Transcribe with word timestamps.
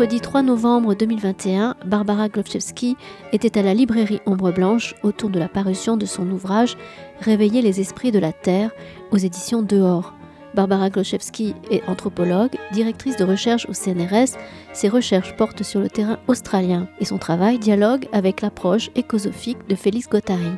mercredi 0.00 0.22
3 0.22 0.40
novembre 0.40 0.94
2021, 0.94 1.76
Barbara 1.84 2.30
Glowczewski 2.30 2.96
était 3.34 3.58
à 3.58 3.62
la 3.62 3.74
librairie 3.74 4.22
Ombre 4.24 4.50
Blanche 4.50 4.94
autour 5.02 5.28
de 5.28 5.38
la 5.38 5.46
parution 5.46 5.98
de 5.98 6.06
son 6.06 6.30
ouvrage 6.30 6.78
Réveiller 7.20 7.60
les 7.60 7.80
esprits 7.80 8.10
de 8.10 8.18
la 8.18 8.32
Terre 8.32 8.70
aux 9.10 9.18
éditions 9.18 9.60
Dehors. 9.60 10.14
Barbara 10.54 10.88
Glowczewski 10.88 11.54
est 11.70 11.86
anthropologue, 11.86 12.56
directrice 12.72 13.18
de 13.18 13.24
recherche 13.24 13.66
au 13.68 13.74
CNRS. 13.74 14.38
Ses 14.72 14.88
recherches 14.88 15.36
portent 15.36 15.64
sur 15.64 15.80
le 15.80 15.90
terrain 15.90 16.18
australien 16.28 16.88
et 16.98 17.04
son 17.04 17.18
travail 17.18 17.58
dialogue 17.58 18.08
avec 18.10 18.40
l'approche 18.40 18.90
écosophique 18.94 19.68
de 19.68 19.74
Félix 19.74 20.08
Guattari. 20.08 20.56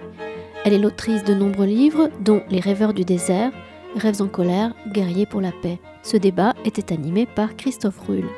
Elle 0.64 0.72
est 0.72 0.78
l'autrice 0.78 1.24
de 1.24 1.34
nombreux 1.34 1.66
livres, 1.66 2.10
dont 2.20 2.42
Les 2.48 2.60
rêveurs 2.60 2.94
du 2.94 3.04
désert, 3.04 3.50
Rêves 3.96 4.22
en 4.22 4.28
colère, 4.28 4.72
Guerriers 4.92 5.26
pour 5.26 5.40
la 5.40 5.50
paix. 5.50 5.80
Ce 6.04 6.16
débat 6.16 6.54
était 6.64 6.94
animé 6.94 7.26
par 7.26 7.56
Christophe 7.56 7.98
Rull. 8.06 8.28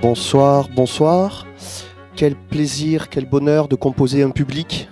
Bonsoir, 0.00 0.68
bonsoir. 0.74 1.46
Quel 2.16 2.34
plaisir, 2.34 3.08
quel 3.08 3.24
bonheur 3.24 3.68
de 3.68 3.76
composer 3.76 4.24
un 4.24 4.30
public. 4.30 4.88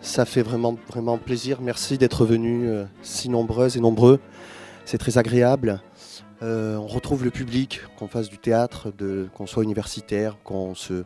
Ça 0.00 0.24
fait 0.24 0.42
vraiment, 0.42 0.76
vraiment 0.88 1.18
plaisir. 1.18 1.60
Merci 1.60 1.98
d'être 1.98 2.24
venus 2.24 2.68
euh, 2.68 2.84
si 3.02 3.28
nombreuses 3.28 3.76
et 3.76 3.80
nombreux. 3.80 4.18
C'est 4.84 4.98
très 4.98 5.18
agréable. 5.18 5.80
Euh, 6.42 6.76
on 6.76 6.86
retrouve 6.86 7.24
le 7.24 7.30
public, 7.30 7.80
qu'on 7.98 8.08
fasse 8.08 8.28
du 8.28 8.38
théâtre, 8.38 8.92
qu'on 9.34 9.46
soit 9.46 9.62
universitaire, 9.62 10.36
qu'on 10.42 10.74
se, 10.74 11.04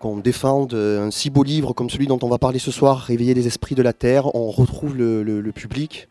qu'on 0.00 0.16
défende 0.16 0.74
un 0.74 1.10
si 1.10 1.28
beau 1.30 1.44
livre 1.44 1.74
comme 1.74 1.90
celui 1.90 2.06
dont 2.06 2.18
on 2.22 2.28
va 2.28 2.38
parler 2.38 2.58
ce 2.58 2.72
soir, 2.72 2.98
Réveiller 2.98 3.34
les 3.34 3.46
esprits 3.46 3.74
de 3.74 3.82
la 3.82 3.92
Terre. 3.92 4.34
On 4.34 4.50
retrouve 4.50 4.96
le, 4.96 5.52
public. 5.52 6.08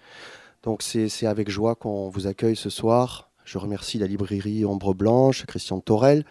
Donc 0.64 0.84
c'est 0.84 1.26
avec 1.26 1.50
joie 1.50 1.76
qu'on 1.76 2.10
vous 2.10 2.28
accueille 2.28 2.56
ce 2.56 2.70
soir. 2.70 3.30
Je 3.46 3.58
remercie 3.58 3.98
la 3.98 4.06
librairie 4.06 4.64
Ombre 4.64 4.94
Blanche, 4.94 5.46
Christian 5.48 5.80
Torel, 5.80 6.24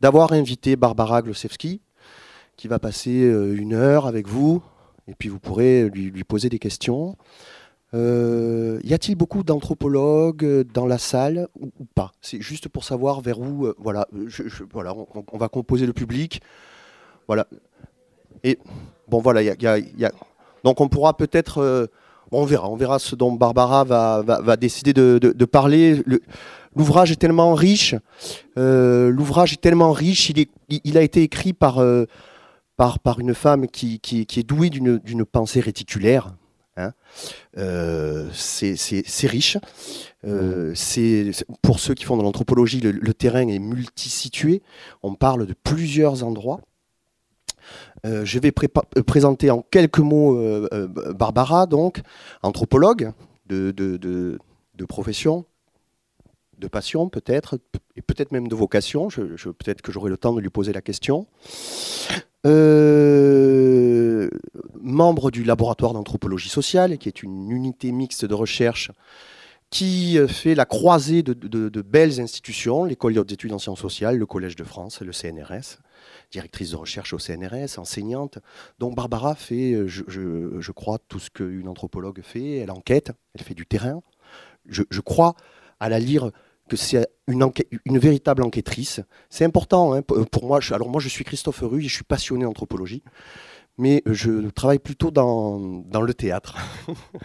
d'avoir 0.00 0.32
invité 0.32 0.74
Barbara 0.74 1.22
Glosewski, 1.22 1.80
qui 2.56 2.66
va 2.66 2.80
passer 2.80 3.22
euh, 3.22 3.54
une 3.56 3.74
heure 3.74 4.06
avec 4.06 4.26
vous, 4.26 4.60
et 5.06 5.14
puis 5.14 5.28
vous 5.28 5.38
pourrez 5.38 5.88
lui, 5.90 6.24
poser 6.24 6.48
des 6.48 6.58
questions. 6.58 7.16
Euh, 7.94 8.80
y 8.82 8.92
a-t-il 8.92 9.14
beaucoup 9.14 9.44
d'anthropologues 9.44 10.64
dans 10.74 10.86
la 10.86 10.98
salle 10.98 11.46
ou, 11.60 11.70
pas? 11.94 12.10
C'est 12.20 12.40
juste 12.40 12.68
pour 12.68 12.82
savoir 12.82 13.20
vers 13.20 13.38
où. 13.38 13.66
Euh, 13.66 13.74
voilà, 13.78 14.08
voilà 14.72 14.94
on, 14.94 15.38
va 15.38 15.48
composer 15.48 15.86
le 15.86 15.92
public. 15.92 16.42
Voilà. 17.28 17.46
Et 18.42 18.58
bon, 19.06 19.20
voilà, 19.20 19.42
il 19.42 19.46
y, 19.46 20.08
donc 20.64 20.80
on 20.80 20.88
pourra 20.88 21.16
peut-être, 21.16 21.58
euh, 21.58 21.86
on 22.32 22.44
verra, 22.44 22.68
on 22.68 22.76
verra 22.76 22.98
ce 22.98 23.14
dont 23.14 23.32
Barbara 23.32 23.84
va, 23.84 24.22
va, 24.22 24.56
décider 24.56 24.92
de, 24.92 25.18
de, 25.18 25.44
parler. 25.44 26.02
L'ouvrage 26.74 27.10
est 27.10 27.16
tellement 27.16 27.54
riche, 27.54 27.94
euh, 28.58 29.10
l'ouvrage 29.10 29.52
est 29.52 29.60
tellement 29.60 29.92
riche, 29.92 30.30
il, 30.30 30.40
est, 30.40 30.50
il, 30.68 30.98
a 30.98 31.02
été 31.02 31.22
écrit 31.22 31.52
par, 31.52 31.78
euh, 31.78 32.06
par, 32.76 32.98
par 32.98 33.20
une 33.20 33.34
femme 33.34 33.66
qui, 33.66 34.00
qui, 34.00 34.26
qui 34.26 34.40
est 34.40 34.46
douée 34.46 34.70
d'une 34.70 35.24
pensée 35.24 35.60
réticulaire. 35.60 36.34
Hein. 36.76 36.92
c'est 38.32 39.26
riche. 39.26 39.58
pour 41.60 41.80
ceux 41.80 41.94
qui 41.94 42.04
font 42.04 42.16
de 42.16 42.22
l'anthropologie, 42.22 42.80
le, 42.80 42.92
le, 42.92 43.14
terrain 43.14 43.48
est 43.48 43.58
multisitué. 43.58 44.62
On 45.02 45.14
parle 45.14 45.46
de 45.46 45.54
plusieurs 45.54 46.22
endroits. 46.22 46.60
Euh, 48.06 48.24
je 48.24 48.38
vais 48.38 48.52
euh, 48.96 49.02
présenter 49.02 49.50
en 49.50 49.62
quelques 49.62 49.98
mots 49.98 50.36
euh, 50.36 50.88
Barbara, 51.14 51.66
donc, 51.66 52.00
anthropologue 52.42 53.12
de, 53.46 54.38
profession, 54.88 55.44
de 56.58 56.68
passion 56.68 57.08
peut-être, 57.08 57.58
et 57.96 58.02
peut-être 58.02 58.32
même 58.32 58.48
de 58.48 58.54
vocation. 58.54 59.08
Peut-être 59.08 59.82
que 59.82 59.92
j'aurai 59.92 60.10
le 60.10 60.16
temps 60.16 60.34
de 60.34 60.40
lui 60.40 60.50
poser 60.50 60.72
la 60.72 60.82
question. 60.82 61.26
membre 64.80 65.30
du 65.30 65.44
laboratoire 65.44 65.92
d'anthropologie 65.92 66.48
sociale, 66.48 66.98
qui 66.98 67.08
est 67.08 67.22
une 67.22 67.50
unité 67.50 67.92
mixte 67.92 68.24
de 68.24 68.34
recherche 68.34 68.90
qui 69.70 70.18
fait 70.28 70.54
la 70.54 70.64
croisée 70.64 71.22
de, 71.22 71.34
de 71.34 71.82
belles 71.82 72.20
institutions, 72.20 72.84
l'école 72.84 73.22
d'études 73.24 73.52
en 73.52 73.58
sciences 73.58 73.80
sociales, 73.80 74.16
le 74.16 74.24
Collège 74.24 74.56
de 74.56 74.64
France, 74.64 75.02
le 75.02 75.12
CNRS 75.12 75.78
directrice 76.30 76.70
de 76.70 76.76
recherche 76.76 77.12
au 77.12 77.18
CNRS, 77.18 77.78
enseignante. 77.78 78.38
Donc 78.78 78.94
Barbara 78.94 79.34
fait, 79.34 79.72
euh, 79.72 79.86
je, 79.86 80.72
crois, 80.72 80.98
tout 81.08 81.18
ce 81.18 81.30
qu'une 81.30 81.68
anthropologue 81.68 82.20
fait. 82.22 82.58
Elle 82.58 82.70
enquête, 82.70 83.12
elle 83.34 83.44
fait 83.44 83.54
du 83.54 83.66
terrain. 83.66 84.02
Je, 84.66 85.00
crois 85.00 85.34
à 85.80 85.88
la 85.88 85.98
lire 85.98 86.30
que 86.68 86.76
c'est 86.76 87.08
une, 87.26 87.98
véritable 87.98 88.42
enquêtrice. 88.42 89.00
C'est 89.30 89.44
important 89.44 89.94
hein, 89.94 90.02
pour 90.02 90.46
moi. 90.46 90.60
alors 90.70 90.90
moi, 90.90 91.00
je 91.00 91.08
suis 91.08 91.24
Christophe 91.24 91.60
Rue 91.62 91.82
je 91.82 91.94
suis 91.94 92.04
passionné 92.04 92.44
d'anthropologie 92.44 93.02
mais 93.78 94.02
je 94.06 94.50
travaille 94.50 94.80
plutôt 94.80 95.12
dans, 95.12 95.58
dans 95.86 96.02
le 96.02 96.12
théâtre. 96.12 96.56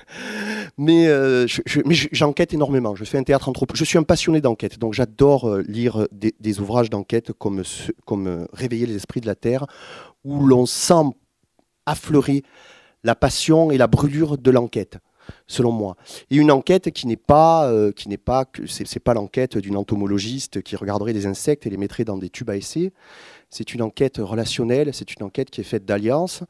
mais 0.77 1.07
euh, 1.07 1.47
j'enquête 2.11 2.53
énormément. 2.53 2.95
Je 2.95 3.03
fais 3.03 3.17
un 3.17 3.23
théâtre. 3.23 3.51
Je 3.73 3.83
suis 3.83 3.97
un 3.97 4.03
passionné 4.03 4.39
d'enquête, 4.39 4.77
donc 4.77 4.93
j'adore 4.93 5.49
euh, 5.49 5.63
lire 5.67 6.07
des, 6.11 6.59
ouvrages 6.59 6.91
d'enquête 6.91 7.33
comme, 7.33 7.63
comme 8.05 8.27
euh, 8.27 8.45
Réveiller 8.53 8.85
les 8.85 8.95
esprits 8.95 9.19
de 9.19 9.25
la 9.25 9.35
Terre, 9.35 9.65
où 10.23 10.45
l'on 10.45 10.67
sent 10.67 11.15
affleurer 11.87 12.43
la 13.03 13.15
passion 13.15 13.71
et 13.71 13.77
la 13.77 13.87
brûlure 13.87 14.37
de 14.37 14.51
l'enquête 14.51 14.99
selon 15.47 15.71
moi. 15.71 15.95
Et 16.29 16.35
une 16.35 16.51
enquête 16.51 16.91
qui 16.91 17.07
n'est 17.07 17.15
pas, 17.15 17.71
pas, 18.25 18.45
c'est 18.67 18.99
pas 18.99 19.13
l'enquête 19.13 19.57
d'une 19.57 19.77
entomologiste 19.77 20.61
qui 20.61 20.75
regarderait 20.75 21.13
des 21.13 21.25
insectes 21.25 21.65
et 21.65 21.69
les 21.69 21.77
mettrait 21.77 22.03
dans 22.03 22.17
des 22.17 22.29
tubes 22.29 22.49
à 22.49 22.57
essai. 22.57 22.91
C'est 23.53 23.75
une 23.75 23.83
enquête 23.83 24.17
relationnelle, 24.17 24.91
c'est 24.95 25.13
une 25.13 25.21
enquête 25.21 25.51
qui 25.51 25.61
est 25.61 25.63
faite 25.63 25.85
d'alliances. 25.85 26.41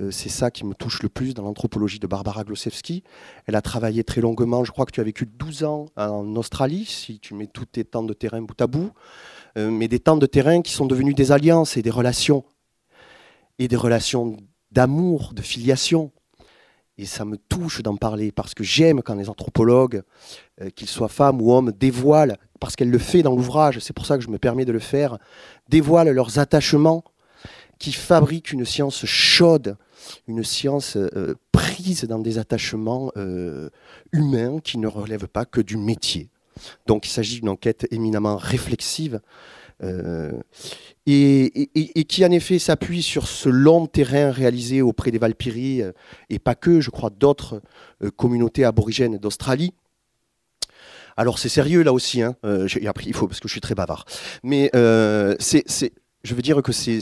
Euh, 0.00 0.10
c'est 0.10 0.30
ça 0.30 0.50
qui 0.50 0.64
me 0.64 0.72
touche 0.72 1.02
le 1.02 1.10
plus 1.10 1.34
dans 1.34 1.42
l'anthropologie 1.42 1.98
de 1.98 2.06
Barbara 2.06 2.42
Glosewski. 2.42 3.04
Elle 3.46 3.54
a 3.54 3.60
travaillé 3.60 4.02
très 4.02 4.22
longuement, 4.22 4.64
je 4.64 4.72
crois 4.72 4.86
que 4.86 4.92
tu 4.92 5.00
as 5.00 5.04
vécu 5.04 5.26
12 5.26 5.64
ans 5.64 5.86
en 5.96 6.36
Australie, 6.36 6.86
si 6.86 7.20
tu 7.20 7.34
mets 7.34 7.48
tous 7.48 7.66
tes 7.66 7.84
temps 7.84 8.02
de 8.02 8.14
terrain 8.14 8.40
bout 8.40 8.58
à 8.62 8.66
bout, 8.66 8.92
euh, 9.58 9.70
mais 9.70 9.88
des 9.88 10.00
temps 10.00 10.16
de 10.16 10.24
terrain 10.24 10.62
qui 10.62 10.72
sont 10.72 10.86
devenus 10.86 11.14
des 11.14 11.32
alliances 11.32 11.76
et 11.76 11.82
des 11.82 11.90
relations, 11.90 12.46
et 13.58 13.68
des 13.68 13.76
relations 13.76 14.38
d'amour, 14.72 15.34
de 15.34 15.42
filiation. 15.42 16.12
Et 16.96 17.04
ça 17.04 17.26
me 17.26 17.36
touche 17.36 17.82
d'en 17.82 17.96
parler 17.96 18.32
parce 18.32 18.54
que 18.54 18.64
j'aime 18.64 19.02
quand 19.02 19.14
les 19.16 19.28
anthropologues, 19.28 20.02
euh, 20.62 20.70
qu'ils 20.70 20.88
soient 20.88 21.08
femmes 21.08 21.42
ou 21.42 21.52
hommes, 21.52 21.72
dévoilent, 21.72 22.38
parce 22.60 22.76
qu'elle 22.76 22.90
le 22.90 22.98
fait 22.98 23.22
dans 23.22 23.34
l'ouvrage, 23.34 23.78
c'est 23.78 23.92
pour 23.92 24.06
ça 24.06 24.18
que 24.18 24.24
je 24.24 24.30
me 24.30 24.38
permets 24.38 24.64
de 24.64 24.72
le 24.72 24.78
faire, 24.78 25.18
dévoilent 25.68 26.10
leurs 26.10 26.38
attachements 26.38 27.04
qui 27.78 27.92
fabriquent 27.92 28.52
une 28.52 28.64
science 28.64 29.04
chaude, 29.04 29.76
une 30.26 30.42
science 30.42 30.96
euh, 30.96 31.34
prise 31.52 32.04
dans 32.04 32.18
des 32.18 32.38
attachements 32.38 33.12
euh, 33.16 33.70
humains 34.12 34.60
qui 34.60 34.78
ne 34.78 34.86
relèvent 34.86 35.28
pas 35.28 35.44
que 35.44 35.60
du 35.60 35.76
métier. 35.76 36.28
Donc 36.86 37.06
il 37.06 37.10
s'agit 37.10 37.40
d'une 37.40 37.50
enquête 37.50 37.86
éminemment 37.92 38.36
réflexive 38.36 39.20
euh, 39.84 40.32
et, 41.06 41.70
qui 42.08 42.26
en 42.26 42.32
effet 42.32 42.58
s'appuie 42.58 43.02
sur 43.02 43.28
ce 43.28 43.48
long 43.48 43.86
terrain 43.86 44.32
réalisé 44.32 44.82
auprès 44.82 45.12
des 45.12 45.18
Valpyries 45.18 45.82
et 46.30 46.38
pas 46.40 46.56
que, 46.56 46.80
je 46.80 46.90
crois, 46.90 47.10
d'autres 47.10 47.62
communautés 48.16 48.64
aborigènes 48.64 49.18
d'Australie. 49.18 49.72
Alors 51.18 51.38
c'est 51.38 51.50
sérieux 51.50 51.82
là 51.82 51.92
aussi, 51.92 52.22
hein. 52.22 52.36
appris, 52.86 53.08
il 53.08 53.14
faut 53.14 53.28
parce 53.28 53.40
que 53.40 53.48
je 53.48 53.52
suis 53.52 53.60
très 53.60 53.74
bavard. 53.74 54.06
Mais 54.42 54.70
c'est 55.38 55.92
je 56.24 56.34
veux 56.34 56.42
dire 56.42 56.62
que 56.62 56.72
c'est 56.72 57.00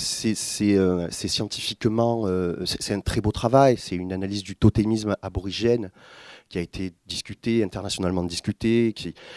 euh, 0.78 1.10
scientifiquement, 1.10 2.26
euh, 2.26 2.64
c'est 2.64 2.92
un 2.92 3.00
très 3.00 3.20
beau 3.20 3.32
travail, 3.32 3.76
c'est 3.78 3.96
une 3.96 4.12
analyse 4.12 4.42
du 4.42 4.56
totémisme 4.56 5.16
aborigène 5.22 5.90
qui 6.48 6.58
a 6.58 6.60
été 6.60 6.92
discuté, 7.06 7.64
internationalement 7.64 8.22
discuté, 8.22 8.94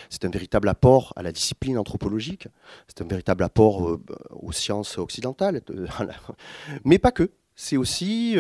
c'est 0.10 0.26
un 0.26 0.30
véritable 0.30 0.70
apport 0.70 1.14
à 1.16 1.24
la 1.24 1.32
discipline 1.32 1.78
anthropologique, 1.78 2.48
c'est 2.88 3.02
un 3.02 3.08
véritable 3.08 3.44
apport 3.44 3.90
euh, 3.90 4.00
aux 4.30 4.52
sciences 4.52 4.98
occidentales, 4.98 5.62
mais 6.86 7.00
pas 7.00 7.12
que. 7.12 7.32
C'est 7.62 7.76
aussi 7.78 8.38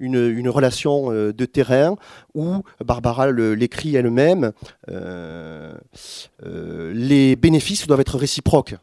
une, 0.00 0.48
relation 0.48 1.10
de 1.10 1.44
terrain 1.44 1.94
où 2.34 2.62
Barbara 2.84 3.30
l'écrit 3.30 3.94
elle-même, 3.94 4.52
les 6.44 7.36
bénéfices 7.36 7.86
doivent 7.86 8.00
être 8.00 8.18
réciproques. 8.18 8.74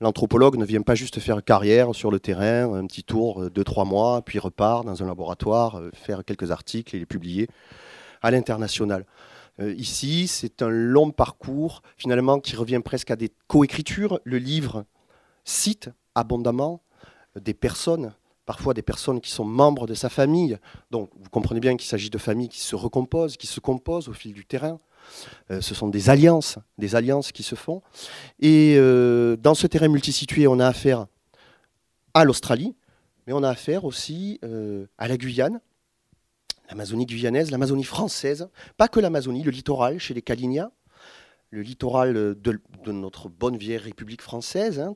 L'anthropologue 0.00 0.56
ne 0.56 0.64
vient 0.64 0.82
pas 0.82 0.94
juste 0.94 1.18
faire 1.18 1.42
carrière 1.42 1.92
sur 1.92 2.12
le 2.12 2.20
terrain, 2.20 2.72
un 2.72 2.86
petit 2.86 3.02
tour, 3.02 3.42
euh, 3.42 3.50
deux, 3.50 3.64
trois 3.64 3.84
mois, 3.84 4.22
puis 4.22 4.38
repart 4.38 4.84
dans 4.84 5.02
un 5.02 5.06
laboratoire, 5.06 5.80
euh, 5.80 5.90
faire 5.92 6.24
quelques 6.24 6.52
articles 6.52 6.94
et 6.94 7.00
les 7.00 7.06
publier 7.06 7.48
à 8.22 8.30
l'international. 8.30 9.06
Euh, 9.60 9.74
ici, 9.74 10.28
c'est 10.28 10.62
un 10.62 10.68
long 10.68 11.10
parcours, 11.10 11.82
finalement, 11.96 12.38
qui 12.38 12.54
revient 12.54 12.80
presque 12.84 13.10
à 13.10 13.16
des 13.16 13.32
coécritures. 13.48 14.20
Le 14.22 14.38
livre 14.38 14.84
cite 15.44 15.90
abondamment 16.14 16.80
des 17.34 17.54
personnes, 17.54 18.12
parfois 18.48 18.72
des 18.72 18.80
personnes 18.80 19.20
qui 19.20 19.30
sont 19.30 19.44
membres 19.44 19.86
de 19.86 19.92
sa 19.92 20.08
famille. 20.08 20.56
Donc 20.90 21.10
vous 21.20 21.28
comprenez 21.28 21.60
bien 21.60 21.76
qu'il 21.76 21.86
s'agit 21.86 22.08
de 22.08 22.16
familles 22.16 22.48
qui 22.48 22.60
se 22.60 22.74
recomposent, 22.74 23.36
qui 23.36 23.46
se 23.46 23.60
composent 23.60 24.08
au 24.08 24.14
fil 24.14 24.32
du 24.32 24.46
terrain. 24.46 24.80
Euh, 25.50 25.60
ce 25.60 25.74
sont 25.74 25.88
des 25.88 26.08
alliances, 26.08 26.58
des 26.78 26.94
alliances 26.94 27.30
qui 27.30 27.42
se 27.42 27.54
font. 27.54 27.82
Et 28.40 28.76
euh, 28.78 29.36
dans 29.36 29.52
ce 29.52 29.66
terrain 29.66 29.88
multisitué, 29.88 30.46
on 30.46 30.60
a 30.60 30.66
affaire 30.66 31.08
à 32.14 32.24
l'Australie, 32.24 32.74
mais 33.26 33.34
on 33.34 33.42
a 33.42 33.50
affaire 33.50 33.84
aussi 33.84 34.40
euh, 34.44 34.86
à 34.96 35.08
la 35.08 35.18
Guyane, 35.18 35.60
l'Amazonie 36.70 37.04
guyanaise, 37.04 37.50
l'Amazonie 37.50 37.84
française, 37.84 38.48
pas 38.78 38.88
que 38.88 38.98
l'Amazonie, 38.98 39.42
le 39.42 39.50
littoral 39.50 39.98
chez 39.98 40.14
les 40.14 40.22
Kalinia, 40.22 40.70
le 41.50 41.62
littoral 41.62 42.14
de, 42.14 42.60
notre 42.92 43.28
bonne 43.28 43.56
vieille 43.56 43.78
République 43.78 44.22
française, 44.22 44.80
hein, 44.80 44.94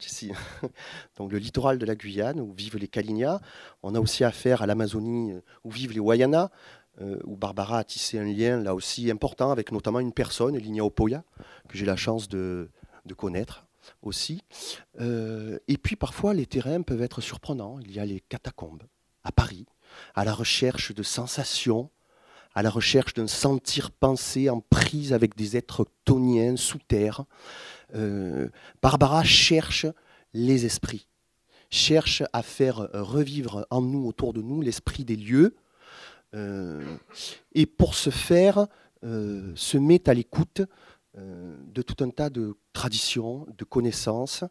donc 1.16 1.32
le 1.32 1.38
littoral 1.38 1.78
de 1.78 1.86
la 1.86 1.94
Guyane 1.94 2.40
où 2.40 2.52
vivent 2.52 2.76
les 2.76 2.88
Kalinia. 2.88 3.40
On 3.82 3.94
a 3.94 4.00
aussi 4.00 4.24
affaire 4.24 4.62
à 4.62 4.66
l'Amazonie 4.66 5.34
où 5.64 5.70
vivent 5.70 5.92
les 5.92 6.00
Wayana, 6.00 6.50
euh, 7.00 7.18
où 7.24 7.36
Barbara 7.36 7.78
a 7.78 7.84
tissé 7.84 8.18
un 8.18 8.24
lien 8.24 8.60
là 8.60 8.74
aussi 8.74 9.10
important 9.10 9.50
avec 9.50 9.72
notamment 9.72 10.00
une 10.00 10.12
personne, 10.12 10.56
Linia 10.58 10.84
Opoya, 10.84 11.24
que 11.68 11.78
j'ai 11.78 11.86
la 11.86 11.96
chance 11.96 12.28
de, 12.28 12.68
connaître 13.16 13.66
aussi. 14.02 14.42
Euh, 15.00 15.58
et 15.68 15.78
puis 15.78 15.96
parfois 15.96 16.34
les 16.34 16.46
terrains 16.46 16.82
peuvent 16.82 17.02
être 17.02 17.22
surprenants. 17.22 17.78
Il 17.80 17.92
y 17.92 17.98
a 17.98 18.04
les 18.04 18.20
catacombes 18.20 18.82
à 19.24 19.32
Paris, 19.32 19.66
à 20.14 20.24
la 20.24 20.34
recherche 20.34 20.94
de 20.94 21.02
sensations, 21.02 21.90
à 22.54 22.62
la 22.62 22.70
recherche 22.70 23.14
d'un 23.14 23.26
sentir 23.26 23.90
pensé 23.90 24.50
en 24.50 24.60
prise 24.60 25.12
avec 25.12 25.36
des 25.36 25.56
êtres 25.56 25.86
toniens 26.04 26.56
sous 26.56 26.78
terre. 26.78 27.24
Euh, 27.94 28.48
Barbara 28.82 29.24
cherche 29.24 29.86
les 30.34 30.64
esprits, 30.64 31.06
cherche 31.70 32.22
à 32.32 32.42
faire 32.42 32.88
revivre 32.92 33.66
en 33.70 33.80
nous, 33.82 34.06
autour 34.06 34.32
de 34.32 34.42
nous, 34.42 34.60
l'esprit 34.60 35.04
des 35.04 35.16
lieux, 35.16 35.56
euh, 36.34 36.82
et 37.54 37.66
pour 37.66 37.94
ce 37.94 38.10
faire, 38.10 38.66
euh, 39.04 39.52
se 39.54 39.76
met 39.76 40.08
à 40.08 40.14
l'écoute 40.14 40.62
de 41.14 41.82
tout 41.82 42.02
un 42.02 42.08
tas 42.08 42.30
de 42.30 42.56
traditions, 42.72 43.46
de 43.58 43.64
connaissances, 43.64 44.44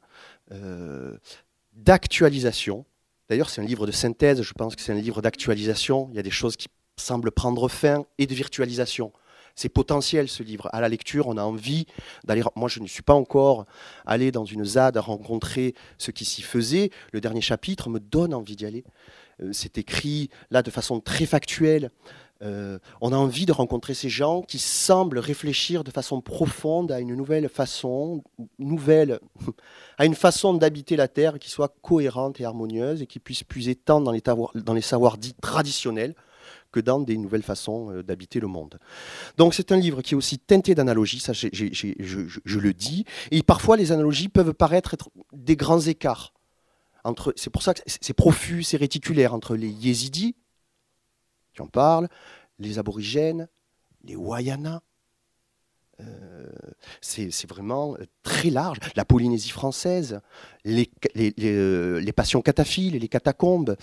d'actualisation. 1.74 2.86
D'ailleurs, 3.30 3.50
c'est 3.50 3.62
un 3.62 3.66
livre 3.66 3.88
de 3.88 3.92
synthèse, 3.92 4.44
je 4.44 4.54
pense 4.54 4.76
que 4.76 4.84
c'est 4.84 4.92
un 4.92 5.02
livre 5.02 5.24
d'actualisation. 5.24 6.08
Il 6.12 6.18
y 6.18 6.20
a 6.20 6.22
des 6.22 6.30
choses 6.30 6.56
qui 6.56 6.68
semblent 6.98 7.32
prendre 7.32 7.68
fin 7.68 8.06
et 8.18 8.28
de 8.28 8.36
virtualisation. 8.36 9.12
C'est 9.56 9.70
potentiel 9.70 10.28
ce 10.28 10.44
livre. 10.44 10.70
À 10.72 10.82
la 10.82 10.90
lecture, 10.90 11.28
on 11.28 11.38
a 11.38 11.44
envie 11.44 11.86
d'aller. 12.24 12.42
Moi, 12.56 12.70
je 12.70 12.80
ne 12.80 12.88
suis 12.88 13.04
pas 13.04 13.14
encore 13.14 13.66
allé 14.06 14.32
dans 14.32 14.46
une 14.46 14.66
ZAD 14.66 14.98
à 14.98 15.02
rencontrer 15.02 15.76
ce 15.98 16.12
qui 16.12 16.26
s'y 16.26 16.42
faisait. 16.42 16.90
Le 17.12 17.22
dernier 17.22 17.42
chapitre 17.42 17.90
me 17.90 18.00
donne 18.00 18.34
envie 18.34 18.56
d'y 18.56 18.66
aller. 18.66 18.84
Euh, 19.42 19.52
c'est 19.54 19.78
écrit 19.78 20.30
là 20.50 20.62
de 20.62 20.72
façon 20.72 21.00
très 21.00 21.26
factuelle. 21.26 21.92
Euh, 22.44 22.80
on 23.02 23.14
a 23.14 23.16
envie 23.16 23.46
de 23.46 23.52
rencontrer 23.52 23.94
ces 23.94 24.10
gens 24.10 24.42
qui 24.42 24.58
semblent 24.58 25.20
réfléchir 25.20 25.84
de 25.84 25.92
façon 25.92 26.22
profonde 26.22 26.92
à 26.92 27.00
une 27.00 27.14
nouvelle 27.14 27.48
façon, 27.50 28.24
nouvelle, 28.58 29.20
à 30.00 30.06
une 30.06 30.16
façon 30.16 30.56
d'habiter 30.56 30.96
la 30.96 31.08
terre 31.08 31.38
qui 31.38 31.52
soit 31.52 31.76
cohérente 31.84 32.42
et 32.42 32.46
harmonieuse 32.46 33.04
et 33.04 33.06
qui 33.06 33.20
puisse 33.20 33.44
puiser 33.44 33.76
tant 33.76 34.02
dans 34.02 34.12
les, 34.12 34.22
dans 34.22 34.74
les 34.74 34.82
savoirs 34.82 35.18
dits 35.18 35.36
traditionnels 35.40 36.16
que 36.72 36.80
dans 36.80 37.00
des 37.00 37.18
nouvelles 37.18 37.44
façons 37.44 37.92
euh, 37.92 38.04
d'habiter 38.04 38.40
le 38.40 38.48
monde. 38.48 38.80
Donc 39.38 39.54
c'est 39.54 39.72
un 39.72 39.78
livre 39.78 40.02
qui 40.02 40.14
est 40.14 40.18
aussi 40.18 40.40
teinté 40.40 40.76
d'analogies, 40.76 41.20
ça 41.20 41.34
je, 41.34 41.48
le 42.60 42.74
dis, 42.74 43.06
et 43.32 43.44
parfois 43.44 43.78
les 43.78 43.92
analogies 43.92 44.30
peuvent 44.30 44.54
paraître 44.54 44.94
être 44.94 45.10
des 45.34 45.56
grands 45.56 45.82
écarts 45.82 46.34
c'est 47.36 47.50
pour 47.50 47.64
ça 47.64 47.74
que 47.74 47.82
c'est 47.86 48.14
profus, 48.14 48.64
c'est 48.64 48.78
réticulaire 48.78 49.34
entre 49.34 49.56
les 49.56 49.70
yézidis, 49.70 50.36
tu 51.54 51.62
en 51.62 51.68
parles, 51.68 52.08
les 52.60 52.80
aborigènes, 52.80 53.48
les 54.04 54.16
Wayana. 54.16 54.82
Euh, 56.00 56.50
c'est 57.00 57.48
vraiment 57.48 57.96
euh, 57.96 58.06
très 58.24 58.50
large. 58.50 58.80
La 58.96 59.06
Polynésie 59.06 59.50
française, 59.50 60.20
les, 60.64 60.90
passions 62.16 62.42
cataphiles, 62.42 62.98
les 62.98 63.08
catacombes 63.08 63.76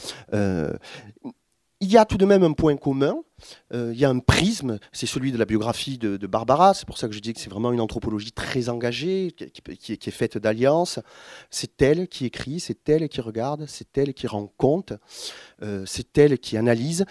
il 1.80 1.90
y 1.92 1.96
a 1.96 2.04
tout 2.04 2.18
de 2.18 2.24
même 2.24 2.42
un 2.42 2.52
point 2.52 2.76
commun, 2.76 3.16
euh, 3.72 3.92
il 3.94 4.00
y 4.00 4.04
a 4.04 4.10
un 4.10 4.18
prisme, 4.18 4.78
c'est 4.92 5.06
celui 5.06 5.30
de 5.30 5.38
la 5.38 5.44
biographie 5.44 5.96
de, 5.96 6.26
Barbara, 6.26 6.74
c'est 6.74 6.86
pour 6.86 6.98
ça 6.98 7.06
que 7.08 7.14
je 7.14 7.20
dis 7.20 7.32
que 7.32 7.40
c'est 7.40 7.50
vraiment 7.50 7.72
une 7.72 7.80
anthropologie 7.80 8.32
très 8.32 8.68
engagée, 8.68 9.32
qui, 9.32 9.92
est 9.92 10.10
faite 10.10 10.38
d'alliances. 10.38 10.98
C'est 11.50 11.80
elle 11.80 12.08
qui 12.08 12.26
écrit, 12.26 12.58
c'est 12.58 12.88
elle 12.88 13.08
qui 13.08 13.20
regarde, 13.20 13.66
c'est 13.66 13.96
elle 13.96 14.12
qui 14.12 14.26
rend 14.26 14.52
compte, 14.56 14.92
euh, 15.62 15.84
c'est 15.86 16.18
elle 16.18 16.38
qui 16.38 16.56
analyse, 16.56 17.04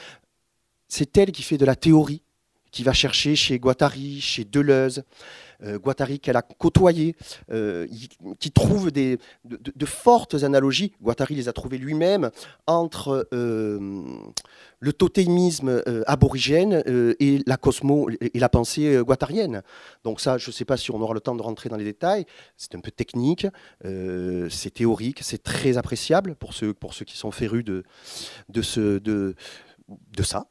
c'est 0.90 1.18
elle 1.18 1.32
qui 1.32 1.44
fait 1.44 1.58
de 1.58 1.66
la 1.66 1.76
théorie, 1.76 2.24
qui 2.72 2.84
va 2.84 2.94
chercher 2.94 3.36
chez 3.38 3.60
Guattari, 3.60 4.20
chez 4.20 4.44
Deleuze, 4.44 5.04
Guattari 5.62 6.20
qu'elle 6.20 6.38
a 6.38 6.42
côtoyé, 6.42 7.16
euh, 7.52 7.88
qui 8.40 8.52
trouve 8.52 8.92
des, 8.92 9.18
de, 9.46 9.86
fortes 9.86 10.36
analogies, 10.44 10.94
Guattari 11.02 11.36
les 11.36 11.50
a 11.50 11.54
trouvées 11.54 11.78
lui-même, 11.78 12.30
entre 12.68 13.28
euh, 13.34 14.04
le 14.80 14.94
totémisme 14.94 15.82
aborigène 16.06 16.84
et 17.20 17.42
la 17.46 17.58
cosmo 17.58 18.10
et 18.10 18.40
la 18.40 18.50
pensée 18.50 19.00
guattarienne. 19.02 19.64
Donc 20.04 20.22
ça, 20.22 20.38
je 20.38 20.50
ne 20.50 20.54
sais 20.54 20.66
pas 20.66 20.78
si 20.78 20.92
on 20.92 21.02
aura 21.02 21.14
le 21.14 21.20
temps 21.20 21.36
de 21.36 21.42
rentrer 21.42 21.70
dans 21.70 21.78
les 21.78 21.84
détails, 21.84 22.26
c'est 22.58 22.76
un 22.76 22.80
peu 22.80 22.92
technique, 22.92 23.48
c'est 23.84 24.74
théorique, 24.74 25.20
c'est 25.24 25.42
très 25.42 25.78
appréciable 25.78 26.36
pour 26.36 26.54
ceux, 26.54 26.74
pour 26.74 26.94
ceux 26.94 27.06
qui 27.06 27.18
sont 27.18 27.32
férus 27.32 27.64
de, 27.64 27.84
de 28.50 28.62
ce... 28.62 29.00
De, 29.00 29.36
de 29.88 30.24
ça, 30.24 30.48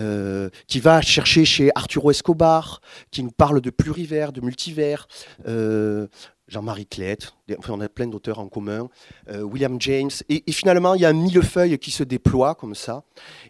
euh, 0.00 0.48
qui 0.66 0.80
va 0.80 1.02
chercher 1.02 1.44
chez 1.44 1.70
Arturo 1.74 2.10
Escobar, 2.10 2.80
qui 3.10 3.22
nous 3.22 3.30
parle 3.30 3.60
de 3.60 3.70
plurivers, 3.70 4.32
de 4.32 4.40
multivers, 4.40 5.08
euh, 5.46 6.06
Jean-Marie 6.46 6.86
Clette, 6.86 7.34
on 7.68 7.80
a 7.80 7.88
plein 7.90 8.06
d'auteurs 8.06 8.38
en 8.38 8.48
commun, 8.48 8.88
euh, 9.28 9.42
William 9.42 9.78
James, 9.80 10.10
et, 10.30 10.42
finalement 10.50 10.94
il 10.94 11.02
y 11.02 11.04
a 11.04 11.10
un 11.10 11.12
millefeuille 11.12 11.78
qui 11.78 11.90
se 11.90 12.02
déploie 12.02 12.54
comme 12.54 12.74
ça, 12.74 13.04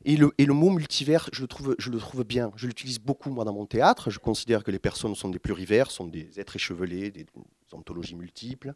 et 0.05 0.17
le, 0.17 0.33
et 0.39 0.47
le 0.47 0.55
mot 0.55 0.71
multivers, 0.71 1.29
je 1.33 1.43
le, 1.43 1.47
trouve, 1.47 1.77
je 1.79 1.91
le 1.91 1.99
trouve 1.99 2.25
bien, 2.25 2.51
je 2.57 2.67
l'utilise 2.67 2.99
beaucoup 2.99 3.31
moi 3.31 3.45
dans 3.45 3.53
mon 3.53 3.67
théâtre, 3.67 4.11
je 4.11 4.19
considère 4.19 4.65
que 4.65 4.73
les 4.73 4.81
personnes 4.81 5.15
sont 5.15 5.29
des 5.29 5.39
plurivers, 5.39 5.93
sont 5.93 6.07
des 6.07 6.41
êtres 6.41 6.57
échevelés, 6.57 7.13
des, 7.13 7.27
ontologies 7.75 8.17
multiples. 8.17 8.75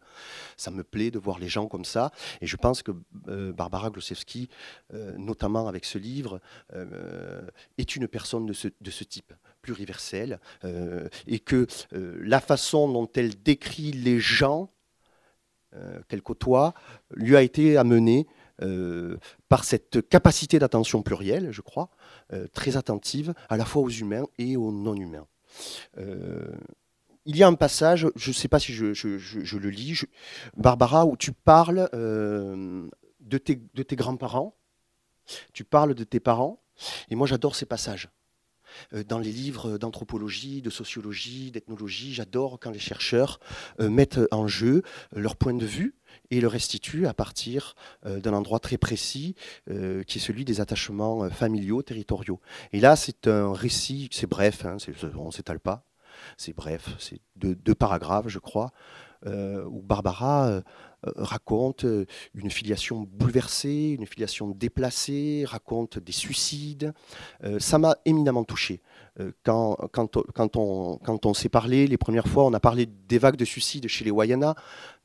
Ça 0.56 0.70
me 0.70 0.82
plaît 0.84 1.10
de 1.10 1.18
voir 1.18 1.38
les 1.38 1.48
gens 1.48 1.66
comme 1.66 1.84
ça. 1.84 2.12
Et 2.40 2.46
je 2.46 2.56
pense 2.56 2.82
que 2.82 2.92
euh, 3.28 3.52
Barbara 3.52 3.90
Glosewski, 3.90 4.48
euh, 4.94 5.16
notamment 5.16 5.68
avec 5.68 5.84
ce 5.84 5.98
livre, 5.98 6.40
euh, 6.74 7.42
est 7.78 7.96
une 7.96 8.08
personne 8.08 8.46
de 8.46 8.52
ce, 8.52 8.68
de 8.80 8.90
ce 8.90 9.04
type, 9.04 9.32
pluriverselle, 9.60 10.40
et 11.28 11.38
que 11.38 11.68
la 11.92 12.40
façon 12.40 12.90
dont 12.90 13.08
elle 13.14 13.40
décrit 13.42 13.92
les 13.92 14.18
gens 14.18 14.72
qu'elle 16.08 16.20
côtoie 16.20 16.74
lui 17.14 17.36
a 17.36 17.42
été 17.42 17.76
amenée 17.76 18.26
par 19.48 19.62
cette 19.62 20.08
capacité 20.08 20.58
d'attention 20.58 21.02
plurielle, 21.02 21.52
je 21.52 21.60
crois, 21.60 21.90
très 22.52 22.76
attentive 22.76 23.34
à 23.48 23.56
la 23.56 23.64
fois 23.64 23.82
aux 23.82 23.88
humains 23.88 24.24
et 24.36 24.56
aux 24.56 24.72
non-humains 24.72 25.28
il 27.24 27.36
y 27.36 27.42
a 27.42 27.48
un 27.48 27.54
passage, 27.54 28.06
je 28.16 28.30
ne 28.30 28.34
sais 28.34 28.48
pas 28.48 28.58
si 28.58 28.72
je, 28.72 29.56
le 29.56 29.70
lis, 29.70 30.02
Barbara, 30.56 31.06
où 31.06 31.16
tu 31.16 31.32
parles 31.32 31.88
euh, 31.94 32.88
de 33.20 33.38
tes, 33.38 33.96
grands-parents, 33.96 34.56
tu 35.52 35.64
parles 35.64 35.94
de 35.94 36.04
tes 36.04 36.20
parents, 36.20 36.62
et 37.10 37.14
moi 37.14 37.26
j'adore 37.26 37.54
ces 37.54 37.66
passages. 37.66 38.10
Euh, 38.94 39.04
dans 39.04 39.18
les 39.18 39.30
livres 39.30 39.76
d'anthropologie, 39.76 40.62
de 40.62 40.70
sociologie, 40.70 41.50
d'ethnologie, 41.50 42.14
j'adore 42.14 42.58
quand 42.58 42.70
les 42.70 42.78
chercheurs 42.78 43.38
euh, 43.80 43.90
mettent 43.90 44.20
en 44.30 44.48
jeu 44.48 44.82
leur 45.14 45.36
point 45.36 45.54
de 45.54 45.66
vue 45.66 45.94
et 46.30 46.40
le 46.40 46.48
restituent 46.48 47.06
à 47.06 47.14
partir 47.14 47.74
d'un 48.04 48.34
endroit 48.34 48.58
très 48.58 48.76
précis 48.76 49.34
qui 49.66 50.18
est 50.18 50.20
celui 50.20 50.44
des 50.44 50.60
attachements 50.60 51.30
familiaux, 51.30 51.82
territoriaux. 51.82 52.38
Et 52.72 52.80
là, 52.80 52.96
c'est 52.96 53.28
un 53.28 53.54
récit, 53.54 54.08
c'est 54.12 54.26
bref, 54.26 54.66
hein, 54.66 54.76
on 55.16 55.26
ne 55.26 55.30
s'étale 55.30 55.60
pas, 55.60 55.86
c'est 56.36 56.54
bref, 56.54 56.94
c'est 56.98 57.20
deux, 57.36 57.74
paragraphes, 57.74 58.28
je 58.28 58.38
crois, 58.38 58.70
euh, 59.26 59.64
où 59.66 59.82
Barbara 59.82 60.48
euh, 60.48 60.62
euh, 61.06 61.12
raconte 61.16 61.84
une 62.34 62.50
filiation 62.50 63.06
bouleversée, 63.10 63.96
une 63.98 64.06
filiation 64.06 64.48
déplacée, 64.48 65.44
raconte 65.46 65.98
des 65.98 66.12
suicides. 66.12 66.92
ça 67.58 67.78
m'a 67.78 67.96
éminemment 68.04 68.44
touché. 68.44 68.80
Quand, 69.42 69.76
on 70.56 71.34
s'est 71.34 71.48
parlé 71.48 71.86
les 71.86 71.98
premières 71.98 72.28
fois, 72.28 72.44
on 72.44 72.52
a 72.52 72.60
parlé 72.60 72.86
des 72.86 73.18
vagues 73.18 73.36
de 73.36 73.44
suicides 73.44 73.88
chez 73.88 74.04
les 74.04 74.10
Wayana. 74.10 74.54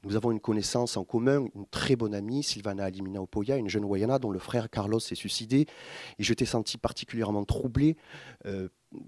Nous 0.03 0.15
avons 0.15 0.31
une 0.31 0.39
connaissance 0.39 0.95
en 0.97 1.03
commun, 1.03 1.47
une 1.55 1.65
très 1.71 1.95
bonne 1.95 2.13
amie, 2.13 2.43
Sylvana 2.43 2.85
Alimina 2.85 3.21
Opoya, 3.21 3.57
une 3.57 3.69
jeune 3.69 3.85
Wayana 3.85 4.19
dont 4.19 4.31
le 4.31 4.39
frère 4.39 4.69
Carlos 4.69 4.99
s'est 4.99 5.15
suicidé. 5.15 5.65
Et 6.19 6.23
je 6.23 6.33
t'ai 6.33 6.45
senti 6.45 6.77
particulièrement 6.77 7.43
troublé 7.43 7.97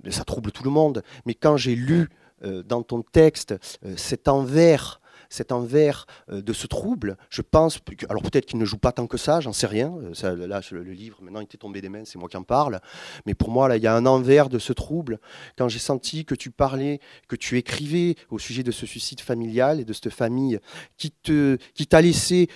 ça 0.10 0.24
trouble 0.24 0.52
tout 0.52 0.64
le 0.64 0.70
monde, 0.70 1.04
mais 1.26 1.34
quand 1.34 1.58
j'ai 1.58 1.76
lu 1.76 2.10
euh, 2.44 2.64
dans 2.64 2.84
ton 2.84 3.02
texte 3.02 3.56
euh, 3.86 3.96
cet 3.98 4.28
envers 4.28 5.02
cet 5.30 5.52
envers 5.52 6.06
de 6.30 6.54
ce 6.54 6.68
trouble. 6.68 7.18
Je 7.30 7.42
pense, 7.42 7.80
alors 8.10 8.22
peut-être 8.24 8.46
qu'il 8.46 8.60
ne 8.60 8.66
joue 8.66 8.78
pas 8.78 8.92
tant 8.92 9.08
que 9.08 9.18
ça, 9.18 9.40
j'en 9.40 9.54
sais 9.54 9.68
rien. 9.68 9.94
Ça, 10.14 10.36
là, 10.36 10.62
le, 10.72 10.82
livre, 10.84 11.20
maintenant, 11.22 11.40
il 11.40 11.46
était 11.46 11.58
tombé 11.58 11.82
des 11.82 11.90
mains, 11.90 12.06
c'est 12.06 12.18
moi 12.18 12.30
qui 12.30 12.38
en 12.38 12.44
parle. 12.44 12.80
Mais 13.26 13.34
pour 13.34 13.50
moi, 13.50 13.68
là, 13.68 13.78
il 13.78 13.84
y 13.84 13.88
a 13.88 13.96
un 13.96 14.06
envers 14.06 14.50
de 14.50 14.60
ce 14.60 14.74
trouble. 14.74 15.20
Quand 15.58 15.70
j'ai 15.70 15.80
senti 15.80 16.26
que 16.26 16.36
tu 16.36 16.52
parlais, 16.52 17.00
que 17.28 17.36
tu 17.36 17.58
écrivais 17.58 18.16
au 18.30 18.40
sujet 18.40 18.64
de 18.64 18.72
ce 18.72 18.86
suicide 18.86 19.22
familial 19.22 19.80
et 19.80 19.86
de 19.86 19.94
cette 19.94 20.10
famille 20.10 20.60
qui 20.98 21.12
te, 21.12 21.58
qui 21.74 21.88
t'a 21.88 22.02
laissé 22.02 22.50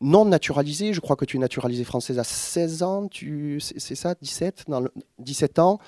non 0.00 0.24
naturalisé. 0.24 0.92
Je 0.92 1.00
crois 1.00 1.16
que 1.16 1.24
tu 1.24 1.36
es 1.36 1.40
naturalisée 1.40 1.84
française 1.84 2.18
à 2.18 2.24
16 2.24 2.82
ans. 2.82 3.08
Tu, 3.08 3.60
c'est 3.60 3.94
ça, 3.94 4.14
17, 4.20 4.64
dans 4.68 4.84
17 5.18 5.58
ans. 5.58 5.78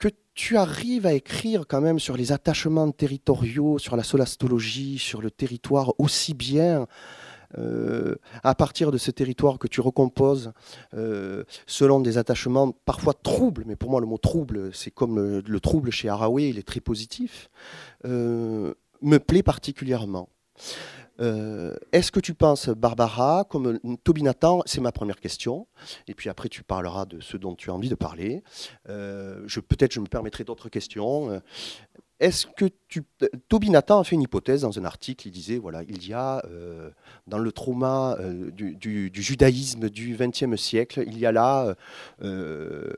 Que 0.00 0.08
tu 0.34 0.56
arrives 0.56 1.06
à 1.06 1.12
écrire 1.12 1.66
quand 1.68 1.80
même 1.80 2.00
sur 2.00 2.16
les 2.16 2.32
attachements 2.32 2.90
territoriaux, 2.90 3.78
sur 3.78 3.94
la 3.94 4.02
solastologie, 4.02 4.98
sur 4.98 5.22
le 5.22 5.30
territoire 5.30 5.92
aussi 5.98 6.34
bien. 6.34 6.88
Euh, 7.58 8.14
à 8.44 8.54
partir 8.54 8.92
de 8.92 8.98
ce 8.98 9.10
territoire 9.10 9.58
que 9.58 9.66
tu 9.66 9.80
recomposes 9.80 10.52
euh, 10.94 11.42
selon 11.66 11.98
des 11.98 12.16
attachements 12.16 12.70
parfois 12.70 13.12
troubles, 13.12 13.64
mais 13.66 13.74
pour 13.74 13.90
moi 13.90 14.00
le 14.00 14.06
mot 14.06 14.18
trouble, 14.18 14.72
c'est 14.72 14.92
comme 14.92 15.18
le, 15.18 15.60
trouble 15.60 15.90
chez 15.90 16.08
Haraway, 16.08 16.50
il 16.50 16.58
est 16.58 16.66
très 16.66 16.78
positif, 16.78 17.50
euh, 18.04 18.72
me 19.02 19.18
plaît 19.18 19.42
particulièrement. 19.42 20.28
Euh, 21.20 21.74
est-ce 21.92 22.10
que 22.12 22.20
tu 22.20 22.34
penses, 22.34 22.68
Barbara, 22.68 23.44
comme 23.48 23.78
Toby 24.04 24.22
Nathan 24.22 24.62
C'est 24.66 24.80
ma 24.80 24.92
première 24.92 25.20
question. 25.20 25.66
Et 26.08 26.14
puis 26.14 26.28
après, 26.28 26.48
tu 26.48 26.62
parleras 26.62 27.04
de 27.04 27.20
ce 27.20 27.36
dont 27.36 27.54
tu 27.54 27.70
as 27.70 27.74
envie 27.74 27.88
de 27.88 27.94
parler. 27.94 28.42
Euh, 28.88 29.46
Peut-être 29.68 29.92
je 29.92 30.00
me 30.00 30.06
permettrai 30.06 30.44
d'autres 30.44 30.68
questions. 30.68 31.40
Est-ce 32.20 32.46
que 32.46 32.66
tu. 32.86 33.02
Toby 33.48 33.70
Nathan 33.70 34.00
a 34.00 34.04
fait 34.04 34.14
une 34.14 34.20
hypothèse 34.20 34.60
dans 34.60 34.78
un 34.78 34.84
article. 34.84 35.26
Il 35.28 35.30
disait 35.30 35.56
voilà, 35.56 35.82
il 35.88 36.06
y 36.06 36.12
a 36.12 36.42
euh, 36.44 36.90
dans 37.26 37.38
le 37.38 37.50
trauma 37.50 38.16
euh, 38.20 38.50
du, 38.50 39.10
judaïsme 39.14 39.88
du 39.88 40.16
XXe 40.18 40.60
siècle, 40.60 41.02
il 41.06 41.18
y 41.18 41.24
a 41.24 41.32
là 41.32 41.74
euh, 42.22 42.92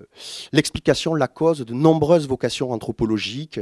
l'explication, 0.52 1.14
la 1.14 1.28
cause 1.28 1.60
de 1.60 1.72
nombreuses 1.72 2.26
vocations 2.26 2.72
anthropologiques, 2.72 3.60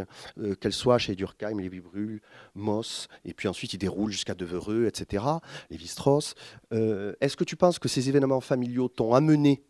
qu'elles 0.61 0.73
soient 0.73 0.99
chez 0.99 1.15
Durkheim, 1.15 1.61
Lévi-Bru, 1.61 2.23
Moss, 2.55 3.09
et 3.27 3.35
puis 3.35 3.49
ensuite 3.49 3.75
il 3.75 3.79
déroule 3.79 4.11
jusqu'à 4.11 4.35
Devereux, 4.35 4.87
etc., 4.87 5.25
Lévi-Strauss. 5.71 6.35
Est-ce 6.71 7.37
que 7.37 7.45
tu 7.45 7.57
penses 7.57 7.79
que 7.79 7.89
ces 7.89 8.09
événements 8.09 8.41
familiaux 8.41 8.89
t'ont 8.89 9.15
amené 9.15 9.63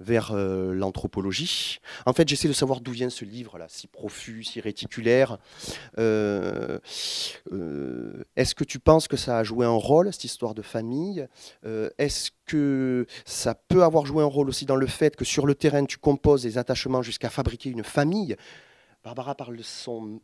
vers 0.00 0.32
euh, 0.32 0.74
l'anthropologie. 0.74 1.80
En 2.06 2.12
fait, 2.12 2.28
j'essaie 2.28 2.48
de 2.48 2.52
savoir 2.52 2.80
d'où 2.80 2.92
vient 2.92 3.10
ce 3.10 3.24
livre-là, 3.24 3.66
si 3.68 3.86
profus, 3.86 4.44
si 4.44 4.60
réticulaire. 4.60 5.38
Euh, 5.98 6.78
euh, 7.52 8.24
est-ce 8.36 8.54
que 8.54 8.64
tu 8.64 8.78
penses 8.78 9.08
que 9.08 9.16
ça 9.16 9.38
a 9.38 9.44
joué 9.44 9.66
un 9.66 9.70
rôle, 9.70 10.12
cette 10.12 10.24
histoire 10.24 10.54
de 10.54 10.62
famille? 10.62 11.26
Est-ce 11.98 12.30
que 12.46 13.06
ça 13.24 13.54
peut 13.54 13.82
avoir 13.82 14.06
joué 14.06 14.22
un 14.22 14.26
rôle 14.26 14.48
aussi 14.48 14.66
dans 14.66 14.76
le 14.76 14.86
fait 14.86 15.16
que 15.16 15.24
sur 15.24 15.46
le 15.46 15.54
terrain, 15.54 15.84
tu 15.84 15.98
composes 15.98 16.42
des 16.42 16.58
attachements 16.58 17.02
jusqu'à 17.02 17.30
fabriquer 17.30 17.70
une 17.70 17.84
famille? 17.84 18.36
Barbara 19.04 19.34
parle 19.34 19.56
de 19.56 19.62
son, 19.62 20.20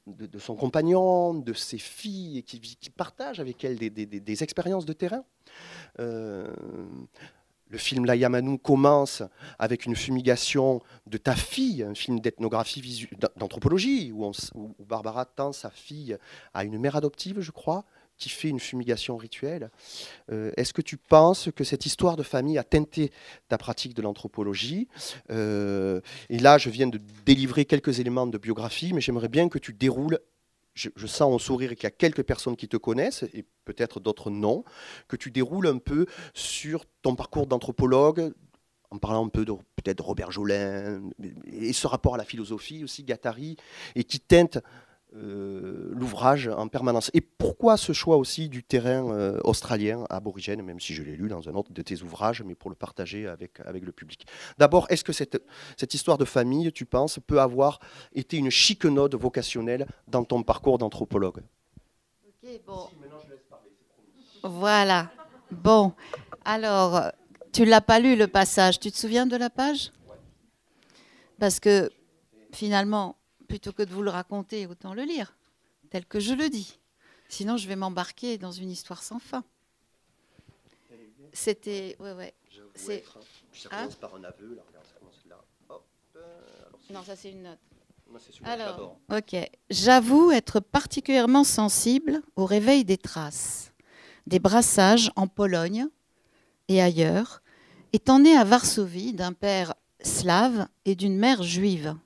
compagnon, 0.59 1.35
de 1.35 1.53
ses 1.53 1.79
filles, 1.79 2.43
qui, 2.43 2.61
qui 2.61 2.91
partagent 2.91 3.41
avec 3.41 3.65
elle 3.65 3.79
des 3.79 4.43
expériences 4.43 4.85
de 4.85 4.93
terrain. 4.93 5.25
Le 7.75 7.79
film 7.79 8.05
La 8.05 8.15
Yamanou 8.15 8.57
commence 8.57 9.25
avec 9.59 9.85
une 9.85 9.97
fumigation 9.97 10.81
de 11.09 11.19
ta 11.19 11.35
fille, 11.35 11.83
un 11.83 11.97
film 11.97 12.21
d'ethnographie 12.21 13.09
d'anthropologie, 13.37 14.13
où, 14.13 14.31
Barbara 14.79 15.25
tend 15.25 15.51
sa 15.51 15.71
fille 15.71 16.17
à 16.55 16.63
une 16.63 16.79
mère 16.79 16.95
adoptive, 16.95 17.41
je 17.41 17.51
crois, 17.51 17.85
qui 18.17 18.29
fait 18.29 18.49
une 18.49 18.61
fumigation 18.61 19.17
rituelle. 19.17 19.73
Euh, 20.31 20.53
est-ce 20.57 20.73
que 20.73 20.83
tu 20.83 20.97
penses 20.97 21.49
que 21.57 21.65
cette 21.65 21.85
histoire 21.85 22.15
de 22.15 22.23
famille 22.23 22.59
a 22.59 22.63
teinté 22.63 23.11
ta 23.49 23.59
pratique 23.59 23.95
de 23.95 24.03
l'anthropologie? 24.03 24.87
Euh, 25.31 26.01
Et 26.31 26.39
là, 26.39 26.59
je 26.59 26.71
viens 26.71 26.87
de 26.87 27.01
délivrer 27.27 27.65
quelques 27.65 27.99
éléments 27.99 28.29
de 28.29 28.39
biographie, 28.39 28.93
mais 28.93 29.01
j'aimerais 29.01 29.29
bien 29.29 29.49
que 29.49 29.59
tu 29.59 29.73
déroules 29.73 30.21
je, 30.75 31.07
sens 31.07 31.23
en 31.35 31.39
sourire 31.39 31.71
qu'il 31.71 31.85
y 31.85 31.87
a 31.87 31.91
quelques 31.91 32.23
personnes 32.23 32.57
qui 32.57 32.69
te 32.69 32.77
connaissent, 32.77 33.25
et 33.33 33.45
peut-être 33.65 34.01
d'autres 34.01 34.31
non, 34.31 34.65
que 35.09 35.17
tu 35.17 35.31
déroules 35.31 35.69
un 35.69 35.79
peu 35.79 36.07
sur 36.35 36.85
ton 37.03 37.15
parcours 37.15 37.47
d'anthropologue, 37.47 38.33
en 38.91 38.99
parlant 38.99 39.27
un 39.27 39.29
peu 39.29 39.45
de 39.45 39.53
peut-être 39.53 40.05
Robert 40.05 40.31
Jolin, 40.31 41.01
et 41.47 41.73
ce 41.73 41.87
rapport 41.87 42.15
à 42.15 42.19
la 42.19 42.25
philosophie 42.25 42.85
aussi, 42.85 43.05
Gattari, 43.05 43.57
et 43.95 44.05
qui 44.05 44.21
teinte 44.21 44.59
euh, 45.17 45.91
l'ouvrage 45.93 46.49
en 46.49 46.69
permanence. 46.69 47.11
Et 47.15 47.21
pourquoi 47.21 47.77
ce 47.77 47.93
choix 47.93 48.17
aussi 48.17 48.49
du 48.49 48.63
terrain 48.63 49.11
euh, 49.13 49.39
australien 49.45 50.05
aborigène, 50.11 50.63
même 50.63 50.81
si 50.81 50.95
je 50.95 51.03
l'ai 51.03 51.17
lu 51.17 51.29
dans 51.29 51.49
un 51.49 51.55
autre 51.55 51.73
de 51.73 51.83
tes 51.83 52.03
ouvrages, 52.03 52.43
mais 52.43 52.55
pour 52.55 52.71
le 52.71 52.77
partager 52.77 53.27
avec, 53.27 53.61
avec 53.61 53.85
le 53.85 53.93
public? 53.93 54.27
D'abord, 54.59 54.87
est-ce 54.91 55.05
que 55.05 55.13
cette, 55.13 55.41
cette 55.77 55.95
histoire 55.95 56.19
de 56.19 56.25
famille, 56.25 56.73
tu 56.73 56.85
penses, 56.85 57.19
peut 57.27 57.41
avoir 57.41 57.79
été 58.13 58.37
une 58.37 58.51
chic 58.51 58.85
note 58.85 59.15
vocationnelle 59.15 59.87
dans 60.09 60.25
ton 60.25 60.43
parcours 60.43 60.79
d'anthropologue? 60.79 61.43
Bon. 62.67 62.89
Voilà. 64.43 65.11
Bon, 65.51 65.93
alors, 66.45 67.13
tu 67.53 67.65
l'as 67.65 67.81
pas 67.81 68.01
lu 68.01 68.17
le 68.17 68.27
passage. 68.27 68.81
Tu 68.81 68.91
te 68.91 68.97
souviens 68.99 69.27
de 69.27 69.37
la 69.37 69.49
page? 69.49 69.93
Parce 71.39 71.61
que 71.61 71.91
finalement, 72.53 73.17
plutôt 73.45 73.73
que 73.73 73.83
de 73.83 73.93
vous 73.93 74.03
le 74.03 74.11
raconter, 74.11 74.67
autant 74.67 74.95
le 74.95 75.03
lire, 75.03 75.37
tel 75.91 76.07
que 76.07 76.21
je 76.21 76.35
le 76.35 76.49
dis. 76.49 76.79
Sinon, 77.29 77.57
je 77.57 77.69
vais 77.69 77.77
m'embarquer 77.77 78.39
dans 78.39 78.53
une 78.53 78.71
histoire 78.71 79.03
sans 79.03 79.19
fin. 79.19 79.45
C'était. 81.33 81.97
Ouais, 81.99 82.13
ouais. 82.13 82.35
C'est. 82.75 83.05
Ça 83.53 83.69
commence 83.69 83.97
par 83.97 84.15
un 84.15 84.25
aveu, 84.25 84.55
là. 84.55 84.63
Ça 84.73 84.99
commence 84.99 85.23
là. 85.29 85.45
Hop. 85.69 85.85
Euh, 86.17 86.21
non, 86.91 87.03
ça, 87.03 87.17
c'est 87.17 87.31
une 87.31 87.43
note. 87.43 87.59
Alors, 88.45 88.99
ok. 89.11 89.37
J'avoue 89.71 90.31
être 90.31 90.61
particulièrement 90.61 91.45
sensible 91.45 92.23
au 92.37 92.45
réveil 92.47 92.85
des 92.85 92.99
traces, 92.99 93.73
des 94.27 94.39
brassages 94.39 95.11
en 95.17 95.27
Pologne 95.27 95.87
et 96.69 96.81
ailleurs, 96.81 97.43
étant 97.93 98.21
né 98.21 98.37
à 98.37 98.45
Varsovie 98.45 99.13
d'un 99.13 99.33
père 99.33 99.75
slave 100.01 100.69
et 100.85 100.95
d'une 100.95 101.17
mère 101.17 101.43
juive 101.43 101.97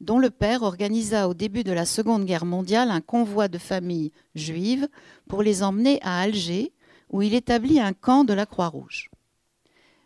dont 0.00 0.18
le 0.18 0.30
père 0.30 0.62
organisa 0.62 1.28
au 1.28 1.34
début 1.34 1.64
de 1.64 1.72
la 1.72 1.86
Seconde 1.86 2.24
Guerre 2.24 2.44
mondiale 2.44 2.90
un 2.90 3.00
convoi 3.00 3.48
de 3.48 3.58
familles 3.58 4.12
juives 4.34 4.88
pour 5.28 5.42
les 5.42 5.62
emmener 5.62 6.00
à 6.02 6.20
Alger, 6.20 6.72
où 7.10 7.22
il 7.22 7.34
établit 7.34 7.80
un 7.80 7.92
camp 7.92 8.24
de 8.24 8.32
la 8.32 8.46
Croix-Rouge. 8.46 9.10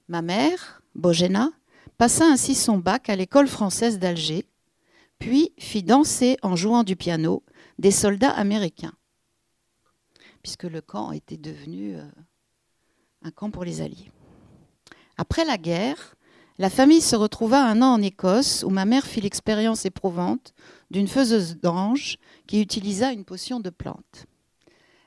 Ma 0.09 0.23
mère, 0.23 0.83
Bojena, 0.95 1.51
passa 1.97 2.27
ainsi 2.27 2.55
son 2.55 2.79
bac 2.79 3.09
à 3.09 3.17
l'école 3.17 3.49
française 3.49 3.99
d'Alger, 3.99 4.47
puis 5.19 5.53
fit 5.59 5.83
danser 5.83 6.37
en 6.43 6.55
jouant 6.55 6.85
du 6.85 6.97
piano 6.97 7.43
des 7.79 7.91
soldats 7.91 8.31
américains, 8.31 8.95
puisque 10.43 10.65
le 10.65 10.81
camp 10.81 11.13
était 11.13 11.37
devenu 11.37 11.97
euh, 11.97 12.05
un 13.23 13.31
camp 13.31 13.51
pour 13.51 13.65
les 13.65 13.81
Alliés. 13.81 14.13
Après 15.17 15.45
la 15.45 15.59
guerre, 15.59 16.15
la 16.59 16.71
famille 16.71 17.01
se 17.01 17.15
retrouva 17.15 17.65
un 17.65 17.83
an 17.83 17.95
en 17.95 18.03
Écosse 18.03 18.65
où 18.65 18.71
ma 18.71 18.85
mère 18.85 19.07
fit 19.07 19.21
l'expérience 19.21 19.87
éprouvante 19.87 20.55
d'une 20.91 21.07
faiseuse 21.07 21.57
d'ange 21.57 22.19
qui 22.49 22.61
utilisa 22.61 23.13
une 23.13 23.25
potion 23.25 23.61
de 23.61 23.71
plante. 23.71 24.27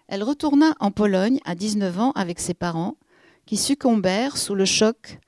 Elle 0.08 0.24
retourna 0.24 0.76
en 0.80 0.92
Pologne 0.92 1.40
à 1.44 1.56
19 1.56 2.00
ans 2.00 2.12
avec 2.16 2.40
ses 2.40 2.54
parents 2.54 2.96
qui 3.46 3.58
succombèrent 3.58 4.38
sous 4.38 4.56
le 4.56 4.66
choc 4.66 5.20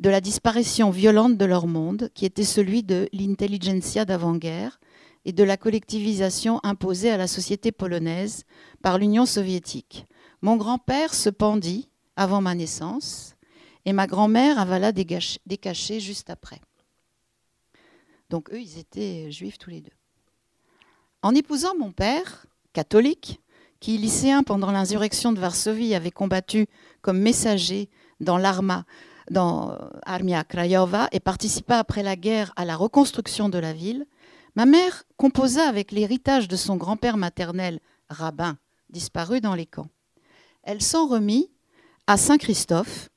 de 0.00 0.10
la 0.10 0.20
disparition 0.20 0.90
violente 0.90 1.36
de 1.36 1.44
leur 1.44 1.66
monde, 1.66 2.10
qui 2.14 2.24
était 2.24 2.42
celui 2.42 2.82
de 2.82 3.08
l'intelligentsia 3.12 4.04
d'avant-guerre 4.04 4.80
et 5.24 5.32
de 5.32 5.44
la 5.44 5.56
collectivisation 5.56 6.58
imposée 6.62 7.10
à 7.10 7.16
la 7.16 7.26
société 7.26 7.70
polonaise 7.70 8.44
par 8.82 8.98
l'Union 8.98 9.26
soviétique. 9.26 10.06
Mon 10.42 10.56
grand-père 10.56 11.12
se 11.12 11.28
pendit 11.28 11.90
avant 12.16 12.40
ma 12.40 12.54
naissance 12.54 13.36
et 13.84 13.92
ma 13.92 14.06
grand-mère 14.06 14.58
avala 14.58 14.92
des, 14.92 15.04
cachets 15.04 16.00
juste 16.00 16.30
après. 16.30 16.60
Donc 18.28 18.50
eux, 18.50 18.60
ils 18.60 18.78
étaient 18.78 19.30
juifs 19.30 19.58
tous 19.58 19.70
les 19.70 19.80
deux. 19.80 19.92
En 21.22 21.34
épousant 21.34 21.76
mon 21.78 21.92
père, 21.92 22.46
catholique, 22.72 23.40
qui, 23.80 23.96
lycéen 23.96 24.42
pendant 24.42 24.70
l'insurrection 24.70 25.32
de 25.32 25.40
Varsovie, 25.40 25.94
avait 25.94 26.10
combattu 26.10 26.66
comme 27.00 27.18
messager 27.18 27.88
dans 28.20 28.36
l'Arma, 28.36 28.84
dans 29.30 29.76
Armia 30.04 30.44
Krajova, 30.44 31.08
et 31.12 31.20
participa 31.20 31.78
après 31.78 32.02
la 32.02 32.16
guerre 32.16 32.52
à 32.56 32.64
la 32.64 32.76
reconstruction 32.76 33.48
de 33.48 33.58
la 33.58 33.72
ville, 33.72 34.06
ma 34.54 34.66
mère 34.66 35.04
composa 35.16 35.66
avec 35.66 35.92
l'héritage 35.92 36.48
de 36.48 36.56
son 36.56 36.76
grand-père 36.76 37.16
maternel, 37.16 37.80
rabbin, 38.08 38.58
disparu 38.90 39.40
dans 39.40 39.54
les 39.54 39.66
camps. 39.66 39.88
Elle 40.62 40.82
s'en 40.82 41.06
remit 41.06 41.50
à 42.06 42.16
Saint-Christophe, 42.16 43.08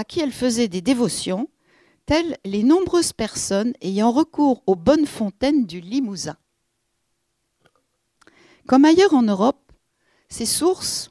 à 0.00 0.04
qui 0.04 0.20
elle 0.20 0.32
faisait 0.32 0.68
des 0.68 0.80
dévotions, 0.80 1.50
telles 2.06 2.38
les 2.46 2.62
nombreuses 2.62 3.12
personnes 3.12 3.74
ayant 3.82 4.12
recours 4.12 4.62
aux 4.66 4.74
bonnes 4.74 5.04
fontaines 5.04 5.66
du 5.66 5.82
Limousin. 5.82 6.38
Comme 8.66 8.86
ailleurs 8.86 9.12
en 9.12 9.22
Europe, 9.22 9.72
ces 10.30 10.46
sources 10.46 11.10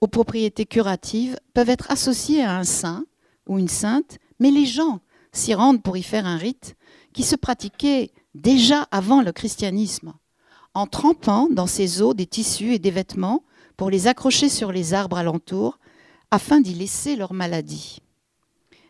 aux 0.00 0.08
propriétés 0.08 0.66
curatives 0.66 1.38
peuvent 1.54 1.70
être 1.70 1.88
associées 1.88 2.42
à 2.42 2.56
un 2.56 2.64
saint 2.64 3.04
ou 3.46 3.60
une 3.60 3.68
sainte, 3.68 4.18
mais 4.40 4.50
les 4.50 4.66
gens 4.66 4.98
s'y 5.30 5.54
rendent 5.54 5.84
pour 5.84 5.96
y 5.96 6.02
faire 6.02 6.26
un 6.26 6.38
rite 6.38 6.74
qui 7.12 7.22
se 7.22 7.36
pratiquait 7.36 8.10
déjà 8.34 8.88
avant 8.90 9.22
le 9.22 9.30
christianisme, 9.30 10.14
en 10.74 10.88
trempant 10.88 11.48
dans 11.48 11.68
ces 11.68 12.02
eaux 12.02 12.12
des 12.12 12.26
tissus 12.26 12.74
et 12.74 12.80
des 12.80 12.90
vêtements 12.90 13.44
pour 13.76 13.88
les 13.88 14.08
accrocher 14.08 14.48
sur 14.48 14.72
les 14.72 14.94
arbres 14.94 15.18
alentours 15.18 15.78
afin 16.32 16.62
d'y 16.62 16.72
laisser 16.72 17.14
leur 17.14 17.34
maladie. 17.34 17.98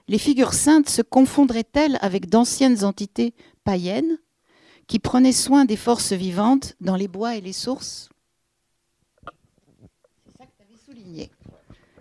Les 0.06 0.18
figures 0.18 0.54
saintes 0.54 0.88
se 0.88 1.02
confondraient-elles 1.02 1.98
avec 2.00 2.30
d'anciennes 2.30 2.84
entités 2.84 3.34
païennes 3.64 4.18
qui 4.86 5.00
prenaient 5.00 5.32
soin 5.32 5.64
des 5.64 5.76
forces 5.76 6.12
vivantes 6.12 6.74
dans 6.80 6.94
les 6.94 7.08
bois 7.08 7.34
et 7.34 7.40
les 7.40 7.52
sources? 7.52 8.08
C'est 10.24 10.38
ça 10.38 10.46
que 10.46 10.52
tu 10.56 10.62
avais 10.62 10.78
souligné. 10.86 11.30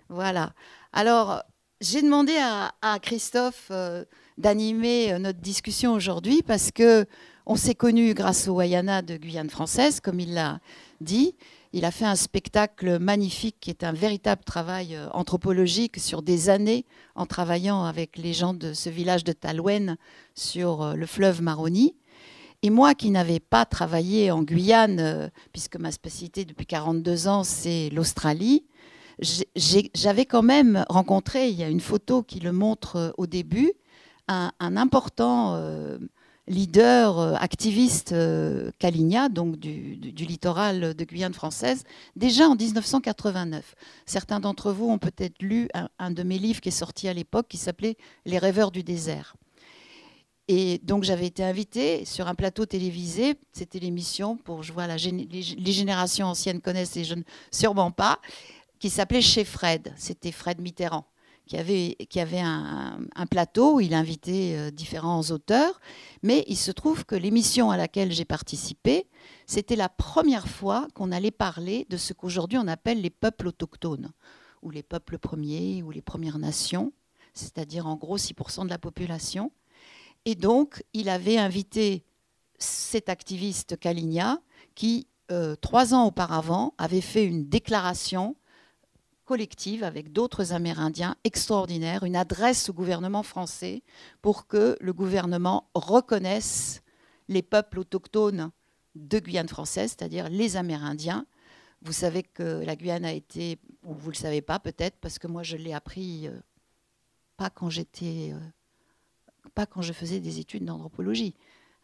Voilà. 0.08 0.52
Alors, 0.92 1.42
j'ai 1.80 2.02
demandé 2.02 2.36
à, 2.38 2.98
Christophe 3.00 3.66
euh, 3.72 4.04
d'animer 4.38 5.12
euh, 5.12 5.18
notre 5.18 5.40
discussion 5.40 5.92
aujourd'hui 5.92 6.42
parce 6.42 6.70
que 6.70 7.04
on 7.46 7.56
s'est 7.56 7.74
connus 7.74 8.14
grâce 8.14 8.46
au 8.46 8.52
Wayana 8.52 9.02
de 9.02 9.16
Guyane 9.16 9.50
française, 9.50 9.98
comme 9.98 10.20
il 10.20 10.34
l'a 10.34 10.60
dit. 11.00 11.34
Il 11.72 11.84
a 11.84 11.90
fait 11.90 12.04
un 12.04 12.16
spectacle 12.16 12.98
magnifique 12.98 13.56
qui 13.60 13.70
est 13.70 13.84
un 13.84 13.92
véritable 13.92 14.44
travail 14.44 14.94
euh, 14.94 15.08
anthropologique 15.12 15.98
sur 15.98 16.22
des 16.22 16.50
années 16.50 16.84
en 17.14 17.26
travaillant 17.26 17.84
avec 17.84 18.18
les 18.18 18.32
gens 18.32 18.54
de 18.54 18.72
ce 18.74 18.90
village 18.90 19.24
de 19.24 19.32
Talouen 19.32 19.96
sur 20.34 20.82
euh, 20.82 20.94
le 20.94 21.06
fleuve 21.06 21.42
Maroni. 21.42 21.94
Et 22.62 22.70
moi 22.70 22.94
qui 22.94 23.10
n'avais 23.10 23.40
pas 23.40 23.64
travaillé 23.64 24.30
en 24.30 24.42
Guyane, 24.42 25.32
puisque 25.52 25.76
ma 25.76 25.90
spécialité 25.90 26.44
depuis 26.44 26.66
42 26.66 27.26
ans, 27.26 27.42
c'est 27.42 27.90
l'Australie, 27.90 28.64
j'avais 29.94 30.26
quand 30.26 30.42
même 30.42 30.84
rencontré, 30.88 31.48
il 31.48 31.56
y 31.56 31.64
a 31.64 31.68
une 31.68 31.80
photo 31.80 32.22
qui 32.22 32.38
le 32.38 32.52
montre 32.52 33.14
au 33.18 33.26
début, 33.26 33.72
un, 34.28 34.52
important 34.76 35.54
euh, 35.56 35.98
leader 36.46 37.18
euh, 37.18 37.34
activiste 37.34 38.12
euh, 38.12 38.70
Caligna, 38.78 39.28
donc 39.28 39.56
du, 39.56 39.94
littoral 39.94 40.94
de 40.94 41.04
Guyane 41.04 41.34
française, 41.34 41.84
déjà 42.16 42.48
en 42.48 42.56
1989. 42.56 43.74
Certains 44.06 44.40
d'entre 44.40 44.72
vous 44.72 44.88
ont 44.88 44.98
peut-être 44.98 45.40
lu 45.40 45.68
un, 45.98 46.10
de 46.10 46.22
mes 46.22 46.38
livres 46.38 46.60
qui 46.60 46.68
est 46.68 46.72
sorti 46.72 47.08
à 47.08 47.14
l'époque 47.14 47.46
qui 47.48 47.56
s'appelait 47.56 47.96
Les 48.26 48.38
rêveurs 48.38 48.70
du 48.70 48.82
désert. 48.82 49.36
Et 50.48 50.80
donc 50.82 51.04
j'avais 51.04 51.26
été 51.26 51.44
invitée 51.44 52.04
sur 52.04 52.26
un 52.26 52.34
plateau 52.34 52.66
télévisé, 52.66 53.38
c'était 53.52 53.78
l'émission 53.78 54.36
pour, 54.36 54.64
je 54.64 54.72
vois, 54.72 54.88
les, 54.88 54.96
les, 54.96 55.72
générations 55.72 56.26
anciennes 56.26 56.60
connaissent, 56.60 56.96
les 56.96 57.04
jeunes 57.04 57.22
sûrement 57.52 57.92
pas, 57.92 58.18
qui 58.80 58.90
s'appelait 58.90 59.20
Chez 59.22 59.44
Fred, 59.44 59.94
c'était 59.96 60.32
Fred 60.32 60.60
Mitterrand 60.60 61.06
qui 61.46 61.56
avait, 61.56 61.96
qui 62.08 62.20
avait 62.20 62.40
un, 62.40 62.98
plateau 63.30 63.76
où 63.76 63.80
il 63.80 63.94
invitait 63.94 64.54
euh, 64.56 64.70
différents 64.70 65.22
auteurs. 65.30 65.80
Mais 66.22 66.44
il 66.48 66.56
se 66.56 66.70
trouve 66.70 67.04
que 67.04 67.14
l'émission 67.14 67.70
à 67.70 67.76
laquelle 67.76 68.12
j'ai 68.12 68.24
participé, 68.24 69.06
c'était 69.46 69.76
la 69.76 69.88
première 69.88 70.48
fois 70.48 70.88
qu'on 70.94 71.12
allait 71.12 71.30
parler 71.30 71.86
de 71.90 71.96
ce 71.96 72.12
qu'aujourd'hui 72.12 72.58
on 72.58 72.68
appelle 72.68 73.00
les 73.00 73.10
peuples 73.10 73.48
autochtones, 73.48 74.12
ou 74.62 74.70
les 74.70 74.82
peuples 74.82 75.18
premiers, 75.18 75.82
ou 75.82 75.90
les 75.90 76.02
Premières 76.02 76.38
Nations, 76.38 76.92
c'est-à-dire 77.34 77.86
en 77.86 77.96
gros 77.96 78.18
6% 78.18 78.64
de 78.64 78.70
la 78.70 78.78
population. 78.78 79.52
Et 80.24 80.34
donc, 80.34 80.84
il 80.92 81.08
avait 81.08 81.38
invité 81.38 82.04
cet 82.58 83.08
activiste 83.08 83.78
Kaligna 83.78 84.38
qui, 84.74 85.08
euh, 85.32 85.56
trois 85.56 85.94
ans 85.94 86.06
auparavant, 86.06 86.74
avait 86.78 87.00
fait 87.00 87.24
une 87.24 87.48
déclaration 87.48 88.36
collective 89.24 89.84
avec 89.84 90.12
d'autres 90.12 90.52
Amérindiens 90.52 91.16
extraordinaires, 91.24 92.04
une 92.04 92.16
adresse 92.16 92.68
au 92.68 92.72
gouvernement 92.72 93.22
français 93.22 93.82
pour 94.20 94.46
que 94.46 94.76
le 94.80 94.92
gouvernement 94.92 95.68
reconnaisse 95.74 96.82
les 97.28 97.42
peuples 97.42 97.78
autochtones 97.80 98.50
de 98.94 99.18
Guyane 99.18 99.48
française, 99.48 99.94
c'est-à-dire 99.96 100.28
les 100.28 100.56
Amérindiens. 100.56 101.26
Vous 101.82 101.92
savez 101.92 102.22
que 102.22 102.62
la 102.64 102.76
Guyane 102.76 103.04
a 103.04 103.12
été, 103.12 103.58
ou 103.82 103.94
vous 103.94 104.08
ne 104.08 104.14
le 104.14 104.18
savez 104.18 104.42
pas 104.42 104.58
peut-être, 104.58 104.96
parce 105.00 105.18
que 105.18 105.26
moi 105.26 105.42
je 105.42 105.56
l'ai 105.56 105.72
appris 105.72 106.28
euh, 106.28 106.38
pas 107.36 107.50
quand 107.50 107.70
j'étais, 107.70 108.32
euh, 108.32 108.40
pas 109.54 109.66
quand 109.66 109.82
je 109.82 109.92
faisais 109.92 110.20
des 110.20 110.38
études 110.38 110.64
d'anthropologie, 110.64 111.34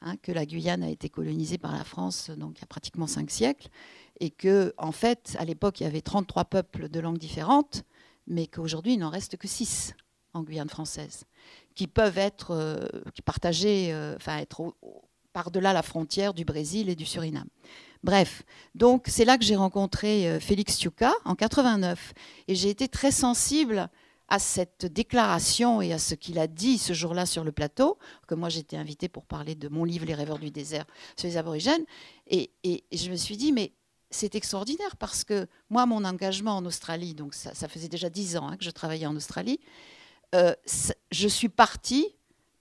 hein, 0.03 0.17
que 0.19 0.31
la 0.31 0.47
Guyane 0.47 0.83
a 0.83 0.91
été 0.91 1.09
colonisée 1.09 1.59
par 1.59 1.73
la 1.73 1.85
France 1.85 2.31
donc 2.31 2.59
il 2.59 2.61
y 2.61 2.65
a 2.65 2.69
pratiquement 2.69 3.07
cinq 3.07 3.31
siècles, 3.31 3.69
et 4.21 4.31
que 4.31 4.75
en 4.79 4.93
fait, 4.93 5.37
à 5.39 5.45
l'époque, 5.45 5.81
il 5.81 5.85
y 5.85 5.87
avait 5.87 6.01
33 6.01 6.45
peuples 6.45 6.89
de 6.89 7.01
langues 7.01 7.19
différentes, 7.19 7.85
mais 8.27 8.47
qu'aujourd'hui, 8.47 8.95
il 8.95 8.99
n'en 8.99 9.11
reste 9.11 9.37
que 9.37 9.49
6 9.49 9.95
en 10.35 10.43
Guyane 10.43 10.69
française, 10.69 11.25
qui 11.75 11.87
peuvent 11.87 12.19
être 12.19 12.51
euh, 12.53 12.87
partagés, 13.25 13.93
euh, 13.93 14.17
enfin 14.17 14.39
être 14.39 14.75
par-delà 15.33 15.73
la 15.73 15.83
frontière 15.83 16.35
du 16.35 16.45
Brésil 16.45 16.89
et 16.89 16.95
du 16.95 17.07
Suriname. 17.07 17.49
Bref, 18.03 18.43
donc 18.75 19.07
c'est 19.09 19.25
là 19.25 19.39
que 19.39 19.45
j'ai 19.45 19.57
rencontré 19.57 20.29
euh, 20.29 20.41
Félix 20.41 20.77
Tiuca 20.77 21.13
en 21.25 21.35
89, 21.35 22.13
et 22.47 22.55
j'ai 22.55 22.71
été 22.71 22.89
très 22.89 23.11
sensible 23.11 23.89
à 24.29 24.39
cette 24.39 24.85
déclaration 24.85 25.81
et 25.81 25.93
à 25.93 25.99
ce 25.99 26.15
qu'il 26.15 26.39
a 26.39 26.47
dit 26.47 26.77
ce 26.77 26.93
jour-là 26.93 27.25
sur 27.25 27.45
le 27.45 27.53
plateau, 27.53 27.99
que 28.27 28.35
moi 28.35 28.51
j'étais 28.51 28.77
invitée 28.77 29.09
pour 29.09 29.25
parler 29.25 29.55
de 29.55 29.69
mon 29.69 29.85
livre 29.85 30.05
Les 30.05 30.15
rêveurs 30.15 30.39
du 30.39 30.51
désert 30.51 30.85
sur 31.17 31.27
les 31.29 31.39
aborigènes, 31.39 31.85
et, 32.27 32.51
et 32.63 32.85
je 32.93 33.11
me 33.11 33.17
suis 33.17 33.39
dit, 33.39 33.53
mais 33.53 33.73
c'est 34.11 34.35
extraordinaire 34.35 34.97
parce 34.97 35.25
que 35.25 35.47
moi, 35.71 35.87
mon 35.87 36.05
engagement 36.05 36.57
en 36.57 36.65
Australie, 36.67 37.15
donc 37.15 37.35
ça, 37.35 37.53
faisait 37.69 37.89
déjà 37.89 38.09
dix 38.11 38.37
ans 38.37 38.49
hein, 38.49 38.57
que 38.57 38.65
je 38.65 38.71
travaillais 38.71 39.07
en 39.07 39.17
Australie, 39.17 39.61
euh, 40.35 40.55
je 41.11 41.29
suis 41.29 41.49
partie 41.49 42.07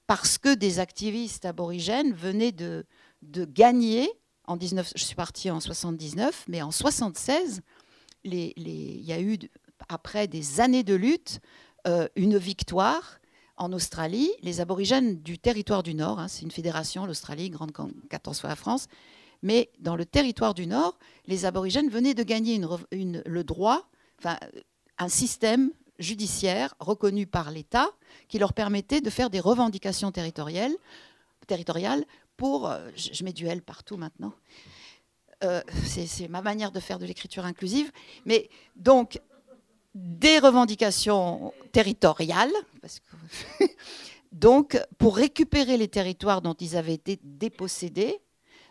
parce 0.08 0.38
que 0.38 0.54
des 0.54 0.80
activistes 0.80 1.46
aborigènes 1.46 2.14
venaient 2.14 2.52
de, 2.52 2.86
de 3.22 3.46
gagner. 3.46 4.10
En 4.46 4.56
19, 4.56 4.94
je 4.96 5.04
suis 5.04 5.16
partie 5.16 5.52
en 5.52 5.60
79, 5.60 6.46
mais 6.48 6.62
en 6.62 6.72
76, 6.72 7.62
les, 8.24 8.54
il 8.56 9.04
y 9.04 9.12
a 9.12 9.20
eu, 9.20 9.38
après 9.90 10.28
des 10.28 10.62
années 10.62 10.84
de 10.84 10.96
lutte, 10.96 11.40
euh, 11.88 12.08
une 12.16 12.38
victoire 12.38 13.20
en 13.58 13.74
Australie. 13.74 14.32
Les 14.42 14.62
aborigènes 14.62 15.22
du 15.22 15.38
territoire 15.38 15.84
du 15.84 15.94
Nord, 15.94 16.20
hein, 16.20 16.28
c'est 16.28 16.44
une 16.44 16.52
fédération, 16.52 17.06
l'Australie, 17.06 17.50
grande 17.50 17.72
14 18.10 18.40
fois 18.40 18.50
la 18.50 18.56
France, 18.56 18.88
mais 19.42 19.70
dans 19.80 19.96
le 19.96 20.06
territoire 20.06 20.54
du 20.54 20.68
Nord, 20.68 20.98
les 21.28 21.46
aborigènes 21.46 21.90
venaient 21.90 22.14
de 22.14 22.24
gagner 22.24 22.60
le 22.92 23.44
droit, 23.44 23.88
enfin, 24.20 24.38
un 24.98 25.10
système 25.10 25.72
judiciaire 26.00 26.76
reconnu 26.80 27.26
par 27.26 27.52
l'État 27.52 27.90
qui 28.28 28.40
leur 28.40 28.54
permettait 28.54 29.02
de 29.02 29.10
faire 29.10 29.30
des 29.30 29.40
revendications 29.40 30.12
territoriales, 30.12 30.74
territoriales 31.48 32.06
pour, 32.36 32.70
euh, 32.70 32.90
je 32.96 33.24
mets 33.24 33.34
du 33.34 33.48
L 33.48 33.62
partout 33.62 33.98
maintenant, 33.98 34.34
euh, 35.44 35.62
c'est 35.86 36.28
ma 36.28 36.42
manière 36.42 36.72
de 36.72 36.80
faire 36.80 37.00
de 37.00 37.06
l'écriture 37.06 37.46
inclusive, 37.46 37.92
mais 38.26 38.50
donc 38.76 39.20
des 39.94 40.40
revendications 40.40 41.54
territoriales, 41.72 42.52
donc 44.32 44.80
pour 44.98 45.16
récupérer 45.16 45.78
les 45.78 45.88
territoires 45.88 46.42
dont 46.42 46.56
ils 46.56 46.76
avaient 46.76 46.94
été 46.94 47.20
dépossédés, 47.24 48.20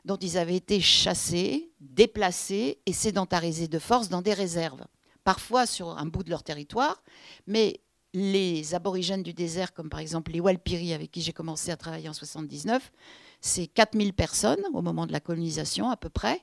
dont 0.07 0.17
ils 0.17 0.39
avaient 0.39 0.57
été 0.57 0.81
chassés, 0.81 1.73
déplacés 1.81 2.79
et 2.87 2.93
sédentarisés 2.93 3.67
de 3.67 3.81
force 3.81 4.09
dans 4.09 4.23
des 4.23 4.33
réserves, 4.33 4.87
parfois 5.25 5.67
sur 5.67 5.99
un 5.99 6.07
bout 6.07 6.23
de 6.23 6.31
leur 6.31 6.45
territoire, 6.45 7.03
mais 7.49 7.81
les 8.15 8.75
aborigènes 8.75 9.25
du 9.25 9.35
désert, 9.35 9.75
comme 9.75 9.91
par 9.91 9.99
exemple 9.99 10.31
les 10.31 10.41
Walpiri 10.41 10.95
avec 10.95 11.11
qui 11.11 11.21
j'ai 11.21 11.33
commencé 11.33 11.73
à 11.73 11.77
travailler 11.77 12.09
en 12.09 12.13
79, 12.15 12.93
c'est 13.41 13.67
4000 13.67 14.15
personnes 14.15 14.63
au 14.73 14.81
moment 14.81 15.07
de 15.07 15.13
la 15.13 15.21
colonisation 15.21 15.91
à 15.91 15.97
peu 15.97 16.09
près. 16.09 16.41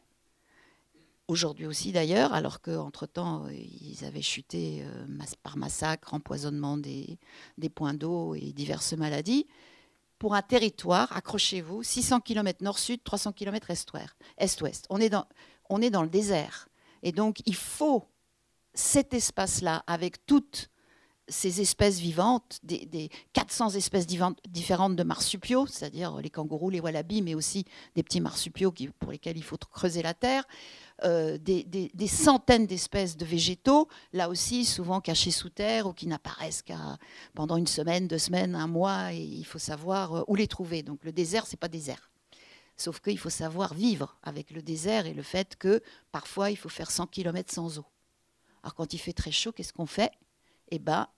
Aujourd'hui 1.30 1.66
aussi 1.66 1.94
d'ailleurs, 1.94 2.34
alors 2.34 2.60
qu'entre-temps, 2.60 3.48
ils 3.48 4.04
avaient 4.04 4.22
chuté 4.22 4.84
euh, 4.84 5.06
par 5.42 5.56
massacre, 5.56 6.14
empoisonnement 6.14 6.76
des, 6.78 7.18
des 7.58 7.70
points 7.70 7.94
d'eau 7.94 8.36
et 8.36 8.52
diverses 8.52 8.94
maladies 8.94 9.48
pour 10.24 10.36
un 10.36 10.42
territoire, 10.42 11.12
accrochez-vous, 11.12 11.84
600 11.84 12.22
km 12.22 12.64
nord-sud, 12.64 13.04
300 13.04 13.34
km 13.34 13.70
est-ouest. 14.38 14.86
on, 14.90 15.02
est 15.02 15.10
dans, 15.10 15.26
on 15.70 15.82
est 15.82 15.90
dans 15.90 16.02
le 16.02 16.08
désert. 16.08 16.70
Et 17.02 17.12
donc, 17.12 17.42
il 17.46 17.58
faut 17.58 18.06
cet 18.74 19.14
espace-là, 19.14 19.84
avec 19.86 20.26
toutes 20.26 20.70
ces 21.28 21.60
espèces 21.60 22.00
vivantes, 22.00 22.60
des, 22.64 23.10
400 23.34 23.72
espèces 23.72 24.08
différentes 24.08 24.96
de 24.96 25.04
marsupiaux, 25.04 25.68
c'est-à-dire 25.68 26.16
les 26.22 26.30
kangourous, 26.30 26.70
les 26.70 26.80
wallabies, 26.80 27.22
mais 27.22 27.36
aussi 27.36 27.66
des 27.96 28.02
petits 28.02 28.22
marsupiaux 28.22 28.72
qui, 28.72 28.88
pour 28.88 29.12
lesquels 29.12 29.36
il 29.36 29.44
faut 29.44 29.58
creuser 29.58 30.04
la 30.04 30.14
terre, 30.14 30.46
euh, 31.06 31.38
des, 31.38 32.08
centaines 32.08 32.66
d'espèces 32.66 33.18
de 33.18 33.26
végétaux, 33.26 33.90
là 34.14 34.30
aussi 34.30 34.64
souvent 34.64 35.02
cachés 35.02 35.32
sous 35.32 35.50
terre 35.50 35.88
ou 35.88 35.94
qui 35.94 36.08
n'apparaissent 36.08 36.62
qu'à 36.62 36.98
pendant 37.34 37.58
une 37.58 37.68
semaine, 37.68 38.08
deux 38.08 38.18
semaines, 38.18 38.56
un 38.56 38.68
mois, 38.68 39.14
et 39.14 39.22
il 39.22 39.46
faut 39.46 39.60
savoir 39.60 40.16
euh, 40.16 40.24
où 40.28 40.36
les 40.36 40.48
trouver. 40.48 40.82
Donc 40.82 41.04
le 41.04 41.12
désert, 41.12 41.46
c'est 41.46 41.60
pas 41.60 41.68
désert. 41.68 42.10
Sauf 42.78 43.02
qu'il 43.02 43.20
faut 43.20 43.30
savoir 43.30 43.74
vivre 43.74 44.18
avec 44.24 44.52
le 44.52 44.62
désert 44.62 45.06
et 45.06 45.14
le 45.14 45.24
fait 45.24 45.58
que 45.58 45.82
parfois 46.12 46.52
il 46.52 46.56
faut 46.56 46.70
faire 46.70 46.90
100 46.90 47.08
km 47.08 47.54
sans 47.54 47.80
eau. 47.80 47.86
Alors 48.64 48.74
quand 48.74 48.94
il 48.94 48.98
fait 48.98 49.14
très 49.14 49.32
chaud, 49.32 49.52
qu'est-ce 49.52 49.74
qu'on 49.74 49.86
fait? 49.86 50.12
Eh 50.70 50.80
bien, 50.80 51.10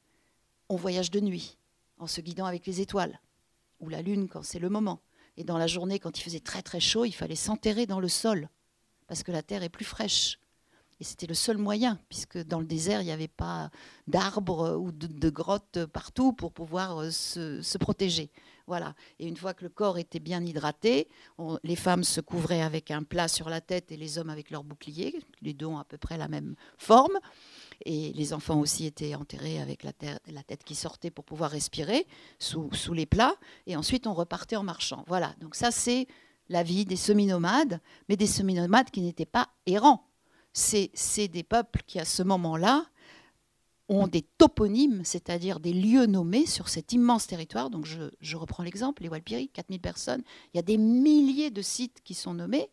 on 0.68 0.76
voyage 0.78 1.12
de 1.12 1.20
nuit 1.20 1.58
en 2.00 2.08
se 2.08 2.22
guidant 2.22 2.46
avec 2.46 2.66
les 2.66 2.82
étoiles 2.82 3.22
ou 3.80 3.90
la 3.90 4.02
lune 4.02 4.28
quand 4.30 4.44
c'est 4.44 4.60
le 4.60 4.70
moment. 4.70 5.02
Et 5.38 5.44
dans 5.44 5.58
la 5.58 5.68
journée, 5.68 6.00
quand 6.00 6.18
il 6.18 6.24
faisait 6.24 6.40
très 6.40 6.62
très 6.62 6.80
chaud, 6.80 7.06
il 7.06 7.12
fallait 7.12 7.36
s'enterrer 7.36 7.86
dans 7.86 8.00
le 8.00 8.08
sol 8.08 8.50
parce 9.08 9.24
que 9.24 9.32
la 9.32 9.44
terre 9.44 9.64
est 9.64 9.70
plus 9.70 9.86
fraîche. 9.86 10.40
Et 11.02 11.04
c'était 11.04 11.28
le 11.28 11.34
seul 11.34 11.58
moyen, 11.58 12.00
puisque 12.08 12.38
dans 12.38 12.60
le 12.60 12.66
désert, 12.66 13.02
il 13.02 13.06
n'y 13.06 13.12
avait 13.12 13.28
pas 13.28 13.70
d'arbres 14.08 14.78
ou 14.78 14.94
de, 14.94 15.30
grottes 15.30 15.86
partout 15.88 16.32
pour 16.32 16.54
pouvoir 16.54 17.02
euh, 17.02 17.12
se, 17.12 17.78
protéger. 17.78 18.32
Voilà. 18.66 18.96
Et 19.20 19.28
une 19.28 19.36
fois 19.36 19.54
que 19.54 19.64
le 19.64 19.70
corps 19.70 19.98
était 19.98 20.20
bien 20.20 20.44
hydraté, 20.44 21.10
les 21.64 21.76
femmes 21.76 22.06
se 22.06 22.22
couvraient 22.22 22.62
avec 22.62 22.92
un 22.92 23.04
plat 23.04 23.28
sur 23.28 23.50
la 23.50 23.60
tête 23.60 23.92
et 23.92 23.98
les 23.98 24.18
hommes 24.18 24.30
avec 24.30 24.50
leur 24.52 24.64
bouclier. 24.64 25.20
Les 25.42 25.54
deux 25.54 25.66
ont 25.66 25.78
à 25.78 25.84
peu 25.84 25.98
près 25.98 26.18
la 26.18 26.30
même 26.30 26.56
forme. 26.78 27.20
Et 27.84 28.14
les 28.14 28.32
enfants 28.32 28.60
aussi 28.60 28.86
étaient 28.86 29.16
enterrés 29.16 29.60
avec 29.60 29.84
la, 29.84 29.92
la 30.28 30.44
tête 30.44 30.64
qui 30.64 30.76
sortait 30.76 31.12
pour 31.12 31.26
pouvoir 31.26 31.52
respirer 31.52 32.08
sous, 32.40 32.74
sous 32.74 32.94
les 32.94 33.06
plats. 33.06 33.36
Et 33.68 33.76
ensuite, 33.76 34.08
on 34.08 34.14
repartait 34.14 34.56
en 34.56 34.64
marchant. 34.64 35.04
Voilà. 35.08 35.36
Donc 35.42 35.56
ça, 35.56 35.72
c'est 35.72 36.08
la 36.50 36.64
vie 36.64 36.86
des 36.86 36.96
semi-nomades, 36.96 37.80
mais 38.10 38.18
des 38.18 38.28
semi-nomades 38.28 38.92
qui 38.92 39.02
n'étaient 39.02 39.26
pas 39.26 39.50
errants 39.66 40.06
c'est 40.56 41.28
des 41.28 41.44
peuples 41.44 41.84
qui, 41.86 42.00
à 42.00 42.06
ce 42.06 42.24
moment-là, 42.24 42.86
ont 43.88 44.08
des 44.08 44.24
toponymes, 44.24 45.04
c'est-à-dire 45.04 45.60
des 45.60 45.74
lieux 45.74 46.08
nommés 46.08 46.46
sur 46.46 46.70
cet 46.70 46.94
immense 46.94 47.28
territoire. 47.28 47.70
Donc 47.70 47.86
je, 47.86 48.38
reprends 48.38 48.64
l'exemple, 48.64 49.04
les 49.04 49.10
Walpiri, 49.10 49.50
4000 49.50 49.80
personnes. 49.80 50.24
Il 50.54 50.58
y 50.58 50.60
a 50.60 50.64
des 50.64 50.78
milliers 50.78 51.52
de 51.52 51.62
sites 51.62 52.02
qui 52.04 52.14
sont 52.14 52.34
nommés, 52.34 52.70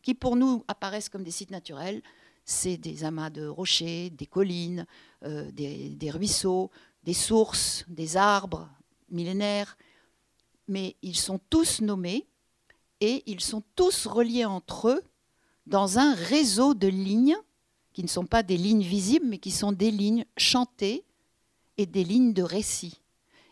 qui 0.00 0.14
pour 0.14 0.36
nous 0.36 0.64
apparaissent 0.68 1.08
comme 1.08 1.24
des 1.24 1.32
sites 1.32 1.50
naturels. 1.50 2.02
C'est 2.46 2.76
des 2.76 3.04
amas 3.04 3.30
de 3.30 3.46
rochers, 3.46 4.10
des 4.10 4.26
collines, 4.26 4.86
euh, 5.24 5.50
des, 5.50 6.10
ruisseaux, 6.10 6.70
des 7.02 7.14
sources, 7.14 7.84
des 7.88 8.16
arbres 8.16 8.70
millénaires. 9.10 9.76
Mais 10.68 10.96
ils 11.02 11.16
sont 11.16 11.40
tous 11.50 11.80
nommés 11.80 12.26
et 13.04 13.22
ils 13.26 13.42
sont 13.42 13.62
tous 13.76 14.06
reliés 14.06 14.46
entre 14.46 14.88
eux 14.88 15.02
dans 15.66 15.98
un 15.98 16.14
réseau 16.14 16.72
de 16.72 16.88
lignes 16.88 17.36
qui 17.92 18.02
ne 18.02 18.08
sont 18.08 18.24
pas 18.24 18.42
des 18.42 18.56
lignes 18.56 18.82
visibles, 18.82 19.26
mais 19.26 19.36
qui 19.36 19.50
sont 19.50 19.72
des 19.72 19.90
lignes 19.90 20.24
chantées 20.38 21.04
et 21.76 21.84
des 21.84 22.02
lignes 22.02 22.32
de 22.32 22.42
récits. 22.42 23.02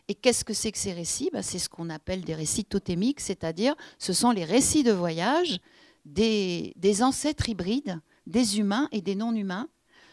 Et 0.07 0.15
qu'est-ce 0.15 0.43
que 0.43 0.55
c'est 0.55 0.71
que 0.71 0.79
ces 0.79 0.93
récits? 0.93 1.29
Ben, 1.31 1.43
C'est 1.43 1.59
ce 1.59 1.69
qu'on 1.69 1.91
appelle 1.91 2.23
des 2.23 2.33
récits 2.33 2.65
totémiques, 2.65 3.19
c'est-à-dire 3.19 3.75
ce 3.99 4.11
sont 4.11 4.31
les 4.31 4.43
récits 4.43 4.81
de 4.81 4.91
voyage 4.91 5.59
des, 6.03 6.73
ancêtres 7.03 7.47
hybrides, 7.47 8.01
des 8.25 8.57
humains 8.57 8.89
et 8.91 9.01
des 9.01 9.13
non-humains. 9.15 9.69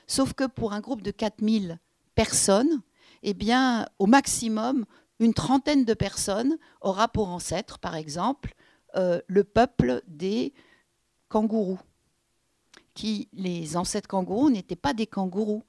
Sauf 0.06 0.34
que 0.34 0.44
pour 0.44 0.74
un 0.74 0.80
groupe 0.80 1.00
de 1.00 1.12
4000 1.12 1.78
personnes, 2.14 2.82
eh 3.22 3.34
au 3.98 4.06
maximum, 4.06 4.84
une 5.18 5.32
trentaine 5.32 5.86
de 5.86 5.94
personnes 5.94 6.58
aura 6.82 7.08
pour 7.08 7.28
ancêtre, 7.28 7.78
par 7.78 7.96
exemple, 7.96 8.54
euh, 8.96 9.20
le 9.26 9.44
peuple 9.44 10.02
des 10.06 10.52
kangourous 11.28 11.80
qui, 12.94 13.28
les 13.32 13.76
ancêtres 13.76 14.08
kangourous, 14.08 14.50
n'étaient 14.50 14.76
pas 14.76 14.94
des 14.94 15.06
kangourous. 15.06 15.62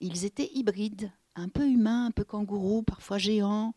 Ils 0.00 0.24
étaient 0.24 0.50
hybrides, 0.54 1.10
un 1.34 1.48
peu 1.48 1.66
humains, 1.68 2.06
un 2.06 2.10
peu 2.10 2.24
kangourous, 2.24 2.82
parfois 2.82 3.18
géants. 3.18 3.74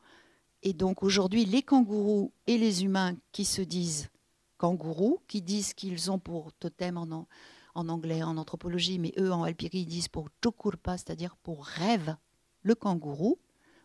Et 0.61 0.73
donc 0.73 1.03
aujourd'hui, 1.03 1.45
les 1.45 1.61
kangourous 1.61 2.31
et 2.47 2.57
les 2.57 2.83
humains 2.83 3.15
qui 3.31 3.45
se 3.45 3.61
disent 3.61 4.09
kangourous, 4.57 5.19
qui 5.27 5.41
disent 5.41 5.73
qu'ils 5.73 6.09
ont 6.11 6.19
pour 6.19 6.53
totem 6.53 6.97
en, 6.97 7.27
anglais, 7.75 8.23
en 8.23 8.37
anthropologie, 8.37 8.99
mais 8.99 9.13
eux 9.17 9.33
en 9.33 9.43
Alpiri, 9.43 9.79
ils 9.79 9.85
disent 9.85 10.07
pour 10.07 10.29
chokurpa, 10.41 10.97
c'est-à-dire 10.97 11.35
pour 11.43 11.65
rêve, 11.65 12.15
le 12.61 12.75
kangourou. 12.75 13.37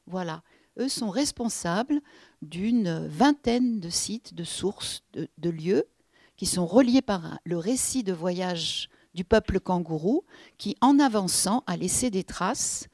Voilà, 0.06 0.42
eux 0.78 0.88
sont 0.88 1.10
responsables 1.10 2.00
d'une 2.42 3.06
vingtaine 3.08 3.80
de 3.80 3.90
sites, 3.90 4.34
de 4.34 4.44
sources, 4.44 5.02
de, 5.12 5.50
lieux 5.50 5.88
qui 6.36 6.46
sont 6.46 6.66
reliés 6.66 7.02
par 7.02 7.38
le 7.44 7.58
récit 7.58 8.04
de 8.04 8.12
voyage 8.12 8.88
du 9.14 9.24
peuple 9.24 9.58
kangourou 9.60 10.24
qui, 10.56 10.76
en 10.80 10.98
avançant, 10.98 11.64
a 11.66 11.76
laissé 11.76 12.10
des 12.10 12.24
traces 12.24 12.88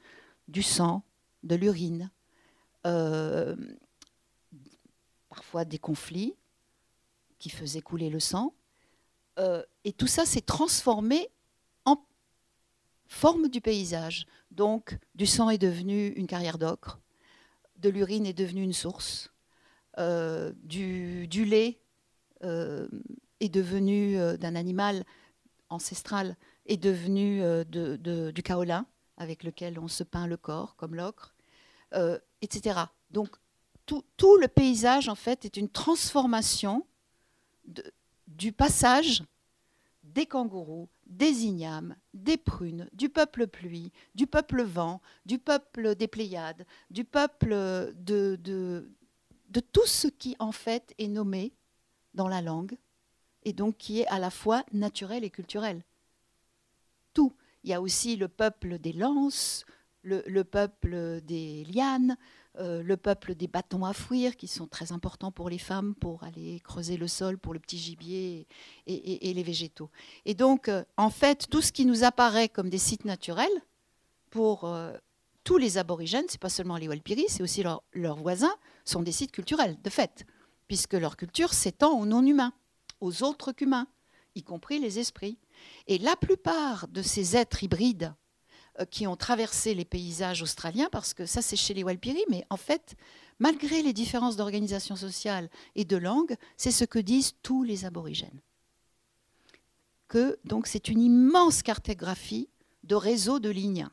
du 0.47 0.63
sang, 0.63 1.03
de 1.43 1.55
l'urine, 1.55 2.09
euh, 2.87 3.55
parfois 5.29 5.65
des 5.65 5.77
conflits 5.77 6.35
qui 7.37 7.49
faisaient 7.49 7.81
couler 7.81 8.09
le 8.09 8.19
sang. 8.19 8.53
Euh, 9.37 9.61
et 9.83 9.93
tout 9.93 10.07
ça 10.07 10.25
s'est 10.25 10.41
transformé 10.41 11.29
en 11.83 12.03
forme 13.07 13.49
du 13.49 13.61
paysage. 13.61 14.25
Donc, 14.49 14.97
du 15.13 15.27
sang 15.27 15.49
est 15.49 15.57
devenu 15.57 16.07
une 16.09 16.25
carrière 16.25 16.57
d'ocre, 16.57 16.99
de 17.77 17.89
l'urine 17.89 18.25
est 18.25 18.33
devenue 18.33 18.63
une 18.63 18.73
source, 18.73 19.31
euh, 19.97 20.53
du, 20.63 21.27
lait 21.45 21.79
est 22.41 23.49
devenu 23.49 24.17
d'un 24.37 24.55
animal 24.55 25.05
ancestral 25.69 26.35
est 26.65 26.77
devenu 26.77 27.43
euh, 27.43 27.63
de, 27.63 28.31
du 28.31 28.43
kaolin, 28.43 28.85
avec 29.17 29.43
lequel 29.43 29.79
on 29.79 29.87
se 29.87 30.03
peint 30.03 30.27
le 30.27 30.37
corps, 30.37 30.75
comme 30.75 30.95
l'ocre, 30.95 31.35
euh, 31.93 32.19
etc. 32.41 32.79
Donc 33.11 33.29
tout, 33.85 34.37
le 34.41 34.47
paysage, 34.47 35.09
en 35.09 35.15
fait, 35.15 35.45
est 35.45 35.57
une 35.57 35.69
transformation 35.69 36.87
du 38.27 38.51
passage 38.51 39.23
des 40.03 40.25
kangourous, 40.25 40.89
des 41.05 41.45
ignames, 41.45 41.95
des 42.13 42.37
prunes, 42.37 42.89
du 42.93 43.09
peuple 43.09 43.47
pluie, 43.47 43.91
du 44.15 44.27
peuple 44.27 44.63
vent, 44.63 45.01
du 45.25 45.37
peuple 45.37 45.95
des 45.95 46.07
Pléiades, 46.07 46.65
du 46.89 47.03
peuple 47.03 47.49
de, 47.95 48.89
tout 49.71 49.85
ce 49.85 50.07
qui, 50.07 50.35
en 50.39 50.51
fait, 50.51 50.93
est 50.97 51.07
nommé 51.07 51.53
dans 52.13 52.27
la 52.27 52.41
langue 52.41 52.77
et 53.43 53.53
donc 53.53 53.77
qui 53.77 54.01
est 54.01 54.07
à 54.07 54.19
la 54.19 54.31
fois 54.31 54.63
naturel 54.73 55.23
et 55.23 55.29
culturel. 55.29 55.83
Tout. 57.13 57.33
Il 57.63 57.69
y 57.69 57.73
a 57.73 57.81
aussi 57.81 58.15
le 58.15 58.27
peuple 58.27 58.77
des 58.79 58.93
lances, 58.93 59.65
le, 60.03 60.43
peuple 60.43 61.21
des 61.21 61.65
lianes, 61.65 62.15
euh, 62.59 62.81
le 62.83 62.97
peuple 62.97 63.35
des 63.35 63.47
bâtons 63.47 63.85
à 63.85 63.93
fouir, 63.93 64.35
qui 64.35 64.47
sont 64.47 64.67
très 64.67 64.91
importants 64.91 65.31
pour 65.31 65.49
les 65.49 65.57
femmes 65.57 65.95
pour 65.95 66.23
aller 66.23 66.59
creuser 66.61 66.97
le 66.97 67.07
sol 67.07 67.37
pour 67.37 67.53
le 67.53 67.59
petit 67.59 67.77
gibier 67.77 68.47
et, 68.87 69.33
les 69.33 69.43
végétaux. 69.43 69.89
Et 70.25 70.33
donc, 70.33 70.69
euh, 70.69 70.83
en 70.97 71.09
fait, 71.09 71.47
tout 71.49 71.61
ce 71.61 71.71
qui 71.71 71.85
nous 71.85 72.03
apparaît 72.03 72.49
comme 72.49 72.69
des 72.69 72.77
sites 72.77 73.05
naturels, 73.05 73.47
pour 74.29 74.65
euh, 74.65 74.93
tous 75.43 75.57
les 75.57 75.77
aborigènes, 75.77 76.25
c'est 76.27 76.41
pas 76.41 76.49
seulement 76.49 76.77
les 76.77 76.87
Walpiri, 76.89 77.25
c'est 77.29 77.43
aussi 77.43 77.63
leurs 77.63 78.17
voisins, 78.17 78.53
sont 78.83 79.01
des 79.01 79.13
sites 79.13 79.31
culturels, 79.31 79.77
de 79.81 79.89
fait, 79.89 80.25
puisque 80.67 80.93
leur 80.93 81.15
culture 81.15 81.53
s'étend 81.53 81.97
aux 81.97 82.05
non-humains 82.05 82.53
aux 83.01 83.23
autres 83.23 83.51
qu'humains, 83.51 83.87
y 84.35 84.43
compris 84.43 84.79
les 84.79 84.99
esprits. 84.99 85.37
Et 85.87 85.97
la 85.97 86.15
plupart 86.15 86.87
de 86.87 87.01
ces 87.01 87.37
êtres 87.37 87.63
hybrides 87.63 88.13
qui 88.91 89.07
ont 89.07 89.15
traversé 89.15 89.73
les 89.73 89.85
paysages 89.85 90.41
australiens, 90.41 90.89
parce 90.91 91.13
que 91.13 91.25
ça 91.25 91.41
c'est 91.41 91.55
chez 91.55 91.73
les 91.73 91.83
Walpiri, 91.83 92.23
mais 92.29 92.45
en 92.49 92.57
fait, 92.57 92.95
malgré 93.39 93.81
les 93.81 93.93
différences 93.93 94.35
d'organisation 94.35 94.95
sociale 94.95 95.49
et 95.75 95.85
de 95.85 95.97
langue, 95.97 96.35
c'est 96.57 96.71
ce 96.71 96.85
que 96.85 96.99
disent 96.99 97.35
tous 97.41 97.63
les 97.63 97.85
aborigènes. 97.85 98.41
Que 100.07 100.37
donc 100.43 100.67
c'est 100.67 100.89
une 100.89 101.01
immense 101.01 101.63
cartographie 101.63 102.49
de 102.83 102.95
réseaux 102.95 103.39
de 103.39 103.49
lignes. 103.49 103.87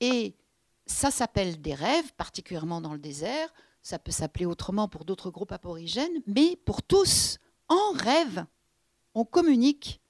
Et 0.00 0.34
ça 0.86 1.10
s'appelle 1.10 1.60
des 1.60 1.74
rêves, 1.74 2.12
particulièrement 2.16 2.80
dans 2.80 2.92
le 2.92 2.98
désert, 2.98 3.52
ça 3.82 3.98
peut 3.98 4.12
s'appeler 4.12 4.46
autrement 4.46 4.88
pour 4.88 5.04
d'autres 5.04 5.30
groupes 5.30 5.52
aborigènes, 5.52 6.22
mais 6.26 6.56
pour 6.56 6.82
tous, 6.82 7.38
en 7.68 7.92
rêve, 7.92 8.44
on 9.14 9.24
communique 9.24 10.00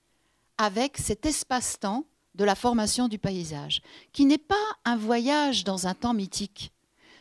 avec 0.56 0.98
cet 0.98 1.26
espace-temps 1.26 2.04
de 2.38 2.44
la 2.44 2.54
formation 2.54 3.08
du 3.08 3.18
paysage, 3.18 3.82
qui 4.12 4.24
n'est 4.24 4.38
pas 4.38 4.54
un 4.84 4.96
voyage 4.96 5.64
dans 5.64 5.88
un 5.88 5.94
temps 5.94 6.14
mythique. 6.14 6.72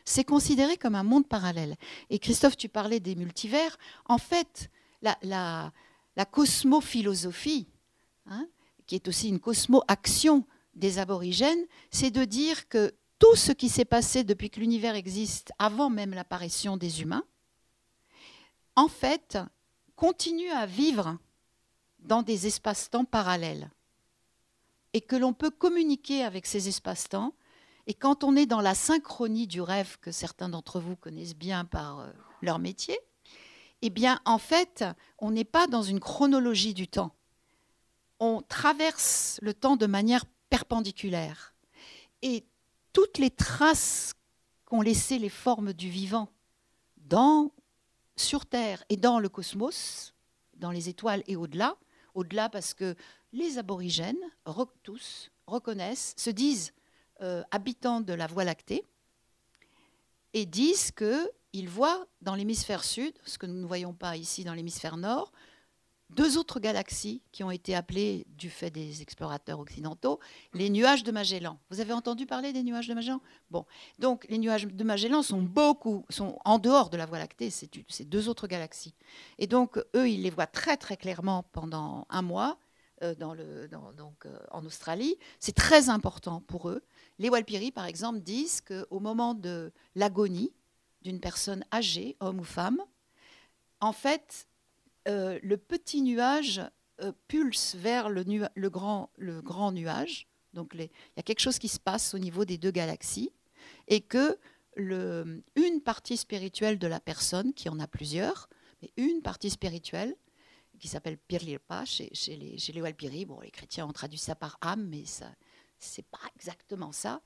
C'est 0.06 0.24
considéré 0.24 0.78
comme 0.78 0.96
un 0.96 1.04
monde 1.04 1.28
parallèle. 1.28 1.76
Et 2.12 2.20
Christophe, 2.20 2.56
tu 2.56 2.70
parlais 2.70 3.00
des 3.00 3.16
multivers. 3.16 3.78
En 4.06 4.20
fait, 4.20 4.70
la, 5.02 5.74
cosmophilosophie, 6.32 7.68
hein, 8.28 8.48
qui 8.86 8.94
est 8.94 9.08
aussi 9.08 9.30
une 9.30 9.40
cosmo-action 9.40 10.46
des 10.76 11.00
aborigènes, 11.00 11.66
c'est 11.90 12.12
de 12.12 12.24
dire 12.24 12.70
que 12.70 12.94
tout 13.18 13.36
ce 13.36 13.52
qui 13.52 13.70
s'est 13.70 13.86
passé 13.86 14.24
depuis 14.24 14.52
que 14.52 14.60
l'univers 14.60 14.94
existe, 14.94 15.52
avant 15.58 15.90
même 15.90 16.14
l'apparition 16.14 16.78
des 16.78 17.02
humains, 17.02 17.24
en 18.76 18.88
fait, 18.88 19.40
continue 19.96 20.52
à 20.52 20.68
vivre 20.68 21.18
dans 21.98 22.22
des 22.22 22.46
espaces-temps 22.46 23.06
parallèles 23.06 23.72
et 24.98 25.02
que 25.02 25.16
l'on 25.16 25.32
peut 25.32 25.52
communiquer 25.52 26.24
avec 26.24 26.48
ces 26.48 26.70
espaces-temps. 26.70 27.36
Et 27.86 27.94
quand 27.94 28.24
on 28.24 28.36
est 28.36 28.48
dans 28.48 28.62
la 28.62 28.74
synchronie 28.74 29.46
du 29.46 29.62
rêve 29.62 30.00
que 30.02 30.12
certains 30.12 30.50
d'entre 30.50 30.80
vous 30.80 30.96
connaissent 30.96 31.36
bien 31.36 31.66
par 31.66 32.00
euh, 32.00 32.12
leur 32.42 32.58
métier, 32.58 32.98
Eh 33.84 33.92
bien, 33.92 34.20
en 34.26 34.40
fait, 34.40 34.84
on 35.20 35.30
n'est 35.30 35.46
pas 35.46 35.68
dans 35.68 35.84
une 35.84 36.00
chronologie 36.00 36.74
du 36.74 36.88
temps. 36.88 37.14
On 38.20 38.42
traverse 38.42 39.38
le 39.44 39.54
temps 39.54 39.76
de 39.76 39.86
manière 39.86 40.26
perpendiculaire. 40.50 41.54
Et 42.24 42.44
toutes 42.92 43.20
les 43.20 43.30
traces 43.30 44.16
qu'ont 44.66 44.82
laissées 44.82 45.20
les 45.20 45.30
formes 45.30 45.74
du 45.74 45.92
vivant 45.92 46.28
dans, 46.98 47.52
sur 48.16 48.48
Terre 48.48 48.84
et 48.90 48.98
dans 48.98 49.20
le 49.20 49.30
cosmos, 49.30 50.16
dans 50.56 50.72
les 50.72 50.90
étoiles 50.90 51.22
et 51.28 51.36
au-delà, 51.36 51.78
au-delà 52.16 52.50
parce 52.50 52.74
que 52.74 52.96
les 53.34 53.58
aborigènes, 53.58 54.18
tous, 54.84 55.32
reconnaissent, 55.46 56.13
se 56.18 56.30
disent 56.30 56.74
euh, 57.22 57.44
habitants 57.52 58.02
de 58.02 58.13
la 58.13 58.28
Voie 58.28 58.44
lactée 58.44 58.84
et 60.34 60.46
disent 60.46 60.92
qu'ils 60.92 61.70
voient 61.70 62.08
dans 62.22 62.36
l'hémisphère 62.36 62.84
sud, 62.84 63.13
ce 63.26 63.38
que 63.38 63.46
nous 63.46 63.60
ne 63.60 63.66
voyons 63.66 63.94
pas 63.94 64.18
ici 64.18 64.44
dans 64.44 64.54
l'hémisphère 64.54 64.98
nord, 64.98 65.32
deux 66.10 66.38
autres 66.38 66.60
galaxies 66.60 67.22
qui 67.32 67.44
ont 67.44 67.52
été 67.52 67.76
appelées, 67.76 68.26
du 68.30 68.50
fait 68.50 68.70
des 68.70 69.02
explorateurs 69.02 69.60
occidentaux, 69.60 70.20
les 70.54 70.70
nuages 70.70 71.04
de 71.04 71.12
Magellan. 71.12 71.60
Vous 71.70 71.82
avez 71.82 71.92
entendu 71.92 72.26
parler 72.26 72.54
des 72.54 72.63
nuages 72.63 72.88
de 72.88 72.94
Magellan? 72.94 73.22
Bon, 73.52 73.66
donc 74.00 74.26
les 74.30 74.38
nuages 74.38 74.68
de 74.68 74.84
Magellan 74.84 75.22
sont 75.22 75.42
beaucoup, 75.42 76.06
sont 76.10 76.40
en 76.46 76.60
dehors 76.60 76.90
de 76.90 76.98
la 76.98 77.06
Voie 77.06 77.20
lactée, 77.20 77.50
c'est 77.50 78.06
deux 78.06 78.30
autres 78.30 78.48
galaxies. 78.48 78.96
Et 79.38 79.48
donc, 79.48 79.78
eux, 79.96 80.10
ils 80.10 80.22
les 80.22 80.30
voient 80.30 80.48
très 80.48 80.78
très 80.78 80.96
clairement 80.96 81.44
pendant 81.52 82.06
un 82.10 82.22
mois. 82.22 82.58
Euh, 83.04 83.14
euh, 83.22 83.68
en 84.52 84.66
Australie, 84.66 85.18
c'est 85.40 85.56
très 85.56 85.90
important 85.90 86.42
pour 86.42 86.70
eux. 86.70 86.82
Les 87.20 87.30
Walpiri, 87.30 87.72
par 87.72 87.86
exemple, 87.86 88.22
disent 88.22 88.62
qu'au 88.62 89.00
moment 89.00 89.34
de 89.36 89.72
l'agonie 89.96 90.52
d'une 91.04 91.20
personne 91.20 91.64
âgée, 91.72 92.18
homme 92.20 92.40
ou 92.40 92.44
femme, 92.44 92.82
en 93.82 93.94
fait, 93.94 94.48
euh, 95.08 95.40
le 95.44 95.58
petit 95.58 96.02
nuage 96.02 96.62
pulse 97.28 97.76
vers 97.76 98.10
le, 98.10 98.24
grand, 98.70 99.72
nuage. 99.72 100.28
Donc 100.56 100.72
il 100.74 100.82
y 100.82 101.20
a 101.20 101.22
quelque 101.22 101.42
chose 101.42 101.60
qui 101.60 101.68
se 101.68 101.80
passe 101.80 102.16
au 102.16 102.18
niveau 102.18 102.44
des 102.44 102.58
deux 102.58 102.72
galaxies 102.72 103.32
et 103.88 104.02
que 104.02 104.40
une 104.76 105.82
partie 105.84 106.18
spirituelle 106.18 106.80
de 106.80 106.88
la 106.88 107.00
personne, 107.00 107.54
qui 107.54 107.70
en 107.70 107.80
a 107.80 107.88
plusieurs, 107.88 108.50
mais 108.82 108.92
une 108.98 109.22
partie 109.22 109.52
spirituelle, 109.52 110.16
qui 110.78 110.88
s'appelle 110.88 111.18
Pirlirpa 111.18 111.86
chez, 111.86 112.12
les, 112.28 112.58
chez 112.58 112.74
les 112.74 112.82
Walpiri, 112.82 113.26
bon, 113.26 113.40
les 113.40 113.52
chrétiens 113.52 113.86
ont 113.88 113.94
traduit 113.94 114.20
ça 114.20 114.36
par 114.36 114.58
âme, 114.62 114.88
mais 114.88 115.06
ça 115.06 115.28
c'est 115.80 116.06
pas 116.06 116.20
exactement 116.36 116.92
ça, 116.92 117.22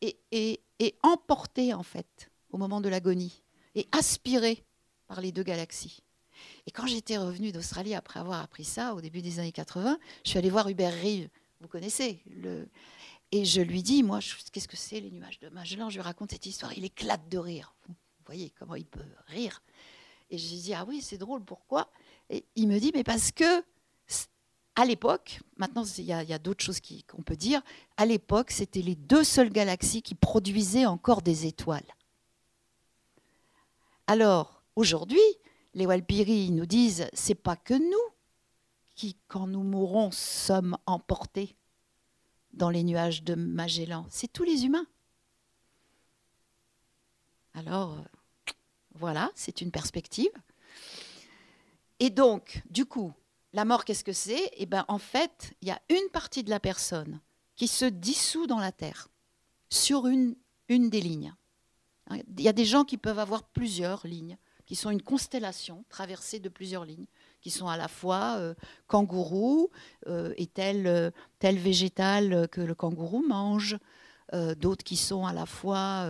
et, 0.00 0.18
et, 0.32 0.94
emportée 1.02 1.72
en 1.72 1.82
fait 1.82 2.30
au 2.50 2.58
moment 2.58 2.80
de 2.80 2.88
l'agonie, 2.88 3.42
et 3.74 3.86
aspirée 3.92 4.64
par 5.06 5.20
les 5.20 5.32
deux 5.32 5.42
galaxies. 5.42 6.02
Et 6.66 6.70
quand 6.70 6.86
j'étais 6.86 7.16
revenue 7.16 7.52
d'Australie 7.52 7.94
après 7.94 8.18
avoir 8.18 8.40
appris 8.40 8.64
ça, 8.64 8.94
au 8.94 9.00
début 9.00 9.22
des 9.22 9.38
années 9.38 9.52
80, 9.52 9.98
je 10.24 10.30
suis 10.30 10.38
allée 10.38 10.50
voir 10.50 10.68
Hubert 10.68 10.92
Rive, 10.92 11.28
vous 11.60 11.68
connaissez, 11.68 12.20
le... 12.26 12.68
et 13.30 13.44
je 13.44 13.60
lui 13.60 13.82
dis, 13.82 14.02
moi, 14.02 14.18
qu'est-ce 14.52 14.68
que 14.68 14.76
c'est 14.76 15.00
les 15.00 15.12
nuages 15.12 15.38
de 15.38 15.48
Magellan? 15.50 15.88
Je 15.88 15.96
lui 15.96 16.02
raconte 16.02 16.32
cette 16.32 16.46
histoire, 16.46 16.72
il 16.76 16.84
éclate 16.84 17.28
de 17.28 17.38
rire. 17.38 17.74
Vous 17.86 17.94
voyez 18.26 18.50
comment 18.50 18.74
il 18.74 18.86
peut 18.86 19.00
rire. 19.28 19.62
Et 20.30 20.38
je 20.38 20.50
lui 20.50 20.60
dis, 20.60 20.74
ah 20.74 20.84
oui, 20.86 21.00
c'est 21.00 21.18
drôle, 21.18 21.44
pourquoi? 21.44 21.90
Il 22.56 22.68
me 22.68 22.78
dit, 22.78 22.92
mais 22.94 23.04
parce 23.04 23.30
que, 23.30 23.62
à 24.74 24.84
l'époque, 24.84 25.40
maintenant 25.58 25.84
il 25.98 26.04
y 26.04 26.12
a, 26.12 26.38
d'autres 26.38 26.64
choses 26.64 26.80
qu'on 27.06 27.22
peut 27.22 27.36
dire, 27.36 27.60
à 27.96 28.06
l'époque, 28.06 28.50
c'était 28.50 28.80
les 28.80 28.94
deux 28.94 29.24
seules 29.24 29.50
galaxies 29.50 30.02
qui 30.02 30.14
produisaient 30.14 30.86
encore 30.86 31.22
des 31.22 31.46
étoiles. 31.46 31.94
Alors, 34.06 34.62
aujourd'hui, 34.76 35.20
les 35.74 35.86
Walpiri 35.86 36.50
nous 36.50 36.66
disent 36.66 37.06
c'est 37.12 37.34
pas 37.34 37.56
que 37.56 37.74
nous 37.74 38.14
qui, 38.94 39.16
quand 39.28 39.46
nous 39.46 39.62
mourrons, 39.62 40.10
sommes 40.10 40.76
emportés 40.86 41.56
dans 42.52 42.70
les 42.70 42.82
nuages 42.82 43.22
de 43.22 43.34
Magellan, 43.34 44.06
c'est 44.10 44.30
tous 44.30 44.44
les 44.44 44.64
humains. 44.64 44.86
Alors, 47.54 47.96
voilà, 48.94 49.30
c'est 49.34 49.60
une 49.60 49.70
perspective. 49.70 50.30
Et 52.02 52.10
donc, 52.10 52.64
du 52.68 52.84
coup, 52.84 53.12
la 53.52 53.64
mort, 53.64 53.84
qu'est-ce 53.84 54.02
que 54.02 54.12
c'est? 54.12 54.50
Eh 54.56 54.66
bien, 54.66 54.84
en 54.88 54.98
fait, 54.98 55.54
il 55.62 55.68
y 55.68 55.70
a 55.70 55.80
une 55.88 56.10
partie 56.12 56.42
de 56.42 56.50
la 56.50 56.58
personne 56.58 57.20
qui 57.54 57.68
se 57.68 57.84
dissout 57.84 58.48
dans 58.48 58.58
la 58.58 58.72
terre, 58.72 59.06
sur 59.70 60.08
une, 60.08 60.34
des 60.68 61.00
lignes. 61.00 61.32
Il 62.10 62.40
y 62.40 62.48
a 62.48 62.52
des 62.52 62.64
gens 62.64 62.82
qui 62.82 62.98
peuvent 62.98 63.20
avoir 63.20 63.44
plusieurs 63.44 64.04
lignes 64.04 64.36
qui 64.66 64.74
sont 64.74 64.90
une 64.90 65.02
constellation 65.02 65.84
traversée 65.90 66.40
de 66.40 66.48
plusieurs 66.48 66.84
lignes, 66.84 67.06
qui 67.40 67.52
sont 67.52 67.68
à 67.68 67.76
la 67.76 67.86
fois 67.86 68.34
euh, 68.38 68.54
kangourou 68.88 69.70
euh, 70.08 70.34
et 70.36 70.46
tel, 70.46 70.88
euh, 70.88 71.12
tel 71.38 71.56
végétal 71.56 72.48
que 72.48 72.60
le 72.60 72.74
kangourou 72.74 73.24
mange, 73.24 73.78
d'autres 74.56 74.82
qui 74.82 74.96
sont 74.96 75.24
à 75.26 75.34
la 75.34 75.44
fois 75.44 76.06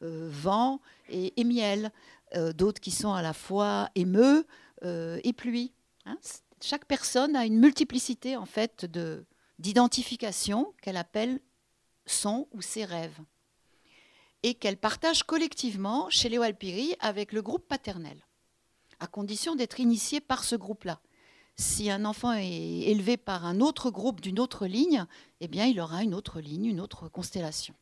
vent 0.00 0.80
et, 1.08 1.42
miel, 1.42 1.90
d'autres 2.54 2.80
qui 2.80 2.92
sont 2.92 3.12
à 3.12 3.22
la 3.22 3.32
fois 3.32 3.90
émeu 3.96 4.46
et 4.82 5.32
pluie. 5.32 5.72
Hein. 6.04 6.18
Chaque 6.60 6.86
personne 6.86 7.36
a 7.36 7.44
une 7.44 7.58
multiplicité 7.58 8.36
en 8.36 8.46
fait 8.46 8.84
de 8.84 9.24
d'identification 9.58 10.74
qu'elle 10.82 10.96
appelle 10.96 11.40
son 12.04 12.46
ou 12.52 12.60
ses 12.60 12.84
rêves 12.84 13.18
et 14.42 14.54
qu'elle 14.54 14.76
partage 14.76 15.22
collectivement 15.22 16.08
chez 16.10 16.28
les 16.28 16.38
Walpiri 16.38 16.94
avec 17.00 17.32
le 17.32 17.42
groupe 17.42 17.66
paternel, 17.66 18.18
à 19.00 19.06
condition 19.06 19.56
d'être 19.56 19.80
initié 19.80 20.20
par 20.20 20.44
ce 20.44 20.56
groupe-là. 20.56 21.00
Si 21.56 21.90
un 21.90 22.04
enfant 22.04 22.32
est 22.32 22.82
élevé 22.82 23.16
par 23.16 23.46
un 23.46 23.60
autre 23.60 23.90
groupe 23.90 24.20
d'une 24.20 24.38
autre 24.38 24.66
ligne, 24.66 25.06
eh 25.40 25.48
bien, 25.48 25.64
il 25.64 25.80
aura 25.80 26.02
une 26.02 26.14
autre 26.14 26.40
ligne, 26.40 26.66
une 26.66 26.80
autre 26.80 27.08
constellation. 27.08 27.74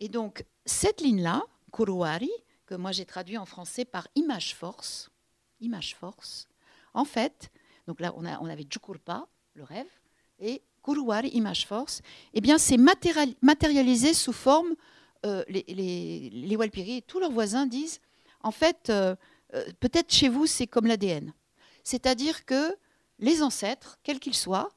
Et 0.00 0.08
donc, 0.08 0.44
cette 0.64 1.00
ligne-là, 1.00 1.44
Kuruwari, 1.72 2.30
que 2.66 2.74
moi 2.74 2.90
j'ai 2.90 3.06
traduit 3.06 3.38
en 3.38 3.46
français 3.46 3.84
par 3.84 4.08
image 4.16 4.54
force, 4.56 5.10
image 5.60 5.94
force, 5.94 6.48
en 6.94 7.04
fait, 7.04 7.50
donc 7.86 8.00
là 8.00 8.12
on, 8.16 8.24
avait 8.24 8.66
Jukurpa, 8.68 9.26
le 9.54 9.64
rêve, 9.64 9.86
et 10.38 10.62
Kuruwari, 10.82 11.28
image 11.28 11.66
force, 11.66 12.02
eh 12.34 12.40
bien 12.40 12.58
c'est 12.58 12.78
matérialisé 12.78 14.14
sous 14.14 14.32
forme 14.32 14.74
euh, 15.26 15.44
les, 15.48 15.64
les, 16.32 16.56
Walpiri 16.56 16.98
et 16.98 17.02
tous 17.02 17.18
leurs 17.18 17.32
voisins 17.32 17.66
disent, 17.66 18.00
en 18.42 18.52
fait, 18.52 18.90
euh, 18.90 19.16
euh, 19.54 19.64
peut-être 19.80 20.12
chez 20.12 20.28
vous, 20.28 20.46
c'est 20.46 20.66
comme 20.66 20.86
l'ADN. 20.86 21.32
C'est-à-dire 21.82 22.44
que 22.44 22.76
les 23.18 23.42
ancêtres, 23.42 23.98
quels 24.04 24.20
qu'ils 24.20 24.34
soient, 24.34 24.70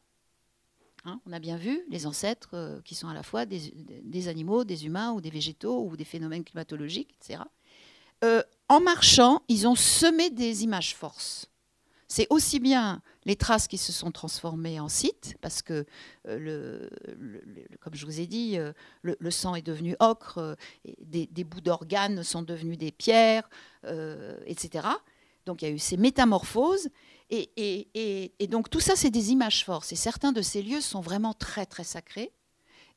hein, 1.06 1.20
on 1.28 1.34
a 1.34 1.40
bien 1.40 1.58
vu 1.58 1.84
les 1.90 2.08
ancêtres 2.08 2.82
qui 2.84 2.96
sont 2.96 3.08
à 3.08 3.14
la 3.14 3.22
fois 3.22 3.46
des, 3.46 4.28
animaux, 4.28 4.64
des 4.64 4.86
humains 4.86 5.12
ou 5.12 5.22
des 5.22 5.30
végétaux 5.30 5.84
ou 5.84 5.96
des 5.96 6.06
phénomènes 6.06 6.44
climatologiques, 6.44 7.16
etc., 7.22 7.44
en 8.70 8.80
marchant, 8.80 9.42
ils 9.48 9.68
ont 9.68 9.76
semé 9.76 10.30
des 10.30 10.64
images 10.64 10.96
forces 10.96 11.50
c'est 12.10 12.26
aussi 12.32 12.60
bien 12.60 13.02
les 13.26 13.36
traces 13.36 13.68
qui 13.68 13.78
se 13.78 13.92
sont 13.92 14.12
transformées 14.12 14.80
en 14.80 14.90
sites, 14.90 15.36
parce 15.42 15.62
que, 15.62 15.86
euh, 16.28 16.90
comme 17.80 17.94
je 17.94 18.06
vous 18.06 18.20
ai 18.20 18.26
dit, 18.26 18.58
euh, 18.58 18.74
le, 19.04 19.32
sang 19.32 19.54
est 19.54 19.62
devenu 19.62 19.96
ocre, 20.00 20.40
euh, 20.40 20.56
des, 21.02 21.44
bouts 21.44 21.62
d'organes 21.62 22.24
sont 22.24 22.42
devenus 22.42 22.80
des 22.80 22.92
pierres, 22.92 23.48
etc. 24.48 24.88
Donc 25.46 25.62
il 25.62 25.66
y 25.66 25.72
a 25.72 25.74
eu 25.74 25.80
ces 25.80 25.98
métamorphoses, 25.98 26.90
et, 27.30 28.32
donc 28.50 28.72
tout 28.72 28.80
ça, 28.80 28.96
c'est 28.96 29.12
des 29.12 29.32
images 29.32 29.64
fortes. 29.64 29.92
Et 29.94 29.96
certains 29.96 30.32
de 30.32 30.42
ces 30.42 30.64
lieux 30.64 30.82
sont 30.82 31.02
vraiment 31.02 31.36
très, 31.36 31.68
très 31.68 31.84
sacrés, 31.84 32.34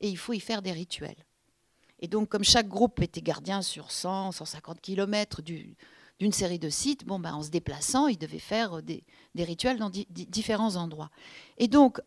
et 0.01 0.09
il 0.09 0.17
faut 0.17 0.33
y 0.33 0.39
faire 0.39 0.63
des 0.63 0.71
rituels. 0.71 1.23
Et 2.03 2.09
donc, 2.09 2.27
comme 2.27 2.43
chaque 2.43 2.67
groupe 2.67 3.01
était 3.01 3.21
gardien 3.21 3.61
sur 3.61 3.89
100, 3.89 4.33
150 4.33 4.81
km 4.81 5.41
du, 5.41 5.77
d'une 6.19 6.33
série 6.33 6.59
de 6.59 6.67
sites, 6.67 7.05
bon, 7.05 7.17
ben, 7.17 7.33
en 7.33 7.41
se 7.41 7.49
déplaçant, 7.49 8.07
ils 8.07 8.17
devaient 8.17 8.39
faire 8.39 8.83
des, 8.83 9.05
rituels 9.37 9.79
dans 9.79 9.89
différents 9.89 10.75
endroits. 10.75 11.09
Et 11.57 11.69
donc, 11.69 12.01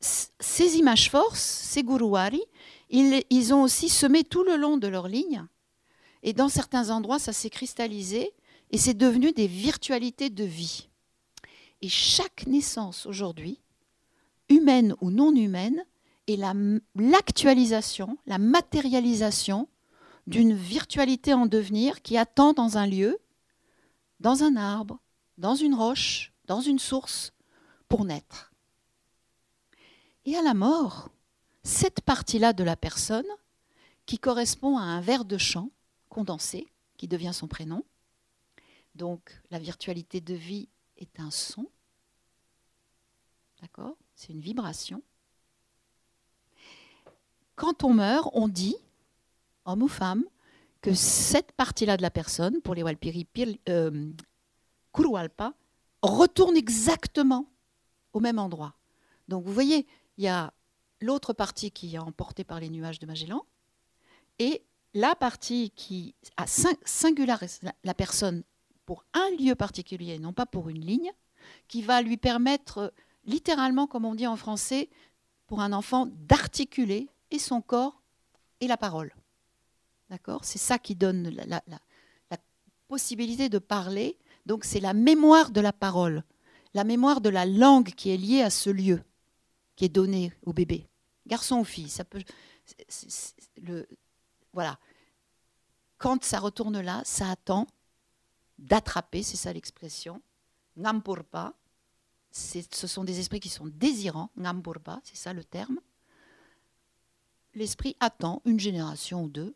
ces 0.00 0.78
images 0.78 1.10
forces, 1.10 1.42
ces 1.42 1.82
guruwari, 1.82 2.42
ils, 2.88 3.52
ont 3.52 3.62
aussi 3.62 3.90
semé 3.90 4.24
tout 4.24 4.44
le 4.44 4.56
long 4.56 4.78
de 4.78 4.88
leur 4.88 5.08
ligne. 5.08 5.44
Et 6.22 6.32
dans 6.32 6.48
certains 6.48 6.88
endroits, 6.88 7.18
ça 7.18 7.34
s'est 7.34 7.50
cristallisé 7.50 8.32
et 8.70 8.78
c'est 8.78 8.94
devenu 8.94 9.32
des 9.32 9.46
virtualités 9.46 10.30
de 10.30 10.44
vie. 10.44 10.88
Et 11.82 11.90
chaque 11.90 12.46
naissance 12.46 13.04
aujourd'hui, 13.04 13.60
humaine 14.48 14.94
ou 15.02 15.10
non 15.10 15.34
humaine, 15.34 15.84
est 16.26 16.40
l'actualisation, 16.94 18.18
la 18.26 18.38
matérialisation 18.38 19.68
d'une 20.26 20.54
virtualité 20.54 21.34
en 21.34 21.46
devenir 21.46 22.02
qui 22.02 22.16
attend 22.16 22.52
dans 22.52 22.78
un 22.78 22.86
lieu 22.86 23.18
dans 24.20 24.42
un 24.42 24.56
arbre, 24.56 24.98
dans 25.36 25.54
une 25.54 25.74
roche, 25.74 26.32
dans 26.46 26.62
une 26.62 26.78
source, 26.78 27.32
pour 27.88 28.06
naître. 28.06 28.52
Et 30.24 30.34
à 30.34 30.42
la 30.42 30.54
mort, 30.54 31.10
cette 31.62 32.00
partie-là 32.00 32.54
de 32.54 32.64
la 32.64 32.74
personne, 32.74 33.26
qui 34.06 34.18
correspond 34.18 34.78
à 34.78 34.82
un 34.82 35.00
vers 35.00 35.24
de 35.24 35.38
chant 35.38 35.70
condensé, 36.08 36.66
qui 36.96 37.06
devient 37.06 37.32
son 37.34 37.48
prénom, 37.48 37.84
Donc 38.94 39.40
la 39.50 39.58
virtualité 39.58 40.20
de 40.20 40.34
vie 40.34 40.68
est 40.96 41.20
un 41.20 41.30
son. 41.30 41.68
D'accord? 43.60 43.96
C'est 44.14 44.32
une 44.32 44.40
vibration. 44.40 45.02
Quand 47.56 47.84
on 47.84 47.94
meurt, 47.94 48.30
on 48.32 48.48
dit, 48.48 48.76
homme 49.64 49.82
ou 49.82 49.88
femme, 49.88 50.24
que 50.80 50.92
cette 50.92 51.52
partie-là 51.52 51.96
de 51.96 52.02
la 52.02 52.10
personne, 52.10 52.60
pour 52.60 52.74
les 52.74 52.82
Walpiri 52.82 53.26
euh, 53.68 54.12
retourne 56.02 56.56
exactement 56.56 57.46
au 58.12 58.20
même 58.20 58.38
endroit. 58.38 58.74
Donc 59.28 59.44
vous 59.44 59.52
voyez, 59.52 59.86
il 60.18 60.24
y 60.24 60.28
a 60.28 60.52
l'autre 61.00 61.32
partie 61.32 61.70
qui 61.70 61.94
est 61.94 61.98
emportée 61.98 62.44
par 62.44 62.60
les 62.60 62.68
nuages 62.68 62.98
de 62.98 63.06
Magellan 63.06 63.44
et 64.38 64.62
la 64.92 65.14
partie 65.14 65.70
qui 65.70 66.14
a 66.36 66.46
singularisé 66.46 67.68
la 67.82 67.94
personne 67.94 68.44
pour 68.86 69.04
un 69.14 69.30
lieu 69.38 69.54
particulier, 69.54 70.18
non 70.18 70.32
pas 70.32 70.46
pour 70.46 70.68
une 70.68 70.84
ligne, 70.84 71.10
qui 71.68 71.82
va 71.82 72.02
lui 72.02 72.16
permettre 72.16 72.92
littéralement, 73.24 73.86
comme 73.86 74.04
on 74.04 74.14
dit 74.14 74.26
en 74.26 74.36
français, 74.36 74.88
pour 75.46 75.60
un 75.60 75.72
enfant 75.72 76.06
d'articuler 76.28 77.08
et 77.30 77.38
son 77.38 77.60
corps 77.60 78.02
et 78.60 78.66
la 78.66 78.76
parole. 78.76 79.14
D'accord? 80.10 80.44
C'est 80.44 80.58
ça 80.58 80.78
qui 80.78 80.94
donne 80.94 81.30
la, 81.30 81.62
possibilité 82.88 83.48
de 83.48 83.58
parler. 83.58 84.18
Donc 84.46 84.64
c'est 84.64 84.78
la 84.78 84.92
mémoire 84.92 85.50
de 85.50 85.60
la 85.60 85.72
parole, 85.72 86.22
la 86.74 86.84
mémoire 86.84 87.20
de 87.20 87.30
la 87.30 87.46
langue 87.46 87.88
qui 87.88 88.10
est 88.10 88.16
liée 88.16 88.42
à 88.42 88.50
ce 88.50 88.70
lieu, 88.70 89.02
qui 89.74 89.86
est 89.86 89.88
donné 89.88 90.32
au 90.42 90.52
bébé, 90.52 90.86
garçon 91.26 91.60
ou 91.60 91.64
fille. 91.64 91.88
Ça 91.88 92.04
peut, 92.04 92.22
voilà. 94.52 94.78
Quand 95.96 96.22
ça 96.22 96.38
retourne 96.38 96.80
là, 96.80 97.02
ça 97.04 97.30
attend 97.30 97.66
d'attraper, 98.58 99.22
c'est 99.22 99.38
ça 99.38 99.52
l'expression. 99.52 100.20
Ngampurpa, 100.78 101.54
ce 102.30 102.86
sont 102.86 103.04
des 103.04 103.18
esprits 103.18 103.40
qui 103.40 103.48
sont 103.48 103.66
désirants. 103.66 104.30
Ngampurpa, 104.38 105.00
c'est 105.04 105.16
ça 105.16 105.32
le 105.32 105.42
terme 105.42 105.80
l'esprit 107.54 107.96
attend 108.00 108.42
une 108.44 108.60
génération 108.60 109.24
ou 109.24 109.28
deux 109.28 109.54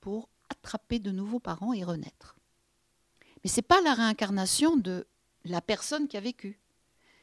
pour 0.00 0.28
attraper 0.48 0.98
de 0.98 1.10
nouveaux 1.10 1.40
parents 1.40 1.72
et 1.72 1.84
renaître. 1.84 2.36
Mais 3.42 3.50
ce 3.50 3.56
n'est 3.56 3.62
pas 3.62 3.80
la 3.82 3.94
réincarnation 3.94 4.76
de 4.76 5.06
la 5.44 5.60
personne 5.60 6.08
qui 6.08 6.16
a 6.16 6.20
vécu. 6.20 6.58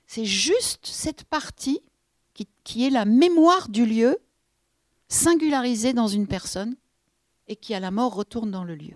C'est 0.07 0.25
juste 0.25 0.85
cette 0.85 1.23
partie 1.23 1.81
qui, 2.63 2.85
est 2.85 2.89
la 2.89 3.05
mémoire 3.05 3.69
du 3.69 3.85
lieu 3.85 4.17
singularisée 5.07 5.93
dans 5.93 6.07
une 6.07 6.27
personne 6.27 6.75
et 7.47 7.55
qui 7.55 7.73
à 7.73 7.79
la 7.79 7.91
mort 7.91 8.13
retourne 8.13 8.51
dans 8.51 8.63
le 8.63 8.75
lieu. 8.75 8.95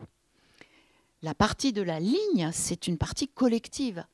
La 1.22 1.34
partie 1.34 1.74
de 1.74 1.82
la 1.82 2.00
ligne, 2.00 2.50
c'est 2.54 2.88
une 2.88 2.98
partie 2.98 3.28
collective. 3.28 4.06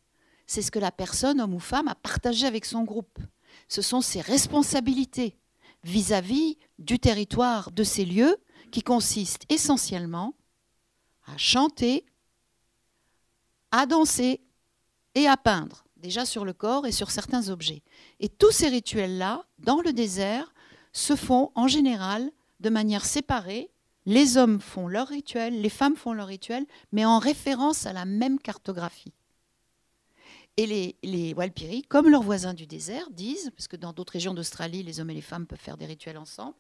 C'est 0.48 0.62
ce 0.62 0.72
que 0.72 0.80
la 0.80 0.92
personne, 0.92 1.42
homme 1.42 1.54
ou 1.54 1.60
femme, 1.60 1.88
a 1.88 1.96
partagé 1.96 2.46
avec 2.46 2.66
son 2.66 2.84
groupe. 2.84 3.20
Ce 3.68 3.82
sont 3.82 4.02
ses 4.02 4.22
responsabilités, 4.22 5.38
vis-à-vis 5.86 6.58
du 6.80 7.00
territoire 7.00 7.72
de 7.72 7.84
ces 7.84 8.06
lieux 8.06 8.36
qui 8.72 8.82
consistent 8.82 9.46
essentiellement 9.50 10.34
à 11.26 11.38
chanter, 11.38 12.06
à 13.72 13.86
danser 13.86 14.42
et 15.14 15.28
à 15.28 15.38
peindre, 15.38 15.86
déjà 15.96 16.26
sur 16.26 16.44
le 16.44 16.54
corps 16.54 16.88
et 16.88 16.92
sur 16.92 17.12
certains 17.12 17.50
objets. 17.50 17.84
Et 18.20 18.30
tous 18.30 18.52
ces 18.52 18.68
rituels-là, 18.68 19.46
dans 19.60 19.82
le 19.82 19.94
désert, 19.94 20.54
se 20.92 21.16
font 21.16 21.52
en 21.56 21.68
général 21.68 22.32
de 22.60 22.70
manière 22.70 23.06
séparée. 23.06 23.70
Les 24.06 24.38
hommes 24.38 24.60
font 24.60 24.88
leur 24.88 25.08
rituel, 25.08 25.62
les 25.62 25.70
femmes 25.70 25.96
font 25.96 26.14
leur 26.14 26.28
rituel, 26.28 26.66
mais 26.92 27.06
en 27.06 27.20
référence 27.20 27.86
à 27.86 27.94
la 27.94 28.06
même 28.06 28.40
cartographie. 28.40 29.14
Et 30.58 30.96
les, 31.04 31.34
Walpiri, 31.34 31.84
comme 31.84 32.10
leurs 32.10 32.24
voisins 32.24 32.54
du 32.54 32.66
désert, 32.66 33.10
disent, 33.12 33.52
parce 33.56 33.68
que 33.68 33.76
dans 33.76 33.92
d'autres 33.92 34.14
régions 34.14 34.34
d'Australie, 34.34 34.84
les 34.84 35.02
hommes 35.02 35.10
et 35.10 35.14
les 35.14 35.22
femmes 35.22 35.46
peuvent 35.46 35.60
faire 35.60 35.76
des 35.76 35.86
rituels 35.86 36.18
ensemble, 36.18 36.56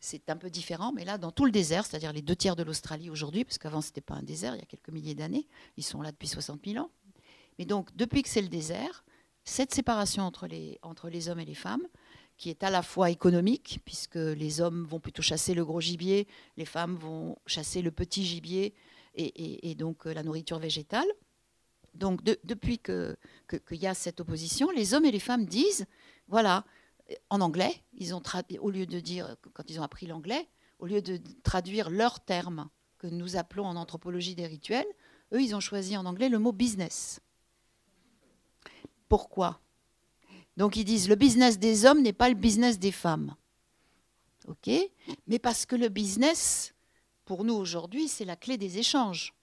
c'est 0.00 0.30
un 0.30 0.36
peu 0.36 0.48
différent, 0.48 0.92
mais 0.92 1.04
là, 1.04 1.18
dans 1.18 1.30
tout 1.30 1.44
le 1.44 1.52
désert, 1.52 1.84
c'est-à-dire 1.84 2.12
les 2.12 2.22
deux 2.22 2.34
tiers 2.34 2.56
de 2.56 2.62
l'Australie 2.62 3.10
aujourd'hui, 3.10 3.44
parce 3.44 3.58
qu'avant, 3.58 3.82
ce 3.82 3.88
n'était 3.88 4.00
pas 4.00 4.14
un 4.14 4.22
désert, 4.22 4.54
il 4.54 4.60
y 4.60 4.62
a 4.62 4.66
quelques 4.66 4.88
milliers 4.88 5.14
d'années, 5.14 5.46
ils 5.76 5.84
sont 5.84 6.00
là 6.00 6.10
depuis 6.10 6.26
60 6.26 6.60
000 6.66 6.82
ans. 6.82 6.90
Mais 7.58 7.66
donc, 7.66 7.94
depuis 7.94 8.22
que 8.22 8.30
c'est 8.30 8.42
le 8.42 8.48
désert, 8.48 9.04
cette 9.44 9.74
séparation 9.74 10.24
entre 10.24 10.46
les, 10.48 11.28
hommes 11.28 11.40
et 11.40 11.44
les 11.44 11.54
femmes, 11.54 11.86
qui 12.38 12.48
est 12.48 12.64
à 12.64 12.70
la 12.70 12.82
fois 12.82 13.10
économique, 13.10 13.80
puisque 13.84 14.16
les 14.16 14.62
hommes 14.62 14.84
vont 14.84 15.00
plutôt 15.00 15.22
chasser 15.22 15.52
le 15.52 15.64
gros 15.66 15.82
gibier, 15.82 16.26
les 16.56 16.64
femmes 16.64 16.96
vont 16.96 17.36
chasser 17.46 17.82
le 17.82 17.90
petit 17.90 18.24
gibier 18.24 18.74
et, 19.14 19.70
et 19.70 19.74
donc 19.74 20.06
euh, 20.06 20.14
la 20.14 20.22
nourriture 20.22 20.58
végétale, 20.58 21.06
donc 21.94 22.22
depuis 22.22 22.78
qu'il 22.78 23.16
que, 23.46 23.74
y 23.74 23.86
a 23.86 23.94
cette 23.94 24.20
opposition, 24.20 24.70
les 24.70 24.94
hommes 24.94 25.04
et 25.04 25.10
les 25.10 25.20
femmes 25.20 25.44
disent, 25.44 25.86
voilà, 26.28 26.64
en 27.30 27.40
anglais, 27.40 27.82
ils 27.94 28.14
ont 28.14 28.22
au 28.60 28.70
lieu 28.70 28.86
de 28.86 29.00
dire, 29.00 29.36
quand 29.52 29.70
ils 29.70 29.78
ont 29.78 29.82
appris 29.82 30.06
l'anglais, 30.06 30.48
au 30.78 30.86
lieu 30.86 31.02
de 31.02 31.20
traduire 31.42 31.90
leurs 31.90 32.20
termes 32.20 32.68
que 32.98 33.06
nous 33.06 33.36
appelons 33.36 33.66
en 33.66 33.76
anthropologie 33.76 34.34
des 34.34 34.46
rituels, 34.46 34.86
eux, 35.32 35.42
ils 35.42 35.54
ont 35.54 35.60
choisi 35.60 35.96
en 35.96 36.06
anglais 36.06 36.28
le 36.28 36.38
mot 36.38 36.52
business. 36.52 37.20
Pourquoi? 39.08 39.60
Donc 40.56 40.76
ils 40.76 40.84
disent, 40.84 41.08
le 41.08 41.14
business 41.14 41.58
des 41.58 41.84
hommes 41.84 42.02
n'est 42.02 42.12
pas 42.12 42.28
le 42.28 42.34
business 42.34 42.78
des 42.78 42.92
femmes. 42.92 43.34
OK? 44.48 44.70
Mais 45.26 45.38
parce 45.38 45.66
que 45.66 45.76
le 45.76 45.88
business, 45.88 46.74
pour 47.24 47.44
nous 47.44 47.54
aujourd'hui, 47.54 48.08
c'est 48.08 48.24
la 48.24 48.36
clé 48.36 48.56
des 48.56 48.78
échanges 48.78 49.34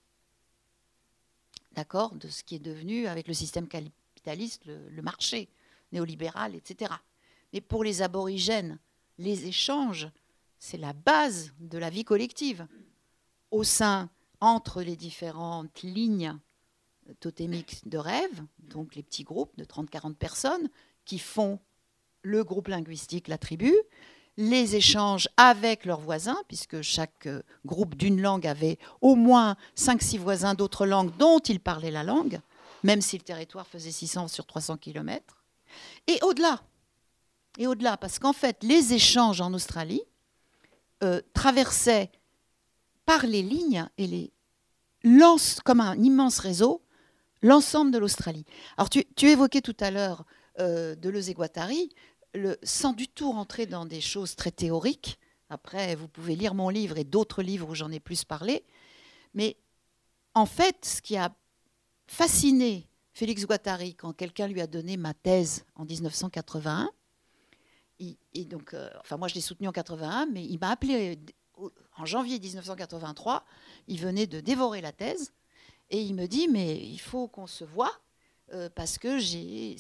d'accord, 1.79 2.13
de 2.15 2.27
ce 2.27 2.43
qui 2.43 2.55
est 2.55 2.59
devenu 2.59 3.07
avec 3.07 3.25
le 3.29 3.33
système 3.33 3.65
capitaliste, 3.65 4.65
le, 4.65 5.01
marché 5.01 5.47
néolibéral, 5.93 6.53
etc. 6.53 6.91
Mais 7.53 7.61
pour 7.61 7.85
les 7.85 8.01
aborigènes, 8.01 8.79
les 9.17 9.47
échanges, 9.47 10.09
c'est 10.57 10.77
la 10.77 10.91
base 10.91 11.53
de 11.61 11.77
la 11.77 11.89
vie 11.89 12.03
collective. 12.03 12.67
Au 13.49 13.63
sein, 13.63 14.09
entre 14.41 14.81
les 14.81 14.97
différentes 14.97 15.81
lignes 15.83 16.37
totémiques 17.21 17.87
de 17.87 17.97
rêve, 17.97 18.43
donc 18.59 18.95
les 18.95 19.03
petits 19.03 19.23
groupes 19.23 19.55
de 19.57 19.63
30-40 19.63 20.15
personnes 20.15 20.69
qui 21.05 21.17
font 21.17 21.59
le 22.23 22.43
groupe 22.43 22.67
linguistique, 22.67 23.29
la 23.29 23.37
tribu, 23.37 23.73
les 24.39 24.77
échanges 24.77 25.27
avec 25.35 25.83
leurs 25.83 25.99
voisins, 25.99 26.41
puisque 26.47 26.81
chaque 26.81 27.27
euh, 27.27 27.43
groupe 27.65 27.95
d'une 27.95 28.21
langue 28.21 28.47
avait 28.47 28.79
au 29.01 29.15
moins 29.15 29.57
5-6 29.77 30.17
voisins 30.17 30.53
d'autres 30.53 30.85
langues 30.85 31.11
dont 31.17 31.39
ils 31.39 31.59
parlaient 31.59 31.91
la 31.91 32.03
langue, 32.03 32.39
même 32.83 33.01
si 33.01 33.17
le 33.17 33.23
territoire 33.23 33.67
faisait 33.67 33.91
600 33.91 34.29
sur 34.29 34.45
300 34.45 34.77
km. 34.77 35.43
Et 36.07 36.19
au-delà, 36.23 36.61
et 37.57 37.67
au-delà, 37.67 37.97
parce 37.97 38.17
qu'en 38.17 38.31
fait, 38.31 38.63
les 38.63 38.93
échanges 38.93 39.41
en 39.41 39.53
Australie 39.53 40.03
euh, 41.03 41.21
traversaient 41.33 42.09
par 43.05 43.25
les 43.25 43.43
lignes 43.43 43.87
et 43.97 44.07
les 44.07 44.31
comme 45.65 45.81
un 45.81 45.95
immense 45.97 46.39
réseau 46.39 46.81
l'ensemble 47.41 47.91
de 47.91 47.97
l'Australie. 47.97 48.45
Alors 48.77 48.89
tu, 48.89 49.03
évoquais 49.21 49.61
tout 49.61 49.75
à 49.79 49.91
l'heure 49.91 50.25
euh, 50.59 50.95
Sans 52.63 52.93
du 52.93 53.07
tout 53.07 53.31
rentrer 53.31 53.65
dans 53.65 53.85
des 53.85 54.01
choses 54.01 54.35
très 54.35 54.51
théoriques, 54.51 55.19
après 55.49 55.95
vous 55.95 56.07
pouvez 56.07 56.35
lire 56.35 56.53
mon 56.53 56.69
livre 56.69 56.97
et 56.97 57.03
d'autres 57.03 57.41
livres 57.41 57.69
où 57.69 57.75
j'en 57.75 57.91
ai 57.91 57.99
plus 57.99 58.23
parlé, 58.23 58.63
mais 59.33 59.57
en 60.35 60.45
fait, 60.45 60.85
ce 60.85 61.01
qui 61.01 61.17
a 61.17 61.35
fasciné 62.07 62.87
Félix 63.13 63.45
Guattari 63.45 63.95
quand 63.95 64.13
quelqu'un 64.13 64.47
lui 64.47 64.61
a 64.61 64.67
donné 64.67 64.95
ma 64.95 65.13
thèse 65.13 65.65
en 65.75 65.85
1981, 65.85 66.91
et 67.99 68.45
donc, 68.45 68.73
euh, 68.73 68.89
enfin 69.01 69.17
moi 69.17 69.27
je 69.27 69.35
l'ai 69.35 69.41
soutenu 69.41 69.67
en 69.67 69.71
81, 69.71 70.27
mais 70.27 70.45
il 70.45 70.57
m'a 70.59 70.69
appelé 70.69 71.19
en 71.97 72.05
janvier 72.05 72.39
1983, 72.39 73.43
il 73.87 73.99
venait 73.99 74.27
de 74.27 74.39
dévorer 74.39 74.81
la 74.81 74.93
thèse, 74.93 75.33
et 75.89 76.01
il 76.01 76.13
me 76.15 76.27
dit, 76.27 76.47
mais 76.47 76.77
il 76.77 76.99
faut 76.99 77.27
qu'on 77.27 77.47
se 77.47 77.63
voit, 77.63 77.91
euh, 78.53 78.69
parce 78.73 78.97
que 78.97 79.19
j'ai, 79.19 79.75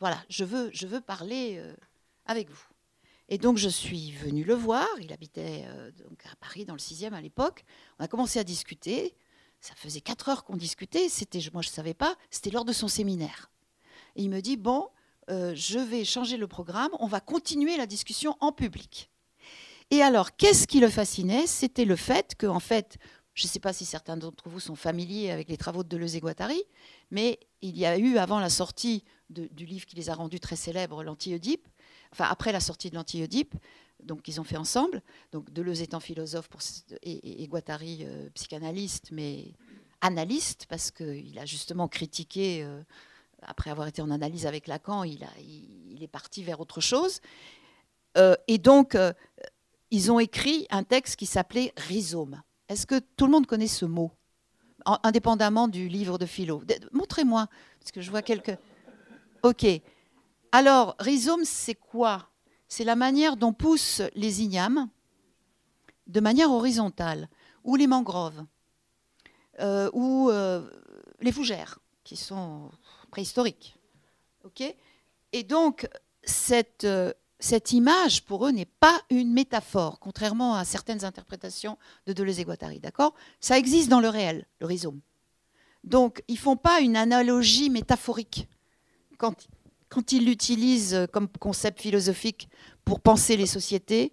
voilà, 0.00 0.22
je 0.28 0.44
veux, 0.44 0.70
je 0.72 0.86
veux 0.86 1.00
parler 1.00 1.56
euh, 1.58 1.74
avec 2.26 2.50
vous. 2.50 2.64
Et 3.28 3.38
donc 3.38 3.56
je 3.56 3.68
suis 3.68 4.12
venue 4.12 4.44
le 4.44 4.54
voir. 4.54 4.86
Il 5.00 5.12
habitait 5.12 5.64
euh, 5.66 5.90
donc 5.92 6.24
à 6.30 6.36
Paris 6.36 6.64
dans 6.64 6.74
le 6.74 6.80
6e 6.80 7.12
à 7.12 7.20
l'époque. 7.20 7.64
On 7.98 8.04
a 8.04 8.08
commencé 8.08 8.38
à 8.38 8.44
discuter. 8.44 9.14
Ça 9.60 9.74
faisait 9.76 10.00
quatre 10.00 10.28
heures 10.28 10.44
qu'on 10.44 10.56
discutait. 10.56 11.08
C'était, 11.08 11.40
moi 11.52 11.62
je 11.62 11.68
savais 11.68 11.94
pas. 11.94 12.16
C'était 12.30 12.50
lors 12.50 12.64
de 12.64 12.72
son 12.72 12.88
séminaire. 12.88 13.50
Et 14.16 14.22
il 14.22 14.30
me 14.30 14.40
dit 14.40 14.56
bon, 14.56 14.88
je 15.28 15.78
vais 15.78 16.04
changer 16.04 16.36
le 16.36 16.48
programme. 16.48 16.90
On 16.98 17.06
va 17.06 17.20
continuer 17.20 17.76
la 17.76 17.86
discussion 17.86 18.36
en 18.40 18.52
public. 18.52 19.10
Et 19.92 20.02
alors, 20.02 20.36
qu'est-ce 20.36 20.66
qui 20.66 20.80
le 20.80 20.88
fascinait? 20.88 21.46
C'était 21.46 21.84
le 21.84 21.96
fait 21.96 22.34
qu'en 22.38 22.60
fait, 22.60 22.96
je 23.34 23.46
ne 23.46 23.48
sais 23.48 23.60
pas 23.60 23.72
si 23.72 23.84
certains 23.84 24.16
d'entre 24.16 24.48
vous 24.48 24.60
sont 24.60 24.76
familiers 24.76 25.30
avec 25.30 25.48
les 25.48 25.56
travaux 25.56 25.82
de 25.82 25.88
Deleuze 25.88 26.16
et 26.16 26.20
Guattari, 26.20 26.62
mais 27.10 27.38
il 27.62 27.78
y 27.78 27.86
a 27.86 27.96
eu, 27.96 28.18
avant 28.18 28.40
la 28.40 28.50
sortie 28.50 29.04
du 29.30 29.64
livre 29.64 29.86
qui 29.86 29.96
les 29.96 30.10
a 30.10 30.14
rendus 30.14 30.40
très 30.40 30.56
célèbres, 30.56 31.02
l'Anti-Oedipe, 31.02 31.66
enfin 32.12 32.26
après 32.28 32.52
la 32.52 32.60
sortie 32.60 32.90
de 32.90 32.94
l'Anti-Oedipe, 32.94 33.54
donc 34.02 34.28
ils 34.28 34.40
ont 34.40 34.44
fait 34.44 34.56
ensemble, 34.56 35.00
donc 35.30 35.50
Deleuze 35.50 35.80
étant 35.80 36.00
philosophe 36.00 36.48
et, 37.02 37.46
Guattari 37.46 38.00
euh, 38.02 38.28
psychanalyste, 38.34 39.10
mais 39.12 39.54
analyste, 40.02 40.66
parce 40.68 40.90
qu'il 40.90 41.38
a 41.38 41.46
justement 41.46 41.88
critiqué, 41.88 42.68
après 43.40 43.70
avoir 43.70 43.86
été 43.86 44.02
en 44.02 44.10
analyse 44.10 44.46
avec 44.46 44.66
Lacan, 44.66 45.04
il, 45.04 45.22
est 46.02 46.08
parti 46.08 46.42
vers 46.42 46.60
autre 46.60 46.80
chose. 46.80 47.20
et 48.48 48.58
donc, 48.58 48.96
ils 49.92 50.10
ont 50.10 50.18
écrit 50.18 50.66
un 50.70 50.82
texte 50.82 51.14
qui 51.14 51.26
s'appelait 51.26 51.72
Rhizome. 51.76 52.42
Est-ce 52.72 52.86
que 52.86 52.98
tout 52.98 53.26
le 53.26 53.32
monde 53.32 53.46
connaît 53.46 53.66
ce 53.66 53.84
mot 53.84 54.10
indépendamment 55.02 55.68
du 55.68 55.88
livre 55.88 56.16
de 56.16 56.24
philo? 56.24 56.62
Montrez-moi, 56.92 57.46
parce 57.78 57.92
que 57.92 58.00
je 58.00 58.10
vois 58.10 58.22
quelques. 58.22 58.56
Ok. 59.42 59.66
Alors, 60.52 60.96
rhizome, 60.98 61.44
c'est 61.44 61.74
quoi? 61.74 62.30
C'est 62.68 62.84
la 62.84 62.96
manière 62.96 63.36
dont 63.36 63.52
poussent 63.52 64.00
les 64.14 64.40
ignames 64.40 64.88
de 66.06 66.20
manière 66.20 66.50
horizontale, 66.50 67.28
ou 67.62 67.76
les 67.76 67.86
mangroves, 67.86 68.42
euh, 69.60 69.90
ou 69.92 70.30
euh, 70.30 70.66
les 71.20 71.30
fougères, 71.30 71.78
qui 72.04 72.16
sont 72.16 72.70
préhistoriques. 73.10 73.76
Ok? 74.44 74.62
Et 75.32 75.42
donc, 75.42 75.86
cette, 76.24 76.84
euh, 76.84 77.12
cette 77.42 77.72
image, 77.72 78.22
pour 78.24 78.46
eux, 78.46 78.52
n'est 78.52 78.64
pas 78.64 79.00
une 79.10 79.32
métaphore, 79.32 79.98
contrairement 79.98 80.54
à 80.54 80.64
certaines 80.64 81.04
interprétations 81.04 81.76
de 82.06 82.12
Deleuze 82.12 82.38
et 82.38 82.44
Guattari. 82.44 82.78
D'accord? 82.78 83.14
Ça 83.40 83.58
existe 83.58 83.88
dans 83.88 84.00
le 84.00 84.08
réel, 84.08 84.46
le 84.60 84.66
rhizome. 84.66 85.00
Donc, 85.84 86.22
ils 86.28 86.34
ne 86.34 86.38
font 86.38 86.56
pas 86.56 86.80
une 86.80 86.96
analogie 86.96 87.68
métaphorique 87.68 88.48
quand, 89.18 89.48
quand 89.88 90.12
ils 90.12 90.24
l'utilisent 90.24 91.06
comme 91.12 91.28
concept 91.28 91.80
philosophique 91.80 92.48
pour 92.84 93.00
penser 93.00 93.36
les 93.36 93.46
sociétés, 93.46 94.12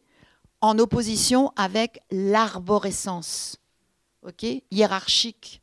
en 0.62 0.78
opposition 0.80 1.54
avec 1.56 2.02
l'arborescence 2.12 3.58
hiérarchique 4.72 5.62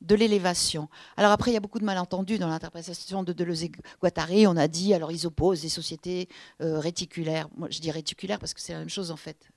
de 0.00 0.14
l'élévation. 0.14 0.88
Alors 1.16 1.30
après, 1.30 1.50
il 1.50 1.54
y 1.54 1.56
a 1.56 1.60
beaucoup 1.60 1.78
de 1.78 1.84
malentendus 1.84 2.38
dans 2.38 2.48
l'interprétation 2.48 3.22
de 3.22 3.32
Deleuze 3.32 3.64
et 3.64 3.72
Guattari. 4.00 4.46
On 4.46 4.56
a 4.56 4.66
dit, 4.66 4.94
alors 4.94 5.12
ils 5.12 5.26
opposent 5.26 5.60
des 5.60 5.68
sociétés 5.68 6.28
euh, 6.60 6.78
réticulaires. 6.78 7.48
Moi, 7.56 7.68
je 7.70 7.80
dis 7.80 7.90
réticulaires 7.90 8.38
parce 8.38 8.54
que 8.54 8.60
c'est 8.60 8.72
la 8.72 8.78
même 8.78 8.88
chose 8.88 9.10
en 9.10 9.16
fait. 9.16 9.50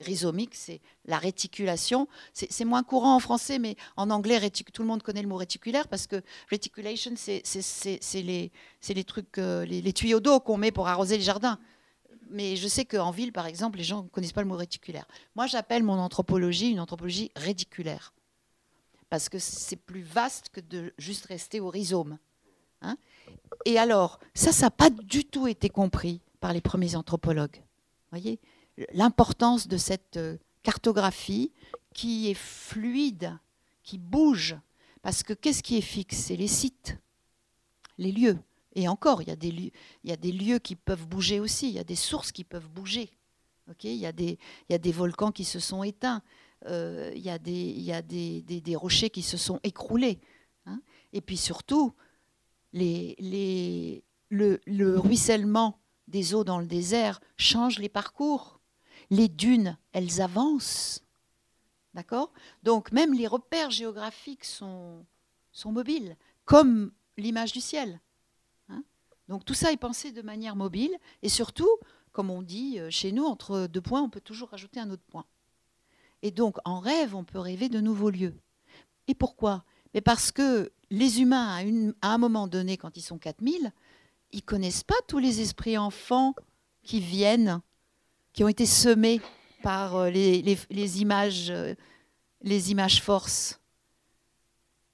rhizomique, 0.00 0.54
c'est 0.54 0.80
la 1.04 1.18
réticulation. 1.18 2.06
C'est 2.32 2.64
moins 2.64 2.82
courant 2.84 3.16
en 3.16 3.20
français, 3.20 3.58
mais 3.58 3.76
en 3.96 4.10
anglais, 4.10 4.38
tout 4.50 4.82
le 4.82 4.88
monde 4.88 5.02
connaît 5.02 5.22
le 5.22 5.28
mot 5.28 5.36
réticulaire 5.36 5.88
parce 5.88 6.06
que 6.06 6.22
reticulation, 6.50 7.12
c'est 7.16 7.42
les, 8.14 8.52
les, 8.88 9.04
trucs, 9.04 9.38
euh, 9.38 9.64
les, 9.64 9.82
les 9.82 9.92
tuyaux 9.92 10.20
d'eau 10.20 10.38
qu'on 10.40 10.56
met 10.56 10.70
pour 10.70 10.88
arroser 10.88 11.16
les 11.16 11.24
jardins 11.24 11.58
mais 12.30 12.56
je 12.56 12.66
sais 12.66 12.86
qu'en 12.86 13.10
ville, 13.10 13.30
par 13.30 13.46
exemple, 13.46 13.76
les 13.76 13.84
gens 13.84 14.04
ne 14.04 14.08
connaissent 14.08 14.32
pas 14.32 14.40
le 14.40 14.48
mot 14.48 14.56
réticulaire. 14.56 15.06
Moi, 15.36 15.46
j'appelle 15.46 15.82
mon 15.82 15.98
anthropologie 15.98 16.70
une 16.70 16.80
anthropologie 16.80 17.30
réticulaire 17.36 18.14
parce 19.12 19.28
que 19.28 19.38
c'est 19.38 19.76
plus 19.76 20.00
vaste 20.00 20.48
que 20.48 20.62
de 20.62 20.94
juste 20.96 21.26
rester 21.26 21.60
au 21.60 21.68
rhizome. 21.68 22.16
Hein. 22.80 22.96
et 23.66 23.78
alors, 23.78 24.18
ça, 24.32 24.52
ça 24.52 24.66
n'a 24.66 24.70
pas 24.70 24.88
du 24.88 25.26
tout 25.26 25.46
été 25.46 25.68
compris 25.68 26.22
par 26.40 26.54
les 26.54 26.62
premiers 26.62 26.96
anthropologues. 26.96 27.62
voyez 28.08 28.40
L'importance 28.94 29.68
de 29.68 29.76
cette 29.76 30.16
euh, 30.16 30.38
cartographie 30.62 31.52
qui 31.92 32.30
est 32.30 32.34
fluide, 32.34 33.38
qui 33.82 33.98
bouge. 33.98 34.56
Parce 35.02 35.22
que 35.22 35.34
qu'est-ce 35.34 35.62
qui 35.62 35.76
est 35.76 35.82
fixe? 35.82 36.16
C'est 36.16 36.36
les 36.36 36.48
sites, 36.48 36.96
les 37.98 38.12
lieux. 38.12 38.38
Et 38.74 38.88
encore, 38.88 39.20
il 39.20 39.28
y, 39.28 39.32
a 39.32 39.36
des 39.36 39.52
lieux, 39.52 39.72
y 40.04 40.12
a 40.12 40.16
des 40.16 40.32
lieux 40.32 40.58
qui 40.58 40.74
peuvent 40.74 41.06
bouger 41.06 41.38
aussi, 41.38 41.68
il 41.68 41.74
y 41.74 41.78
a 41.78 41.84
des 41.84 41.96
sources 41.96 42.32
qui 42.32 42.44
peuvent 42.44 42.70
bouger. 42.70 43.10
il, 43.84 43.92
y 43.92 44.06
a 44.06 44.12
des, 44.12 44.38
il 44.70 44.72
y 44.72 44.74
a 44.74 44.78
des 44.78 44.92
volcans 44.92 45.32
qui 45.32 45.44
se 45.44 45.60
sont 45.60 45.82
éteints, 45.82 46.22
il 46.68 47.18
y 47.18 47.30
a, 47.30 47.38
des, 47.38 48.76
rochers 48.76 49.10
qui 49.10 49.22
se 49.22 49.36
sont 49.36 49.60
écroulés. 49.62 50.20
Hein. 50.66 50.80
Et 51.12 51.20
puis 51.20 51.36
surtout, 51.36 51.94
le, 52.72 54.00
le, 54.30 54.98
ruissellement 54.98 55.78
des 56.08 56.34
eaux 56.34 56.44
dans 56.44 56.58
le 56.58 56.66
désert 56.66 57.20
change 57.36 57.78
les 57.78 57.88
parcours. 57.88 58.60
Les 59.10 59.28
dunes, 59.28 59.76
elles 59.92 60.20
avancent. 60.20 61.02
D'accord? 61.94 62.32
Donc 62.62 62.92
même 62.92 63.12
les 63.12 63.26
repères 63.26 63.70
géographiques 63.70 64.44
sont, 64.44 65.04
sont 65.52 65.72
mobiles, 65.72 66.16
comme 66.44 66.92
l'image 67.18 67.52
du 67.52 67.60
ciel. 67.60 68.00
Hein. 68.68 68.82
Donc 69.28 69.44
tout 69.44 69.54
ça 69.54 69.72
est 69.72 69.76
pensé 69.76 70.12
de 70.12 70.22
manière 70.22 70.56
mobile 70.56 70.96
et 71.22 71.28
surtout, 71.28 71.68
comme 72.12 72.30
on 72.30 72.40
dit 72.40 72.78
euh, 72.78 72.88
chez 72.90 73.12
nous, 73.12 73.24
entre 73.24 73.66
deux 73.66 73.82
points, 73.82 74.02
on 74.02 74.08
peut 74.08 74.20
toujours 74.20 74.48
rajouter 74.50 74.80
un 74.80 74.90
autre 74.90 75.04
point. 75.10 75.26
Et 76.22 76.30
donc, 76.30 76.56
en 76.64 76.78
rêve, 76.78 77.14
on 77.14 77.24
peut 77.24 77.38
rêver 77.38 77.68
de 77.68 77.80
nouveaux 77.80 78.10
lieux. 78.10 78.34
Et 79.08 79.14
pourquoi? 79.14 79.64
Mais 79.92 80.00
Parce 80.00 80.30
que 80.32 80.72
les 80.90 81.20
humains, 81.20 81.62
à, 82.00 82.08
un 82.08 82.18
moment 82.18 82.46
donné, 82.46 82.76
quand 82.76 82.96
ils 82.96 83.02
sont 83.02 83.18
4000, 83.18 83.72
ils 84.30 84.42
connaissent 84.42 84.84
pas 84.84 84.94
tous 85.08 85.18
les 85.18 85.40
esprits 85.40 85.76
enfants 85.76 86.34
qui 86.82 87.00
viennent, 87.00 87.60
qui 88.32 88.44
ont 88.44 88.48
été 88.48 88.66
semés 88.66 89.20
par 89.62 89.96
euh, 89.96 90.10
les, 90.10 91.00
images, 91.00 91.50
euh, 91.50 91.74
les 92.42 92.70
images 92.70 93.02
forces. 93.02 93.60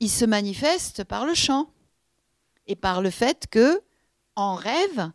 Ils 0.01 0.11
se 0.11 0.25
manifestent 0.25 1.05
par 1.05 1.27
le 1.27 1.35
chant 1.35 1.71
et 2.67 2.77
par 2.77 3.03
le 3.03 3.11
fait 3.11 3.47
que, 3.51 3.81
en 4.37 4.55
rêve, 4.55 5.11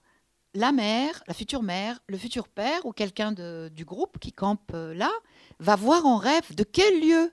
la 0.54 0.72
mère, 0.72 1.24
la 1.28 1.34
future 1.34 1.64
mère, 1.64 2.00
le 2.08 2.18
futur 2.18 2.48
père 2.48 2.86
ou 2.86 2.92
quelqu'un 2.92 3.32
du 3.32 3.86
groupe 3.86 4.20
qui 4.20 4.32
campe 4.32 4.72
euh, 4.74 4.94
là 4.94 5.12
va 5.60 5.76
voir 5.76 6.06
en 6.06 6.18
rêve 6.18 6.56
de 6.56 6.64
quel 6.64 7.02
lieu 7.02 7.32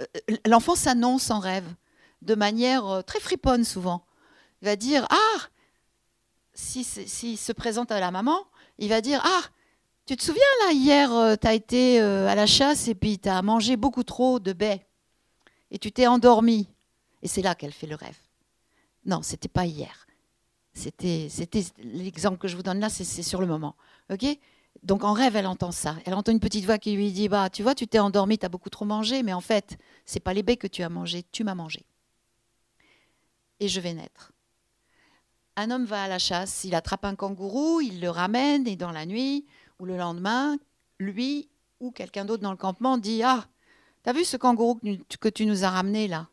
euh, 0.00 0.36
l'enfant 0.46 0.74
s'annonce 0.74 1.30
en 1.30 1.38
rêve 1.38 1.66
de 2.22 2.34
manière 2.34 2.86
euh, 2.86 3.02
très 3.02 3.20
friponne 3.20 3.64
souvent. 3.64 4.04
Il 4.62 4.66
va 4.66 4.76
dire 4.76 5.06
Ah 5.10 5.38
S'il 6.52 6.84
si, 6.84 7.36
se 7.36 7.52
présente 7.52 7.92
à 7.92 8.00
la 8.00 8.10
maman, 8.10 8.38
il 8.78 8.88
va 8.88 9.00
dire 9.00 9.20
Ah 9.24 9.42
Tu 10.06 10.16
te 10.16 10.22
souviens 10.22 10.42
là, 10.66 10.72
hier, 10.72 11.38
tu 11.38 11.46
as 11.46 11.54
été 11.54 12.00
à 12.00 12.34
la 12.34 12.46
chasse 12.46 12.88
et 12.88 12.94
puis 12.94 13.18
tu 13.18 13.28
as 13.28 13.42
mangé 13.42 13.76
beaucoup 13.76 14.02
trop 14.02 14.40
de 14.40 14.52
baies 14.52 14.86
et 15.70 15.78
tu 15.78 15.92
t'es 15.92 16.06
endormi. 16.06 16.68
Et 17.22 17.28
c'est 17.28 17.42
là 17.42 17.54
qu'elle 17.54 17.72
fait 17.72 17.86
le 17.86 17.94
rêve. 17.94 18.16
Non, 19.04 19.22
c'était 19.22 19.48
pas 19.48 19.66
hier. 19.66 20.06
C'était, 20.74 21.28
c'était 21.28 21.64
l'exemple 21.78 22.38
que 22.38 22.46
je 22.46 22.56
vous 22.56 22.62
donne 22.62 22.78
là, 22.78 22.88
c'est, 22.88 23.04
sur 23.22 23.40
le 23.40 23.46
moment. 23.46 23.74
Ok? 24.12 24.24
Donc 24.82 25.04
en 25.04 25.12
rêve, 25.12 25.36
elle 25.36 25.46
entend 25.46 25.72
ça. 25.72 25.96
Elle 26.04 26.14
entend 26.14 26.32
une 26.32 26.40
petite 26.40 26.64
voix 26.64 26.78
qui 26.78 26.94
lui 26.94 27.12
dit 27.12 27.28
Bah, 27.28 27.50
tu 27.50 27.62
vois, 27.62 27.74
tu 27.74 27.86
t'es 27.86 27.98
endormi, 27.98 28.38
tu 28.38 28.46
as 28.46 28.48
beaucoup 28.48 28.70
trop 28.70 28.84
mangé, 28.84 29.22
mais 29.22 29.32
en 29.32 29.40
fait, 29.40 29.78
c'est 30.04 30.20
pas 30.20 30.34
les 30.34 30.42
baies 30.42 30.56
que 30.56 30.66
tu 30.66 30.82
as 30.82 30.88
mangé, 30.88 31.24
tu 31.32 31.44
m'as 31.44 31.54
mangé. 31.54 31.84
Et 33.60 33.68
je 33.68 33.80
vais 33.80 33.92
naître. 33.92 34.32
Un 35.56 35.72
homme 35.72 35.84
va 35.84 36.04
à 36.04 36.08
la 36.08 36.20
chasse, 36.20 36.62
il 36.64 36.74
attrape 36.76 37.04
un 37.04 37.16
kangourou, 37.16 37.80
il 37.80 38.00
le 38.00 38.10
ramène, 38.10 38.68
et 38.68 38.76
dans 38.76 38.92
la 38.92 39.06
nuit 39.06 39.44
ou 39.80 39.86
le 39.86 39.96
lendemain, 39.96 40.56
lui 41.00 41.48
ou 41.80 41.90
quelqu'un 41.90 42.24
d'autre 42.24 42.42
dans 42.42 42.52
le 42.52 42.56
campement 42.56 42.98
dit 42.98 43.22
Ah, 43.22 43.46
t'as 44.02 44.12
vu 44.12 44.24
ce 44.24 44.36
kangourou 44.36 44.80
que 45.20 45.28
tu 45.28 45.46
nous 45.46 45.64
as 45.64 45.70
ramené 45.70 46.06
là? 46.08 46.28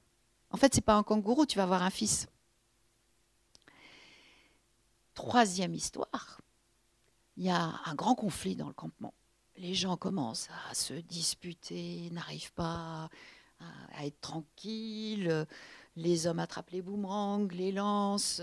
En 0.51 0.57
fait, 0.57 0.73
c'est 0.73 0.81
pas 0.81 0.95
un 0.95 1.03
kangourou, 1.03 1.45
tu 1.45 1.57
vas 1.57 1.63
avoir 1.63 1.83
un 1.83 1.89
fils. 1.89 2.27
Troisième 5.15 5.73
histoire, 5.73 6.41
il 7.37 7.43
y 7.45 7.49
a 7.49 7.79
un 7.85 7.95
grand 7.95 8.15
conflit 8.15 8.55
dans 8.55 8.67
le 8.67 8.73
campement. 8.73 9.13
Les 9.57 9.73
gens 9.73 9.97
commencent 9.97 10.49
à 10.69 10.73
se 10.73 10.93
disputer, 10.93 12.09
n'arrivent 12.11 12.53
pas 12.53 13.09
à, 13.59 14.05
être 14.05 14.19
tranquilles. 14.19 15.45
Les 15.95 16.27
hommes 16.27 16.39
attrapent 16.39 16.71
les 16.71 16.81
boomerangs, 16.81 17.47
les 17.51 17.71
lances, 17.71 18.41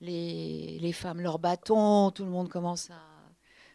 les, 0.00 0.92
femmes 0.92 1.20
leurs 1.20 1.40
bâtons, 1.40 2.12
tout 2.12 2.24
le 2.24 2.30
monde 2.30 2.48
commence 2.48 2.90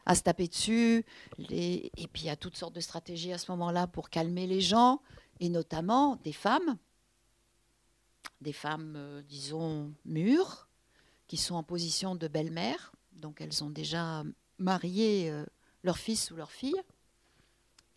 à, 0.06 0.16
se 0.16 0.22
taper 0.22 0.48
dessus. 0.48 1.06
et 1.38 1.92
puis 2.14 2.24
il 2.24 2.26
y 2.26 2.30
a 2.30 2.36
toutes 2.36 2.56
sortes 2.56 2.74
de 2.74 2.80
stratégies 2.80 3.34
à 3.34 3.38
ce 3.38 3.52
moment-là 3.52 3.88
pour 3.88 4.10
calmer 4.10 4.48
les 4.48 4.62
gens, 4.62 5.02
et 5.40 5.50
notamment 5.50 6.16
des 6.18 6.34
femmes, 6.34 6.78
des 8.42 8.54
femmes, 8.54 8.96
euh, 8.96 9.22
disons, 9.24 9.94
mûres, 10.06 10.68
qui 11.28 11.38
sont 11.38 11.56
en 11.56 11.64
position 11.64 12.16
de 12.16 12.28
belle-mère, 12.28 12.92
donc 13.14 13.42
elles 13.42 13.64
ont 13.64 13.70
déjà 13.70 14.24
marié 14.60 15.30
euh, 15.30 15.46
leur 15.84 15.98
fils 15.98 16.32
ou 16.32 16.36
leur 16.36 16.52
fille, 16.52 16.82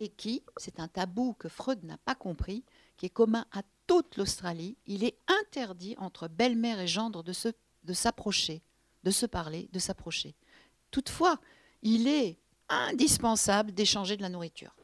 et 0.01 0.09
qui, 0.09 0.43
c'est 0.57 0.81
un 0.81 0.89
tabou 0.89 1.35
que 1.35 1.49
Freud 1.49 1.85
n'a 1.85 1.99
pas 1.99 2.15
compris, 2.15 2.65
qui 2.97 3.07
est 3.07 3.11
commun 3.11 3.47
à 3.53 3.63
toute 3.87 4.17
l'Australie, 4.17 4.77
il 4.87 5.05
est 5.05 5.19
interdit 5.29 5.95
entre 5.99 6.29
belle-mère 6.29 6.81
et 6.81 6.87
gendre 6.87 7.23
de, 7.23 7.33
de 7.85 7.93
s'approcher, 7.93 8.63
de 9.05 9.11
se 9.11 9.27
parler, 9.27 9.69
de 9.73 9.79
s'approcher. 9.79 10.35
Toutefois, 10.91 11.41
il 11.83 12.09
est 12.09 12.39
indispensable 12.69 13.73
d'échanger 13.73 14.17
de 14.17 14.23
la 14.23 14.29
nourriture. 14.29 14.75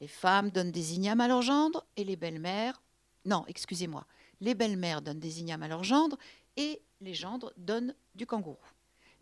Les 0.00 0.08
femmes 0.08 0.50
donnent 0.50 0.72
des 0.72 0.94
ignames 0.94 1.20
à 1.20 1.28
leur 1.28 1.42
gendre 1.42 1.86
et 1.96 2.04
les 2.04 2.16
belles-mères, 2.16 2.82
non, 3.24 3.44
excusez-moi, 3.48 4.06
les 4.40 4.54
belles-mères 4.54 5.02
donnent 5.02 5.20
des 5.20 5.40
ignames 5.40 5.62
à 5.62 5.68
leur 5.68 5.84
gendre 5.84 6.16
et 6.56 6.82
les 7.00 7.14
gendres 7.14 7.52
donnent 7.56 7.94
du 8.14 8.26
kangourou. 8.26 8.58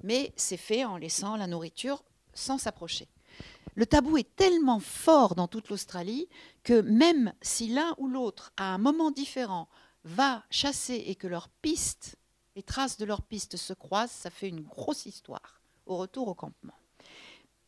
Mais 0.02 0.32
c'est 0.36 0.56
fait 0.56 0.84
en 0.84 0.96
laissant 0.96 1.36
la 1.36 1.46
nourriture 1.46 2.04
sans 2.34 2.58
s'approcher. 2.58 3.08
Le 3.74 3.86
tabou 3.86 4.16
est 4.16 4.34
tellement 4.36 4.80
fort 4.80 5.34
dans 5.34 5.48
toute 5.48 5.68
l'Australie 5.68 6.28
que 6.64 6.80
même 6.80 7.32
si 7.42 7.68
l'un 7.68 7.94
ou 7.98 8.08
l'autre, 8.08 8.52
à 8.56 8.74
un 8.74 8.78
moment 8.78 9.10
différent, 9.10 9.68
va 10.04 10.42
chasser 10.50 11.04
et 11.06 11.14
que 11.14 11.26
leurs 11.26 11.48
pistes, 11.48 12.16
les 12.56 12.62
traces 12.62 12.96
de 12.96 13.04
leurs 13.04 13.22
pistes 13.22 13.56
se 13.56 13.72
croisent, 13.72 14.10
ça 14.10 14.30
fait 14.30 14.48
une 14.48 14.62
grosse 14.62 15.06
histoire 15.06 15.60
au 15.86 15.96
retour 15.96 16.28
au 16.28 16.34
campement. 16.34 16.74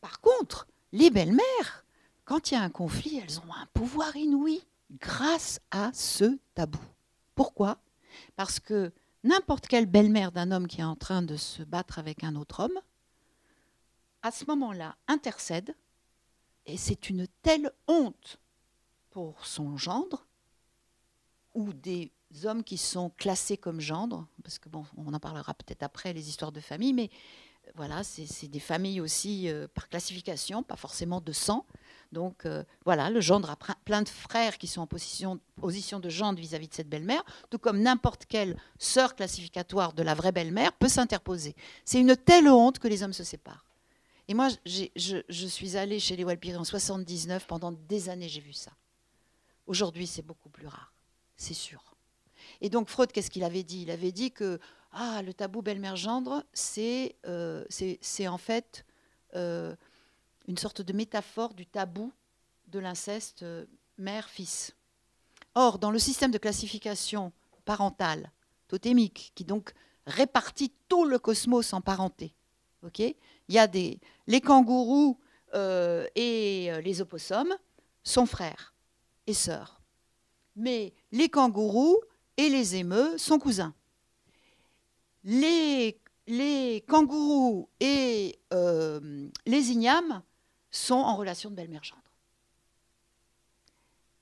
Par 0.01 0.19
contre, 0.19 0.67
les 0.91 1.09
belles-mères, 1.09 1.85
quand 2.25 2.51
il 2.51 2.55
y 2.55 2.57
a 2.57 2.61
un 2.61 2.69
conflit, 2.69 3.19
elles 3.19 3.39
ont 3.39 3.53
un 3.53 3.67
pouvoir 3.73 4.15
inouï 4.15 4.61
grâce 4.99 5.61
à 5.71 5.91
ce 5.93 6.37
tabou. 6.55 6.81
Pourquoi? 7.35 7.77
Parce 8.35 8.59
que 8.59 8.91
n'importe 9.23 9.67
quelle 9.67 9.85
belle-mère 9.85 10.31
d'un 10.31 10.51
homme 10.51 10.67
qui 10.67 10.81
est 10.81 10.85
en 10.85 10.95
train 10.95 11.21
de 11.21 11.35
se 11.35 11.63
battre 11.63 11.99
avec 11.99 12.23
un 12.23 12.35
autre 12.35 12.61
homme, 12.61 12.79
à 14.21 14.31
ce 14.31 14.45
moment-là, 14.45 14.95
intercède 15.07 15.75
et 16.65 16.77
c'est 16.77 17.09
une 17.09 17.27
telle 17.41 17.71
honte 17.87 18.39
pour 19.09 19.45
son 19.45 19.77
gendre 19.77 20.25
ou 21.53 21.73
des 21.73 22.11
hommes 22.45 22.63
qui 22.63 22.77
sont 22.77 23.09
classés 23.09 23.57
comme 23.57 23.81
gendres, 23.81 24.27
parce 24.43 24.57
que 24.57 24.69
bon, 24.69 24.85
on 24.95 25.13
en 25.13 25.19
parlera 25.19 25.53
peut-être 25.53 25.83
après, 25.83 26.13
les 26.13 26.29
histoires 26.29 26.51
de 26.51 26.61
famille, 26.61 26.93
mais 26.93 27.09
voilà, 27.75 28.03
c'est 28.03 28.47
des 28.47 28.59
familles 28.59 29.01
aussi 29.01 29.49
euh, 29.49 29.67
par 29.67 29.89
classification, 29.89 30.63
pas 30.63 30.75
forcément 30.75 31.21
de 31.21 31.31
sang. 31.31 31.65
Donc 32.11 32.45
euh, 32.45 32.63
voilà, 32.83 33.09
le 33.09 33.21
gendre 33.21 33.49
a 33.49 33.57
plein 33.85 34.01
de 34.01 34.09
frères 34.09 34.57
qui 34.57 34.67
sont 34.67 34.81
en 34.81 34.87
position, 34.87 35.39
de 35.99 36.09
gendre 36.09 36.39
vis-à-vis 36.39 36.67
de 36.67 36.73
cette 36.73 36.89
belle-mère, 36.89 37.23
tout 37.49 37.57
comme 37.57 37.81
n'importe 37.81 38.25
quelle 38.25 38.57
sœur 38.77 39.15
classificatoire 39.15 39.93
de 39.93 40.03
la 40.03 40.13
vraie 40.13 40.33
belle-mère 40.33 40.73
peut 40.73 40.89
s'interposer. 40.89 41.55
C'est 41.85 41.99
une 41.99 42.17
telle 42.17 42.49
honte 42.49 42.79
que 42.79 42.87
les 42.87 43.03
hommes 43.03 43.13
se 43.13 43.23
séparent. 43.23 43.65
Et 44.27 44.33
moi, 44.33 44.49
je, 44.65 45.47
suis 45.47 45.77
allée 45.77 45.99
chez 45.99 46.15
les 46.15 46.23
Walpiri 46.23 46.55
en 46.55 46.63
79, 46.63 47.47
pendant 47.47 47.71
des 47.71 48.09
années 48.09 48.29
j'ai 48.29 48.41
vu 48.41 48.53
ça. 48.53 48.71
Aujourd'hui, 49.67 50.07
c'est 50.07 50.21
beaucoup 50.21 50.49
plus 50.49 50.67
rare, 50.67 50.93
c'est 51.37 51.53
sûr. 51.53 51.95
Et 52.59 52.69
donc 52.69 52.89
Freud, 52.89 53.11
qu'est-ce 53.11 53.31
qu'il 53.31 53.43
avait 53.43 53.63
dit? 53.63 53.83
Il 53.83 53.91
avait 53.91 54.11
dit 54.11 54.31
que 54.31 54.59
ah, 54.91 55.21
le 55.21 55.33
tabou 55.33 55.61
belle-mère-gendre, 55.61 56.43
c'est 56.53 57.15
euh, 57.25 57.63
en 58.27 58.37
fait 58.37 58.85
euh, 59.35 59.75
une 60.47 60.57
sorte 60.57 60.81
de 60.81 60.93
métaphore 60.93 61.53
du 61.53 61.65
tabou 61.65 62.11
de 62.67 62.79
l'inceste 62.79 63.43
euh, 63.43 63.65
mère-fils. 63.97 64.75
Or, 65.55 65.79
dans 65.79 65.91
le 65.91 65.99
système 65.99 66.31
de 66.31 66.37
classification 66.37 67.31
parentale 67.65 68.31
totémique, 68.67 69.31
qui 69.35 69.43
donc 69.43 69.73
répartit 70.07 70.71
tout 70.87 71.05
le 71.05 71.19
cosmos 71.19 71.73
en 71.73 71.81
parenté, 71.81 72.33
il 72.97 73.15
y 73.49 73.59
a 73.59 73.67
des, 73.67 73.99
les 74.25 74.41
kangourous 74.41 75.19
euh, 75.53 76.07
et 76.15 76.71
euh, 76.71 76.81
les 76.81 77.01
opossums 77.01 77.55
sont 78.03 78.25
frères 78.25 78.73
et 79.27 79.33
sœurs. 79.33 79.81
Mais 80.55 80.93
les 81.11 81.29
kangourous 81.29 81.99
et 82.37 82.49
les 82.49 82.75
émeux 82.75 83.17
sont 83.17 83.37
cousins. 83.37 83.75
Les, 85.23 85.99
kangourous 86.87 87.69
et 87.79 88.39
les 89.45 89.71
ignames 89.71 90.23
sont 90.71 90.95
en 90.95 91.15
relation 91.15 91.49
de 91.49 91.55
belle-mère 91.55 91.83
gendre. 91.83 92.01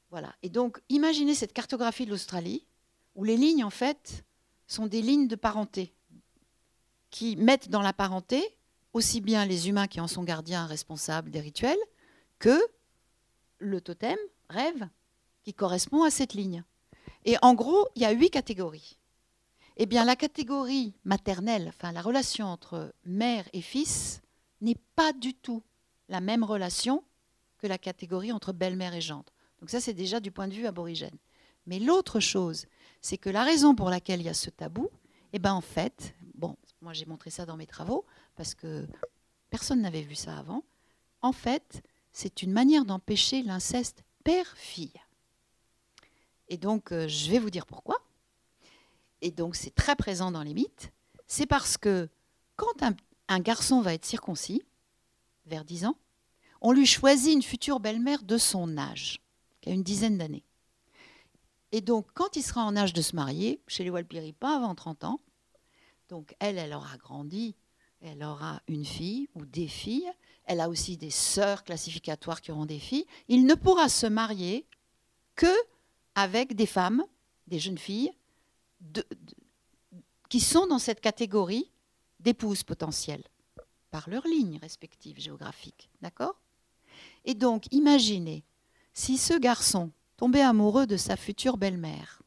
Voilà. 0.10 0.36
Et 0.42 0.50
donc, 0.50 0.82
imaginez 0.90 1.36
cette 1.36 1.54
cartographie 1.54 2.06
de 2.06 2.10
l'Australie, 2.10 2.66
où 3.16 3.24
les 3.24 3.38
lignes, 3.38 3.64
en 3.64 3.70
fait, 3.70 4.26
sont 4.68 4.88
des 4.88 5.02
lignes 5.02 5.28
de 5.28 5.36
parenté, 5.36 5.94
qui 7.12 7.36
mettent 7.36 7.70
dans 7.70 7.82
la 7.82 7.94
parenté 7.94 8.56
aussi 8.94 9.22
bien 9.22 9.46
les 9.46 9.70
humains 9.70 9.88
qui 9.88 10.02
en 10.02 10.08
sont 10.08 10.24
gardiens 10.24 10.66
responsables 10.66 11.30
des 11.30 11.40
rituels 11.40 11.78
que 12.40 12.60
le 13.60 13.82
totem, 13.82 14.18
rêve, 14.50 14.88
qui 15.44 15.54
correspond 15.54 16.04
à 16.04 16.10
cette 16.10 16.34
ligne. 16.34 16.64
Et 17.26 17.36
en 17.42 17.54
gros, 17.54 17.88
il 17.96 18.02
y 18.02 18.06
a 18.06 18.12
huit 18.12 18.30
catégories. 18.30 18.98
Eh 19.78 19.86
bien, 19.86 20.06
la 20.06 20.16
catégorie 20.16 20.94
maternelle, 21.04 21.68
enfin 21.70 21.92
la 21.92 22.02
relation 22.02 22.48
entre 22.48 22.94
mère 23.06 23.48
et 23.54 23.62
fils, 23.62 24.22
n'est 24.62 24.78
pas 24.96 25.14
du 25.14 25.34
tout 25.34 25.64
la 26.10 26.20
même 26.20 26.44
relation 26.44 27.04
que 27.58 27.68
la 27.68 27.78
catégorie 27.78 28.32
entre 28.32 28.52
belle-mère 28.52 28.94
et 28.94 29.02
gendre. 29.02 29.32
Donc 29.60 29.70
ça, 29.70 29.80
c'est 29.80 29.94
déjà 29.94 30.20
du 30.20 30.32
point 30.32 30.48
de 30.48 30.54
vue 30.54 30.66
aborigène. 30.66 31.18
Mais 31.66 31.80
l'autre 31.80 32.20
chose, 32.20 32.66
c'est 33.02 33.18
que 33.18 33.30
la 33.30 33.44
raison 33.44 33.76
pour 33.76 33.90
laquelle 33.90 34.22
il 34.22 34.26
y 34.26 34.30
a 34.30 34.34
ce 34.34 34.50
tabou, 34.50 34.90
eh 35.34 35.40
ben 35.40 35.54
en 35.54 35.62
fait, 35.62 36.16
bon, 36.34 36.58
moi 36.82 36.94
j'ai 36.94 37.06
montré 37.06 37.30
ça 37.30 37.46
dans 37.46 37.58
mes 37.58 37.68
travaux, 37.68 38.06
parce 38.36 38.56
que 38.56 38.88
personne 39.50 39.82
n'avait 39.82 40.02
vu 40.02 40.16
ça 40.16 40.38
avant. 40.38 40.64
En 41.22 41.32
fait, 41.32 41.84
c'est 42.12 42.42
une 42.42 42.52
manière 42.52 42.86
d'empêcher 42.86 43.44
l'inceste 43.44 44.04
père-fille. 44.24 45.00
Et 46.48 46.58
donc, 46.58 46.92
euh, 46.92 47.08
je 47.08 47.30
vais 47.30 47.40
vous 47.40 47.50
dire 47.50 47.66
pourquoi. 47.66 47.98
Et 49.22 49.32
donc, 49.32 49.56
c'est 49.56 49.76
très 49.76 49.96
présent 49.96 50.32
dans 50.32 50.42
les 50.42 50.54
mythes. 50.54 50.92
C'est 51.28 51.46
parce 51.46 51.78
que 51.78 52.10
quand 52.56 52.82
un, 52.82 52.96
un, 53.28 53.40
garçon 53.40 53.82
va 53.82 53.94
être 53.94 54.06
circoncis, 54.06 54.64
vers 55.50 55.66
10 55.66 55.86
ans, 55.86 55.98
on 56.62 56.72
lui 56.72 56.86
choisit 56.86 57.34
une 57.34 57.44
future 57.44 57.80
belle-mère 57.80 58.24
de 58.24 58.38
son 58.38 58.78
âge, 58.78 59.22
qui 59.62 59.70
a 59.70 59.74
une 59.74 59.84
dizaine 59.84 60.18
d'années. 60.18 60.44
Et 61.72 61.82
donc, 61.82 62.08
quand 62.14 62.36
il 62.36 62.44
sera 62.44 62.64
en 62.64 62.76
âge 62.76 62.94
de 62.94 63.02
se 63.02 63.16
marier, 63.16 63.62
chez 63.68 63.84
les 63.84 63.90
Walpiri, 63.90 64.34
pas 64.34 64.56
avant 64.56 64.76
30 64.76 65.04
ans, 65.04 65.22
donc 66.10 66.36
elle, 66.40 66.58
elle 66.58 66.74
aura 66.74 66.98
grandi, 66.98 67.56
elle 68.02 68.24
aura 68.24 68.62
une 68.68 68.86
fille 68.86 69.30
ou 69.36 69.46
des 69.46 69.68
filles. 69.68 70.10
Elle 70.46 70.62
a 70.62 70.70
aussi 70.70 70.98
des 70.98 71.12
sœurs 71.12 71.64
classificatoires 71.64 72.42
qui 72.42 72.52
auront 72.52 72.66
des 72.66 72.80
filles. 72.80 73.06
Il 73.28 73.46
ne 73.46 73.54
pourra 73.54 73.90
se 73.90 74.08
marier 74.08 74.66
que 75.36 75.54
avec 76.16 76.56
des 76.56 76.66
femmes, 76.66 77.04
des 77.48 77.60
jeunes 77.60 77.78
filles, 77.78 78.12
qui 80.30 80.40
sont 80.40 80.66
dans 80.68 80.80
cette 80.80 81.02
catégorie 81.02 81.72
d'épouses 82.20 82.64
potentielles, 82.64 83.24
par 83.92 84.10
leur 84.10 84.26
ligne 84.28 84.60
respective 84.62 85.20
géographique. 85.20 85.90
D'accord? 86.02 86.40
Et 87.26 87.34
donc, 87.34 87.66
imaginez, 87.72 88.44
si 88.94 89.18
ce 89.18 89.38
garçon 89.38 89.92
tombait 90.18 90.42
amoureux 90.42 90.88
de 90.88 90.98
sa 90.98 91.16
future 91.16 91.58
belle-mère, 91.58 92.22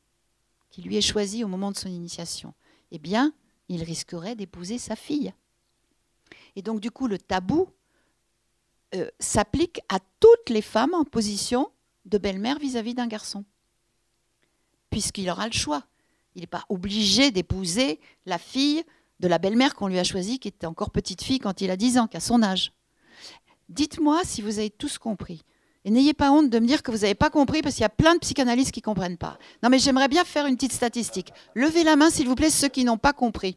qui 0.71 0.83
lui 0.83 0.97
est 0.97 1.03
choisie 1.03 1.45
au 1.45 1.49
moment 1.49 1.71
de 1.71 1.77
son 1.77 1.89
initiation, 1.89 2.55
eh 2.91 2.99
bien, 2.99 3.33
il 3.69 3.83
risquerait 3.83 4.35
d'épouser 4.35 4.79
sa 4.79 4.97
fille. 4.97 5.33
Et 6.57 6.63
donc, 6.63 6.81
du 6.81 6.91
coup, 6.91 7.07
le 7.07 7.19
tabou 7.19 7.69
euh, 8.95 9.09
s'applique 9.19 9.81
à 9.89 9.99
toutes 10.21 10.51
les 10.51 10.63
femmes 10.63 10.95
en 10.95 11.05
position 11.05 11.71
de 12.05 12.19
belle-mère 12.19 12.59
vis-à-vis 12.59 12.95
d'un 12.95 13.07
garçon, 13.07 13.45
puisqu'il 14.91 15.31
aura 15.31 15.47
le 15.47 15.53
choix. 15.53 15.87
Il 16.35 16.41
n'est 16.41 16.47
pas 16.47 16.65
obligé 16.69 17.31
d'épouser 17.31 18.01
la 18.27 18.39
fille 18.39 18.85
de 19.23 19.29
la 19.29 19.39
belle-mère 19.39 19.75
qu'on 19.75 19.87
lui 19.87 19.99
a 19.99 20.05
choisie, 20.05 20.39
qui 20.39 20.49
était 20.49 20.67
encore 20.67 20.91
petite 20.91 21.23
fille 21.23 21.39
quand 21.39 21.61
il 21.61 21.71
a 21.71 21.77
10 21.77 21.99
ans, 21.99 22.07
qu'à 22.09 22.21
son 22.21 22.43
âge. 22.43 22.73
Dites-moi 23.69 24.21
si 24.25 24.43
vous 24.43 24.59
avez 24.59 24.69
tous 24.69 24.99
compris. 24.99 25.43
Et 25.85 25.91
n'ayez 25.91 26.13
pas 26.13 26.31
honte 26.31 26.51
de 26.51 26.59
me 26.59 26.67
dire 26.67 26.83
que 26.83 26.91
vous 26.91 26.99
n'avez 26.99 27.15
pas 27.15 27.31
compris, 27.31 27.63
parce 27.63 27.77
qu'il 27.77 27.83
y 27.83 27.87
a 27.87 27.89
plein 27.89 28.15
de 28.15 28.19
psychanalystes 28.19 28.73
qui 28.73 28.81
ne 28.81 28.85
comprennent 28.85 29.17
pas. 29.17 29.39
Non, 29.63 29.71
mais 29.71 29.79
j'aimerais 29.79 30.09
bien 30.09 30.25
faire 30.25 30.47
une 30.47 30.57
petite 30.57 30.73
statistique. 30.73 31.33
Levez 31.55 31.85
la 31.85 31.97
main, 31.97 32.11
s'il 32.11 32.29
vous 32.29 32.35
plaît, 32.35 32.51
ceux 32.51 32.69
qui 32.69 32.85
n'ont 32.85 32.99
pas 32.99 33.13
compris. 33.13 33.57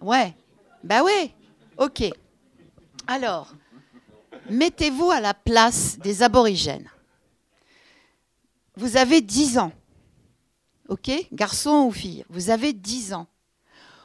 Ouais. 0.00 0.34
Ben 0.82 1.02
oui. 1.04 1.32
Ok. 1.76 2.02
Alors, 3.06 3.54
mettez-vous 4.50 5.10
à 5.10 5.20
la 5.20 5.34
place 5.34 5.98
des 5.98 6.22
aborigènes. 6.22 6.88
Vous 8.76 8.96
avez 8.96 9.20
10 9.20 9.58
ans. 9.58 9.72
Ok? 10.88 11.10
Garçon 11.32 11.84
ou 11.86 11.92
fille, 11.92 12.24
vous 12.28 12.50
avez 12.50 12.72
10 12.72 13.12
ans. 13.12 13.26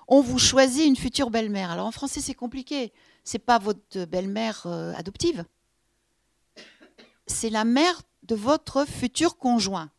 On 0.08 0.22
vous 0.22 0.40
choisit 0.40 0.86
une 0.86 0.96
future 0.96 1.30
belle-mère. 1.30 1.72
Alors 1.72 1.88
en 1.88 1.92
français, 1.92 2.22
c'est 2.22 2.34
compliqué. 2.34 2.94
C'est 3.24 3.40
pas 3.40 3.60
votre 3.60 4.06
belle-mère 4.06 4.64
euh, 4.66 4.94
adoptive. 4.94 5.44
C'est 7.26 7.50
la 7.50 7.66
mère 7.66 8.02
de 8.24 8.36
votre 8.36 8.86
futur 8.86 9.38
conjoint. 9.38 9.92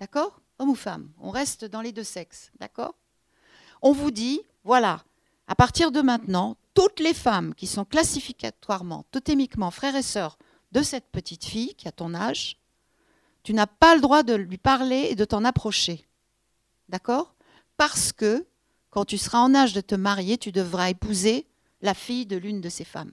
D'accord? 0.00 0.40
Homme 0.58 0.70
ou 0.70 0.74
femme. 0.74 1.10
On 1.20 1.30
reste 1.30 1.64
dans 1.64 1.80
les 1.80 1.92
deux 1.92 2.04
sexes. 2.04 2.50
D'accord? 2.58 2.94
On 3.80 3.92
vous 3.92 4.10
dit, 4.10 4.40
voilà, 4.64 5.04
à 5.46 5.54
partir 5.54 5.92
de 5.92 6.00
maintenant, 6.00 6.56
toutes 6.74 7.00
les 7.00 7.14
femmes 7.14 7.54
qui 7.54 7.66
sont 7.66 7.84
classificatoirement, 7.84 9.04
totémiquement 9.10 9.70
frères 9.70 9.96
et 9.96 10.02
sœurs 10.02 10.38
de 10.72 10.82
cette 10.82 11.10
petite 11.10 11.44
fille 11.44 11.74
qui 11.74 11.86
a 11.86 11.92
ton 11.92 12.14
âge, 12.14 12.56
tu 13.42 13.54
n'as 13.54 13.66
pas 13.66 13.94
le 13.94 14.00
droit 14.00 14.22
de 14.22 14.34
lui 14.34 14.58
parler 14.58 15.08
et 15.10 15.14
de 15.14 15.24
t'en 15.24 15.44
approcher. 15.44 16.06
D'accord? 16.88 17.34
Parce 17.76 18.12
que 18.12 18.46
quand 18.92 19.04
tu 19.04 19.18
seras 19.18 19.40
en 19.40 19.52
âge 19.56 19.72
de 19.72 19.80
te 19.80 19.96
marier, 19.96 20.38
tu 20.38 20.52
devras 20.52 20.90
épouser 20.90 21.48
la 21.80 21.94
fille 21.94 22.26
de 22.26 22.36
l'une 22.36 22.60
de 22.60 22.68
ces 22.68 22.84
femmes. 22.84 23.12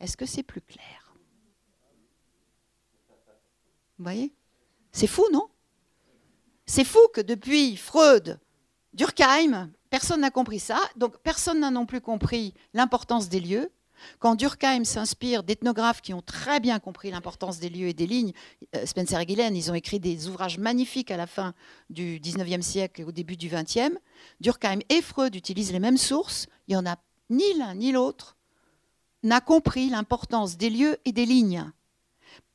Est-ce 0.00 0.16
que 0.16 0.26
c'est 0.26 0.42
plus 0.42 0.60
clair? 0.60 1.14
Vous 3.96 4.04
voyez? 4.04 4.34
C'est 4.90 5.06
fou, 5.06 5.24
non? 5.32 5.46
C'est 6.66 6.84
fou 6.84 7.06
que 7.12 7.20
depuis 7.20 7.76
Freud, 7.76 8.40
Durkheim, 8.92 9.70
Personne 9.94 10.22
n'a 10.22 10.32
compris 10.32 10.58
ça, 10.58 10.80
donc 10.96 11.18
personne 11.18 11.60
n'a 11.60 11.70
non 11.70 11.86
plus 11.86 12.00
compris 12.00 12.52
l'importance 12.72 13.28
des 13.28 13.38
lieux. 13.38 13.70
Quand 14.18 14.34
Durkheim 14.34 14.84
s'inspire 14.84 15.42
d'ethnographes 15.42 16.02
qui 16.02 16.14
ont 16.14 16.22
très 16.22 16.60
bien 16.60 16.78
compris 16.78 17.10
l'importance 17.10 17.58
des 17.58 17.68
lieux 17.68 17.88
et 17.88 17.94
des 17.94 18.06
lignes, 18.06 18.32
euh, 18.74 18.86
Spencer 18.86 19.20
et 19.20 19.26
ils 19.28 19.70
ont 19.70 19.74
écrit 19.74 20.00
des 20.00 20.28
ouvrages 20.28 20.58
magnifiques 20.58 21.10
à 21.10 21.16
la 21.16 21.26
fin 21.26 21.54
du 21.90 22.20
19e 22.20 22.62
siècle 22.62 23.00
et 23.00 23.04
au 23.04 23.12
début 23.12 23.36
du 23.36 23.48
20e. 23.48 23.96
Durkheim 24.40 24.80
et 24.88 25.02
Freud 25.02 25.34
utilisent 25.34 25.72
les 25.72 25.80
mêmes 25.80 25.96
sources. 25.96 26.46
Il 26.68 26.72
n'y 26.72 26.76
en 26.76 26.86
a 26.86 26.96
ni 27.30 27.54
l'un 27.58 27.74
ni 27.74 27.92
l'autre 27.92 28.36
n'a 29.22 29.40
compris 29.40 29.88
l'importance 29.88 30.56
des 30.56 30.70
lieux 30.70 30.98
et 31.04 31.12
des 31.12 31.24
lignes. 31.24 31.72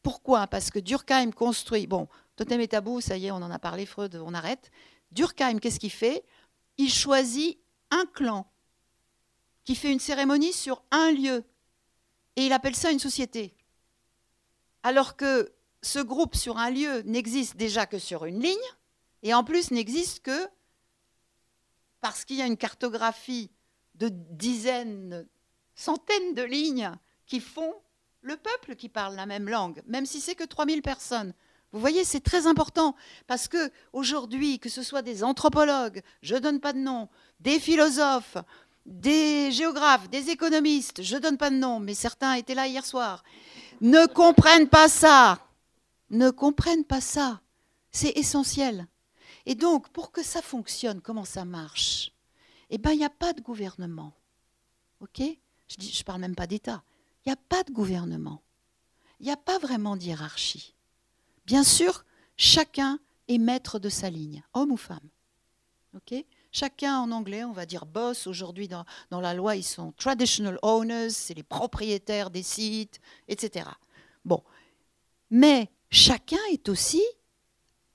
Pourquoi? 0.04 0.48
Parce 0.48 0.70
que 0.70 0.80
Durkheim 0.80 1.32
construit. 1.32 1.88
Bon, 1.88 2.08
Totem 2.36 2.62
et 2.62 2.68
Tabou, 2.68 3.02
ça 3.02 3.18
y 3.18 3.26
est, 3.26 3.32
on 3.32 3.38
en 3.38 3.52
a 3.52 3.60
parlé, 3.60 3.86
Freud, 3.86 4.22
on 4.24 4.34
arrête. 4.34 4.72
Durkheim, 5.12 5.60
qu'est-ce 5.60 5.80
qu'il 5.80 5.92
fait? 5.92 6.24
Il 6.78 6.90
choisit 6.90 7.58
un 7.92 8.06
clan 8.14 8.46
qui 9.70 9.76
fait 9.76 9.92
une 9.92 10.00
cérémonie 10.00 10.52
sur 10.52 10.82
un 10.90 11.12
lieu. 11.12 11.44
Et 12.36 12.48
il 12.48 12.54
appelle 12.54 12.76
ça 12.76 12.90
une 12.90 12.98
société. 12.98 13.54
Alors 14.82 15.16
que 15.16 15.54
ce 15.84 16.00
groupe 16.00 16.36
sur 16.36 16.58
un 16.58 16.72
lieu 16.72 17.02
n'existe 17.02 17.56
déjà 17.56 17.86
que 17.86 18.00
sur 18.00 18.26
une 18.26 18.42
ligne, 18.42 18.58
et 19.22 19.32
en 19.36 19.44
plus 19.44 19.70
n'existe 19.70 20.22
que 20.24 20.48
parce 22.02 22.26
qu'il 22.26 22.38
y 22.38 22.42
a 22.42 22.48
une 22.48 22.58
cartographie 22.58 23.52
de 23.94 24.10
dizaines, 24.12 25.28
centaines 25.76 26.34
de 26.34 26.42
lignes 26.42 26.92
qui 27.28 27.40
font 27.40 27.76
le 28.22 28.38
peuple 28.38 28.76
qui 28.76 28.90
parle 28.90 29.16
la 29.16 29.28
même 29.28 29.48
langue, 29.48 29.84
même 29.86 30.08
si 30.08 30.20
c'est 30.20 30.34
que 30.34 30.46
3000 30.46 30.82
personnes. 30.82 31.32
Vous 31.74 31.80
voyez, 31.80 32.04
c'est 32.06 32.22
très 32.22 32.48
important 32.48 32.96
parce 33.28 33.48
que 33.48 33.72
aujourd'hui, 33.94 34.58
que 34.58 34.70
ce 34.70 34.82
soit 34.82 35.04
des 35.04 35.24
anthropologues, 35.24 36.02
je 36.24 36.34
ne 36.34 36.40
donne 36.40 36.60
pas 36.60 36.74
de 36.74 36.80
nom, 36.80 37.08
des 37.40 37.60
philosophes, 37.60 38.38
des 38.86 39.52
géographes, 39.52 40.10
des 40.10 40.30
économistes, 40.30 41.04
je 41.04 41.16
ne 41.16 41.22
donne 41.22 41.38
pas 41.38 41.50
de 41.50 41.56
nom, 41.56 41.80
mais 41.80 41.94
certains 41.94 42.34
étaient 42.34 42.56
là 42.56 42.68
hier 42.68 42.86
soir, 42.86 43.24
ne 43.82 44.06
comprennent 44.08 44.70
pas 44.70 44.90
ça. 44.90 45.40
Ne 46.10 46.32
comprennent 46.32 46.86
pas 46.86 47.02
ça. 47.02 47.42
C'est 47.92 48.18
essentiel. 48.18 48.88
Et 49.46 49.56
donc, 49.56 49.90
pour 49.90 50.12
que 50.12 50.24
ça 50.24 50.42
fonctionne, 50.42 51.02
comment 51.02 51.26
ça 51.26 51.46
marche? 51.46 52.12
Eh 52.70 52.78
bien, 52.78 52.92
il 52.94 52.98
n'y 53.00 53.06
a 53.06 53.10
pas 53.10 53.34
de 53.34 53.42
gouvernement. 53.42 54.14
OK? 55.02 55.20
Je 55.20 55.76
ne 55.78 56.04
parle 56.04 56.22
même 56.22 56.36
pas 56.36 56.48
d'État. 56.48 56.84
Il 57.26 57.30
n'y 57.30 57.34
a 57.34 57.38
pas 57.48 57.64
de 57.64 57.72
gouvernement. 57.72 58.42
Il 59.20 59.26
n'y 59.26 59.32
a 59.32 59.38
pas 59.38 59.60
vraiment 59.60 59.98
de 59.98 60.04
hiérarchie. 60.04 60.74
Bien 61.46 61.64
sûr, 61.64 62.06
chacun 62.38 63.00
est 63.28 63.38
maître 63.38 63.80
de 63.80 63.90
sa 63.90 64.10
ligne, 64.10 64.44
homme 64.54 64.72
ou 64.72 64.78
femme. 64.78 65.10
OK? 65.96 66.26
Chacun 66.52 67.00
en 67.00 67.12
anglais, 67.12 67.44
on 67.44 67.52
va 67.52 67.66
dire 67.66 67.86
boss. 67.86 68.26
Aujourd'hui, 68.26 68.68
dans, 68.68 68.86
la 69.12 69.34
loi, 69.34 69.56
ils 69.56 69.64
sont 69.64 69.92
traditional 69.94 70.58
owners, 70.62 71.12
c'est 71.12 71.36
les 71.36 71.44
propriétaires 71.44 72.32
des 72.32 72.44
sites, 72.44 73.00
etc. 73.28 73.70
Bon. 74.26 74.44
Mais 75.30 75.70
chacun 75.92 76.40
est 76.52 76.70
aussi, 76.70 77.04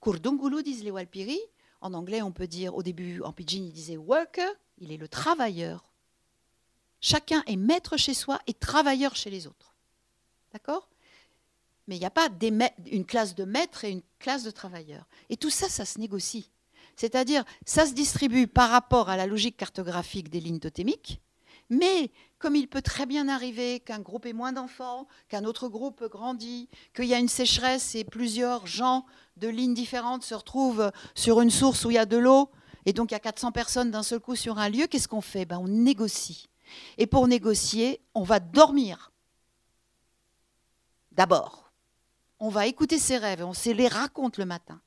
Kurdungulu 0.01 0.63
disent 0.63 0.85
les 0.85 0.93
Walpiri. 0.93 1.41
En 1.81 1.93
anglais, 1.95 2.23
on 2.23 2.33
peut 2.33 2.47
dire, 2.47 2.75
au 2.75 2.83
début, 2.83 3.21
en 3.23 3.33
pidgin, 3.33 3.65
il 3.65 3.73
disait 3.73 3.97
worker, 3.97 4.51
il 4.79 4.93
est 4.93 4.97
le 4.97 5.09
travailleur. 5.09 5.91
Chacun 7.01 7.43
est 7.47 7.57
maître 7.57 7.99
chez 7.99 8.15
soi 8.15 8.41
et 8.47 8.55
travailleur 8.55 9.17
chez 9.17 9.29
les 9.29 9.47
autres. 9.47 9.75
D'accord? 10.53 10.89
Mais 11.87 11.97
il 11.97 11.99
n'y 11.99 12.07
a 12.07 12.11
pas 12.11 12.31
une 12.87 13.05
classe 13.05 13.35
de 13.35 13.45
maître 13.45 13.85
et 13.85 13.91
une 13.91 14.03
classe 14.19 14.45
de 14.45 14.51
travailleur. 14.51 15.07
Et 15.29 15.37
tout 15.37 15.51
ça, 15.51 15.69
ça 15.69 15.85
se 15.85 15.99
négocie. 15.99 16.49
C'est-à-dire, 16.97 17.45
ça 17.65 17.87
se 17.87 17.93
distribue 17.93 18.47
par 18.47 18.71
rapport 18.71 19.09
à 19.09 19.17
la 19.17 19.27
logique 19.27 19.57
cartographique 19.57 20.31
des 20.31 20.41
lignes 20.41 20.61
totémiques, 20.61 21.21
mais 21.71 22.11
comme 22.39 22.57
il 22.57 22.69
peut 22.69 22.83
très 22.83 23.07
bien 23.07 23.29
arriver 23.29 23.81
qu'un 23.81 24.01
groupe 24.01 24.27
ait 24.27 24.33
moins 24.33 24.53
d'enfants, 24.53 25.07
qu'un 25.29 25.45
autre 25.45 25.69
groupe 25.69 26.05
grandit, 26.05 26.69
qu'il 26.95 27.07
y 27.07 27.15
a 27.15 27.19
une 27.19 27.29
sécheresse 27.29 27.95
et 27.95 28.05
plusieurs 28.05 28.67
gens 28.67 29.07
de 29.37 29.49
lignes 29.49 29.75
différentes 29.75 30.25
se 30.25 30.35
retrouvent 30.35 30.93
sur 31.15 31.41
une 31.41 31.51
source 31.51 31.85
où 31.85 31.91
il 31.91 31.95
y 31.95 31.99
a 31.99 32.07
de 32.07 32.19
l'eau, 32.19 32.51
et 32.87 32.93
donc 32.93 33.11
il 33.11 33.15
y 33.15 33.17
a 33.17 33.21
400 33.21 33.53
personnes 33.53 33.91
d'un 33.91 34.03
seul 34.03 34.21
coup 34.21 34.37
sur 34.37 34.59
un 34.59 34.69
lieu, 34.69 34.87
qu'est-ce 34.87 35.09
qu'on 35.09 35.21
fait? 35.23 35.47
Ben, 35.47 35.59
On 35.59 35.69
négocie. 35.69 36.49
Et 36.99 37.07
pour 37.07 37.29
négocier, 37.29 38.01
on 38.15 38.23
va 38.23 38.41
dormir. 38.41 39.13
D'abord, 41.13 41.73
on 42.41 42.49
va 42.49 42.67
écouter 42.67 42.99
ses 42.99 43.17
rêves 43.17 43.41
et 43.41 43.45
on 43.45 43.55
se 43.55 43.71
les 43.71 43.89
raconte 43.89 44.37
le 44.39 44.45
matin. 44.45 44.81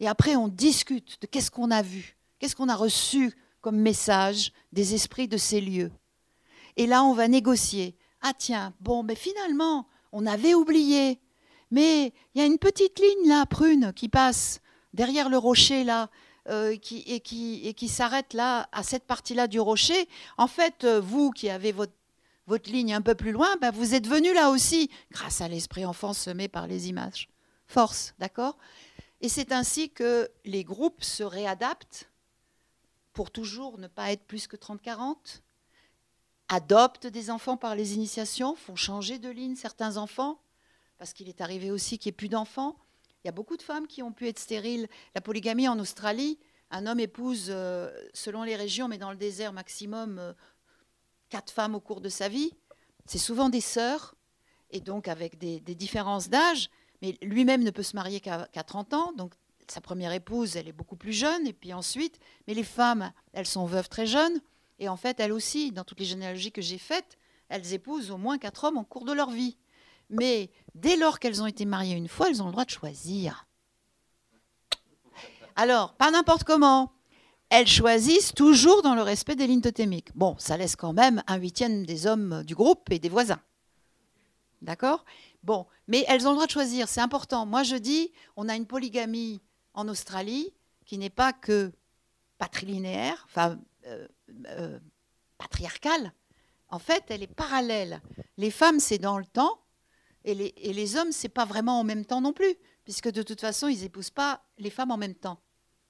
Et 0.00 0.08
après, 0.08 0.36
on 0.36 0.48
discute 0.48 1.20
de 1.20 1.26
qu'est-ce 1.26 1.50
qu'on 1.50 1.70
a 1.70 1.82
vu, 1.82 2.16
qu'est-ce 2.38 2.56
qu'on 2.56 2.68
a 2.68 2.76
reçu 2.76 3.32
comme 3.60 3.78
message 3.78 4.52
des 4.72 4.94
esprits 4.94 5.26
de 5.26 5.36
ces 5.36 5.60
lieux. 5.60 5.90
Et 6.76 6.86
là, 6.86 7.02
on 7.02 7.14
va 7.14 7.26
négocier. 7.26 7.96
Ah 8.20 8.32
tiens, 8.36 8.72
bon, 8.80 9.02
mais 9.02 9.16
finalement, 9.16 9.88
on 10.12 10.26
avait 10.26 10.54
oublié. 10.54 11.18
Mais 11.70 12.12
il 12.34 12.40
y 12.40 12.44
a 12.44 12.46
une 12.46 12.58
petite 12.58 13.00
ligne 13.00 13.28
là, 13.28 13.44
prune, 13.46 13.92
qui 13.94 14.08
passe 14.08 14.60
derrière 14.92 15.28
le 15.28 15.38
rocher 15.38 15.82
là, 15.82 16.10
euh, 16.48 16.76
qui, 16.76 16.98
et 17.08 17.20
qui, 17.20 17.88
s'arrête 17.88 18.34
là, 18.34 18.68
à 18.70 18.84
cette 18.84 19.04
partie-là 19.04 19.48
du 19.48 19.58
rocher. 19.58 20.08
En 20.38 20.46
fait, 20.46 20.84
euh, 20.84 21.00
vous 21.00 21.32
qui 21.32 21.50
avez 21.50 21.72
votre, 21.72 21.92
votre 22.46 22.70
ligne 22.70 22.94
un 22.94 23.02
peu 23.02 23.16
plus 23.16 23.32
loin, 23.32 23.48
ben, 23.60 23.72
vous 23.72 23.94
êtes 23.94 24.06
venu 24.06 24.32
là 24.32 24.50
aussi, 24.50 24.90
grâce 25.10 25.40
à 25.40 25.48
l'esprit 25.48 25.84
enfant 25.84 26.12
semé 26.12 26.46
par 26.46 26.68
les 26.68 26.88
images. 26.88 27.28
Force, 27.66 28.14
d'accord? 28.20 28.56
Et 29.20 29.28
c'est 29.28 29.52
ainsi 29.52 29.90
que 29.90 30.30
les 30.44 30.64
groupes 30.64 31.02
se 31.02 31.22
réadaptent 31.22 32.10
pour 33.12 33.30
toujours 33.30 33.78
ne 33.78 33.88
pas 33.88 34.12
être 34.12 34.24
plus 34.24 34.46
que 34.46 34.56
30-40, 34.56 35.40
adoptent 36.48 37.06
des 37.06 37.30
enfants 37.30 37.56
par 37.56 37.74
les 37.74 37.94
initiations, 37.94 38.54
font 38.54 38.76
changer 38.76 39.18
de 39.18 39.30
ligne 39.30 39.56
certains 39.56 39.96
enfants, 39.96 40.38
parce 40.98 41.14
qu'il 41.14 41.28
est 41.28 41.40
arrivé 41.40 41.70
aussi 41.70 41.98
qu'il 41.98 42.10
n'y 42.10 42.14
ait 42.14 42.16
plus 42.16 42.28
d'enfants. 42.28 42.76
Il 43.24 43.26
y 43.26 43.30
a 43.30 43.32
beaucoup 43.32 43.56
de 43.56 43.62
femmes 43.62 43.86
qui 43.86 44.02
ont 44.02 44.12
pu 44.12 44.28
être 44.28 44.38
stériles. 44.38 44.86
La 45.14 45.22
polygamie 45.22 45.66
en 45.66 45.78
Australie, 45.78 46.38
un 46.70 46.86
homme 46.86 47.00
épouse, 47.00 47.46
euh, 47.48 47.90
selon 48.12 48.42
les 48.42 48.54
régions, 48.54 48.86
mais 48.86 48.98
dans 48.98 49.10
le 49.10 49.16
désert 49.16 49.54
maximum, 49.54 50.18
euh, 50.18 50.32
quatre 51.30 51.52
femmes 51.52 51.74
au 51.74 51.80
cours 51.80 52.02
de 52.02 52.10
sa 52.10 52.28
vie. 52.28 52.52
C'est 53.06 53.18
souvent 53.18 53.48
des 53.48 53.62
sœurs, 53.62 54.14
et 54.70 54.80
donc 54.80 55.08
avec 55.08 55.38
des 55.38 55.60
différences 55.60 56.28
d'âge. 56.28 56.68
Lui-même 57.22 57.62
ne 57.62 57.70
peut 57.70 57.82
se 57.82 57.96
marier 57.96 58.20
qu'à 58.20 58.46
30 58.46 58.94
ans, 58.94 59.12
donc 59.12 59.34
sa 59.68 59.80
première 59.80 60.12
épouse, 60.12 60.56
elle 60.56 60.68
est 60.68 60.72
beaucoup 60.72 60.96
plus 60.96 61.12
jeune, 61.12 61.46
et 61.46 61.52
puis 61.52 61.72
ensuite, 61.72 62.18
mais 62.46 62.54
les 62.54 62.64
femmes, 62.64 63.12
elles 63.32 63.46
sont 63.46 63.66
veuves 63.66 63.88
très 63.88 64.06
jeunes, 64.06 64.40
et 64.78 64.88
en 64.88 64.96
fait, 64.96 65.20
elles 65.20 65.32
aussi, 65.32 65.72
dans 65.72 65.84
toutes 65.84 66.00
les 66.00 66.06
généalogies 66.06 66.52
que 66.52 66.62
j'ai 66.62 66.78
faites, 66.78 67.18
elles 67.48 67.72
épousent 67.72 68.10
au 68.10 68.18
moins 68.18 68.38
quatre 68.38 68.64
hommes 68.64 68.78
en 68.78 68.84
cours 68.84 69.04
de 69.04 69.12
leur 69.12 69.30
vie. 69.30 69.56
Mais 70.10 70.50
dès 70.74 70.96
lors 70.96 71.18
qu'elles 71.18 71.42
ont 71.42 71.46
été 71.46 71.64
mariées 71.64 71.96
une 71.96 72.08
fois, 72.08 72.28
elles 72.28 72.42
ont 72.42 72.46
le 72.46 72.52
droit 72.52 72.64
de 72.64 72.70
choisir. 72.70 73.46
Alors, 75.56 75.94
pas 75.94 76.10
n'importe 76.10 76.44
comment. 76.44 76.92
Elles 77.48 77.66
choisissent 77.66 78.34
toujours 78.34 78.82
dans 78.82 78.94
le 78.94 79.02
respect 79.02 79.36
des 79.36 79.46
lignes 79.46 79.60
totémiques. 79.60 80.14
Bon, 80.14 80.36
ça 80.38 80.56
laisse 80.56 80.76
quand 80.76 80.92
même 80.92 81.22
un 81.26 81.36
huitième 81.36 81.86
des 81.86 82.06
hommes 82.06 82.42
du 82.44 82.54
groupe 82.54 82.90
et 82.90 82.98
des 82.98 83.08
voisins. 83.08 83.40
D'accord? 84.62 85.04
Bon, 85.46 85.64
mais 85.86 86.04
elles 86.08 86.26
ont 86.26 86.30
le 86.30 86.34
droit 86.34 86.46
de 86.46 86.50
choisir, 86.50 86.88
c'est 86.88 87.00
important. 87.00 87.46
Moi, 87.46 87.62
je 87.62 87.76
dis, 87.76 88.10
on 88.34 88.48
a 88.48 88.56
une 88.56 88.66
polygamie 88.66 89.40
en 89.74 89.86
Australie 89.86 90.52
qui 90.84 90.98
n'est 90.98 91.08
pas 91.08 91.32
que 91.32 91.72
patrilinéaire, 92.36 93.24
enfin 93.28 93.56
euh, 93.86 94.08
euh, 94.48 94.80
patriarcale. 95.38 96.12
En 96.68 96.80
fait, 96.80 97.04
elle 97.10 97.22
est 97.22 97.32
parallèle. 97.32 98.02
Les 98.36 98.50
femmes, 98.50 98.80
c'est 98.80 98.98
dans 98.98 99.18
le 99.18 99.24
temps, 99.24 99.60
et 100.24 100.34
les, 100.34 100.52
et 100.56 100.72
les 100.72 100.96
hommes, 100.96 101.12
c'est 101.12 101.28
pas 101.28 101.44
vraiment 101.44 101.78
en 101.78 101.84
même 101.84 102.04
temps 102.04 102.20
non 102.20 102.32
plus, 102.32 102.56
puisque 102.82 103.12
de 103.12 103.22
toute 103.22 103.40
façon, 103.40 103.68
ils 103.68 103.84
épousent 103.84 104.10
pas 104.10 104.42
les 104.58 104.70
femmes 104.70 104.90
en 104.90 104.96
même 104.96 105.14
temps. 105.14 105.40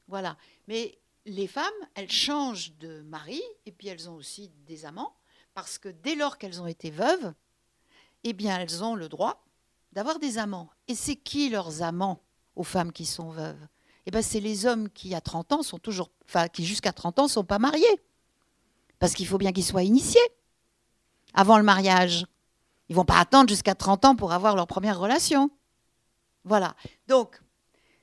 Voilà. 0.07 0.37
Mais 0.69 0.99
les 1.25 1.47
femmes, 1.47 1.65
elles 1.95 2.13
changent 2.13 2.77
de 2.77 3.01
mari, 3.05 3.41
et 3.65 3.73
puis 3.73 3.89
elles 3.89 4.11
ont 4.11 4.17
aussi 4.17 4.51
des 4.67 4.85
amants, 4.85 5.17
parce 5.55 5.79
que 5.79 5.89
dès 5.89 6.15
lors 6.15 6.37
qu'elles 6.37 6.61
ont 6.61 6.67
été 6.67 6.91
veuves, 6.91 7.33
eh 8.29 8.33
bien, 8.33 8.59
elles 8.59 8.83
ont 8.83 8.97
le 8.97 9.09
droit 9.09 9.45
d'avoir 9.93 10.19
des 10.19 10.37
amants. 10.37 10.69
Et 10.89 10.97
c'est 10.97 11.15
qui 11.15 11.49
leurs 11.49 11.83
amants 11.83 12.21
aux 12.57 12.65
femmes 12.65 12.91
qui 12.91 13.07
sont 13.07 13.31
veuves? 13.31 13.69
Eh 14.05 14.11
bien, 14.11 14.21
c'est 14.21 14.41
les 14.41 14.67
hommes 14.67 14.89
qui, 14.91 15.15
à 15.15 15.21
30 15.21 15.53
ans, 15.53 15.63
sont 15.63 15.79
toujours, 15.79 16.11
enfin, 16.25 16.49
qui 16.49 16.67
jusqu'à 16.67 16.93
30 16.93 17.21
ans 17.21 17.29
sont 17.29 17.45
pas 17.45 17.61
mariés. 17.61 18.01
Parce 18.99 19.15
qu'il 19.15 19.29
faut 19.29 19.39
bien 19.39 19.53
qu'ils 19.53 19.65
soient 19.65 19.85
initiés 19.85 20.21
avant 21.35 21.57
le 21.57 21.63
mariage. 21.63 22.27
Ils 22.89 22.97
vont 22.97 23.05
pas 23.05 23.21
attendre 23.21 23.49
jusqu'à 23.49 23.77
30 23.77 24.05
ans 24.05 24.17
pour 24.17 24.33
avoir 24.33 24.57
leur 24.57 24.67
première 24.67 24.99
relation. 24.99 25.51
Voilà. 26.43 26.75
Donc, 27.07 27.41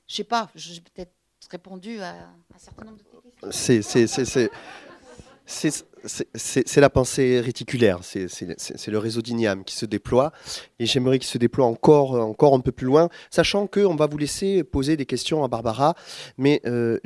je 0.06 0.16
sais 0.16 0.24
pas, 0.24 0.50
j'ai 0.54 0.80
peut-être 0.80 1.12
répondu 1.50 2.00
à 2.00 2.12
un 2.14 2.58
certain 2.58 2.84
nombre 2.84 2.98
de 2.98 3.02
questions. 3.02 4.24
C'est 4.24 4.50
la 6.76 6.90
pensée 6.90 7.40
réticulaire, 7.40 8.00
c'est 8.02 8.88
le 8.88 8.98
réseau 8.98 9.22
d'Ignam 9.22 9.64
qui 9.64 9.74
se 9.74 9.86
déploie. 9.86 10.32
Et 10.78 10.86
j'aimerais 10.86 11.18
qu'il 11.18 11.28
se 11.28 11.38
déploie 11.38 11.66
encore, 11.66 12.12
encore 12.14 12.54
un 12.54 12.60
peu 12.60 12.72
plus 12.72 12.86
loin, 12.86 13.08
sachant 13.30 13.66
qu'on 13.66 13.96
va 13.96 14.06
vous 14.06 14.18
laisser 14.18 14.64
poser 14.64 14.96
des 14.96 15.06
questions 15.06 15.44
à 15.44 15.48
Barbara, 15.48 15.94
mais 16.38 16.60
euh, 16.66 16.98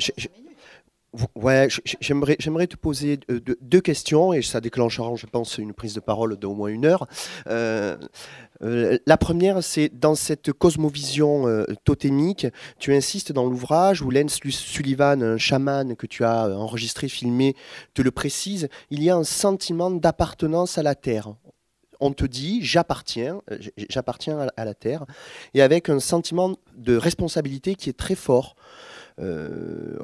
Ouais, 1.35 1.69
j'aimerais, 2.01 2.37
j'aimerais 2.39 2.67
te 2.67 2.77
poser 2.77 3.19
deux, 3.29 3.81
questions 3.81 4.35
et 4.35 4.43
ça 4.43 4.61
déclenchera, 4.61 5.15
je 5.17 5.25
pense, 5.25 5.57
une 5.57 5.73
prise 5.73 5.95
de 5.95 6.01
parole 6.01 6.37
d'au 6.37 6.53
moins 6.53 6.69
une 6.69 6.85
heure. 6.85 7.07
Euh, 7.47 7.97
euh, 8.63 8.99
la 9.07 9.17
première, 9.17 9.65
c'est 9.65 9.89
dans 9.89 10.15
cette 10.15 10.53
cosmovision 10.53 11.49
euh, 11.49 11.65
totémique, 11.85 12.47
tu 12.79 12.95
insistes 12.95 13.33
dans 13.33 13.45
l'ouvrage 13.45 14.03
où 14.03 14.11
Lance 14.11 14.39
Sullivan, 14.51 15.23
un 15.23 15.39
chaman 15.39 15.97
que 15.97 16.07
tu 16.07 16.25
as 16.25 16.51
enregistré, 16.51 17.09
filmé, 17.09 17.57
te 17.95 18.03
le 18.03 18.11
précise, 18.11 18.69
il 18.91 19.03
y 19.03 19.09
a 19.09 19.17
un 19.17 19.25
sentiment 19.25 19.91
d'appartenance 19.91 20.77
à 20.77 20.83
la 20.83 20.95
Terre 20.95 21.35
on 22.01 22.13
te 22.13 22.25
dit 22.25 22.61
j'appartiens, 22.63 23.41
j'appartiens 23.91 24.47
à 24.57 24.65
la 24.65 24.75
terre, 24.75 25.05
et 25.53 25.63
avec 25.63 25.89
un 25.89 25.99
sentiment 25.99 26.55
de 26.77 26.97
responsabilité 26.97 27.75
qui 27.75 27.91
est 27.91 27.99
très 27.99 28.15
fort. 28.15 28.55
Euh, 29.21 29.97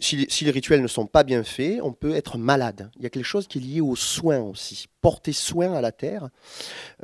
si, 0.00 0.44
les 0.44 0.50
rituels 0.50 0.82
ne 0.82 0.88
sont 0.88 1.06
pas 1.06 1.22
bien 1.22 1.44
faits, 1.44 1.80
on 1.82 1.92
peut 1.92 2.14
être 2.14 2.38
malade. 2.38 2.90
Il 2.96 3.02
y 3.02 3.06
a 3.06 3.10
quelque 3.10 3.24
chose 3.24 3.46
qui 3.46 3.58
est 3.58 3.60
lié 3.60 3.80
aux 3.80 3.96
soins 3.96 4.40
aussi, 4.40 4.86
porter 5.00 5.32
soin 5.32 5.72
à 5.72 5.80
la 5.80 5.92
terre. 5.92 6.28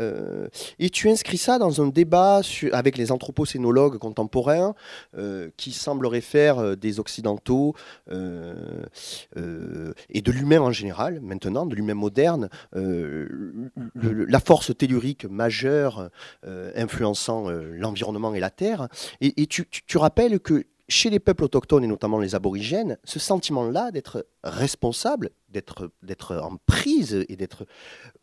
Euh, 0.00 0.48
et 0.78 0.90
tu 0.90 1.08
inscris 1.08 1.38
ça 1.38 1.58
dans 1.58 1.80
un 1.80 1.88
débat 1.88 2.40
avec 2.72 2.98
les 2.98 3.12
anthropocénologues 3.12 3.98
contemporains 3.98 4.74
euh, 5.16 5.50
qui 5.56 5.72
sembleraient 5.72 6.20
faire 6.20 6.76
des 6.76 6.98
occidentaux 7.00 7.74
et 8.10 8.14
de 10.22 10.32
l'humain 10.32 10.60
en 10.60 10.72
général, 10.72 11.20
maintenant, 11.20 11.66
de 11.66 11.74
l'humain 11.74 11.94
moderne, 11.94 12.48
la 12.74 14.40
force 14.40 14.76
tellurique 14.76 15.24
majeure 15.24 16.10
influençant 16.74 17.48
l'environnement 17.50 18.34
et 18.34 18.40
la 18.40 18.50
terre. 18.50 18.88
Et, 19.20 19.46
tu 19.46 19.96
rappelles 19.96 20.40
que 20.40 20.64
chez 20.88 21.10
les 21.10 21.20
peuples 21.20 21.44
autochtones 21.44 21.84
et 21.84 21.86
notamment 21.86 22.18
les 22.18 22.34
aborigènes, 22.34 22.98
ce 23.04 23.18
sentiment-là 23.18 23.90
d'être 23.90 24.26
responsable, 24.44 25.30
d'être 25.48 26.36
en 26.36 26.56
prise 26.66 27.24
et 27.28 27.36
d'être 27.36 27.66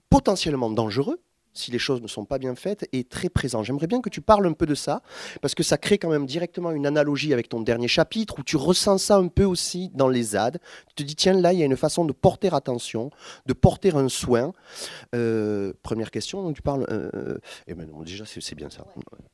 potentiellement 0.09 0.69
dangereux, 0.69 1.19
si 1.53 1.71
les 1.71 1.79
choses 1.79 2.01
ne 2.01 2.07
sont 2.07 2.25
pas 2.25 2.37
bien 2.37 2.55
faites, 2.55 2.87
est 2.93 3.09
très 3.09 3.29
présent. 3.29 3.63
J'aimerais 3.63 3.87
bien 3.87 4.01
que 4.01 4.09
tu 4.09 4.21
parles 4.21 4.45
un 4.47 4.53
peu 4.53 4.65
de 4.65 4.75
ça, 4.75 5.01
parce 5.41 5.55
que 5.55 5.63
ça 5.63 5.77
crée 5.77 5.97
quand 5.97 6.09
même 6.09 6.25
directement 6.25 6.71
une 6.71 6.85
analogie 6.85 7.33
avec 7.33 7.49
ton 7.49 7.61
dernier 7.61 7.87
chapitre, 7.87 8.39
où 8.39 8.43
tu 8.43 8.55
ressens 8.55 8.99
ça 8.99 9.17
un 9.17 9.27
peu 9.27 9.43
aussi 9.43 9.89
dans 9.93 10.07
les 10.07 10.23
ZAD. 10.23 10.59
Tu 10.87 10.95
te 10.95 11.03
dis, 11.03 11.15
tiens, 11.15 11.33
là, 11.33 11.53
il 11.53 11.59
y 11.59 11.63
a 11.63 11.65
une 11.65 11.77
façon 11.77 12.05
de 12.05 12.13
porter 12.13 12.53
attention, 12.53 13.09
de 13.45 13.53
porter 13.53 13.93
un 13.95 14.09
soin. 14.09 14.53
Euh, 15.15 15.73
première 15.83 16.11
question, 16.11 16.43
donc 16.43 16.55
tu 16.55 16.61
parles... 16.61 16.85
Euh, 16.89 17.09
euh 17.13 17.37
eh 17.67 17.73
ben 17.73 17.87
déjà, 18.03 18.25
c'est 18.25 18.55
bien 18.55 18.69
ça. 18.69 18.85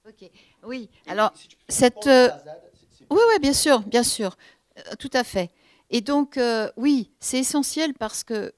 Ok, 0.07 0.30
oui. 0.67 0.89
Alors, 1.07 1.34
cette... 1.67 2.09
Oui, 3.10 3.20
oui, 3.30 3.39
bien 3.39 3.53
sûr, 3.53 3.82
bien 3.82 4.03
sûr, 4.03 4.36
euh, 4.78 4.82
tout 4.99 5.10
à 5.14 5.24
fait. 5.24 5.51
Et 5.89 6.01
donc, 6.01 6.38
euh, 6.38 6.70
oui, 6.78 7.12
c'est 7.20 7.39
essentiel 7.39 7.93
parce 7.93 8.24
que 8.24 8.53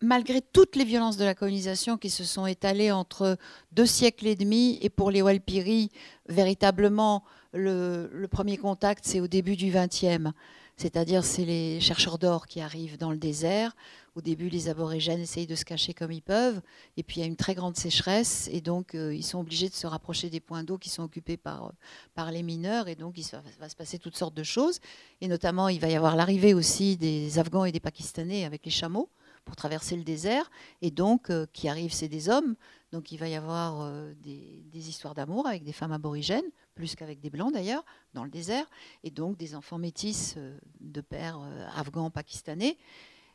malgré 0.00 0.40
toutes 0.42 0.74
les 0.74 0.84
violences 0.84 1.16
de 1.16 1.24
la 1.24 1.34
colonisation 1.34 1.96
qui 1.96 2.10
se 2.10 2.24
sont 2.24 2.46
étalées 2.46 2.90
entre 2.90 3.36
deux 3.70 3.86
siècles 3.86 4.26
et 4.26 4.34
demi, 4.34 4.78
et 4.82 4.90
pour 4.90 5.10
les 5.10 5.22
Walpiri, 5.22 5.90
véritablement, 6.28 7.22
le, 7.52 8.10
le 8.12 8.28
premier 8.28 8.56
contact, 8.56 9.04
c'est 9.06 9.20
au 9.20 9.28
début 9.28 9.56
du 9.56 9.70
XXe. 9.70 10.30
C'est-à-dire, 10.76 11.24
c'est 11.24 11.44
les 11.44 11.80
chercheurs 11.80 12.18
d'or 12.18 12.46
qui 12.46 12.60
arrivent 12.60 12.98
dans 12.98 13.10
le 13.12 13.18
désert. 13.18 13.76
Au 14.14 14.20
début, 14.20 14.50
les 14.50 14.68
aborigènes 14.68 15.20
essayent 15.20 15.46
de 15.46 15.54
se 15.54 15.64
cacher 15.64 15.94
comme 15.94 16.12
ils 16.12 16.20
peuvent. 16.20 16.60
Et 16.98 17.02
puis, 17.02 17.16
il 17.16 17.20
y 17.20 17.22
a 17.22 17.26
une 17.26 17.36
très 17.36 17.54
grande 17.54 17.76
sécheresse. 17.76 18.46
Et 18.52 18.60
donc, 18.60 18.94
euh, 18.94 19.14
ils 19.14 19.24
sont 19.24 19.40
obligés 19.40 19.70
de 19.70 19.74
se 19.74 19.86
rapprocher 19.86 20.28
des 20.28 20.40
points 20.40 20.64
d'eau 20.64 20.76
qui 20.76 20.90
sont 20.90 21.02
occupés 21.02 21.38
par, 21.38 21.68
euh, 21.68 21.70
par 22.14 22.30
les 22.30 22.42
mineurs. 22.42 22.88
Et 22.88 22.94
donc, 22.94 23.16
il 23.16 23.24
va, 23.58 23.68
se 23.70 23.74
passer 23.74 23.98
toutes 23.98 24.16
sortes 24.16 24.34
de 24.34 24.42
choses. 24.42 24.80
Et 25.22 25.28
notamment, 25.28 25.70
il 25.70 25.80
va 25.80 25.88
y 25.88 25.96
avoir 25.96 26.14
l'arrivée 26.14 26.52
aussi 26.52 26.98
des 26.98 27.38
Afghans 27.38 27.64
et 27.64 27.72
des 27.72 27.80
Pakistanais 27.80 28.44
avec 28.44 28.66
les 28.66 28.70
chameaux 28.70 29.08
pour 29.46 29.56
traverser 29.56 29.96
le 29.96 30.04
désert. 30.04 30.50
Et 30.82 30.90
donc, 30.90 31.30
euh, 31.30 31.46
qui 31.54 31.68
arrivent, 31.68 31.94
c'est 31.94 32.08
des 32.08 32.28
hommes. 32.28 32.54
Donc 32.92 33.12
il 33.12 33.16
va 33.16 33.28
y 33.28 33.34
avoir 33.34 33.90
des, 34.22 34.62
des, 34.70 34.88
histoires 34.90 35.14
d'amour 35.14 35.46
avec 35.46 35.64
des 35.64 35.72
femmes 35.72 35.92
aborigènes, 35.92 36.44
plus 36.74 36.94
qu'avec 36.94 37.20
des 37.20 37.30
blancs 37.30 37.50
d'ailleurs, 37.50 37.86
dans 38.12 38.22
le 38.22 38.28
désert, 38.28 38.66
et 39.02 39.10
donc 39.10 39.38
des 39.38 39.54
enfants 39.54 39.78
métis 39.78 40.36
de 40.78 41.00
pères 41.00 41.40
afghans, 41.74 42.10
pakistanais. 42.10 42.76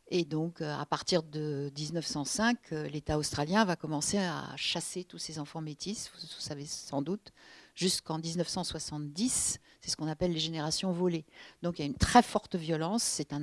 Et 0.09 0.23
donc, 0.23 0.61
euh, 0.61 0.73
à 0.73 0.85
partir 0.85 1.21
de 1.21 1.69
1905, 1.77 2.57
euh, 2.71 2.87
l'État 2.87 3.17
australien 3.17 3.65
va 3.65 3.75
commencer 3.75 4.17
à 4.17 4.53
chasser 4.55 5.03
tous 5.03 5.17
ces 5.17 5.37
enfants 5.37 5.59
métis, 5.59 6.09
vous, 6.13 6.27
savez 6.39 6.65
sans 6.65 7.01
doute, 7.01 7.33
jusqu'en 7.75 8.17
1970. 8.17 9.59
C'est 9.81 9.91
ce 9.91 9.97
qu'on 9.97 10.07
appelle 10.07 10.31
les 10.31 10.39
générations 10.39 10.93
volées. 10.93 11.25
Donc, 11.61 11.77
il 11.77 11.81
y 11.81 11.83
a 11.83 11.87
une 11.87 11.97
très 11.97 12.23
forte 12.23 12.55
violence. 12.55 13.03
C'est 13.03 13.33
un, 13.33 13.41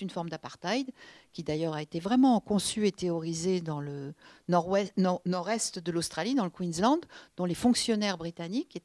une 0.00 0.10
forme 0.10 0.28
d'apartheid 0.28 0.90
qui, 1.32 1.42
d'ailleurs, 1.42 1.72
a 1.72 1.80
été 1.80 2.00
vraiment 2.00 2.38
conçue 2.38 2.86
et 2.86 2.92
théorisée 2.92 3.62
dans 3.62 3.80
le 3.80 4.12
nord-est 4.48 5.78
de 5.78 5.92
l'Australie, 5.92 6.34
dans 6.34 6.44
le 6.44 6.50
Queensland, 6.50 7.00
dont 7.38 7.46
les 7.46 7.54
fonctionnaires 7.54 8.18
britanniques 8.18 8.78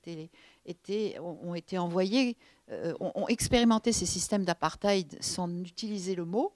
ont, 1.19 1.55
été 1.55 1.77
envoyés, 1.77 2.37
euh, 2.71 2.93
ont 2.99 3.27
expérimenté 3.27 3.91
ces 3.91 4.05
systèmes 4.05 4.45
d'apartheid 4.45 5.17
sans 5.21 5.49
utiliser 5.63 6.15
le 6.15 6.23
mot 6.25 6.53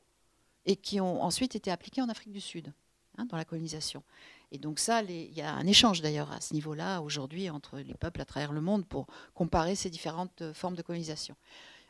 et 0.66 0.76
qui 0.76 1.00
ont 1.00 1.22
ensuite 1.22 1.56
été 1.56 1.72
appliqués 1.72 2.02
en 2.02 2.10
Afrique 2.10 2.32
du 2.32 2.42
Sud, 2.42 2.74
hein, 3.18 3.26
dans 3.26 3.38
la 3.38 3.46
colonisation. 3.46 4.04
Et 4.52 4.58
donc 4.58 4.80
ça, 4.80 5.02
il 5.02 5.34
y 5.34 5.42
a 5.42 5.54
un 5.54 5.66
échange 5.66 6.02
d'ailleurs 6.02 6.32
à 6.32 6.40
ce 6.40 6.54
niveau-là 6.54 7.02
aujourd'hui 7.02 7.50
entre 7.50 7.80
les 7.80 7.96
peuples 7.96 8.22
à 8.22 8.26
travers 8.26 8.52
le 8.52 8.62
monde 8.62 8.86
pour 8.86 9.08
comparer 9.34 9.76
ces 9.76 9.90
différentes 9.90 10.42
euh, 10.42 10.54
formes 10.54 10.76
de 10.76 10.82
colonisation. 10.82 11.36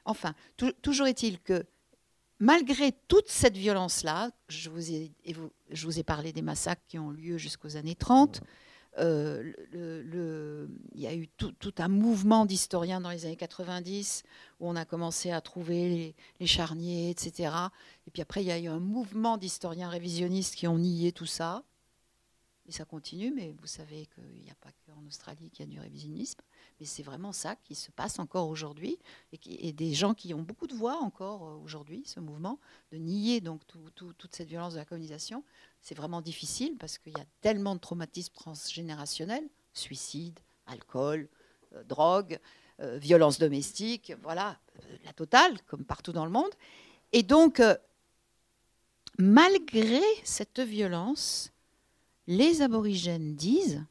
Enfin, 0.06 0.34
toujours 0.82 1.08
est-il 1.08 1.40
que 1.40 1.66
malgré 2.40 2.92
toute 3.08 3.30
cette 3.30 3.56
violence-là, 3.56 4.32
je, 4.50 4.70
je 5.70 5.86
vous 5.86 6.00
ai 6.00 6.04
parlé 6.04 6.34
des 6.34 6.42
massacres 6.42 6.82
qui 6.88 7.00
ont 7.00 7.10
lieu 7.10 7.38
jusqu'aux 7.38 7.78
années 7.78 7.96
30, 7.96 8.42
euh, 9.00 9.54
il 10.94 11.02
y 11.02 11.08
a 11.08 11.16
eu 11.16 11.28
tout, 11.28 11.74
un 11.78 11.88
mouvement 11.88 12.46
d'historiens 12.46 13.02
dans 13.02 13.10
les 13.10 13.26
années 13.26 13.36
90 13.36 14.24
où 14.60 14.70
on 14.70 14.76
a 14.76 14.86
commencé 14.86 15.32
à 15.32 15.42
trouver 15.42 16.14
les, 16.40 16.48
charniers, 16.48 17.10
etc. 17.10 17.54
Et 18.08 18.12
puis 18.12 18.22
après, 18.22 18.44
il 18.44 18.48
y 18.48 18.52
a 18.52 18.60
eu 18.60 18.68
un 18.68 18.80
mouvement 18.80 19.38
d'historiens 19.38 19.90
révisionnistes 19.90 20.56
qui 20.56 20.68
ont 20.68 20.78
nié 20.78 21.12
tout 21.12 21.26
ça. 21.26 21.64
Et 22.66 22.72
ça 22.72 22.86
continue, 22.86 23.32
mais 23.32 23.54
vous 23.60 23.68
savez 23.68 24.08
qu'il 24.16 24.42
n'y 24.42 24.50
a 24.50 24.56
pas 24.56 24.70
qu'en 24.86 25.06
Australie 25.06 25.50
qu'il 25.50 25.66
y 25.66 25.70
a 25.70 25.72
du 25.72 25.80
révisionnisme. 25.80 26.40
Mais 26.80 26.86
c'est 26.86 27.04
vraiment 27.04 27.34
ça 27.34 27.58
qui 27.58 27.76
se 27.76 27.92
passe 27.92 28.20
encore 28.20 28.48
aujourd'hui. 28.48 28.98
Et, 29.46 29.74
des 29.74 29.94
gens 29.94 30.14
qui 30.14 30.34
ont 30.34 30.42
beaucoup 30.42 30.68
de 30.68 30.74
voix 30.74 30.98
encore 31.02 31.46
euh, 31.46 31.56
aujourd'hui, 31.56 32.04
ce 32.06 32.22
mouvement, 32.22 32.60
de 32.92 32.98
nier 32.98 33.42
donc 33.42 33.62
toute 33.96 34.36
cette 34.36 34.48
violence 34.48 34.74
de 34.74 34.80
la 34.80 34.86
colonisation 34.86 35.44
c'est 35.84 35.96
vraiment 35.96 36.22
difficile 36.22 36.78
parce 36.80 36.98
qu'il 36.98 37.12
y 37.12 37.20
a 37.20 37.26
tellement 37.42 37.76
de 37.76 37.80
traumatismes 37.80 38.34
transgénérationnels, 38.34 39.48
suicide, 39.74 40.40
alcool, 40.66 41.28
euh, 41.76 41.84
drogue, 41.84 42.40
euh, 42.80 42.98
violence 42.98 43.38
domestique, 43.38 44.14
voilà, 44.24 44.58
la 45.04 45.12
totale, 45.12 45.62
comme 45.68 45.84
partout 45.84 46.14
dans 46.14 46.26
le 46.26 46.32
monde. 46.32 46.52
Et 47.12 47.22
donc, 47.22 47.62
malgré 49.18 50.02
cette 50.24 50.60
violence, 50.60 51.52
les 52.28 52.62
aborigènes 52.62 53.36
disent 53.36 53.84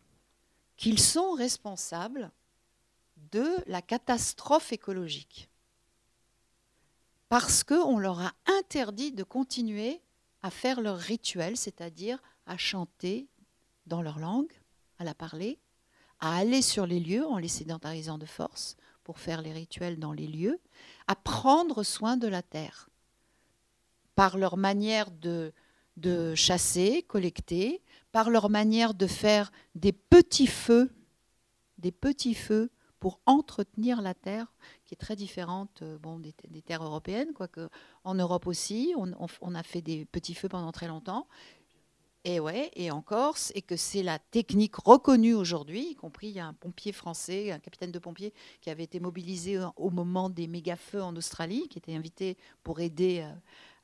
qu'ils 0.76 1.00
sont 1.00 1.32
responsables 1.32 2.30
de 3.30 3.48
la 3.66 3.82
catastrophe 3.82 4.72
écologique. 4.72 5.48
Parce 7.28 7.64
qu'on 7.64 7.98
leur 7.98 8.20
a 8.20 8.32
interdit 8.58 9.12
de 9.12 9.22
continuer 9.22 10.00
à 10.42 10.50
faire 10.50 10.80
leur 10.80 10.98
rituel, 10.98 11.56
c'est-à-dire 11.56 12.18
à 12.46 12.58
chanter 12.58 13.28
dans 13.86 14.02
leur 14.02 14.18
langue, 14.18 14.52
à 14.98 15.04
la 15.04 15.14
parler, 15.14 15.58
à 16.20 16.36
aller 16.36 16.62
sur 16.62 16.86
les 16.86 17.00
lieux 17.00 17.26
en 17.26 17.38
les 17.38 17.48
sédentarisant 17.48 18.18
de 18.18 18.26
force 18.26 18.76
pour 19.04 19.18
faire 19.18 19.40
les 19.40 19.52
rituels 19.52 19.98
dans 19.98 20.12
les 20.12 20.26
lieux, 20.26 20.60
à 21.06 21.16
prendre 21.16 21.82
soin 21.82 22.16
de 22.16 22.28
la 22.28 22.42
terre 22.42 22.88
par 24.14 24.38
leur 24.38 24.56
manière 24.56 25.10
de, 25.10 25.52
chasser, 26.34 27.02
collecter, 27.02 27.82
par 28.12 28.30
leur 28.30 28.50
manière 28.50 28.94
de 28.94 29.06
faire 29.06 29.52
des 29.74 29.92
petits 29.92 30.46
feux, 30.46 30.90
des 31.78 31.92
petits 31.92 32.34
feux 32.34 32.70
pour 33.00 33.20
entretenir 33.26 34.00
la 34.00 34.14
terre, 34.14 34.52
qui 34.84 34.94
est 34.94 34.96
très 34.96 35.16
différente 35.16 35.82
euh, 35.82 35.98
des, 36.48 36.62
terres 36.62 36.84
européennes, 36.84 37.32
quoique 37.34 37.68
en 38.04 38.14
Europe 38.14 38.46
aussi, 38.46 38.94
on, 38.96 39.54
a 39.54 39.62
fait 39.64 39.82
des 39.82 40.04
petits 40.04 40.34
feux 40.34 40.48
pendant 40.48 40.70
très 40.70 40.86
longtemps. 40.86 41.26
Et 42.24 42.38
ouais, 42.38 42.70
et 42.76 42.92
en 42.92 43.02
Corse, 43.02 43.50
et 43.56 43.62
que 43.62 43.74
c'est 43.74 44.04
la 44.04 44.20
technique 44.20 44.76
reconnue 44.76 45.34
aujourd'hui, 45.34 45.90
y 45.90 45.94
compris 45.96 46.28
il 46.28 46.34
y 46.34 46.38
a 46.38 46.46
un 46.46 46.52
pompier 46.52 46.92
français, 46.92 47.50
un 47.50 47.58
capitaine 47.58 47.90
de 47.90 47.98
pompiers 47.98 48.32
qui 48.60 48.70
avait 48.70 48.84
été 48.84 49.00
mobilisé 49.00 49.58
au 49.76 49.90
moment 49.90 50.30
des 50.30 50.46
méga 50.46 50.76
feux 50.76 51.02
en 51.02 51.16
Australie, 51.16 51.66
qui 51.68 51.78
était 51.78 51.96
invité 51.96 52.36
pour 52.62 52.78
aider 52.78 53.22
euh, 53.24 53.34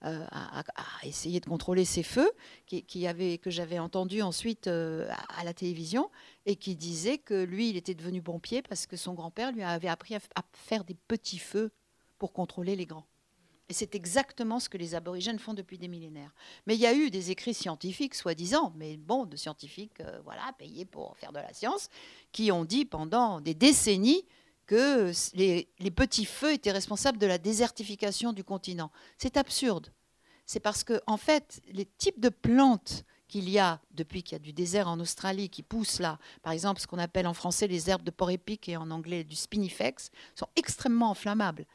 euh, 0.04 0.24
à, 0.30 0.62
essayer 1.02 1.40
de 1.40 1.46
contrôler 1.46 1.84
ces 1.84 2.04
feux, 2.04 2.30
qui, 2.66 3.06
avait, 3.08 3.38
que 3.38 3.50
j'avais 3.50 3.80
entendu 3.80 4.22
ensuite 4.22 4.68
euh, 4.68 5.10
à, 5.36 5.42
la 5.42 5.52
télévision, 5.52 6.08
et 6.46 6.54
qui 6.54 6.76
disait 6.76 7.18
que 7.18 7.42
lui, 7.42 7.70
il 7.70 7.76
était 7.76 7.94
devenu 7.94 8.22
pompier 8.22 8.62
parce 8.62 8.86
que 8.86 8.96
son 8.96 9.14
grand-père 9.14 9.50
lui 9.50 9.64
avait 9.64 9.88
appris 9.88 10.14
à, 10.14 10.20
faire 10.52 10.84
des 10.84 10.94
petits 10.94 11.38
feux 11.38 11.72
pour 12.18 12.32
contrôler 12.32 12.76
les 12.76 12.86
grands. 12.86 13.06
Et 13.68 13.74
c'est 13.74 13.96
exactement 13.96 14.60
ce 14.60 14.68
que 14.68 14.78
les 14.78 14.94
aborigènes 14.94 15.40
font 15.40 15.52
depuis 15.52 15.78
des 15.78 15.88
millénaires. 15.88 16.32
Mais 16.66 16.76
il 16.76 16.80
y 16.80 16.86
a 16.86 16.94
eu 16.94 17.10
des 17.10 17.32
écrits 17.32 17.52
scientifiques, 17.52 18.14
soi-disant, 18.14 18.72
mais 18.76 18.96
bon, 18.96 19.26
de 19.26 19.36
scientifiques, 19.36 20.00
euh, 20.00 20.20
voilà, 20.22 20.52
payés 20.58 20.84
pour 20.84 21.16
faire 21.16 21.32
de 21.32 21.38
la 21.38 21.52
science, 21.52 21.90
qui 22.30 22.52
ont 22.52 22.64
dit 22.64 22.84
pendant 22.84 23.40
des 23.40 23.54
décennies 23.54 24.24
que 24.68 25.10
les, 25.34 25.90
petits 25.90 26.26
feux 26.26 26.52
étaient 26.52 26.70
responsables 26.70 27.18
de 27.18 27.26
la 27.26 27.38
désertification 27.38 28.32
du 28.32 28.44
continent. 28.44 28.92
C'est 29.16 29.36
absurde. 29.36 29.92
C'est 30.46 30.60
parce 30.60 30.84
que, 30.84 31.00
en 31.08 31.16
fait, 31.16 31.60
les 31.72 31.86
types 31.86 32.20
de 32.20 32.28
plantes 32.28 33.04
qu'il 33.26 33.50
y 33.50 33.58
a 33.58 33.80
depuis 33.90 34.22
qu'il 34.22 34.36
y 34.36 34.36
a 34.36 34.38
du 34.38 34.52
désert 34.52 34.88
en 34.88 35.00
Australie 35.00 35.50
qui 35.50 35.62
poussent 35.62 35.98
là, 35.98 36.18
par 36.42 36.54
exemple 36.54 36.80
ce 36.80 36.86
qu'on 36.86 36.98
appelle 36.98 37.26
en 37.26 37.34
français 37.34 37.66
les 37.66 37.90
herbes 37.90 38.02
de 38.02 38.10
port 38.10 38.30
épic 38.30 38.70
et 38.70 38.78
en 38.78 38.90
anglais 38.90 39.22
du 39.24 39.36
spinifex, 39.36 40.10
sont 40.34 40.48
extrêmement 40.56 41.10
inflammables 41.10 41.66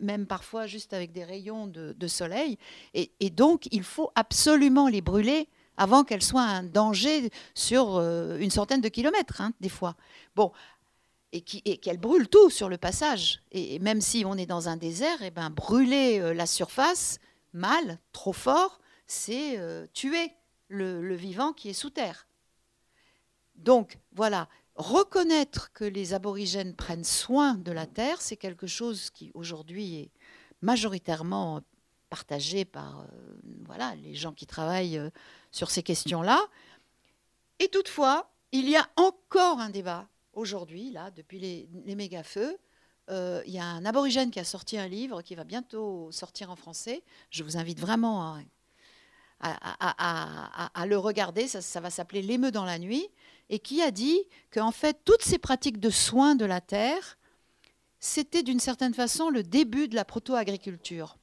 même 0.00 0.26
parfois 0.26 0.66
juste 0.66 0.92
avec 0.92 1.12
des 1.12 1.24
rayons 1.24 1.66
de, 1.66 2.06
soleil. 2.06 2.58
Et, 2.94 3.30
donc, 3.30 3.66
il 3.72 3.82
faut 3.82 4.12
absolument 4.14 4.88
les 4.88 5.00
brûler 5.00 5.48
avant 5.76 6.04
qu'elles 6.04 6.22
soient 6.22 6.42
un 6.42 6.62
danger 6.62 7.30
sur 7.54 7.96
euh, 7.96 8.38
une 8.38 8.50
centaine 8.50 8.82
de 8.82 8.88
kilomètres, 8.88 9.40
hein, 9.40 9.52
des 9.60 9.70
fois. 9.70 9.96
Bon, 10.36 10.52
et 11.32 11.42
qu'elles 11.78 11.98
brûlent 11.98 12.28
tout 12.28 12.50
sur 12.50 12.68
le 12.68 12.76
passage. 12.76 13.40
Et, 13.52 13.78
même 13.78 14.00
si 14.00 14.24
on 14.26 14.36
est 14.36 14.46
dans 14.46 14.68
un 14.68 14.76
désert, 14.76 15.22
et 15.22 15.26
eh 15.26 15.30
ben, 15.30 15.50
brûler 15.50 16.20
euh, 16.20 16.34
la 16.34 16.46
surface, 16.46 17.18
mal, 17.52 17.98
trop 18.12 18.32
fort, 18.32 18.80
c'est 19.06 19.58
euh, 19.58 19.86
tuer 19.92 20.32
le, 20.68 21.14
vivant 21.14 21.52
qui 21.52 21.70
est 21.70 21.74
sous 21.74 21.90
terre. 21.90 22.26
Donc 23.56 23.98
voilà, 24.12 24.48
reconnaître 24.74 25.72
que 25.72 25.84
les 25.84 26.14
aborigènes 26.14 26.74
prennent 26.74 27.04
soin 27.04 27.54
de 27.54 27.72
la 27.72 27.86
terre, 27.86 28.20
c'est 28.20 28.36
quelque 28.36 28.66
chose 28.66 29.10
qui 29.10 29.30
aujourd'hui 29.34 29.96
est 29.96 30.10
majoritairement 30.62 31.60
partagé 32.08 32.64
par 32.64 33.00
euh, 33.00 33.06
voilà, 33.66 33.94
les 33.96 34.14
gens 34.14 34.32
qui 34.32 34.46
travaillent 34.46 35.00
sur 35.52 35.70
ces 35.70 35.82
questions-là. 35.82 36.40
Et 37.60 37.68
toutefois, 37.68 38.32
il 38.52 38.68
y 38.68 38.76
a 38.76 38.88
encore 38.96 39.60
un 39.60 39.70
débat 39.70 40.08
aujourd'hui, 40.40 40.90
là, 40.90 41.10
depuis 41.10 41.38
les, 41.38 41.68
les 41.84 41.94
méga-feux. 41.94 42.58
Euh, 43.10 43.42
il 43.46 43.52
y 43.52 43.58
a 43.58 43.64
un 43.64 43.84
aborigène 43.84 44.30
qui 44.30 44.38
a 44.38 44.44
sorti 44.44 44.78
un 44.78 44.86
livre 44.86 45.22
qui 45.22 45.34
va 45.34 45.44
bientôt 45.44 46.10
sortir 46.12 46.50
en 46.50 46.56
français. 46.56 47.02
Je 47.30 47.42
vous 47.42 47.56
invite 47.56 47.80
vraiment 47.80 48.36
à, 49.40 50.86
le 50.86 50.96
regarder. 50.96 51.48
Ça, 51.48 51.80
va 51.80 51.90
s'appeler 51.90 52.22
L'émeu 52.22 52.52
dans 52.52 52.64
la 52.64 52.78
nuit. 52.78 53.08
Et 53.48 53.58
qui 53.58 53.82
a 53.82 53.90
dit 53.90 54.22
qu'en 54.52 54.70
fait, 54.70 54.98
toutes 55.04 55.22
ces 55.22 55.38
pratiques 55.38 55.80
de 55.80 55.90
soins 55.90 56.36
de 56.36 56.44
la 56.44 56.60
terre, 56.60 57.18
c'était 57.98 58.44
d'une 58.44 58.60
certaine 58.60 58.94
façon 58.94 59.28
le 59.28 59.42
début 59.42 59.88
de 59.88 59.96
la 59.96 60.04
proto-agriculture. 60.04 61.16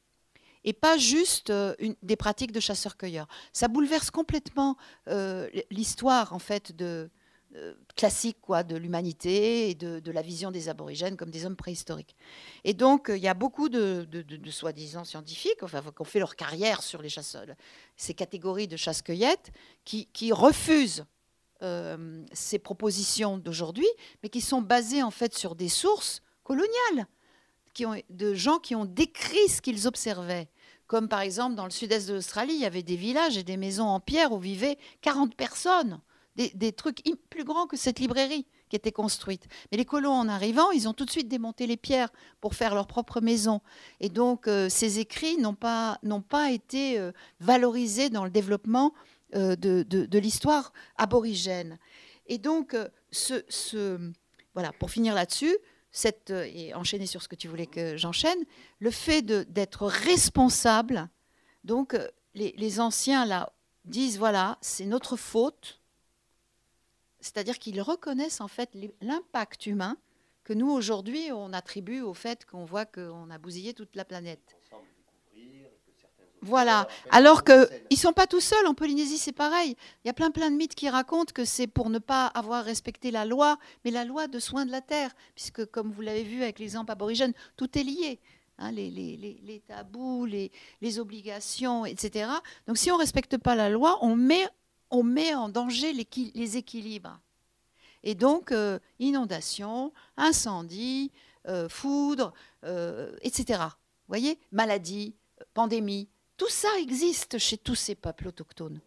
Et 0.66 0.74
pas 0.74 0.98
juste 0.98 1.52
euh, 1.52 1.74
des 2.04 2.18
pratiques 2.18 2.52
de 2.52 2.60
chasseurs-cueilleurs. 2.60 3.30
Ça 3.54 3.70
bouleverse 3.70 4.12
complètement 4.12 4.76
euh, 5.08 5.50
l'histoire 5.72 6.34
en 6.34 6.40
fait 6.40 6.76
de, 6.76 7.10
classique 7.96 8.38
quoi, 8.42 8.64
de 8.64 8.76
l'humanité 8.76 9.70
et 9.70 9.76
de, 9.76 10.12
la 10.12 10.22
vision 10.22 10.52
des 10.52 10.70
aborigènes 10.70 11.18
comme 11.18 11.30
des 11.30 11.46
hommes 11.46 11.56
préhistoriques. 11.56 12.16
Et 12.64 12.74
donc, 12.74 13.10
il 13.10 13.22
y 13.22 13.28
a 13.28 13.34
beaucoup 13.34 13.70
de, 13.70 14.08
soi-disant 14.50 15.04
scientifiques, 15.04 15.64
enfin, 15.64 15.82
qui 15.82 16.02
ont 16.02 16.06
fait 16.06 16.20
leur 16.20 16.36
carrière 16.36 16.84
sur 16.84 17.02
les 17.02 17.10
chasseurs, 17.10 17.46
ces 17.96 18.14
catégories 18.14 18.68
de 18.68 18.78
chasse-cueillette, 18.78 19.52
qui, 19.84 20.32
refusent 20.32 21.06
euh, 21.64 22.24
ces 22.34 22.60
propositions 22.60 23.38
d'aujourd'hui, 23.38 23.88
mais 24.22 24.30
qui 24.30 24.42
sont 24.42 24.62
basées 24.62 25.02
en 25.02 25.12
fait 25.12 25.34
sur 25.34 25.56
des 25.56 25.70
sources 25.70 26.22
coloniales, 26.44 27.08
qui 27.74 27.86
ont, 27.86 28.00
de 28.10 28.34
gens 28.34 28.60
qui 28.60 28.76
ont 28.76 28.86
décrit 28.86 29.48
ce 29.50 29.62
qu'ils 29.62 29.88
observaient. 29.88 30.50
Comme 30.86 31.10
par 31.10 31.22
exemple 31.22 31.56
dans 31.56 31.66
le 31.66 31.72
sud-est 31.72 32.08
de 32.08 32.14
l'Australie, 32.14 32.54
il 32.54 32.62
y 32.62 32.66
avait 32.66 32.84
des 32.84 32.96
villages 32.96 33.38
et 33.38 33.44
des 33.44 33.58
maisons 33.58 33.88
en 33.88 34.00
pierre 34.00 34.32
où 34.32 34.40
vivaient 34.40 34.78
40 35.02 35.36
personnes 35.36 36.00
des, 36.38 36.72
trucs 36.72 37.02
plus 37.30 37.44
grands 37.44 37.68
que 37.68 37.78
cette 37.78 38.00
librairie 38.00 38.46
qui 38.70 38.76
était 38.76 38.92
construite. 38.92 39.48
Mais 39.72 39.78
les 39.78 39.86
colons, 39.86 40.12
en 40.12 40.28
arrivant, 40.28 40.72
ils 40.72 40.88
ont 40.88 40.94
tout 40.94 41.06
de 41.06 41.12
suite 41.12 41.28
démonté 41.28 41.68
les 41.68 41.78
pierres 41.78 42.10
pour 42.42 42.54
faire 42.54 42.76
leur 42.76 42.88
propre 42.88 43.22
maison. 43.22 43.62
Et 44.00 44.10
donc, 44.10 44.48
euh, 44.48 44.70
ces 44.70 45.00
écrits 45.00 45.38
n'ont 45.38 45.56
pas, 45.56 46.00
pas 46.30 46.52
été 46.52 47.00
euh, 47.00 47.12
valorisés 47.40 48.10
dans 48.10 48.24
le 48.24 48.30
développement 48.30 48.94
euh, 49.36 49.56
de, 49.56 50.18
l'histoire 50.20 50.74
aborigène. 50.98 51.80
Et 52.28 52.38
donc, 52.38 52.76
ce, 53.12 53.44
ce, 53.50 54.12
voilà, 54.54 54.72
pour 54.74 54.92
finir 54.92 55.16
là-dessus, 55.16 55.56
cette, 55.92 56.30
et 56.30 56.74
enchaîner 56.76 57.08
sur 57.08 57.24
ce 57.24 57.28
que 57.28 57.36
tu 57.36 57.48
voulais 57.48 57.66
que 57.66 57.98
j'enchaîne, 57.98 58.38
le 58.80 58.92
fait 58.92 59.22
d'être 59.24 59.88
responsable, 59.88 61.10
donc 61.64 61.98
les, 62.36 62.54
les 62.58 62.80
anciens 62.80 63.26
là 63.26 63.54
disent, 63.86 64.18
voilà, 64.18 64.58
c'est 64.62 64.86
notre 64.86 65.16
faute, 65.16 65.77
c'est-à-dire 67.28 67.60
qu'ils 67.60 67.82
reconnaissent 67.82 68.42
en 68.42 68.48
fait 68.48 68.70
l'impact 69.02 69.66
humain 69.66 69.98
que 70.44 70.54
nous 70.54 70.70
aujourd'hui 70.72 71.30
on 71.34 71.52
attribue 71.54 72.02
au 72.02 72.14
fait 72.14 72.46
qu'on 72.46 72.66
voit 72.66 72.86
qu'on 72.86 73.30
a 73.30 73.38
bousillé 73.38 73.74
toute 73.74 73.96
la 73.96 74.06
planète. 74.06 74.56
Voilà. 76.42 76.88
Alors 77.10 77.44
qu'ils 77.44 77.68
ne 77.92 77.96
sont 77.96 78.14
pas 78.14 78.28
tout 78.28 78.40
seuls. 78.40 78.68
En 78.68 78.74
Polynésie, 78.74 79.18
c'est 79.18 79.32
pareil. 79.32 79.76
Il 80.04 80.08
y 80.08 80.10
a 80.10 80.14
plein, 80.14 80.32
plein 80.32 80.52
de 80.52 80.56
mythes 80.56 80.76
qui 80.76 80.88
racontent 80.88 81.34
que 81.34 81.46
c'est 81.46 81.68
pour 81.68 81.90
ne 81.90 82.00
pas 82.00 82.28
avoir 82.28 82.64
respecté 82.64 83.12
la 83.12 83.26
loi, 83.26 83.58
mais 83.84 83.92
la 83.92 84.06
loi 84.06 84.28
de 84.28 84.40
soins 84.40 84.66
de 84.66 84.72
la 84.72 84.82
terre. 84.82 85.12
Puisque, 85.36 85.66
comme 85.66 85.92
vous 85.92 86.02
l'avez 86.02 86.24
vu 86.24 86.44
avec 86.44 86.60
l'exemple 86.60 86.92
aborigène, 86.92 87.34
tout 87.56 87.78
est 87.78 87.84
lié. 87.84 88.20
Hein, 88.60 88.72
les, 88.72 88.90
les, 88.90 89.64
tabous, 89.68 90.26
les, 90.26 91.00
obligations, 91.00 91.86
etc. 91.86 92.30
Donc, 92.68 92.78
si 92.78 92.92
on 92.92 92.96
ne 92.96 93.02
respecte 93.02 93.38
pas 93.38 93.56
la 93.56 93.70
loi, 93.70 93.98
on 94.02 94.16
met 94.16 94.48
on 94.90 95.04
met 95.04 95.34
en 95.34 95.50
danger 95.50 95.94
les, 95.94 96.58
équilibres. 96.58 97.20
Et 98.04 98.16
donc, 98.16 98.52
euh, 98.52 98.80
inondation, 99.00 99.94
incendie, 100.16 101.12
euh, 101.48 101.68
euh, 102.64 103.16
etc. 103.22 103.64
Vous 103.64 104.10
voyez? 104.10 104.40
Maladie, 104.52 105.16
pandémie, 105.54 106.10
tout 106.38 106.50
ça 106.50 106.70
existe 106.80 107.38
chez 107.38 107.58
tous 107.58 107.76
ces 107.76 107.96
peuples 107.96 108.28
autochtones. 108.28 108.80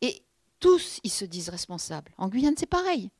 Et 0.00 0.22
tous, 0.60 1.00
ils 1.04 1.10
se 1.10 1.24
disent 1.24 1.48
responsables. 1.48 2.12
En 2.18 2.28
Guyane, 2.28 2.56
c'est 2.58 2.66
pareil. 2.66 3.10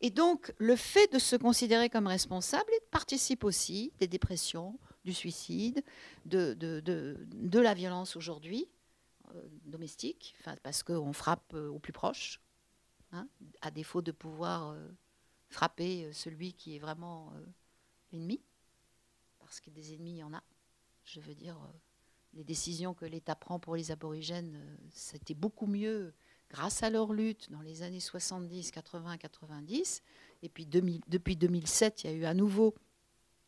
Et 0.00 0.10
donc, 0.10 0.54
le 0.56 0.76
fait 0.76 1.12
de 1.12 1.18
se 1.18 1.36
considérer 1.36 1.90
comme 1.90 2.06
responsable 2.06 2.70
participe 2.90 3.44
aussi 3.44 3.92
des 3.98 4.08
dépressions, 4.08 4.78
du 5.04 5.12
suicide, 5.12 5.82
de, 6.24 6.54
de 6.54 7.60
la 7.60 7.74
violence 7.74 8.16
aujourd'hui. 8.16 8.68
Euh, 9.34 9.48
domestique, 9.64 10.34
parce 10.62 10.82
qu'on 10.82 11.12
frappe 11.12 11.54
euh, 11.54 11.68
au 11.68 11.78
plus 11.78 11.92
proche, 11.92 12.40
hein, 13.12 13.28
à 13.60 13.70
défaut 13.70 14.02
de 14.02 14.10
pouvoir 14.10 14.70
euh, 14.70 14.88
frapper 15.48 16.12
celui 16.12 16.54
qui 16.54 16.74
est 16.74 16.78
vraiment 16.78 17.32
l'ennemi, 18.10 18.40
parce 19.38 19.60
que 19.60 19.70
des 19.70 19.94
ennemis, 19.94 20.12
il 20.12 20.18
y 20.18 20.22
en 20.24 20.34
a. 20.34 20.42
Je 21.04 21.20
veux 21.20 21.34
dire, 21.34 21.56
les 22.34 22.44
décisions 22.44 22.94
que 22.94 23.04
l'État 23.04 23.36
prend 23.36 23.58
pour 23.60 23.76
les 23.76 23.90
aborigènes, 23.90 24.78
c'était 24.90 25.34
beaucoup 25.34 25.66
mieux 25.66 26.12
grâce 26.50 26.82
à 26.82 26.90
leur 26.90 27.12
lutte 27.12 27.50
dans 27.50 27.62
les 27.62 27.82
années 27.82 28.00
70, 28.00 28.70
80, 28.70 29.18
90. 29.18 30.02
Et 30.42 30.48
puis 30.48 30.66
depuis 30.66 31.36
2007, 31.36 32.04
il 32.04 32.10
y 32.10 32.12
a 32.12 32.16
eu 32.16 32.24
à 32.24 32.34
nouveau 32.34 32.74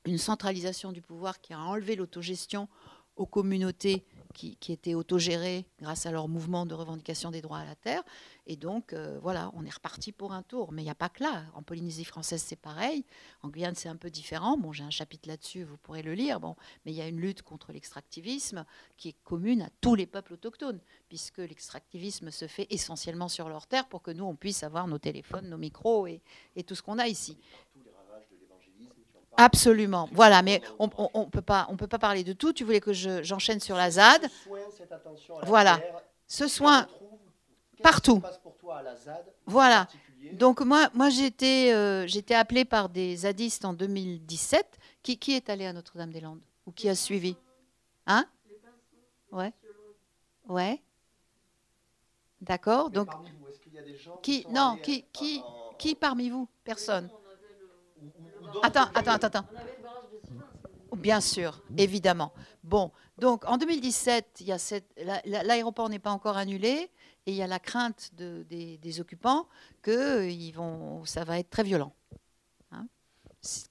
une 0.04 0.18
centralisation 0.18 0.92
du 0.92 1.02
pouvoir 1.02 1.40
qui 1.40 1.52
a 1.52 1.60
enlevé 1.60 1.96
l'autogestion 1.96 2.68
aux 3.16 3.26
communautés 3.26 4.04
qui, 4.32 4.56
étaient 4.68 4.94
autogérés 4.94 5.64
grâce 5.80 6.06
à 6.06 6.10
leur 6.10 6.28
mouvement 6.28 6.66
de 6.66 6.74
revendication 6.74 7.30
des 7.30 7.40
droits 7.40 7.58
à 7.58 7.64
la 7.64 7.74
terre. 7.74 8.02
Et 8.46 8.56
donc, 8.56 8.92
euh, 8.92 9.18
voilà, 9.22 9.50
on 9.54 9.64
est 9.64 9.72
reparti 9.72 10.10
pour 10.10 10.32
un 10.32 10.42
tour. 10.42 10.72
Mais 10.72 10.82
il 10.82 10.86
n'y 10.86 10.90
a 10.90 10.96
pas 10.96 11.08
que 11.08 11.22
là. 11.22 11.44
En 11.54 11.62
Polynésie 11.62 12.04
française, 12.04 12.42
c'est 12.44 12.56
pareil. 12.56 13.04
En 13.42 13.48
Guyane, 13.48 13.74
c'est 13.74 13.88
un 13.88 13.96
peu 13.96 14.10
différent. 14.10 14.56
Bon, 14.56 14.72
j'ai 14.72 14.82
un 14.82 14.90
chapitre 14.90 15.28
là-dessus, 15.28 15.64
vous 15.64 15.76
pourrez 15.76 16.02
le 16.02 16.14
lire. 16.14 16.40
Bon, 16.40 16.56
mais 16.84 16.92
il 16.92 16.96
y 16.96 17.02
a 17.02 17.08
une 17.08 17.20
lutte 17.20 17.42
contre 17.42 17.72
l'extractivisme 17.72 18.64
qui 18.96 19.10
est 19.10 19.16
commune 19.24 19.62
à 19.62 19.68
tous 19.80 19.94
les 19.94 20.06
peuples 20.06 20.34
autochtones, 20.34 20.80
puisque 21.08 21.38
l'extractivisme 21.38 22.30
se 22.30 22.46
fait 22.46 22.66
essentiellement 22.70 23.28
sur 23.28 23.48
leur 23.48 23.66
terre 23.66 23.88
pour 23.88 24.02
que 24.02 24.10
nous, 24.10 24.24
on 24.24 24.34
puisse 24.34 24.62
avoir 24.62 24.88
nos 24.88 24.98
téléphones, 24.98 25.48
nos 25.48 25.58
micros 25.58 26.06
et 26.06 26.20
tout 26.66 26.74
ce 26.74 26.82
qu'on 26.82 26.98
a 26.98 27.06
ici. 27.06 27.36
Absolument. 29.36 30.08
Voilà, 30.12 30.42
mais 30.42 30.60
on 30.78 30.86
ne 30.86 31.30
peut, 31.30 31.42
pas, 31.42 31.66
on 31.70 31.76
peut 31.76 31.86
pas 31.86 31.98
parler 31.98 32.24
de 32.24 32.32
tout. 32.32 32.52
Tu 32.52 32.64
voulais 32.64 32.80
que 32.80 32.92
j'enchaîne 32.92 33.60
sur 33.60 33.76
la 33.76 33.90
ZAD. 33.90 34.28
voilà. 35.44 35.80
Ce 36.26 36.48
soin 36.48 36.86
partout. 37.82 38.22
Voilà. 39.46 39.88
Donc 40.34 40.60
moi, 40.60 40.88
moi 40.94 41.10
j'étais 41.10 41.72
euh, 41.72 42.06
j'étais 42.06 42.34
appelée 42.34 42.64
par 42.64 42.88
des 42.88 43.16
zadistes 43.16 43.64
en 43.64 43.72
2017. 43.72 44.78
Qui, 45.02 45.18
qui 45.18 45.34
est 45.34 45.50
allé 45.50 45.66
à 45.66 45.72
Notre-Dame-des-Landes? 45.72 46.40
Ou 46.64 46.70
qui 46.70 46.88
a 46.88 46.94
suivi? 46.94 47.36
Hein? 48.06 48.24
Ouais. 49.32 49.52
Ouais. 50.48 50.80
D'accord. 52.40 52.90
Donc, 52.90 53.08
qui, 54.22 54.46
non, 54.48 54.78
qui, 54.82 55.04
qui, 55.12 55.42
qui 55.78 55.94
parmi 55.96 56.30
vous? 56.30 56.48
Personne. 56.62 57.10
Attends, 58.62 58.88
attends, 58.94 59.12
attends, 59.12 59.26
attends. 59.26 59.46
Bien 60.96 61.20
sûr, 61.20 61.62
évidemment. 61.76 62.32
Bon, 62.62 62.92
donc 63.18 63.44
en 63.46 63.56
2017, 63.56 64.44
l'aéroport 65.24 65.88
n'est 65.88 65.98
pas 65.98 66.10
encore 66.10 66.36
annulé 66.36 66.90
et 67.26 67.32
il 67.32 67.34
y 67.34 67.42
a 67.42 67.46
la 67.46 67.58
crainte 67.58 68.10
des, 68.14 69.00
occupants 69.00 69.48
que 69.80 70.28
ils 70.28 70.52
vont, 70.52 71.04
ça 71.04 71.24
va 71.24 71.38
être 71.38 71.50
très 71.50 71.62
violent. 71.62 71.92
Hein. 72.72 72.86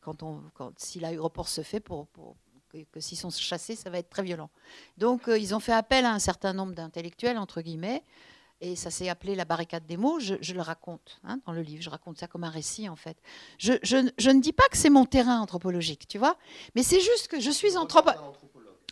quand 0.01 0.23
on, 0.23 0.41
si 0.77 0.99
l'aéroport 0.99 1.47
se 1.47 1.61
fait 1.61 1.79
pour, 1.79 2.07
que, 2.69 2.99
s'ils 2.99 3.17
sont 3.17 3.29
chassés, 3.29 3.75
ça 3.75 3.89
va 3.89 3.99
être 3.99 4.09
très 4.09 4.23
violent. 4.23 4.49
Donc 4.97 5.27
euh, 5.27 5.37
ils 5.37 5.53
ont 5.53 5.59
fait 5.59 5.73
appel 5.73 6.05
à 6.05 6.13
un 6.13 6.19
certain 6.19 6.53
nombre 6.53 6.73
d'intellectuels 6.73 7.37
entre 7.37 7.61
guillemets 7.61 8.03
et 8.61 8.75
ça 8.75 8.91
s'est 8.91 9.09
appelé 9.09 9.35
la 9.35 9.43
barricade 9.43 9.85
des 9.87 9.97
mots. 9.97 10.19
Je, 10.19 10.53
le 10.53 10.61
raconte 10.61 11.19
hein, 11.23 11.39
dans 11.45 11.51
le 11.51 11.61
livre. 11.61 11.81
Je 11.81 11.89
raconte 11.89 12.19
ça 12.19 12.27
comme 12.27 12.43
un 12.43 12.49
récit, 12.49 12.87
en 12.87 12.95
fait. 12.95 13.17
Je, 13.57 13.73
ne 13.73 14.39
dis 14.39 14.53
pas 14.53 14.67
que 14.69 14.77
c'est 14.77 14.91
mon 14.91 15.05
terrain 15.05 15.41
anthropologique, 15.41 16.07
tu 16.07 16.19
vois, 16.19 16.37
mais 16.75 16.83
c'est 16.83 17.01
juste 17.01 17.27
que 17.27 17.39
je 17.39 17.49
suis 17.49 17.75
anthropologue. 17.75 18.35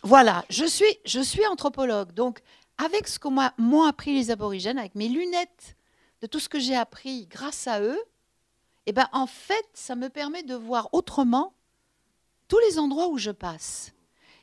Voilà, 0.02 0.44
je 0.50 0.64
suis, 0.64 0.98
je 1.04 1.20
suis 1.20 1.46
anthropologue. 1.46 2.12
Donc, 2.12 2.40
avec 2.78 3.06
ce 3.06 3.18
qu'ont 3.18 3.34
m'ont 3.58 3.84
appris 3.84 4.14
les 4.14 4.30
aborigènes, 4.30 4.78
avec 4.78 4.96
mes 4.96 5.08
lunettes 5.08 5.76
de 6.20 6.26
tout 6.26 6.40
ce 6.40 6.48
que 6.48 6.58
j'ai 6.58 6.76
appris 6.76 7.26
grâce 7.26 7.66
à 7.68 7.80
eux, 7.80 8.00
eh 8.86 8.92
ben, 8.92 9.08
en 9.12 9.26
fait, 9.26 9.68
ça 9.72 9.94
me 9.94 10.08
permet 10.08 10.42
de 10.42 10.54
voir 10.54 10.88
autrement 10.92 11.54
tous 12.48 12.58
les 12.68 12.78
endroits 12.78 13.08
où 13.08 13.18
je 13.18 13.30
passe. 13.30 13.92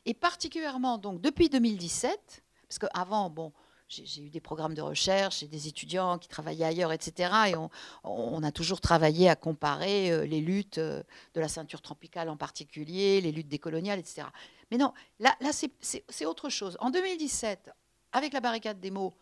Et 0.06 0.14
particulièrement, 0.14 0.96
donc, 0.96 1.20
depuis 1.20 1.50
2017, 1.50 2.42
parce 2.66 2.78
qu'avant, 2.78 3.28
bon, 3.28 3.52
j'ai 3.88 4.22
eu 4.22 4.28
des 4.28 4.40
programmes 4.40 4.74
de 4.74 4.82
recherche 4.82 5.42
et 5.42 5.46
des 5.46 5.66
étudiants 5.66 6.18
qui 6.18 6.28
travaillaient 6.28 6.66
ailleurs, 6.66 6.92
etc. 6.92 7.32
Et 7.48 7.54
on, 8.04 8.42
a 8.42 8.52
toujours 8.52 8.80
travaillé 8.80 9.28
à 9.28 9.36
comparer 9.36 10.10
euh, 10.10 10.26
les 10.26 10.40
luttes 10.40 10.78
euh, 10.78 11.02
de 11.34 11.40
la 11.40 11.48
ceinture 11.48 11.80
tropicale 11.80 12.28
en 12.28 12.36
particulier, 12.36 13.20
les 13.20 13.32
luttes 13.32 13.48
décoloniales, 13.48 13.98
etc. 13.98 14.26
Mais 14.70 14.76
non, 14.76 14.92
là, 15.18 15.34
c'est 15.52 16.26
autre 16.26 16.50
chose. 16.50 16.76
En 16.80 16.90
2017, 16.90 17.70
avec 18.12 18.32
la 18.32 18.40
barricade 18.40 18.78
des 18.78 18.90
mots, 18.90 19.14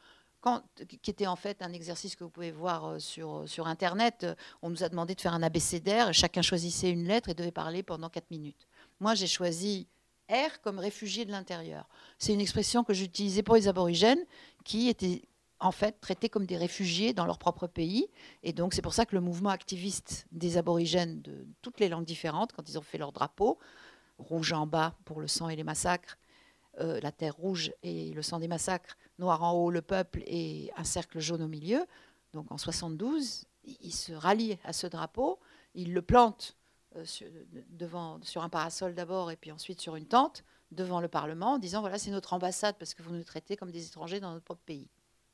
qui 1.02 1.10
était 1.10 1.26
en 1.26 1.36
fait 1.36 1.60
un 1.62 1.72
exercice 1.72 2.14
que 2.14 2.22
vous 2.22 2.30
pouvez 2.30 2.52
voir 2.52 2.86
euh, 2.86 2.98
sur, 2.98 3.66
Internet, 3.66 4.26
on 4.62 4.70
nous 4.70 4.82
a 4.82 4.88
demandé 4.88 5.14
de 5.14 5.20
faire 5.20 5.34
un 5.34 5.42
abécédaire, 5.42 6.12
chacun 6.12 6.42
choisissait 6.42 6.90
une 6.90 7.06
lettre 7.06 7.28
et 7.28 7.34
devait 7.34 7.52
parler 7.52 7.82
pendant 7.82 8.08
4 8.08 8.30
minutes. 8.30 8.66
Moi, 9.00 9.14
j'ai 9.14 9.26
choisi 9.26 9.86
R 10.30 10.60
comme 10.62 10.78
réfugié 10.78 11.24
de 11.24 11.30
l'intérieur. 11.30 11.88
C'est 12.18 12.32
une 12.32 12.40
expression 12.40 12.84
que 12.84 12.94
j'utilisais 12.94 13.42
pour 13.42 13.54
les 13.54 13.68
aborigènes 13.68 14.24
qui 14.66 14.88
étaient 14.88 15.22
en 15.60 15.70
fait 15.70 16.00
traités 16.00 16.28
comme 16.28 16.44
des 16.44 16.56
réfugiés 16.56 17.14
dans 17.14 17.24
leur 17.24 17.38
propre 17.38 17.68
pays. 17.68 18.08
Et 18.42 18.52
donc 18.52 18.74
c'est 18.74 18.82
pour 18.82 18.92
ça 18.92 19.06
que 19.06 19.14
le 19.14 19.20
mouvement 19.20 19.50
activiste 19.50 20.26
des 20.32 20.58
aborigènes 20.58 21.22
de 21.22 21.46
toutes 21.62 21.78
les 21.78 21.88
langues 21.88 22.04
différentes, 22.04 22.52
quand 22.52 22.68
ils 22.68 22.76
ont 22.76 22.82
fait 22.82 22.98
leur 22.98 23.12
drapeau, 23.12 23.58
rouge 24.18 24.52
en 24.52 24.66
bas 24.66 24.96
pour 25.04 25.20
le 25.20 25.28
sang 25.28 25.48
et 25.48 25.56
les 25.56 25.62
massacres, 25.62 26.18
euh, 26.80 27.00
la 27.00 27.12
terre 27.12 27.36
rouge 27.36 27.72
et 27.84 28.12
le 28.12 28.22
sang 28.22 28.40
des 28.40 28.48
massacres, 28.48 28.98
noir 29.18 29.42
en 29.44 29.52
haut 29.52 29.70
le 29.70 29.82
peuple 29.82 30.22
et 30.26 30.72
un 30.76 30.84
cercle 30.84 31.20
jaune 31.20 31.42
au 31.42 31.48
milieu. 31.48 31.86
Donc 32.32 32.50
en 32.50 32.58
72, 32.58 33.44
ils 33.64 33.94
se 33.94 34.12
rallient 34.12 34.58
à 34.64 34.72
ce 34.72 34.88
drapeau, 34.88 35.38
ils 35.74 35.94
le 35.94 36.02
plantent 36.02 36.56
euh, 36.96 37.04
sur, 37.04 38.42
un 38.42 38.48
parasol 38.48 38.94
d'abord 38.94 39.30
et 39.30 39.36
puis 39.36 39.52
ensuite 39.52 39.80
sur 39.80 39.94
une 39.94 40.06
tente 40.06 40.44
devant 40.76 41.00
le 41.00 41.08
Parlement 41.08 41.54
en 41.54 41.58
disant 41.58 41.80
voilà 41.80 41.98
c'est 41.98 42.10
notre 42.10 42.32
ambassade 42.32 42.76
parce 42.78 42.94
que 42.94 43.02
vous 43.02 43.12
nous 43.12 43.24
traitez 43.24 43.56
comme 43.56 43.70
des 43.70 43.86
étrangers 43.86 44.20
dans 44.20 44.32
notre 44.32 44.44
propre 44.44 44.62
pays. 44.64 44.88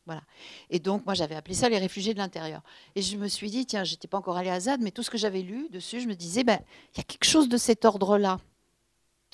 Voilà. 0.07 0.23
Et 0.71 0.79
donc 0.79 1.05
moi 1.05 1.15
j'avais 1.15 1.35
appelé 1.35 1.55
ça 1.55 1.69
les 1.69 1.79
réfugiés 1.79 2.15
de 2.15 2.19
l'intérieur. 2.19 2.63
Et 2.95 3.03
je 3.03 3.17
me 3.17 3.29
suis 3.29 3.51
dit 3.51 3.67
tiens 3.67 3.85
j'étais 3.85 4.09
pas 4.09 4.19
encore 4.19 4.37
allée 4.37 4.51
à 4.51 4.61
ZAD 4.61 4.81
mais 4.81 4.91
tout 4.91 5.03
ce 5.03 5.11
que 5.11 5.19
j'avais 5.19 5.43
lu 5.43 5.69
dessus 5.71 6.01
je 6.01 6.09
me 6.09 6.15
disais 6.15 6.45
ben 6.45 6.61
il 6.95 6.99
y 6.99 7.01
a 7.01 7.05
quelque 7.05 7.27
chose 7.27 7.49
de 7.49 7.57
cet 7.57 7.85
ordre 7.85 8.19
là. 8.19 8.39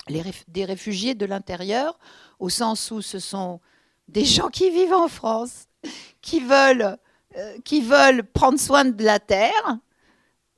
Les 0.07 0.23
des 0.47 0.65
réfugiés 0.65 1.15
de 1.15 1.25
l'intérieur 1.25 1.99
au 2.39 2.49
sens 2.49 2.91
où 2.91 3.01
ce 3.01 3.19
sont 3.19 3.59
des 4.07 4.25
gens 4.25 4.49
qui 4.49 4.69
vivent 4.71 4.93
en 4.93 5.07
France 5.07 5.67
qui 6.21 6.39
veulent 6.39 6.97
euh, 7.37 7.57
qui 7.63 7.81
veulent 7.81 8.23
prendre 8.23 8.59
soin 8.59 8.85
de 8.85 9.03
la 9.03 9.19
terre 9.19 9.79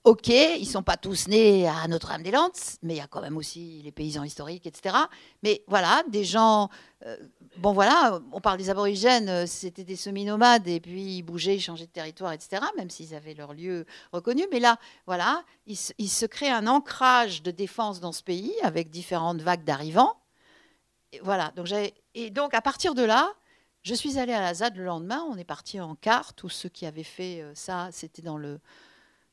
Ok, 0.04 0.30
ils 0.30 0.66
sont 0.66 0.82
pas 0.82 0.98
tous 0.98 1.28
nés 1.28 1.68
à 1.68 1.88
Notre-Dame-des-Landes, 1.88 2.58
mais 2.82 2.96
il 2.96 2.98
y 2.98 3.02
a 3.02 3.08
quand 3.08 3.22
même 3.22 3.38
aussi 3.38 3.84
les 3.84 3.92
paysans 3.92 4.24
historiques, 4.24 4.66
etc. 4.66 4.96
Mais 5.44 5.64
voilà, 5.68 6.02
des 6.10 6.24
gens. 6.24 6.70
Euh, 7.06 7.16
bon, 7.58 7.72
voilà, 7.72 8.20
on 8.32 8.42
parle 8.42 8.58
des 8.58 8.72
aborigènes, 8.72 9.30
euh, 9.30 9.46
c'était 9.46 9.84
des 9.84 9.96
semi-nomades, 9.96 10.68
et 10.68 10.80
puis 10.80 11.18
ils 11.18 11.22
bougeaient, 11.22 11.56
ils 11.56 11.62
changeaient 11.62 11.86
de 11.86 11.92
territoire, 11.92 12.34
etc., 12.34 12.64
même 12.78 12.90
s'ils 12.90 13.14
avaient 13.14 13.36
leur 13.36 13.54
lieu 13.54 13.86
reconnu. 14.12 14.48
Mais 14.52 14.60
là, 14.60 14.80
voilà, 15.06 15.44
il, 15.68 15.78
se 15.78 16.26
crée 16.26 16.50
un 16.50 16.66
ancrage 16.66 17.44
de 17.44 17.52
défense 17.52 18.00
dans 18.00 18.12
ce 18.12 18.24
pays 18.24 18.56
avec 18.64 18.90
différentes 18.90 19.42
vagues 19.42 19.64
d'arrivants. 19.64 20.18
Voilà, 21.22 21.52
donc 21.56 21.68
et 22.16 22.30
donc 22.32 22.56
à 22.56 22.62
partir 22.62 22.96
de 22.96 23.04
là, 23.04 23.32
je 23.84 23.94
suis 23.94 24.18
allée 24.18 24.34
à 24.34 24.42
la 24.42 24.56
ZAD 24.56 24.78
le 24.78 24.86
lendemain, 24.86 25.24
on 25.30 25.38
est 25.38 25.44
parti 25.44 25.80
en 25.80 25.94
carte, 25.94 26.36
tous 26.38 26.50
ceux 26.50 26.70
qui 26.70 26.88
avaient 26.88 27.04
fait 27.04 27.42
euh, 27.42 27.54
ça, 27.54 27.90
c'était 27.92 28.24
dans 28.24 28.38
le 28.38 28.60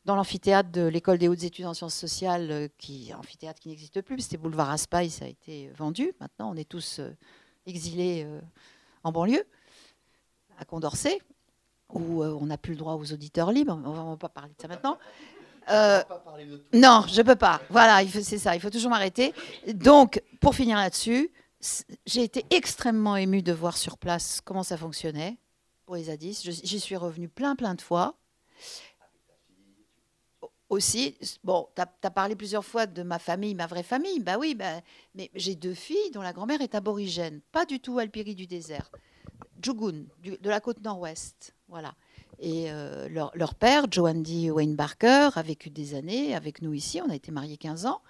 dans 0.08 0.16
l'amphithéâtre 0.16 0.70
de 0.70 0.86
l'école 0.86 1.18
des 1.18 1.28
hautes 1.28 1.42
études 1.42 1.66
en 1.66 1.74
sciences 1.74 1.94
sociales, 1.94 2.50
euh, 2.50 2.68
qui 2.78 3.12
amphithéâtre 3.12 3.60
qui 3.60 3.68
n'existe 3.68 4.00
plus, 4.00 4.18
c'était 4.20 4.38
boulevard 4.38 4.70
Aspaille, 4.70 5.10
ça 5.10 5.26
a 5.26 5.28
été 5.28 5.68
vendu. 5.76 6.14
Maintenant, 6.18 6.50
on 6.50 6.56
est 6.56 6.66
tous 6.66 7.00
euh, 7.00 7.14
exilés 7.66 8.24
euh, 8.24 8.40
en 9.04 9.12
banlieue, 9.12 9.44
à 10.58 10.64
Condorcet, 10.64 11.20
où 11.92 12.24
on 12.24 12.46
n'a 12.46 12.56
plus 12.56 12.72
le 12.72 12.78
droit 12.78 12.94
aux 12.94 13.12
auditeurs 13.12 13.52
libres. 13.52 13.78
On 13.84 14.04
ne 14.04 14.10
va 14.12 14.16
pas 14.16 14.30
parler 14.30 14.54
de 14.56 14.62
ça 14.62 14.68
maintenant. 14.68 14.98
non, 16.72 17.04
je 17.06 17.20
ne 17.20 17.26
peux 17.26 17.36
pas. 17.36 17.60
Voilà, 17.68 18.02
c'est 18.08 18.38
ça, 18.38 18.54
il 18.54 18.60
faut 18.62 18.70
toujours 18.70 18.90
m'arrêter. 18.90 19.34
Donc, 19.74 20.22
pour 20.40 20.54
finir 20.54 20.78
là-dessus, 20.78 21.30
j'ai 22.06 22.22
été 22.22 22.46
extrêmement 22.48 23.16
émue 23.16 23.42
de 23.42 23.52
voir 23.52 23.76
sur 23.76 23.98
place 23.98 24.40
comment 24.42 24.62
ça 24.62 24.78
fonctionnait 24.78 25.36
pour 25.84 25.96
les 25.96 26.04
Zadis. 26.04 26.40
J'y 26.64 26.80
suis 26.80 26.96
revenue 26.96 27.28
plein, 27.28 27.56
plein 27.56 27.74
de 27.74 27.82
fois 27.82 28.14
aussi, 30.68 31.16
bon, 31.44 31.66
tu 31.74 31.82
as, 31.82 32.10
parlé 32.10 32.36
plusieurs 32.36 32.64
fois 32.64 32.86
de 32.86 33.02
ma 33.02 33.18
famille, 33.18 33.54
ma 33.54 33.66
vraie 33.66 33.82
famille. 33.82 34.20
Bah 34.20 34.36
oui, 34.38 34.54
bah, 34.54 34.80
mais 35.14 35.30
j'ai 35.34 35.54
deux 35.54 35.74
filles 35.74 36.10
dont 36.12 36.22
la 36.22 36.32
grand-mère 36.32 36.60
est 36.60 36.74
aborigène, 36.74 37.40
pas 37.52 37.64
du 37.64 37.80
tout 37.80 37.98
Alpiri 37.98 38.34
du 38.34 38.46
désert, 38.46 38.90
Jugun, 39.62 40.04
de 40.22 40.50
la 40.50 40.60
côte 40.60 40.82
nord-ouest. 40.82 41.54
Voilà. 41.68 41.94
Et 42.38 42.70
euh, 42.70 43.08
leur, 43.08 43.32
leur, 43.34 43.54
père, 43.54 43.86
Joandy 43.90 44.50
Wayne 44.50 44.76
Barker, 44.76 45.30
a 45.34 45.42
vécu 45.42 45.70
des 45.70 45.94
années 45.94 46.34
avec 46.34 46.62
nous 46.62 46.72
ici. 46.72 47.00
On 47.00 47.10
a 47.10 47.16
été 47.16 47.32
mariés 47.32 47.56
15 47.56 47.86
ans. 47.86 48.00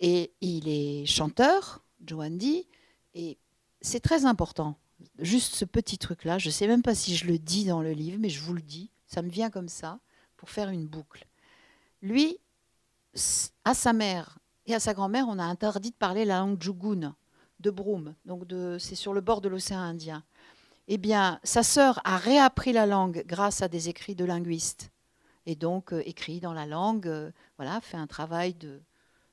Et 0.00 0.32
il 0.40 0.68
est 0.68 1.06
chanteur, 1.06 1.84
Joandy. 2.04 2.66
Et 3.14 3.38
c'est 3.80 4.00
très 4.00 4.24
important. 4.24 4.76
Juste 5.20 5.54
ce 5.54 5.64
petit 5.64 5.98
truc-là. 5.98 6.38
Je 6.38 6.48
ne 6.48 6.52
sais 6.52 6.66
même 6.66 6.82
pas 6.82 6.94
si 6.94 7.14
je 7.14 7.26
le 7.26 7.38
dis 7.38 7.64
dans 7.64 7.82
le 7.82 7.92
livre, 7.92 8.18
mais 8.20 8.30
je 8.30 8.42
vous 8.42 8.54
le 8.54 8.62
dis. 8.62 8.90
Ça 9.06 9.22
me 9.22 9.30
vient 9.30 9.50
comme 9.50 9.68
ça 9.68 10.00
pour 10.36 10.50
faire 10.50 10.70
une 10.70 10.86
boucle. 10.86 11.27
Lui, 12.02 12.38
à 13.64 13.74
sa 13.74 13.92
mère 13.92 14.38
et 14.66 14.74
à 14.74 14.80
sa 14.80 14.94
grand-mère, 14.94 15.26
on 15.28 15.38
a 15.38 15.44
interdit 15.44 15.90
de 15.90 15.96
parler 15.96 16.24
la 16.24 16.40
langue 16.40 16.60
djugoun, 16.60 17.14
de 17.60 17.70
Broum, 17.70 18.14
donc 18.24 18.44
c'est 18.78 18.94
sur 18.94 19.12
le 19.12 19.20
bord 19.20 19.40
de 19.40 19.48
l'océan 19.48 19.80
Indien. 19.80 20.22
Eh 20.86 20.96
bien, 20.96 21.40
sa 21.42 21.62
sœur 21.62 22.00
a 22.04 22.16
réappris 22.16 22.72
la 22.72 22.86
langue 22.86 23.24
grâce 23.26 23.62
à 23.62 23.68
des 23.68 23.88
écrits 23.88 24.14
de 24.14 24.24
linguistes, 24.24 24.90
et 25.44 25.56
donc 25.56 25.92
euh, 25.92 26.02
écrit 26.06 26.40
dans 26.40 26.52
la 26.52 26.66
langue, 26.66 27.08
euh, 27.08 27.30
voilà, 27.56 27.80
fait 27.80 27.96
un 27.96 28.06
travail 28.06 28.54
de, 28.54 28.80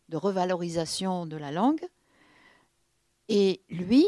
de 0.09 0.17
revalorisation 0.17 1.25
de 1.25 1.37
la 1.37 1.51
langue. 1.51 1.85
Et 3.27 3.61
lui, 3.69 4.07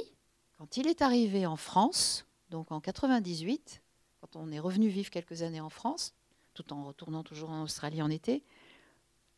quand 0.57 0.77
il 0.77 0.87
est 0.87 1.01
arrivé 1.01 1.45
en 1.45 1.57
France, 1.57 2.25
donc 2.49 2.71
en 2.71 2.79
98, 2.79 3.81
quand 4.21 4.35
on 4.35 4.51
est 4.51 4.59
revenu 4.59 4.87
vivre 4.87 5.09
quelques 5.09 5.41
années 5.41 5.61
en 5.61 5.69
France, 5.69 6.13
tout 6.57 6.73
en 6.73 6.85
retournant 6.85 7.23
toujours 7.23 7.51
en 7.51 7.61
Australie 7.61 8.01
en 8.01 8.09
été, 8.09 8.43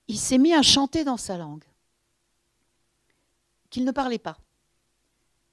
il 0.07 0.17
s'est 0.17 0.37
mis 0.37 0.53
à 0.53 0.61
chanter 0.61 1.03
dans 1.03 1.17
sa 1.17 1.37
langue, 1.37 1.65
qu'il 3.69 3.83
ne 3.83 3.91
parlait 3.91 4.19
pas. 4.19 4.37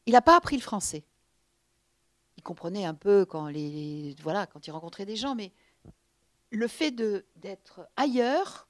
Il 0.06 0.12
n'a 0.12 0.22
pas 0.22 0.36
appris 0.36 0.56
le 0.56 0.62
français. 0.62 1.04
Il 2.36 2.42
comprenait 2.42 2.84
un 2.84 2.94
peu 2.94 3.26
quand, 3.26 3.48
les, 3.48 4.14
voilà, 4.22 4.46
quand 4.46 4.66
il 4.66 4.70
rencontrait 4.70 5.06
des 5.06 5.16
gens, 5.16 5.34
mais 5.34 5.52
le 6.50 6.68
fait 6.68 6.92
d'être 6.92 7.88
ailleurs 7.96 8.68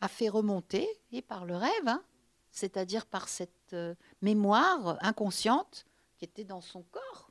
a 0.00 0.08
fait 0.08 0.30
remonter, 0.30 0.88
et 1.12 1.20
par 1.20 1.44
le 1.44 1.54
rêve, 1.54 1.86
hein, 1.86 2.02
c'est-à-dire 2.50 3.06
par 3.06 3.28
cette 3.28 3.74
euh, 3.74 3.94
mémoire 4.22 4.96
inconsciente 5.04 5.84
qui 6.16 6.24
était 6.24 6.44
dans 6.44 6.62
son 6.62 6.82
corps. 6.82 7.30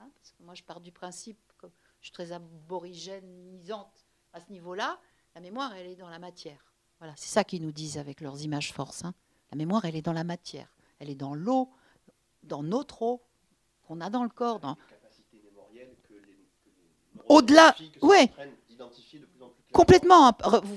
Hein, 0.00 0.08
parce 0.16 0.32
que 0.32 0.42
moi, 0.42 0.54
je 0.54 0.62
pars 0.62 0.80
du 0.80 0.92
principe 0.92 1.38
que 1.58 1.66
je 2.00 2.06
suis 2.06 2.12
très 2.12 2.32
aborigénisante 2.32 3.99
à 4.32 4.40
ce 4.40 4.50
niveau-là, 4.52 4.98
la 5.34 5.40
mémoire, 5.40 5.72
elle 5.76 5.86
est 5.86 5.96
dans 5.96 6.08
la 6.08 6.18
matière. 6.18 6.72
Voilà, 6.98 7.14
c'est 7.16 7.28
ça 7.30 7.44
qu'ils 7.44 7.62
nous 7.62 7.72
disent 7.72 7.98
avec 7.98 8.20
leurs 8.20 8.42
images 8.42 8.72
forces. 8.72 9.04
Hein. 9.04 9.14
La 9.50 9.56
mémoire, 9.56 9.84
elle 9.84 9.96
est 9.96 10.02
dans 10.02 10.12
la 10.12 10.24
matière. 10.24 10.68
Elle 10.98 11.10
est 11.10 11.14
dans 11.14 11.34
l'eau, 11.34 11.70
dans 12.42 12.62
notre 12.62 13.02
eau, 13.02 13.22
qu'on 13.86 14.00
a 14.00 14.10
dans 14.10 14.22
le 14.22 14.28
corps. 14.28 14.60
Dans... 14.60 14.76
Au-delà, 17.28 17.74
oui. 18.02 18.30
Complètement. 19.72 20.36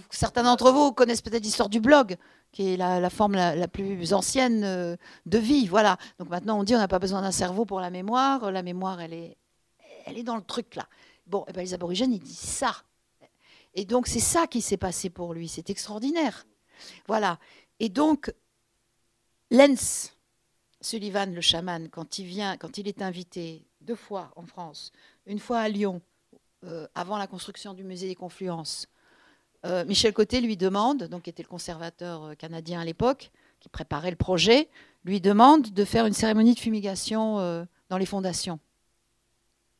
Certains 0.10 0.44
d'entre 0.44 0.72
vous 0.72 0.92
connaissent 0.92 1.22
peut-être 1.22 1.44
l'histoire 1.44 1.70
du 1.70 1.80
blog. 1.80 2.16
qui 2.52 2.74
est 2.74 2.78
la, 2.78 3.10
forme 3.10 3.34
la, 3.34 3.68
plus 3.68 4.14
ancienne 4.14 4.64
euh, 4.64 4.96
de 5.26 5.38
vie. 5.40 5.68
Voilà. 5.68 5.98
Donc 6.20 6.30
maintenant, 6.30 6.60
on 6.60 6.64
dit 6.64 6.76
on 6.76 6.80
n'a 6.80 6.88
pas 6.88 7.00
besoin 7.00 7.22
d'un 7.22 7.32
cerveau 7.32 7.66
pour 7.66 7.80
la 7.80 7.90
mémoire. 7.90 8.52
La 8.52 8.64
mémoire, 8.64 9.02
elle 9.02 9.14
est, 9.14 9.38
elle 10.06 10.18
est 10.18 10.24
dans 10.24 10.36
le 10.36 10.44
truc 10.44 10.76
là. 10.76 10.88
Bon, 11.26 11.42
et 11.42 11.46
eh 11.50 11.54
ben, 11.54 11.62
les 11.62 11.74
aborigènes, 11.74 12.14
ils 12.14 12.20
disent 12.20 12.38
ça. 12.38 12.76
Et 13.74 13.86
donc, 13.86 14.08
c'est 14.08 14.20
ça 14.20 14.48
qui 14.48 14.62
s'est 14.62 14.78
passé 14.78 15.10
pour 15.10 15.34
lui. 15.34 15.48
C'est 15.48 15.70
extraordinaire. 15.70 16.46
Voilà. 17.08 17.40
Et 17.80 17.90
donc, 17.90 18.34
Lenz 19.50 20.14
Sullivan, 20.84 21.34
le 21.34 21.42
chaman, 21.42 21.90
quand 21.90 22.20
il 22.20 22.26
vient, 22.26 22.58
quand 22.58 22.78
il 22.78 22.88
est 22.88 23.02
invité 23.02 23.66
deux 23.82 23.96
fois 23.96 24.32
en 24.36 24.46
France, 24.46 24.92
une 25.26 25.40
fois 25.40 25.60
à 25.60 25.70
Lyon, 25.70 26.02
euh, 26.66 26.88
avant 26.96 27.18
la 27.18 27.28
construction 27.28 27.74
du 27.74 27.84
musée 27.84 28.08
des 28.08 28.16
Confluences, 28.16 28.88
euh, 29.66 29.86
Michel 29.86 30.14
Côté 30.14 30.42
lui 30.42 30.58
demande, 30.58 31.04
donc 31.04 31.24
qui 31.24 31.30
était 31.30 31.44
le 31.44 31.48
conservateur 31.48 32.24
euh, 32.24 32.36
canadien 32.36 32.82
à 32.82 32.86
l'époque, 32.86 33.32
qui 33.60 33.70
préparait 33.70 34.12
le 34.12 34.18
projet, 34.18 34.70
lui 35.06 35.22
demande 35.22 35.72
de 35.72 35.86
faire 35.86 36.06
une 36.06 36.14
cérémonie 36.14 36.54
de 36.54 36.60
fumigation 36.60 37.66
dans 37.90 37.98
les 37.98 38.06
fondations 38.06 38.60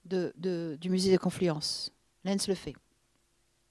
du 0.06 0.90
musée 0.90 1.12
des 1.12 1.18
Confluences. 1.18 1.92
Lenz 2.24 2.48
le 2.48 2.56
fait, 2.56 2.76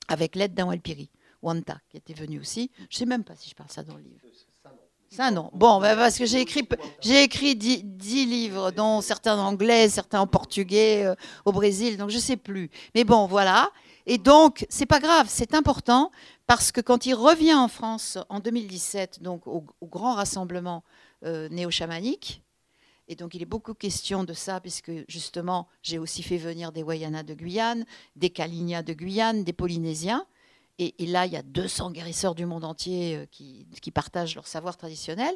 avec 0.09 0.37
l'aide 0.37 0.55
d'un 0.55 0.67
Walpiri, 0.67 1.11
Wanta, 1.43 1.79
qui 1.91 1.97
était 1.97 2.15
venu 2.15 2.41
aussi. 2.41 2.71
Je 2.91 2.97
ne 2.97 2.99
sais 2.99 3.07
même 3.07 3.25
pas 3.25 3.35
si 3.37 3.51
je 3.51 3.55
parle 3.55 3.71
ça 3.71 3.83
dans 3.83 3.97
le 3.97 4.03
livre. 4.03 4.21
Ça, 5.11 5.31
non. 5.31 5.51
Bon, 5.53 5.79
bah, 5.79 5.95
parce 5.95 6.17
que 6.17 6.25
j'ai 6.25 6.41
écrit, 6.41 6.67
j'ai 7.03 7.23
écrit 7.23 7.55
dix, 7.55 7.83
livres, 8.25 8.71
dont 8.71 9.03
certains 9.03 9.39
en 9.39 9.45
anglais, 9.45 9.91
certains 9.91 10.21
en 10.21 10.27
portugais, 10.27 11.05
euh, 11.05 11.15
au 11.45 11.53
Brésil, 11.53 11.99
donc 11.99 12.09
je 12.09 12.17
ne 12.17 12.21
sais 12.21 12.39
plus. 12.39 12.71
Mais 12.95 13.05
bon, 13.05 13.27
voilà. 13.27 13.71
Et 14.07 14.17
donc, 14.17 14.65
c'est 14.71 14.87
pas 14.87 15.01
grave, 15.01 15.27
c'est 15.29 15.55
important, 15.55 16.11
parce 16.47 16.73
que 16.73 16.81
quand 16.81 17.05
il 17.05 17.13
revient 17.13 17.53
en 17.53 17.69
France 17.69 18.17
en 18.31 18.41
2017, 18.41 19.23
donc 19.23 19.47
au, 19.47 19.67
grand 19.83 20.15
rassemblement 20.15 20.83
euh, 21.27 21.47
néo-chamanique, 21.51 22.43
et 23.09 23.17
donc 23.17 23.35
il 23.35 23.43
est 23.43 23.47
beaucoup 23.47 23.75
question 23.75 24.25
de 24.25 24.33
ça, 24.33 24.61
puisque 24.61 24.93
justement, 25.09 25.69
j'ai 25.83 25.99
aussi 25.99 26.23
fait 26.23 26.37
venir 26.37 26.73
des 26.73 26.83
Wayana 26.83 27.23
de 27.23 27.35
Guyane, 27.35 27.85
des 28.17 28.31
Kalinia 28.31 28.83
de 28.83 28.93
Guyane, 28.93 29.45
des 29.45 29.53
Polynésiens. 29.53 30.27
Et, 30.79 31.07
là, 31.07 31.27
il 31.27 31.33
y 31.33 31.37
a 31.37 31.43
200 31.43 31.93
guérisseurs 31.93 32.35
du 32.35 32.45
monde 32.45 32.65
entier 32.65 33.17
euh, 33.17 33.27
qui, 33.27 33.91
partagent 33.93 34.35
leur 34.35 34.49
savoir 34.49 34.77
traditionnel. 34.77 35.35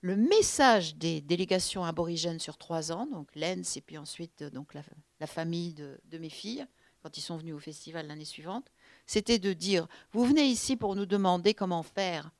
Le 0.00 0.16
message 0.16 0.96
des 0.96 1.22
délégations 1.22 1.84
aborigènes 1.84 2.40
sur 2.40 2.58
trois 2.58 2.92
ans, 2.92 3.06
donc 3.06 3.28
l'ENS 3.34 3.76
et 3.76 3.80
puis 3.80 3.96
ensuite 3.96 4.42
euh, 4.42 4.50
donc 4.50 4.74
la, 4.74 5.26
famille 5.26 5.72
de, 5.72 6.18
mes 6.18 6.28
filles, 6.28 6.66
quand 7.02 7.16
ils 7.16 7.22
sont 7.22 7.38
venus 7.38 7.54
au 7.54 7.58
festival 7.58 8.06
l'année 8.06 8.26
suivante, 8.26 8.70
c'était 9.06 9.38
de 9.38 9.54
dire 9.54 9.86
vous 10.12 10.26
venez 10.26 10.44
ici 10.44 10.76
pour 10.76 10.96
nous 10.96 11.06
demander 11.06 11.54
comment 11.54 11.82
faire 11.82 12.30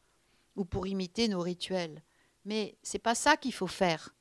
ou 0.54 0.66
pour 0.66 0.86
imiter 0.86 1.28
nos 1.28 1.40
rituels, 1.40 2.02
mais 2.44 2.76
c'est 2.82 2.98
pas 2.98 3.14
ça 3.14 3.38
qu'il 3.38 3.54
faut 3.54 3.66
faire. 3.66 4.14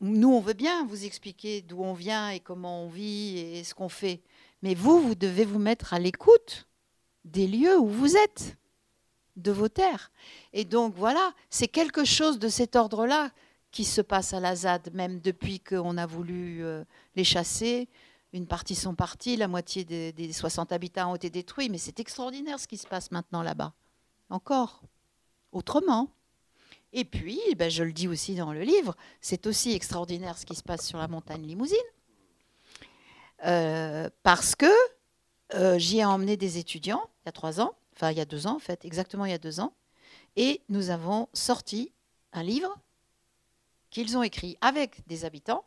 Nous, 0.00 0.28
on 0.28 0.40
veut 0.40 0.54
bien 0.54 0.86
vous 0.86 1.04
expliquer 1.04 1.62
d'où 1.62 1.82
on 1.82 1.92
vient 1.92 2.30
et 2.30 2.40
comment 2.40 2.84
on 2.84 2.88
vit 2.88 3.38
et 3.38 3.64
ce 3.64 3.74
qu'on 3.74 3.88
fait. 3.88 4.20
Mais 4.62 4.74
vous, 4.74 5.00
vous 5.00 5.14
devez 5.14 5.44
vous 5.44 5.58
mettre 5.58 5.94
à 5.94 5.98
l'écoute 5.98 6.66
des 7.24 7.46
lieux 7.46 7.78
où 7.78 7.88
vous 7.88 8.16
êtes, 8.16 8.56
de 9.38 9.52
vos 9.52 9.68
terres. 9.68 10.10
Et 10.52 10.64
donc 10.64 10.94
voilà, 10.96 11.32
c'est 11.48 11.68
quelque 11.68 12.04
chose 12.04 12.38
de 12.38 12.48
cet 12.48 12.76
ordre-là 12.76 13.30
qui 13.70 13.84
se 13.84 14.00
passe 14.00 14.32
à 14.32 14.40
la 14.40 14.56
ZAD, 14.56 14.92
même 14.94 15.20
depuis 15.20 15.60
qu'on 15.60 15.96
a 15.96 16.06
voulu 16.06 16.64
euh, 16.64 16.84
les 17.16 17.24
chasser. 17.24 17.88
Une 18.32 18.46
partie 18.46 18.74
sont 18.74 18.94
partis, 18.94 19.36
la 19.36 19.48
moitié 19.48 19.84
des, 19.84 20.32
60 20.32 20.72
habitants 20.72 21.12
ont 21.12 21.14
été 21.14 21.30
détruits, 21.30 21.68
mais 21.68 21.78
c'est 21.78 22.00
extraordinaire 22.00 22.58
ce 22.60 22.68
qui 22.68 22.76
se 22.76 22.86
passe 22.86 23.10
maintenant 23.10 23.42
là-bas. 23.42 23.72
Encore, 24.28 24.82
autrement. 25.52 26.10
Et 26.92 27.04
puis, 27.04 27.40
ben, 27.56 27.70
je 27.70 27.84
le 27.84 27.92
dis 27.92 28.08
aussi 28.08 28.34
dans 28.34 28.52
le 28.52 28.62
livre, 28.62 28.96
c'est 29.20 29.46
aussi 29.46 29.72
extraordinaire 29.72 30.38
ce 30.38 30.46
qui 30.46 30.54
se 30.54 30.62
passe 30.62 30.86
sur 30.86 30.98
la 30.98 31.08
montagne 31.08 31.46
Limousine. 31.46 31.76
Euh, 33.44 34.08
parce 34.22 34.56
que 34.56 34.66
euh, 35.54 35.78
j'y 35.78 35.98
ai 35.98 36.04
emmené 36.04 36.36
des 36.36 36.58
étudiants 36.58 37.08
il 37.22 37.26
y 37.26 37.28
a 37.28 37.32
trois 37.32 37.60
ans, 37.60 37.74
enfin 37.94 38.10
il 38.10 38.18
y 38.18 38.20
a 38.20 38.24
deux 38.24 38.48
ans 38.48 38.56
en 38.56 38.58
fait, 38.58 38.84
exactement 38.84 39.26
il 39.26 39.30
y 39.30 39.34
a 39.34 39.38
deux 39.38 39.60
ans, 39.60 39.72
et 40.34 40.60
nous 40.68 40.90
avons 40.90 41.28
sorti 41.32 41.92
un 42.32 42.42
livre 42.42 42.76
qu'ils 43.90 44.18
ont 44.18 44.24
écrit 44.24 44.58
avec 44.60 45.06
des 45.06 45.24
habitants 45.24 45.64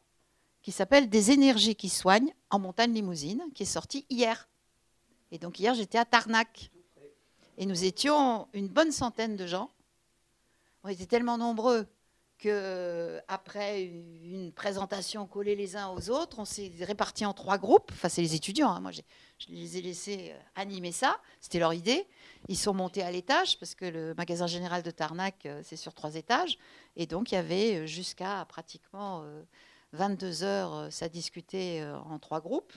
qui 0.62 0.72
s'appelle 0.72 1.10
Des 1.10 1.32
énergies 1.32 1.76
qui 1.76 1.90
soignent 1.90 2.34
en 2.50 2.60
montagne 2.60 2.94
limousine, 2.94 3.42
qui 3.56 3.64
est 3.64 3.66
sorti 3.66 4.06
hier. 4.10 4.48
Et 5.32 5.40
donc 5.40 5.60
hier 5.60 5.74
j'étais 5.74 5.98
à 5.98 6.06
Tarnac. 6.06 6.72
Et 7.58 7.66
nous 7.66 7.84
étions 7.84 8.48
une 8.54 8.68
bonne 8.68 8.92
centaine 8.92 9.36
de 9.36 9.48
gens. 9.48 9.70
On 10.84 10.90
était 10.90 11.06
tellement 11.06 11.38
nombreux 11.38 11.88
que 12.42 13.22
après 13.28 13.84
une 13.84 14.52
présentation 14.52 15.28
collée 15.28 15.56
les 15.56 15.76
uns 15.76 15.90
aux 15.90 16.10
autres, 16.10 16.40
on 16.40 16.46
s'est 16.46 16.72
répartis 16.82 17.24
en 17.24 17.34
trois 17.34 17.60
groupes. 17.60 17.92
Enfin, 17.94 18.10
c'est 18.10 18.24
les 18.24 18.34
étudiants. 18.34 18.72
Hein. 18.72 18.80
Moi, 18.80 18.92
je 18.92 19.02
les 19.50 19.78
ai 19.78 19.82
laissés 19.82 20.32
euh, 20.32 20.40
animer 20.56 20.92
ça. 20.92 21.22
C'était 21.40 21.60
leur 21.60 21.74
idée. 21.74 22.08
Ils 22.48 22.58
sont 22.58 22.74
montés 22.74 23.04
à 23.04 23.12
l'étage 23.12 23.60
parce 23.60 23.76
que 23.76 23.86
le 23.86 24.16
magasin 24.16 24.48
général 24.48 24.82
de 24.82 24.90
Tarnac, 24.90 25.46
euh, 25.46 25.62
c'est 25.64 25.76
sur 25.76 25.94
trois 25.94 26.16
étages. 26.16 26.58
Et 26.96 27.06
donc, 27.06 27.32
il 27.32 27.36
y 27.36 27.38
avait 27.38 27.76
euh, 27.76 27.86
jusqu'à 27.86 28.44
pratiquement 28.46 29.24
22 29.94 30.44
heures, 30.44 30.92
ça 30.92 31.10
discutait 31.10 31.84
en 32.06 32.18
trois 32.18 32.42
groupes. 32.42 32.74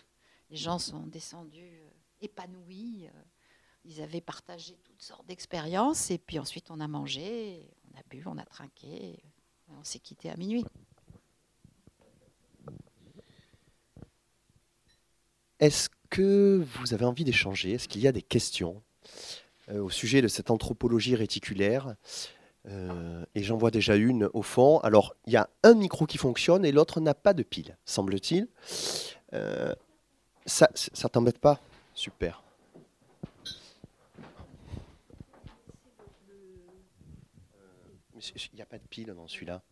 Les 0.50 0.56
gens 0.56 0.78
sont 0.78 1.06
descendus 1.06 1.80
épanouis. 2.20 3.08
Ils 3.84 4.02
avaient 4.02 4.20
partagé 4.20 4.76
toutes 4.84 5.02
sortes 5.02 5.26
d'expériences. 5.26 6.10
Et 6.10 6.18
puis 6.18 6.38
ensuite, 6.38 6.70
on 6.70 6.80
a 6.80 6.88
mangé, 6.88 7.70
on 7.94 7.98
a 7.98 8.02
bu, 8.10 8.22
on 8.26 8.38
a 8.38 8.44
trinqué. 8.44 9.22
On 9.68 9.84
s'est 9.84 9.98
quitté 9.98 10.30
à 10.30 10.36
minuit. 10.36 10.64
Est-ce 15.60 15.88
que 16.10 16.64
vous 16.76 16.92
avez 16.92 17.04
envie 17.04 17.24
d'échanger? 17.24 17.72
Est-ce 17.72 17.88
qu'il 17.88 18.02
y 18.02 18.08
a 18.08 18.12
des 18.12 18.22
questions 18.22 18.82
euh, 19.70 19.82
au 19.82 19.90
sujet 19.90 20.20
de 20.20 20.28
cette 20.28 20.50
anthropologie 20.50 21.14
réticulaire? 21.16 21.94
Euh, 22.66 23.24
Et 23.34 23.42
j'en 23.42 23.56
vois 23.56 23.70
déjà 23.70 23.96
une 23.96 24.28
au 24.34 24.42
fond. 24.42 24.78
Alors, 24.80 25.14
il 25.26 25.32
y 25.32 25.36
a 25.36 25.48
un 25.62 25.74
micro 25.74 26.06
qui 26.06 26.18
fonctionne 26.18 26.64
et 26.64 26.72
l'autre 26.72 27.00
n'a 27.00 27.14
pas 27.14 27.32
de 27.32 27.42
pile, 27.42 27.78
semble-t-il. 27.84 28.48
Euh, 29.32 29.74
ça, 30.44 30.68
ça 30.74 31.08
t'embête 31.08 31.38
pas? 31.38 31.60
Super. 31.94 32.43
Il 38.52 38.56
n'y 38.56 38.62
a 38.62 38.66
pas 38.66 38.78
de 38.78 38.86
pile 38.86 39.12
dans 39.14 39.28
celui-là. 39.28 39.62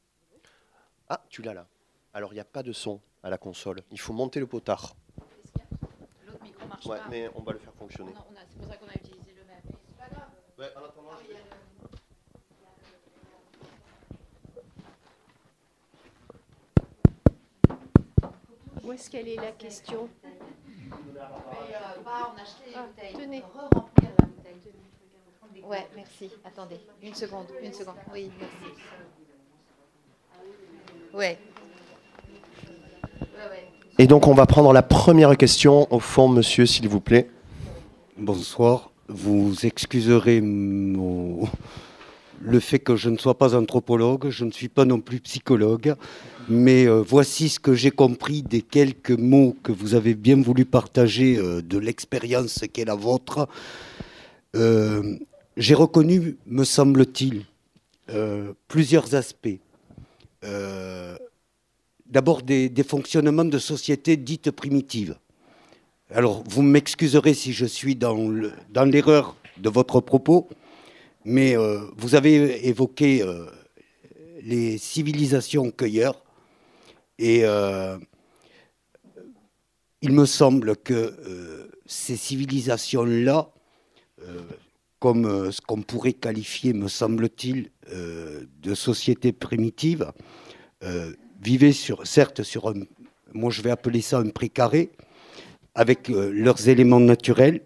Ah, 1.09 1.25
tu 1.29 1.43
l'as 1.43 1.55
là. 1.55 1.67
Alors, 2.15 2.33
il 2.33 2.37
n'y 2.37 2.41
a 2.41 2.45
pas 2.45 2.63
de 2.63 2.73
son 2.73 3.01
à 3.23 3.31
la 3.31 3.39
console. 3.39 3.83
Il 3.91 4.01
faut 4.01 4.13
monter 4.13 4.41
le 4.41 4.47
potard. 4.47 4.95
L'autre 6.27 6.43
micro 6.43 6.67
marche 6.67 6.87
ouais, 6.87 6.99
mais 7.11 7.31
on 7.35 7.43
va 7.43 7.53
le 7.53 7.59
faire 7.59 7.75
fonctionner. 7.75 8.13
C'est 8.49 8.59
pour 8.59 8.69
ça 8.69 8.77
qu'on 8.77 8.89
a 8.89 8.95
utilisé 8.95 9.35
le 9.37 9.45
même. 9.45 9.63
C'est 9.65 9.99
pas 9.99 10.09
grave. 10.15 10.29
Ouais, 10.59 10.71
en 10.77 10.85
attendant, 10.85 11.11
je 11.23 11.33
Où 18.85 18.93
est-ce 18.93 19.09
qu'elle 19.09 19.29
est 19.29 19.37
la 19.37 19.53
question? 19.53 20.09
Mais, 20.23 20.31
euh, 21.17 22.03
bah, 22.05 22.33
on 22.35 22.39
a 22.39 22.43
acheté 22.43 22.67
les 22.67 22.75
ah, 22.75 22.87
bouteilles. 22.87 23.15
Tenez. 23.15 23.41
Re-remplir 23.41 24.11
la 24.19 24.27
bouteille. 24.27 24.61
Ouais, 25.69 25.87
merci. 25.97 26.31
Attendez, 26.45 26.81
une 27.03 27.15
seconde, 27.15 27.47
une 27.63 27.73
seconde. 27.73 27.97
Oui, 28.13 28.31
merci. 28.39 28.55
Ouais. 31.15 31.39
Et 33.99 34.07
donc, 34.07 34.27
on 34.27 34.35
va 34.35 34.47
prendre 34.47 34.73
la 34.73 34.83
première 34.83 35.37
question 35.37 35.93
au 35.93 36.01
fond, 36.01 36.29
monsieur, 36.29 36.67
s'il 36.67 36.89
vous 36.89 37.01
plaît. 37.01 37.29
Bonsoir. 38.17 38.91
Vous 39.09 39.55
excuserez 39.65 40.41
le 40.41 41.49
fait 42.61 42.79
que 42.79 42.97
je 42.97 43.11
ne 43.11 43.19
sois 43.19 43.37
pas 43.37 43.55
anthropologue, 43.55 44.31
je 44.31 44.45
ne 44.45 44.51
suis 44.51 44.69
pas 44.69 44.85
non 44.85 45.01
plus 45.01 45.21
psychologue, 45.21 45.95
mais 46.49 46.87
euh, 46.87 47.03
voici 47.07 47.49
ce 47.49 47.61
que 47.61 47.75
j'ai 47.75 47.91
compris 47.91 48.43
des 48.43 48.63
quelques 48.63 49.11
mots 49.11 49.57
que 49.63 49.73
vous 49.73 49.95
avez 49.95 50.15
bien 50.15 50.41
voulu 50.41 50.65
partager 50.65 51.37
euh, 51.37 51.61
de 51.63 51.79
l'expérience 51.79 52.65
qui 52.73 52.81
est 52.81 52.87
la 52.87 52.95
vôtre. 52.95 53.49
Euh, 54.57 55.19
j'ai 55.57 55.75
reconnu, 55.75 56.37
me 56.47 56.65
semble-t-il, 56.65 57.45
euh, 58.11 58.53
plusieurs 58.69 59.15
aspects. 59.15 59.59
Euh, 60.45 61.17
d'abord 62.07 62.43
des, 62.43 62.71
fonctionnements 62.87 63.45
de 63.45 63.59
sociétés 63.59 64.17
dites 64.17 64.51
primitives. 64.51 65.17
Alors, 66.11 66.43
vous 66.49 66.63
m'excuserez 66.63 67.35
si 67.35 67.53
je 67.53 67.67
suis 67.67 67.97
dans 67.97 68.17
l'erreur 68.85 69.37
de 69.59 69.69
votre 69.69 70.01
propos, 70.01 70.49
mais 71.25 71.57
euh, 71.57 71.81
vous 71.97 72.15
avez 72.15 72.67
évoqué 72.69 73.25
les 74.43 74.79
civilisations 74.79 75.71
cueilleurs, 75.71 76.23
et 77.19 77.45
il 80.03 80.13
me 80.13 80.27
semble 80.27 80.77
que 80.77 81.71
ces 81.87 82.17
civilisations-là 82.17 83.51
comme 85.03 85.51
ce 85.51 85.61
qu'on 85.61 85.83
pourrait 85.83 86.13
qualifier, 86.13 86.73
me 86.73 86.87
semble-t-il, 86.87 87.73
de 87.91 88.75
société 88.77 89.33
primitive, 89.33 90.13
vivaient 91.41 91.73
sur, 91.73 92.07
certes 92.07 92.45
sur 92.45 92.69
un, 92.69 92.75
moi 93.35 93.51
je 93.51 93.63
vais 93.63 93.73
appeler 93.73 94.01
ça 94.01 94.21
un 94.21 94.29
précaré, 94.29 94.93
avec 95.75 96.07
leurs 96.07 96.69
éléments 96.69 97.01
naturels, 97.01 97.63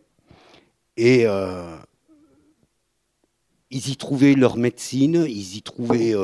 et 0.96 1.26
ils 3.70 3.88
y 3.90 3.96
trouvaient 3.98 4.32
leur 4.32 4.56
médecine, 4.56 5.26
ils 5.28 5.58
y 5.58 5.60
trouvaient 5.60 6.14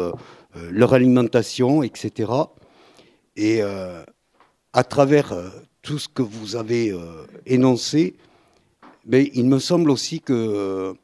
leur 0.55 0.95
alimentation, 0.95 1.83
etc. 1.83 2.33
Et 3.37 3.61
à 3.61 4.85
travers 4.85 5.35
tout 5.83 5.99
ce 5.99 6.09
que 6.09 6.23
vous 6.23 6.57
avez 6.57 6.91
euh, 6.91 7.27
énoncé, 7.45 8.15
mais 9.07 9.31
il 9.35 9.47
me 9.47 9.59
semble 9.59 9.91
aussi 9.91 10.21
que 10.21 10.33
euh, 10.33 10.95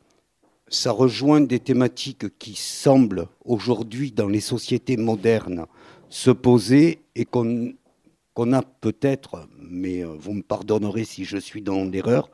ça 0.68 0.92
rejoint 0.92 1.40
des 1.40 1.58
thématiques 1.58 2.38
qui 2.38 2.54
semblent 2.54 3.28
aujourd'hui 3.44 4.12
dans 4.12 4.28
les 4.28 4.40
sociétés 4.40 4.96
modernes 4.96 5.66
se 6.08 6.30
poser 6.30 7.02
et 7.14 7.24
qu'on 7.24 7.74
a 8.52 8.62
peut-être, 8.62 9.48
mais 9.60 10.04
euh, 10.04 10.14
vous 10.18 10.34
me 10.34 10.42
pardonnerez 10.42 11.04
si 11.04 11.24
je 11.24 11.38
suis 11.38 11.62
dans 11.62 11.84
l'erreur, 11.84 12.30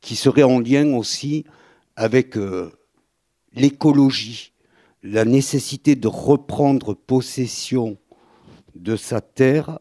qui 0.00 0.14
seraient 0.14 0.44
en 0.44 0.60
lien 0.60 0.94
aussi 0.94 1.44
avec 1.96 2.36
l'écologie, 3.54 4.52
la 5.02 5.24
nécessité 5.24 5.96
de 5.96 6.06
reprendre 6.06 6.94
possession 6.94 7.96
de 8.76 8.94
sa 8.94 9.20
terre 9.20 9.80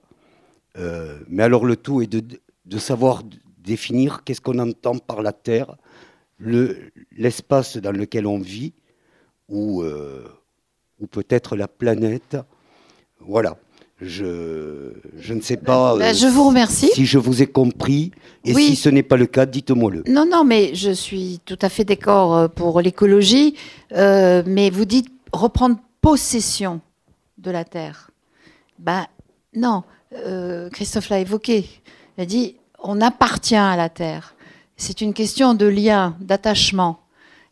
euh, 0.77 1.19
mais 1.27 1.43
alors 1.43 1.65
le 1.65 1.75
tout 1.75 2.01
est 2.01 2.07
de, 2.07 2.77
savoir 2.77 3.23
définir 3.63 4.23
qu'est-ce 4.23 4.41
qu'on 4.41 4.59
entend 4.59 4.97
par 4.97 5.21
la 5.21 5.33
Terre, 5.33 5.75
l'espace 6.39 7.77
dans 7.77 7.91
lequel 7.91 8.27
on 8.27 8.39
vit, 8.39 8.73
ou, 9.49 9.81
euh, 9.83 10.27
ou 10.99 11.07
peut-être 11.07 11.55
la 11.55 11.67
planète. 11.67 12.37
Voilà. 13.19 13.57
Je, 14.01 14.91
je, 15.15 15.33
ne 15.33 15.39
sais 15.39 15.55
pas 15.55 15.95
bah, 15.95 16.11
je 16.11 16.27
vous 16.27 16.45
remercie. 16.47 16.89
si 16.93 17.05
je 17.05 17.17
vous 17.17 17.41
ai 17.41 17.47
compris. 17.47 18.11
Et 18.43 18.53
si 18.53 18.75
ce 18.75 18.89
n'est 18.89 19.03
pas 19.03 19.15
le 19.15 19.27
cas, 19.27 19.45
dites-moi-le. 19.45 20.03
Non, 20.07 20.25
non, 20.29 20.43
mais 20.43 20.75
je 20.75 20.91
suis 20.91 21.39
tout 21.45 21.59
à 21.61 21.69
fait 21.69 21.85
d'accord 21.85 22.35
euh, 22.35 22.47
pour 22.49 22.81
l'écologie. 22.81 23.55
mais 23.91 24.69
vous 24.71 24.85
dites 24.85 25.07
reprendre 25.31 25.77
possession 26.01 26.81
de 27.37 27.51
la 27.51 27.63
Terre. 27.63 28.11
Ben 28.79 29.05
non, 29.55 29.83
euh, 30.13 30.69
Christophe 30.69 31.09
l'a 31.09 31.19
évoqué. 31.19 31.65
Il 32.17 32.21
a 32.21 32.25
dit 32.25 32.55
on 32.83 33.01
appartient 33.01 33.55
à 33.55 33.75
la 33.75 33.89
terre. 33.89 34.35
C'est 34.77 35.01
une 35.01 35.13
question 35.13 35.53
de 35.53 35.65
lien, 35.65 36.15
d'attachement. 36.19 36.99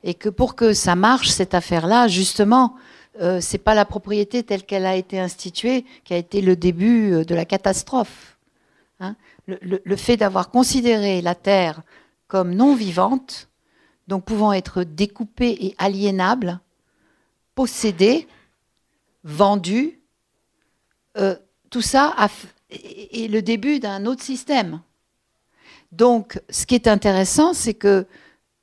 Et 0.04 0.14
que 0.14 0.30
pour 0.30 0.56
que 0.56 0.74
ça 0.74 0.96
marche, 0.96 1.30
cette 1.30 1.54
affaire-là, 1.54 2.08
justement, 2.08 2.76
euh, 3.22 3.40
c'est 3.42 3.58
pas 3.58 3.74
la 3.74 3.86
propriété 3.86 4.44
telle 4.44 4.64
qu'elle 4.64 4.86
a 4.86 4.96
été 4.96 5.20
instituée 5.20 5.86
qui 6.04 6.14
a 6.14 6.18
été 6.18 6.42
le 6.42 6.56
début 6.56 7.14
euh, 7.14 7.24
de 7.24 7.36
la 7.36 7.46
catastrophe. 7.46 8.38
Hein. 9.00 9.16
le, 9.48 9.96
fait 9.96 10.16
d'avoir 10.16 10.52
considéré 10.52 11.22
la 11.22 11.34
terre 11.34 11.82
comme 12.28 12.54
non 12.54 12.76
vivante, 12.76 13.50
donc 14.08 14.26
pouvant 14.26 14.54
être 14.54 14.84
découpée 14.84 15.58
et 15.60 15.76
aliénable, 15.80 16.60
possédée, 17.56 18.28
vendue, 19.24 20.00
euh, 21.18 21.36
tout 21.72 21.82
ça 21.82 22.16
est 22.70 23.32
le 23.32 23.42
début 23.42 23.80
d'un 23.80 24.06
autre 24.06 24.22
système. 24.22 24.82
Donc, 25.92 26.42
ce 26.50 26.66
qui 26.66 26.76
est 26.76 26.88
intéressant, 26.88 27.54
c'est 27.54 27.74
que 27.74 28.06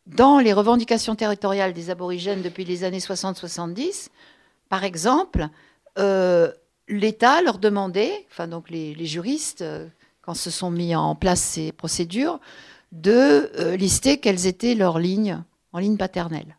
dans 0.06 0.38
les 0.38 0.52
revendications 0.52 1.14
territoriales 1.14 1.74
des 1.74 1.90
aborigènes 1.90 2.42
depuis 2.42 2.64
les 2.64 2.84
années 2.84 2.98
60-70, 2.98 4.08
par 4.68 4.84
exemple, 4.84 5.48
euh, 5.98 6.50
l'État 6.88 7.42
leur 7.42 7.58
demandait, 7.58 8.26
enfin 8.30 8.48
donc 8.48 8.70
les, 8.70 9.06
juristes, 9.06 9.62
euh, 9.62 9.86
quand 10.22 10.34
se 10.34 10.50
sont 10.50 10.70
mis 10.70 10.94
en 10.94 11.14
place 11.14 11.40
ces 11.40 11.72
procédures, 11.72 12.40
de 12.92 13.50
euh, 13.58 13.76
lister 13.76 14.18
quelles 14.18 14.46
étaient 14.46 14.74
leurs 14.74 14.98
lignes 14.98 15.42
en 15.72 15.78
ligne 15.78 15.98
paternelle. 15.98 16.56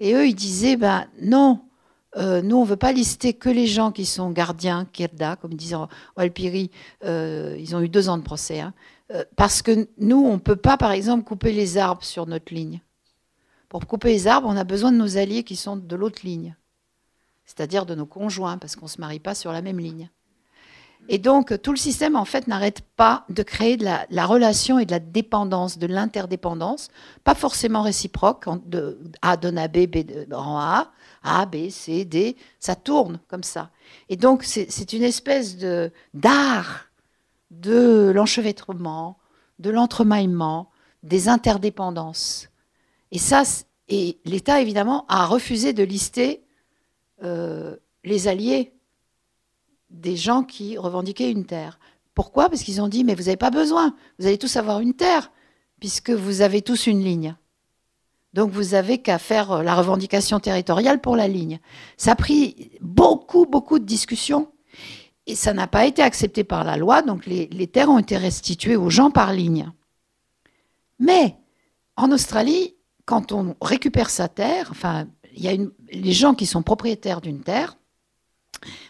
Et 0.00 0.12
eux, 0.14 0.26
ils 0.26 0.34
disaient, 0.34 0.76
ben 0.76 1.06
non, 1.22 1.60
nous, 2.16 2.56
on 2.56 2.62
ne 2.62 2.66
veut 2.68 2.76
pas 2.76 2.92
lister 2.92 3.32
que 3.32 3.48
les 3.48 3.66
gens 3.66 3.90
qui 3.90 4.06
sont 4.06 4.30
gardiens, 4.30 4.86
Kirda, 4.92 5.34
comme 5.34 5.54
disait 5.54 5.74
Walpiri, 6.16 6.70
ils 7.02 7.74
ont 7.74 7.80
eu 7.80 7.88
deux 7.88 8.08
ans 8.08 8.18
de 8.18 8.22
procès. 8.22 8.60
Hein. 8.60 8.72
Euh, 9.12 9.24
parce 9.36 9.62
que 9.62 9.88
nous, 9.98 10.16
on 10.16 10.34
ne 10.34 10.38
peut 10.38 10.56
pas, 10.56 10.76
par 10.76 10.92
exemple, 10.92 11.24
couper 11.24 11.52
les 11.52 11.76
arbres 11.76 12.04
sur 12.04 12.26
notre 12.26 12.54
ligne. 12.54 12.80
Pour 13.68 13.86
couper 13.86 14.08
les 14.08 14.26
arbres, 14.26 14.48
on 14.48 14.56
a 14.56 14.64
besoin 14.64 14.92
de 14.92 14.96
nos 14.96 15.16
alliés 15.18 15.44
qui 15.44 15.56
sont 15.56 15.76
de 15.76 15.96
l'autre 15.96 16.20
ligne, 16.24 16.56
c'est-à-dire 17.44 17.86
de 17.86 17.94
nos 17.94 18.06
conjoints, 18.06 18.56
parce 18.56 18.76
qu'on 18.76 18.86
ne 18.86 18.90
se 18.90 19.00
marie 19.00 19.20
pas 19.20 19.34
sur 19.34 19.52
la 19.52 19.62
même 19.62 19.78
ligne. 19.78 20.10
Et 21.08 21.18
donc, 21.18 21.60
tout 21.60 21.70
le 21.70 21.76
système, 21.76 22.16
en 22.16 22.24
fait, 22.24 22.46
n'arrête 22.46 22.80
pas 22.96 23.26
de 23.28 23.42
créer 23.42 23.76
de 23.76 23.84
la, 23.84 24.26
relation 24.26 24.78
et 24.78 24.86
de 24.86 24.90
la 24.90 25.00
dépendance, 25.00 25.76
de 25.76 25.86
l'interdépendance, 25.86 26.88
pas 27.24 27.34
forcément 27.34 27.82
réciproque, 27.82 28.46
de 28.66 28.98
A 29.20 29.36
donne 29.36 29.58
à 29.58 29.68
B, 29.68 29.86
B 29.86 29.98
rend 30.30 30.58
A, 30.60 30.92
A, 31.22 31.44
B, 31.44 31.68
C, 31.68 32.06
D, 32.06 32.36
ça 32.58 32.74
tourne 32.74 33.20
comme 33.28 33.42
ça. 33.42 33.70
Et 34.08 34.16
donc, 34.16 34.44
c'est 34.44 34.92
une 34.94 35.02
espèce 35.02 35.58
de 35.58 35.92
d'art 36.14 36.86
de 37.60 38.10
l'enchevêtrement, 38.14 39.18
de 39.58 39.70
l'entremaillement, 39.70 40.70
des 41.02 41.28
interdépendances. 41.28 42.48
Et 43.12 43.18
ça, 43.18 43.42
et 43.88 44.18
l'État, 44.24 44.60
évidemment, 44.60 45.04
a 45.08 45.26
refusé 45.26 45.72
de 45.72 45.82
lister 45.82 46.44
euh, 47.22 47.76
les 48.02 48.28
alliés 48.28 48.72
des 49.90 50.16
gens 50.16 50.42
qui 50.42 50.76
revendiquaient 50.76 51.30
une 51.30 51.46
terre. 51.46 51.78
Pourquoi? 52.14 52.48
Parce 52.48 52.62
qu'ils 52.62 52.80
ont 52.80 52.88
dit, 52.88 53.04
mais 53.04 53.14
vous 53.14 53.24
n'avez 53.24 53.36
pas 53.36 53.50
besoin, 53.50 53.94
vous 54.18 54.26
allez 54.26 54.38
tous 54.38 54.56
avoir 54.56 54.80
une 54.80 54.94
terre, 54.94 55.30
puisque 55.78 56.10
vous 56.10 56.40
avez 56.40 56.62
tous 56.62 56.86
une 56.86 57.02
ligne. 57.02 57.36
Donc 58.32 58.50
vous 58.50 58.70
n'avez 58.70 58.98
qu'à 58.98 59.18
faire 59.18 59.52
euh, 59.52 59.62
la 59.62 59.76
revendication 59.76 60.40
territoriale 60.40 61.00
pour 61.00 61.14
la 61.14 61.28
ligne. 61.28 61.60
Ça 61.96 62.12
a 62.12 62.16
pris 62.16 62.72
beaucoup, 62.80 63.46
beaucoup 63.46 63.78
de 63.78 63.84
discussions 63.84 64.50
et 65.26 65.34
ça 65.34 65.54
n'a 65.54 65.66
pas 65.66 65.86
été 65.86 66.02
accepté 66.02 66.44
par 66.44 66.64
la 66.64 66.76
loi, 66.76 67.02
donc 67.02 67.26
les, 67.26 67.66
terres 67.66 67.88
ont 67.88 67.98
été 67.98 68.16
restituées 68.16 68.76
aux 68.76 68.90
gens 68.90 69.10
par 69.10 69.32
ligne. 69.32 69.72
Mais 70.98 71.36
en 71.96 72.12
Australie, 72.12 72.74
quand 73.06 73.32
on 73.32 73.56
récupère 73.60 74.10
sa 74.10 74.28
terre, 74.28 74.68
enfin, 74.70 75.06
y 75.34 75.48
a 75.48 75.56
les 75.92 76.12
gens 76.12 76.34
qui 76.34 76.46
sont 76.46 76.62
propriétaires 76.62 77.20
d'une 77.20 77.40
terre, 77.40 77.78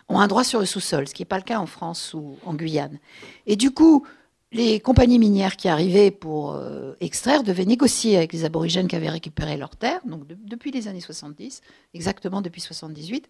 ont 0.09 0.21
un 0.21 0.27
droit 0.27 0.45
sur 0.45 0.61
le 0.61 0.67
sous-sol, 0.67 1.09
ce 1.09 1.15
qui 1.15 1.23
n'est 1.23 1.27
pas 1.27 1.39
le 1.39 1.45
cas 1.45 1.59
en 1.59 1.67
France 1.67 2.15
ou 2.15 2.37
en 2.45 2.55
Guyane. 2.55 2.99
Et 3.47 3.57
du 3.57 3.71
coup, 3.71 4.07
les 4.53 4.79
compagnies 4.79 5.19
minières 5.19 5.57
qui 5.57 5.69
arrivaient 5.69 6.11
pour 6.11 6.53
euh, 6.53 6.95
extraire 7.01 7.43
devaient 7.43 7.65
négocier 7.65 8.17
avec 8.17 8.33
les 8.33 8.45
aborigènes 8.45 8.87
qui 8.87 8.97
avaient 8.97 9.09
récupéré 9.09 9.57
leurs 9.57 9.77
terres, 9.77 10.01
donc 10.05 10.27
depuis 10.27 10.71
les 10.71 10.87
années 10.87 11.01
70, 11.01 11.61
exactement 11.93 12.41
depuis 12.41 12.61
78. 12.61 13.29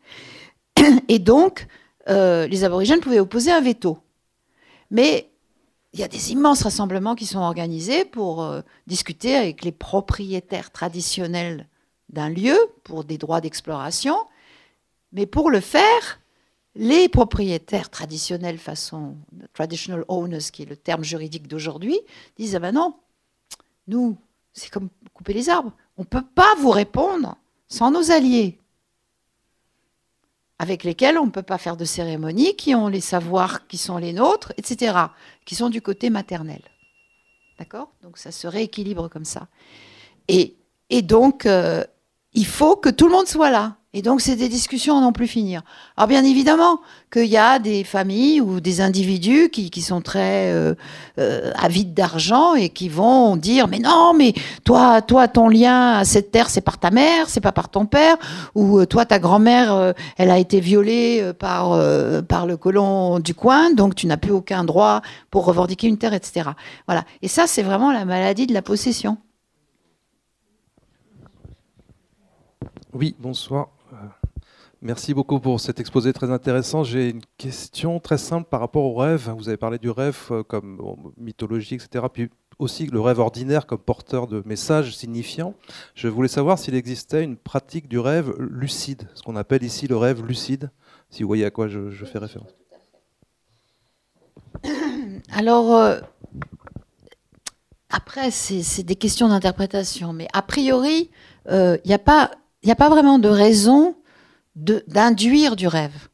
Et 1.08 1.18
donc, 1.18 1.66
euh, 2.08 2.46
les 2.46 2.64
aborigènes 2.64 3.00
pouvaient 3.00 3.20
opposer 3.20 3.50
un 3.50 3.60
veto. 3.60 3.98
Mais 4.90 5.30
il 5.92 6.00
y 6.00 6.02
a 6.02 6.08
des 6.08 6.32
immenses 6.32 6.62
rassemblements 6.62 7.14
qui 7.14 7.26
sont 7.26 7.38
organisés 7.38 8.04
pour 8.04 8.42
euh, 8.42 8.62
discuter 8.86 9.36
avec 9.36 9.64
les 9.64 9.72
propriétaires 9.72 10.70
traditionnels 10.70 11.68
d'un 12.08 12.28
lieu 12.28 12.58
pour 12.82 13.04
des 13.04 13.18
droits 13.18 13.40
d'exploration. 13.40 14.16
Mais 15.12 15.26
pour 15.26 15.50
le 15.50 15.60
faire, 15.60 16.20
les 16.74 17.08
propriétaires 17.08 17.90
traditionnels 17.90 18.58
façon 18.58 19.16
traditional 19.52 20.04
owners, 20.08 20.50
qui 20.52 20.62
est 20.62 20.68
le 20.68 20.76
terme 20.76 21.04
juridique 21.04 21.46
d'aujourd'hui, 21.46 22.00
disent 22.36 22.56
ah 22.56 22.60
ben 22.60 22.72
non, 22.72 22.96
nous 23.86 24.16
c'est 24.52 24.70
comme 24.70 24.88
couper 25.12 25.32
les 25.32 25.48
arbres, 25.48 25.72
on 25.96 26.02
ne 26.02 26.06
peut 26.06 26.24
pas 26.34 26.54
vous 26.58 26.70
répondre 26.70 27.36
sans 27.68 27.90
nos 27.90 28.10
alliés, 28.10 28.58
avec 30.58 30.84
lesquels 30.84 31.18
on 31.18 31.26
ne 31.26 31.30
peut 31.30 31.42
pas 31.42 31.58
faire 31.58 31.76
de 31.76 31.84
cérémonie, 31.84 32.56
qui 32.56 32.74
ont 32.74 32.88
les 32.88 33.00
savoirs 33.00 33.66
qui 33.66 33.76
sont 33.76 33.98
les 33.98 34.12
nôtres, 34.12 34.52
etc., 34.56 34.96
qui 35.44 35.54
sont 35.54 35.68
du 35.68 35.82
côté 35.82 36.10
maternel. 36.10 36.62
D'accord? 37.58 37.90
Donc 38.02 38.18
ça 38.18 38.32
se 38.32 38.46
rééquilibre 38.46 39.08
comme 39.08 39.24
ça. 39.24 39.48
Et, 40.28 40.56
donc, 41.02 41.44
euh, 41.46 41.84
il 42.32 42.46
faut 42.46 42.76
que 42.76 42.88
tout 42.88 43.06
le 43.06 43.12
monde 43.12 43.26
soit 43.26 43.50
là. 43.50 43.76
Et 43.96 44.02
donc, 44.02 44.20
c'est 44.20 44.34
des 44.34 44.48
discussions 44.48 44.98
à 44.98 45.00
n'en 45.00 45.12
plus 45.12 45.28
finir. 45.28 45.62
Alors, 45.96 46.08
bien 46.08 46.24
évidemment 46.24 46.80
qu'il 47.12 47.26
y 47.26 47.36
a 47.36 47.60
des 47.60 47.84
familles 47.84 48.40
ou 48.40 48.58
des 48.58 48.80
individus 48.80 49.50
qui, 49.50 49.70
qui 49.70 49.82
sont 49.82 50.00
très 50.00 50.52
euh, 50.52 50.74
euh, 51.20 51.52
avides 51.54 51.94
d'argent 51.94 52.56
et 52.56 52.70
qui 52.70 52.88
vont 52.88 53.36
dire, 53.36 53.68
mais 53.68 53.78
non, 53.78 54.12
mais 54.12 54.34
toi, 54.64 55.00
toi, 55.00 55.28
ton 55.28 55.48
lien 55.48 55.92
à 55.92 56.04
cette 56.04 56.32
terre, 56.32 56.50
c'est 56.50 56.60
par 56.60 56.78
ta 56.78 56.90
mère, 56.90 57.28
c'est 57.28 57.40
pas 57.40 57.52
par 57.52 57.68
ton 57.68 57.86
père, 57.86 58.16
ou 58.56 58.80
euh, 58.80 58.84
toi, 58.84 59.06
ta 59.06 59.20
grand-mère, 59.20 59.94
elle 60.16 60.30
a 60.32 60.40
été 60.40 60.58
violée 60.58 61.32
par, 61.38 61.80
par 62.26 62.46
le 62.46 62.56
colon 62.56 63.20
du 63.20 63.32
coin, 63.32 63.72
donc 63.72 63.94
tu 63.94 64.08
n'as 64.08 64.16
plus 64.16 64.32
aucun 64.32 64.64
droit 64.64 65.02
pour 65.30 65.44
revendiquer 65.44 65.86
une 65.86 65.98
terre, 65.98 66.14
etc. 66.14 66.50
Voilà. 66.88 67.04
Et 67.22 67.28
ça, 67.28 67.46
c'est 67.46 67.62
vraiment 67.62 67.92
la 67.92 68.04
maladie 68.04 68.48
de 68.48 68.54
la 68.54 68.62
possession. 68.62 69.18
Oui, 72.92 73.14
bonsoir. 73.20 73.68
Merci 74.86 75.14
beaucoup 75.14 75.40
pour 75.40 75.60
cet 75.60 75.80
exposé 75.80 76.12
très 76.12 76.30
intéressant. 76.30 76.84
J'ai 76.84 77.08
une 77.08 77.22
question 77.38 78.00
très 78.00 78.18
simple 78.18 78.46
par 78.50 78.60
rapport 78.60 78.84
au 78.84 78.94
rêve. 78.94 79.32
Vous 79.34 79.48
avez 79.48 79.56
parlé 79.56 79.78
du 79.78 79.88
rêve 79.88 80.18
euh, 80.30 80.42
comme 80.42 80.78
mythologie, 81.16 81.76
etc. 81.76 82.04
Puis 82.12 82.28
aussi 82.58 82.86
le 82.88 83.00
rêve 83.00 83.18
ordinaire 83.18 83.64
comme 83.64 83.78
porteur 83.78 84.26
de 84.26 84.42
messages 84.44 84.94
signifiants. 84.94 85.54
Je 85.94 86.06
voulais 86.06 86.28
savoir 86.28 86.58
s'il 86.58 86.74
existait 86.74 87.24
une 87.24 87.38
pratique 87.38 87.88
du 87.88 87.98
rêve 87.98 88.34
lucide, 88.38 89.08
ce 89.14 89.22
qu'on 89.22 89.36
appelle 89.36 89.62
ici 89.62 89.86
le 89.88 89.96
rêve 89.96 90.22
lucide, 90.22 90.70
si 91.08 91.22
vous 91.22 91.28
voyez 91.28 91.46
à 91.46 91.50
quoi 91.50 91.66
je, 91.66 92.04
fais 92.04 92.18
référence. 92.18 92.54
Alors, 95.32 95.74
euh, 95.74 95.98
après, 97.88 98.30
c'est 98.30 98.82
des 98.82 98.96
questions 98.96 99.30
d'interprétation, 99.30 100.12
mais 100.12 100.28
a 100.34 100.42
priori, 100.42 101.10
euh, 101.48 101.78
il 101.86 101.88
n'y 101.88 101.94
a, 101.94 101.98
pas, 101.98 102.32
a 102.68 102.74
pas 102.74 102.90
vraiment 102.90 103.18
de 103.18 103.30
raison 103.30 103.96
d'induire 104.56 105.56
du 105.56 105.66
rêve 105.66 106.08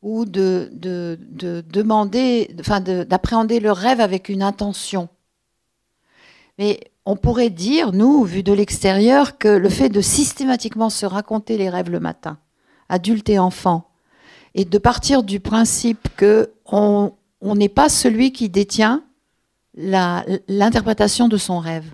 ou 0.00 0.24
de, 0.24 0.70
demander, 1.70 2.54
enfin 2.60 2.80
d'appréhender 2.80 3.60
le 3.60 3.72
rêve 3.72 4.00
avec 4.00 4.28
une 4.28 4.42
intention. 4.42 5.08
Mais 6.58 6.80
on 7.06 7.16
pourrait 7.16 7.50
dire, 7.50 7.92
nous, 7.92 8.24
vu 8.24 8.42
de 8.42 8.52
l'extérieur, 8.52 9.38
que 9.38 9.48
le 9.48 9.68
fait 9.68 9.88
de 9.88 10.00
systématiquement 10.00 10.90
se 10.90 11.06
raconter 11.06 11.56
les 11.56 11.70
rêves 11.70 11.90
le 11.90 12.00
matin, 12.00 12.38
adulte 12.88 13.28
et 13.28 13.38
enfant, 13.38 13.88
et 14.54 14.64
de 14.64 14.78
partir 14.78 15.22
du 15.22 15.40
principe 15.40 16.08
que 16.16 16.52
on 16.64 17.12
n'est 17.42 17.68
pas 17.68 17.88
celui 17.88 18.32
qui 18.32 18.48
détient 18.48 19.02
l'interprétation 19.74 21.28
de 21.28 21.36
son 21.36 21.58
rêve. 21.58 21.86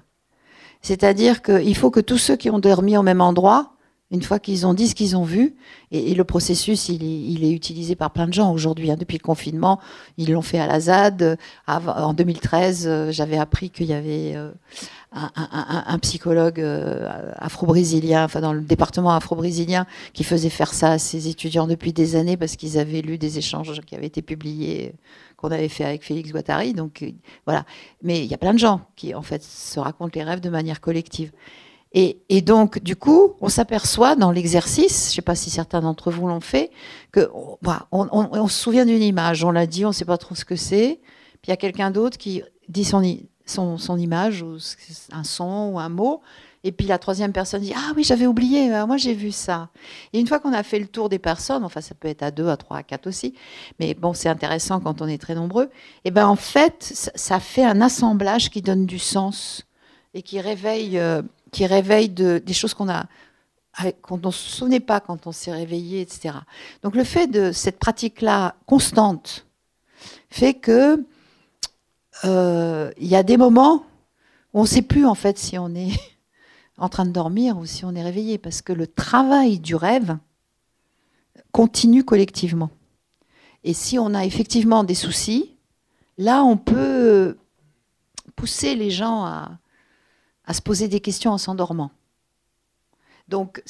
C'est-à-dire 0.82 1.42
qu'il 1.42 1.76
faut 1.76 1.90
que 1.90 2.00
tous 2.00 2.18
ceux 2.18 2.36
qui 2.36 2.50
ont 2.50 2.58
dormi 2.58 2.96
au 2.96 3.02
même 3.02 3.20
endroit 3.20 3.72
une 4.10 4.22
fois 4.22 4.38
qu'ils 4.38 4.66
ont 4.66 4.72
dit 4.72 4.88
ce 4.88 4.94
qu'ils 4.94 5.16
ont 5.16 5.22
vu, 5.22 5.54
et, 5.90 6.14
le 6.14 6.24
processus, 6.24 6.88
il 6.88 7.44
est, 7.44 7.50
utilisé 7.50 7.94
par 7.94 8.10
plein 8.10 8.26
de 8.26 8.32
gens 8.32 8.52
aujourd'hui. 8.52 8.90
Hein. 8.90 8.96
depuis 8.98 9.18
le 9.18 9.22
confinement, 9.22 9.80
ils 10.16 10.32
l'ont 10.32 10.42
fait 10.42 10.58
à 10.58 10.66
la 10.66 10.80
ZAD. 10.80 11.38
En 11.66 12.14
2013, 12.14 12.86
euh, 12.86 13.10
j'avais 13.10 13.36
appris 13.36 13.68
qu'il 13.68 13.86
y 13.86 13.92
avait 13.92 14.34
euh, 14.34 14.50
un, 15.12 15.98
psychologue 15.98 16.60
euh, 16.60 17.32
afro-brésilien, 17.36 18.24
enfin 18.24 18.40
dans 18.40 18.54
le 18.54 18.62
département 18.62 19.14
afro-brésilien, 19.14 19.86
qui 20.14 20.24
faisait 20.24 20.50
faire 20.50 20.72
ça 20.72 20.92
à 20.92 20.98
ses 20.98 21.28
étudiants 21.28 21.66
depuis 21.66 21.92
des 21.92 22.16
années 22.16 22.38
parce 22.38 22.56
qu'ils 22.56 22.78
avaient 22.78 23.02
lu 23.02 23.18
des 23.18 23.36
échanges 23.36 23.80
qui 23.82 23.94
avaient 23.94 24.06
été 24.06 24.22
publiés 24.22 24.94
qu'on 25.36 25.50
avait 25.50 25.68
fait 25.68 25.84
avec 25.84 26.02
Félix 26.02 26.32
Guattari. 26.32 26.72
Donc 26.72 27.04
voilà. 27.44 27.64
Mais 28.02 28.24
il 28.24 28.30
y 28.30 28.34
a 28.34 28.38
plein 28.38 28.54
de 28.54 28.58
gens 28.58 28.80
qui 28.96 29.14
en 29.14 29.22
fait 29.22 29.42
se 29.42 29.78
racontent 29.78 30.12
les 30.14 30.24
rêves 30.24 30.40
de 30.40 30.50
manière 30.50 30.80
collective. 30.80 31.30
Et, 31.92 32.42
donc, 32.42 32.82
du 32.82 32.96
coup, 32.96 33.34
on 33.40 33.48
s'aperçoit 33.48 34.14
dans 34.14 34.30
l'exercice, 34.30 35.06
je 35.06 35.10
ne 35.10 35.14
sais 35.16 35.22
pas 35.22 35.34
si 35.34 35.50
certains 35.50 35.80
d'entre 35.80 36.10
vous 36.10 36.28
l'ont 36.28 36.40
fait, 36.40 36.70
que 37.12 37.30
bah, 37.62 37.88
on, 37.92 38.48
se 38.48 38.58
souvient 38.58 38.84
d'une 38.84 39.02
image, 39.02 39.42
on 39.42 39.50
l'a 39.50 39.66
dit, 39.66 39.84
on 39.84 39.88
ne 39.88 39.94
sait 39.94 40.04
pas 40.04 40.18
trop 40.18 40.34
ce 40.34 40.44
que 40.44 40.56
c'est, 40.56 41.00
puis 41.40 41.48
il 41.48 41.50
y 41.50 41.52
a 41.52 41.56
quelqu'un 41.56 41.90
d'autre 41.90 42.18
qui 42.18 42.42
dit 42.68 42.84
son, 42.84 43.02
image, 43.96 44.42
ou 44.42 44.58
un 45.12 45.24
son, 45.24 45.70
ou 45.72 45.78
un 45.78 45.88
mot, 45.88 46.20
et 46.64 46.72
puis 46.72 46.86
la 46.86 46.98
troisième 46.98 47.32
personne 47.32 47.62
dit 47.62 47.72
Ah 47.74 47.92
oui, 47.96 48.04
j'avais 48.04 48.26
oublié, 48.26 48.74
euh, 48.74 48.86
moi 48.86 48.96
j'ai 48.96 49.14
vu 49.14 49.30
ça. 49.30 49.70
Et 50.12 50.20
une 50.20 50.26
fois 50.26 50.40
qu'on 50.40 50.52
a 50.52 50.62
fait 50.62 50.78
le 50.78 50.88
tour 50.88 51.08
des 51.08 51.18
personnes, 51.18 51.64
enfin 51.64 51.80
ça 51.80 51.94
peut 51.94 52.08
être 52.08 52.22
à 52.22 52.30
deux, 52.30 52.48
à 52.48 52.56
trois, 52.56 52.78
à 52.78 52.82
quatre 52.82 53.06
aussi, 53.06 53.34
mais 53.78 53.94
bon, 53.94 54.12
c'est 54.12 54.28
intéressant 54.28 54.80
quand 54.80 55.00
on 55.00 55.06
est 55.06 55.18
très 55.18 55.34
nombreux, 55.34 55.70
et 56.04 56.10
ben 56.10 56.26
en 56.26 56.36
fait, 56.36 56.82
ça, 57.14 57.40
fait 57.40 57.64
un 57.64 57.80
assemblage 57.80 58.50
qui 58.50 58.60
donne 58.60 58.86
du 58.86 58.98
sens 58.98 59.64
et 60.14 60.22
qui 60.22 60.40
réveille. 60.40 60.98
Euh, 60.98 61.22
qui 61.50 61.66
réveille 61.66 62.08
de, 62.08 62.42
des 62.44 62.52
choses 62.52 62.74
qu'on 62.74 62.88
a 62.88 63.06
ne 63.84 64.30
se 64.30 64.50
souvenait 64.50 64.80
pas 64.80 65.00
quand 65.00 65.26
on 65.26 65.32
s'est 65.32 65.52
réveillé, 65.52 66.00
etc. 66.00 66.34
Donc 66.82 66.94
le 66.94 67.04
fait 67.04 67.26
de 67.26 67.52
cette 67.52 67.78
pratique-là 67.78 68.56
constante 68.66 69.46
fait 70.30 70.54
que 70.54 71.04
euh, 72.24 72.90
il 72.98 73.06
y 73.06 73.16
a 73.16 73.22
des 73.22 73.36
moments 73.36 73.84
où 74.52 74.60
on 74.60 74.62
ne 74.62 74.66
sait 74.66 74.82
plus 74.82 75.06
en 75.06 75.14
fait 75.14 75.38
si 75.38 75.58
on 75.58 75.74
est 75.74 75.92
en 76.78 76.88
train 76.88 77.06
de 77.06 77.10
dormir 77.10 77.58
ou 77.58 77.66
si 77.66 77.84
on 77.84 77.94
est 77.94 78.02
réveillé, 78.02 78.38
parce 78.38 78.62
que 78.62 78.72
le 78.72 78.86
travail 78.86 79.58
du 79.58 79.74
rêve 79.74 80.16
continue 81.52 82.04
collectivement. 82.04 82.70
Et 83.64 83.74
si 83.74 83.98
on 83.98 84.14
a 84.14 84.24
effectivement 84.24 84.84
des 84.84 84.94
soucis, 84.94 85.56
là 86.16 86.44
on 86.44 86.56
peut 86.56 87.36
pousser 88.36 88.74
les 88.74 88.90
gens 88.90 89.24
à, 89.24 89.58
à 90.48 90.54
se 90.54 90.62
poser 90.62 90.88
des 90.88 90.98
questions 90.98 91.30
en 91.30 91.38
s'endormant. 91.38 91.92
Donc, 93.28 93.62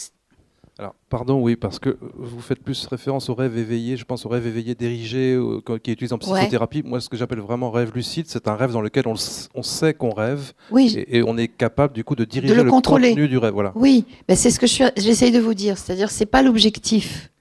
alors, 0.78 0.94
pardon, 1.08 1.40
oui, 1.42 1.56
parce 1.56 1.80
que 1.80 1.98
vous 2.14 2.40
faites 2.40 2.62
plus 2.62 2.86
référence 2.86 3.28
au 3.28 3.34
rêve 3.34 3.58
éveillé, 3.58 3.96
je 3.96 4.04
pense 4.04 4.24
au 4.24 4.28
rêve 4.28 4.46
éveillé 4.46 4.76
dirigé, 4.76 5.36
qui 5.82 5.90
est 5.90 5.94
utilisé 5.94 6.14
en 6.14 6.18
psychothérapie. 6.18 6.84
Moi, 6.84 7.00
ce 7.00 7.08
que 7.08 7.16
j'appelle 7.16 7.40
vraiment 7.40 7.72
rêve 7.72 7.90
lucide, 7.92 8.26
c'est 8.28 8.46
un 8.46 8.54
rêve 8.54 8.70
dans 8.70 8.80
lequel 8.80 9.08
on, 9.08 9.16
sait 9.16 9.92
qu'on 9.92 10.14
rêve 10.14 10.52
oui. 10.70 11.04
et, 11.08 11.24
on 11.24 11.36
est 11.36 11.48
capable, 11.48 11.94
du 11.94 12.04
coup, 12.04 12.14
de 12.14 12.24
diriger 12.24 12.54
le, 12.54 12.70
contenu 12.70 13.26
du 13.26 13.38
rêve. 13.38 13.54
Voilà. 13.54 13.72
Oui, 13.74 14.04
mais 14.28 14.36
c'est 14.36 14.52
ce 14.52 14.60
que 14.60 14.68
j'essaye 14.96 15.32
de 15.32 15.40
vous 15.40 15.54
dire. 15.54 15.76
C'est-à-dire, 15.76 16.12
c'est 16.12 16.26
pas 16.26 16.42
l'objectif. 16.42 17.32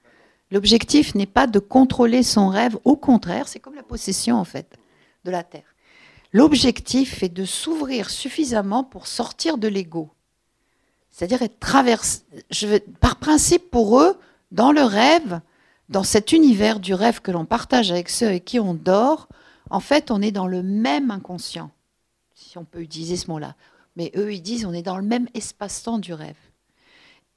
L'objectif 0.50 1.14
n'est 1.14 1.26
pas 1.26 1.46
de 1.46 1.60
contrôler 1.60 2.24
son 2.24 2.48
rêve. 2.48 2.76
Au 2.84 2.96
contraire, 2.96 3.46
c'est 3.46 3.60
comme 3.60 3.76
la 3.76 3.84
possession, 3.84 4.34
en 4.34 4.44
fait, 4.44 4.66
de 5.24 5.30
la 5.30 5.44
Terre. 5.44 5.76
L'objectif 6.32 7.22
est 7.22 7.28
de 7.28 7.44
s'ouvrir 7.44 8.10
suffisamment 8.10 8.84
pour 8.84 9.06
sortir 9.06 9.58
de 9.58 9.68
l'ego. 9.68 10.10
C'est-à-dire 11.10 11.42
être 11.42 11.58
traversé. 11.58 12.22
par 13.00 13.16
principe, 13.16 13.70
pour 13.70 14.00
eux, 14.00 14.18
dans 14.52 14.72
le 14.72 14.82
rêve, 14.82 15.40
dans 15.88 16.04
cet 16.04 16.32
univers 16.32 16.80
du 16.80 16.94
rêve 16.94 17.20
que 17.20 17.30
l'on 17.30 17.44
partage 17.44 17.90
avec 17.90 18.10
ceux 18.10 18.26
avec 18.26 18.44
qui 18.44 18.60
on 18.60 18.74
dort, 18.74 19.28
en 19.70 19.80
fait, 19.80 20.10
on 20.10 20.22
est 20.22 20.32
dans 20.32 20.46
le 20.46 20.62
même 20.62 21.10
inconscient, 21.10 21.70
si 22.34 22.58
on 22.58 22.64
peut 22.64 22.80
utiliser 22.80 23.16
ce 23.16 23.30
mot-là. 23.30 23.54
Mais 23.96 24.12
eux, 24.16 24.32
ils 24.32 24.42
disent 24.42 24.64
on 24.64 24.72
est 24.72 24.82
dans 24.82 24.96
le 24.96 25.02
même 25.02 25.28
espace-temps 25.34 25.98
du 25.98 26.12
rêve 26.12 26.36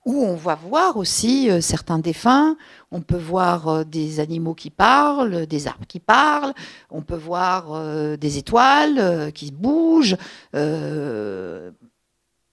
où 0.06 0.24
on 0.24 0.36
va 0.36 0.56
voir 0.56 0.98
aussi 0.98 1.50
euh, 1.50 1.62
certains 1.62 2.00
défunts, 2.00 2.58
on 2.92 3.02
peut 3.02 3.18
voir 3.18 3.68
euh, 3.68 3.84
des 3.84 4.20
animaux 4.20 4.56
qui 4.56 4.70
parlent, 4.72 5.46
des 5.46 5.68
arbres 5.68 5.86
qui 5.88 6.00
parlent, 6.00 6.54
on 6.90 7.02
peut 7.02 7.16
voir 7.16 7.74
euh, 7.74 8.18
des 8.18 8.38
étoiles 8.38 9.32
qui 9.34 9.52
bougent. 9.52 10.18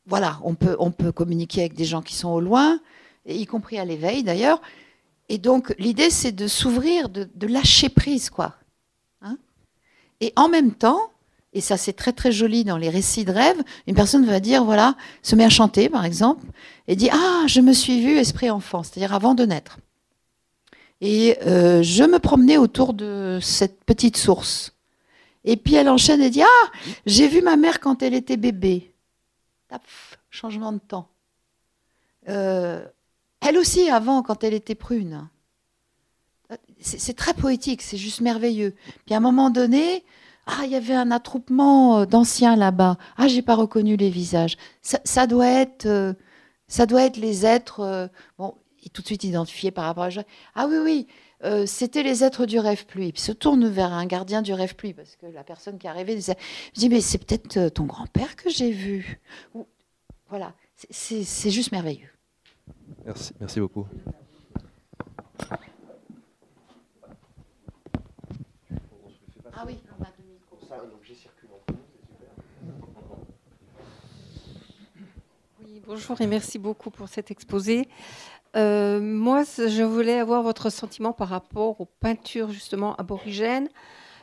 voilà, 0.06 0.38
on 0.42 0.54
peut, 0.54 0.76
on 0.78 0.90
peut 0.90 1.12
communiquer 1.12 1.60
avec 1.60 1.74
des 1.74 1.84
gens 1.84 2.02
qui 2.02 2.14
sont 2.14 2.30
au 2.30 2.40
loin, 2.40 2.80
y 3.26 3.44
compris 3.46 3.78
à 3.78 3.84
l'éveil 3.84 4.22
d'ailleurs. 4.22 4.60
Et 5.30 5.38
donc 5.38 5.74
l'idée 5.78 6.10
c'est 6.10 6.32
de 6.32 6.48
s'ouvrir, 6.48 7.08
de, 7.08 7.46
lâcher 7.46 7.88
prise, 7.88 8.30
quoi. 8.30 8.54
Hein. 9.20 9.36
et 10.20 10.32
en 10.36 10.48
même 10.48 10.72
temps, 10.72 11.10
et 11.58 11.60
ça 11.60 11.76
c'est 11.76 11.92
très 11.92 12.12
très 12.12 12.30
joli 12.30 12.64
dans 12.64 12.76
les 12.76 12.88
récits 12.88 13.24
de 13.24 13.32
rêve, 13.32 13.60
une 13.88 13.96
personne 13.96 14.24
va 14.24 14.38
dire, 14.38 14.64
voilà, 14.64 14.94
se 15.22 15.34
met 15.34 15.44
à 15.44 15.50
chanter 15.50 15.88
par 15.88 16.04
exemple, 16.04 16.46
et 16.86 16.94
dit, 16.94 17.10
ah, 17.12 17.42
je 17.46 17.60
me 17.60 17.72
suis 17.72 18.00
vue 18.00 18.16
esprit 18.16 18.48
enfant, 18.48 18.84
c'est-à-dire 18.84 19.12
avant 19.12 19.34
de 19.34 19.44
naître. 19.44 19.78
Et 21.00 21.36
euh, 21.46 21.82
je 21.82 22.04
me 22.04 22.18
promenais 22.18 22.56
autour 22.56 22.94
de 22.94 23.38
cette 23.42 23.84
petite 23.84 24.16
source. 24.16 24.72
Et 25.44 25.56
puis 25.56 25.74
elle 25.74 25.88
enchaîne 25.88 26.20
et 26.20 26.30
dit, 26.30 26.42
ah, 26.42 26.70
j'ai 27.06 27.26
vu 27.26 27.42
ma 27.42 27.56
mère 27.56 27.80
quand 27.80 28.02
elle 28.02 28.14
était 28.14 28.36
bébé. 28.36 28.94
changement 30.30 30.72
de 30.72 30.78
temps. 30.78 31.08
Euh, 32.28 32.84
elle 33.40 33.58
aussi 33.58 33.90
avant 33.90 34.22
quand 34.22 34.44
elle 34.44 34.54
était 34.54 34.74
prune. 34.76 35.28
C'est 36.80 37.16
très 37.16 37.34
poétique, 37.34 37.82
c'est 37.82 37.96
juste 37.96 38.20
merveilleux. 38.20 38.74
Puis 39.04 39.14
à 39.14 39.18
un 39.18 39.20
moment 39.20 39.50
donné, 39.50 40.04
ah, 40.50 40.64
il 40.64 40.70
y 40.70 40.76
avait 40.76 40.94
un 40.94 41.10
attroupement 41.10 41.98
euh, 42.00 42.06
d'anciens 42.06 42.56
là-bas. 42.56 42.96
Ah, 43.18 43.28
j'ai 43.28 43.42
pas 43.42 43.54
reconnu 43.54 43.96
les 43.96 44.08
visages. 44.08 44.56
Ça, 44.80 45.26
doit 45.26 45.46
être, 45.46 45.84
euh, 45.84 46.14
doit 46.86 47.02
être 47.02 47.18
les 47.18 47.44
êtres. 47.44 47.80
Euh, 47.80 48.06
bon, 48.38 48.54
tout 48.94 49.02
de 49.02 49.06
suite 49.06 49.24
identifié 49.24 49.70
par 49.70 49.84
rapport 49.84 50.04
à. 50.04 50.08
Ah 50.54 50.66
oui, 50.66 51.06
oui. 51.42 51.66
c'était 51.66 52.02
les 52.02 52.24
êtres 52.24 52.46
du 52.46 52.58
rêve 52.58 52.86
pluie. 52.86 53.12
Puis 53.12 53.20
se 53.20 53.32
tourne 53.32 53.68
vers 53.68 53.92
un 53.92 54.06
gardien 54.06 54.40
du 54.40 54.54
rêve 54.54 54.74
pluie 54.76 54.94
parce 54.94 55.16
que 55.16 55.26
la 55.26 55.44
personne 55.44 55.76
qui 55.76 55.86
est 55.86 55.90
arrivée 55.90 56.14
disait, 56.14 56.38
je 56.74 56.80
dis 56.80 56.88
mais 56.88 57.02
c'est 57.02 57.18
peut-être 57.18 57.68
ton 57.68 57.84
grand-père 57.84 58.34
que 58.36 58.48
j'ai 58.48 58.70
vu. 58.70 59.20
voilà, 60.30 60.54
c'est 60.90 61.50
juste 61.50 61.70
merveilleux. 61.70 62.08
Merci, 63.04 63.34
merci 63.38 63.60
beaucoup. 63.60 63.86
Ah 69.52 69.64
oui. 69.66 69.74
Bonjour 75.88 76.20
et 76.20 76.26
merci 76.26 76.58
beaucoup 76.58 76.90
pour 76.90 77.08
cet 77.08 77.30
exposé. 77.30 77.88
Euh, 78.56 79.00
moi, 79.00 79.44
je 79.56 79.82
voulais 79.82 80.18
avoir 80.18 80.42
votre 80.42 80.68
sentiment 80.68 81.14
par 81.14 81.28
rapport 81.28 81.80
aux 81.80 81.86
peintures 81.86 82.50
justement 82.50 82.94
aborigènes, 82.96 83.70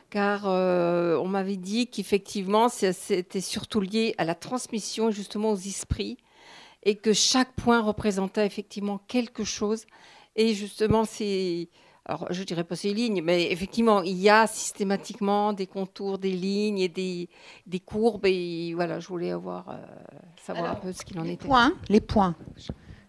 car 0.08 0.44
euh, 0.46 1.16
on 1.16 1.26
m'avait 1.26 1.56
dit 1.56 1.88
qu'effectivement, 1.88 2.68
c'était 2.68 3.40
surtout 3.40 3.80
lié 3.80 4.14
à 4.16 4.24
la 4.24 4.36
transmission 4.36 5.10
justement 5.10 5.50
aux 5.50 5.56
esprits 5.56 6.18
et 6.84 6.94
que 6.94 7.12
chaque 7.12 7.52
point 7.54 7.80
représentait 7.80 8.46
effectivement 8.46 9.00
quelque 9.08 9.42
chose. 9.42 9.86
Et 10.36 10.54
justement, 10.54 11.04
c'est 11.04 11.68
alors 12.08 12.32
je 12.32 12.44
dirais 12.44 12.62
pas 12.62 12.76
ces 12.76 12.94
lignes, 12.94 13.20
mais 13.22 13.50
effectivement, 13.50 14.02
il 14.02 14.16
y 14.16 14.30
a 14.30 14.46
systématiquement 14.46 15.52
des 15.52 15.66
contours, 15.66 16.18
des 16.18 16.32
lignes 16.32 16.78
et 16.78 16.88
des, 16.88 17.28
des 17.66 17.80
courbes. 17.80 18.26
Et 18.26 18.74
voilà, 18.74 19.00
je 19.00 19.08
voulais 19.08 19.32
avoir, 19.32 19.68
euh, 19.68 19.76
savoir 20.40 20.70
un 20.70 20.74
peu 20.76 20.92
ce 20.92 21.04
qu'il 21.04 21.18
en 21.18 21.24
était. 21.24 21.46
Points, 21.46 21.74
les 21.88 22.00
points. 22.00 22.36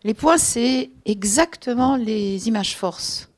Les 0.03 0.15
points, 0.15 0.39
c'est 0.39 0.89
exactement 1.05 1.95
les 1.95 2.47
images 2.47 2.75
forces. 2.75 3.29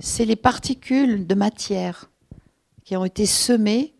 C'est 0.00 0.24
les 0.24 0.36
particules 0.36 1.26
de 1.26 1.34
matière 1.34 2.10
qui 2.84 2.96
ont 2.96 3.04
été 3.04 3.26
semées 3.26 3.94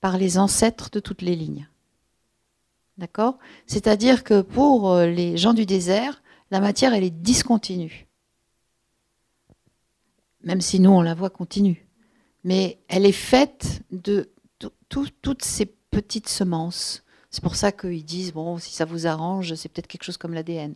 par 0.00 0.18
les 0.18 0.36
ancêtres 0.36 0.90
de 0.90 1.00
toutes 1.00 1.22
les 1.22 1.36
lignes. 1.36 1.68
D'accord? 2.98 3.38
C'est-à-dire 3.66 4.24
que 4.24 4.42
pour 4.42 4.92
euh, 4.92 5.06
les 5.06 5.38
gens 5.38 5.54
du 5.54 5.64
désert, 5.64 6.22
la 6.50 6.60
matière, 6.60 6.92
elle 6.92 7.04
est 7.04 7.10
discontinue 7.10 8.03
même 10.44 10.60
si 10.60 10.80
nous, 10.80 10.90
on 10.90 11.02
la 11.02 11.14
voit 11.14 11.30
continue. 11.30 11.86
Mais 12.44 12.78
elle 12.88 13.06
est 13.06 13.12
faite 13.12 13.82
de 13.90 14.30
toutes 14.88 15.44
ces 15.44 15.66
petites 15.66 16.28
semences. 16.28 17.02
C'est 17.30 17.42
pour 17.42 17.56
ça 17.56 17.72
qu'ils 17.72 18.04
disent, 18.04 18.32
bon, 18.32 18.58
si 18.58 18.72
ça 18.72 18.84
vous 18.84 19.06
arrange, 19.06 19.54
c'est 19.54 19.68
peut-être 19.68 19.86
quelque 19.86 20.04
chose 20.04 20.18
comme 20.18 20.34
l'ADN. 20.34 20.74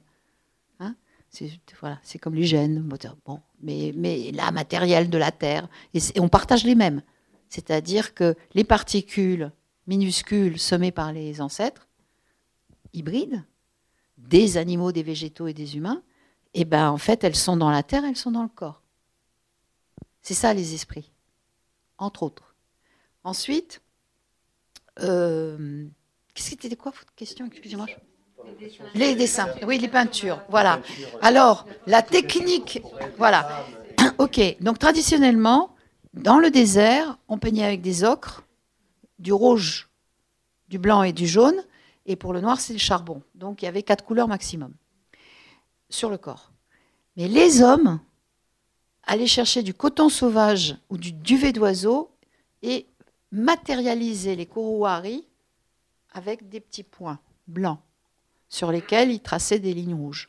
Hein 0.80 0.96
c'est 1.30 1.50
voilà, 1.80 2.00
comme 2.20 2.34
les 2.34 2.44
gènes. 2.44 2.88
Bon, 3.24 3.40
mais, 3.60 3.92
mais 3.94 4.32
la 4.32 4.50
matériel 4.50 5.10
de 5.10 5.18
la 5.18 5.30
Terre, 5.30 5.68
et, 5.94 6.00
on 6.18 6.28
partage 6.28 6.64
les 6.64 6.74
mêmes. 6.74 7.02
C'est-à-dire 7.48 8.14
que 8.14 8.34
les 8.54 8.64
particules 8.64 9.52
minuscules 9.86 10.58
semées 10.58 10.92
par 10.92 11.12
les 11.12 11.40
ancêtres, 11.40 11.86
hybrides, 12.92 13.44
des 14.16 14.56
animaux, 14.56 14.92
des 14.92 15.02
végétaux 15.02 15.46
et 15.46 15.54
des 15.54 15.76
humains, 15.76 16.02
et 16.54 16.62
eh 16.62 16.64
ben 16.64 16.90
en 16.90 16.98
fait, 16.98 17.24
elles 17.24 17.36
sont 17.36 17.56
dans 17.56 17.70
la 17.70 17.82
Terre, 17.82 18.04
elles 18.04 18.16
sont 18.16 18.30
dans 18.30 18.42
le 18.42 18.48
corps. 18.48 18.82
C'est 20.28 20.34
ça 20.34 20.52
les 20.52 20.74
esprits, 20.74 21.10
entre 21.96 22.22
autres. 22.22 22.54
Ensuite, 23.24 23.80
euh, 25.00 25.86
qu'est-ce 26.34 26.50
que 26.54 26.62
c'était 26.64 26.76
quoi 26.76 26.92
votre 26.92 27.14
question 27.14 27.46
Excusez-moi. 27.46 27.86
Les 28.94 29.14
dessins, 29.14 29.48
oui, 29.66 29.78
les 29.78 29.88
peintures, 29.88 30.42
voilà. 30.50 30.82
Alors, 31.22 31.66
la 31.86 32.02
technique, 32.02 32.82
voilà. 33.16 33.64
Ok, 34.18 34.38
donc 34.60 34.78
traditionnellement, 34.78 35.74
dans 36.12 36.38
le 36.38 36.50
désert, 36.50 37.18
on 37.28 37.38
peignait 37.38 37.64
avec 37.64 37.80
des 37.80 38.04
ocres, 38.04 38.44
du 39.18 39.32
rouge, 39.32 39.88
du 40.68 40.78
blanc 40.78 41.04
et 41.04 41.14
du 41.14 41.26
jaune, 41.26 41.64
et 42.04 42.16
pour 42.16 42.34
le 42.34 42.42
noir, 42.42 42.60
c'est 42.60 42.74
le 42.74 42.78
charbon. 42.78 43.22
Donc 43.34 43.62
il 43.62 43.64
y 43.64 43.68
avait 43.68 43.82
quatre 43.82 44.04
couleurs 44.04 44.28
maximum 44.28 44.74
sur 45.88 46.10
le 46.10 46.18
corps. 46.18 46.52
Mais 47.16 47.28
les 47.28 47.62
hommes 47.62 47.98
aller 49.08 49.26
chercher 49.26 49.62
du 49.62 49.74
coton 49.74 50.10
sauvage 50.10 50.76
ou 50.90 50.98
du 50.98 51.12
duvet 51.12 51.52
d'oiseau 51.52 52.10
et 52.62 52.86
matérialiser 53.32 54.36
les 54.36 54.46
kuruwari 54.46 55.26
avec 56.12 56.48
des 56.48 56.60
petits 56.60 56.84
points 56.84 57.18
blancs 57.46 57.80
sur 58.50 58.70
lesquels 58.70 59.10
il 59.10 59.20
traçait 59.20 59.58
des 59.58 59.74
lignes 59.74 59.94
rouges. 59.94 60.28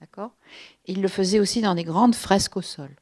D'accord? 0.00 0.32
Il 0.86 1.00
le 1.00 1.08
faisait 1.08 1.40
aussi 1.40 1.62
dans 1.62 1.74
des 1.74 1.84
grandes 1.84 2.14
fresques 2.14 2.58
au 2.58 2.62
sol. 2.62 2.94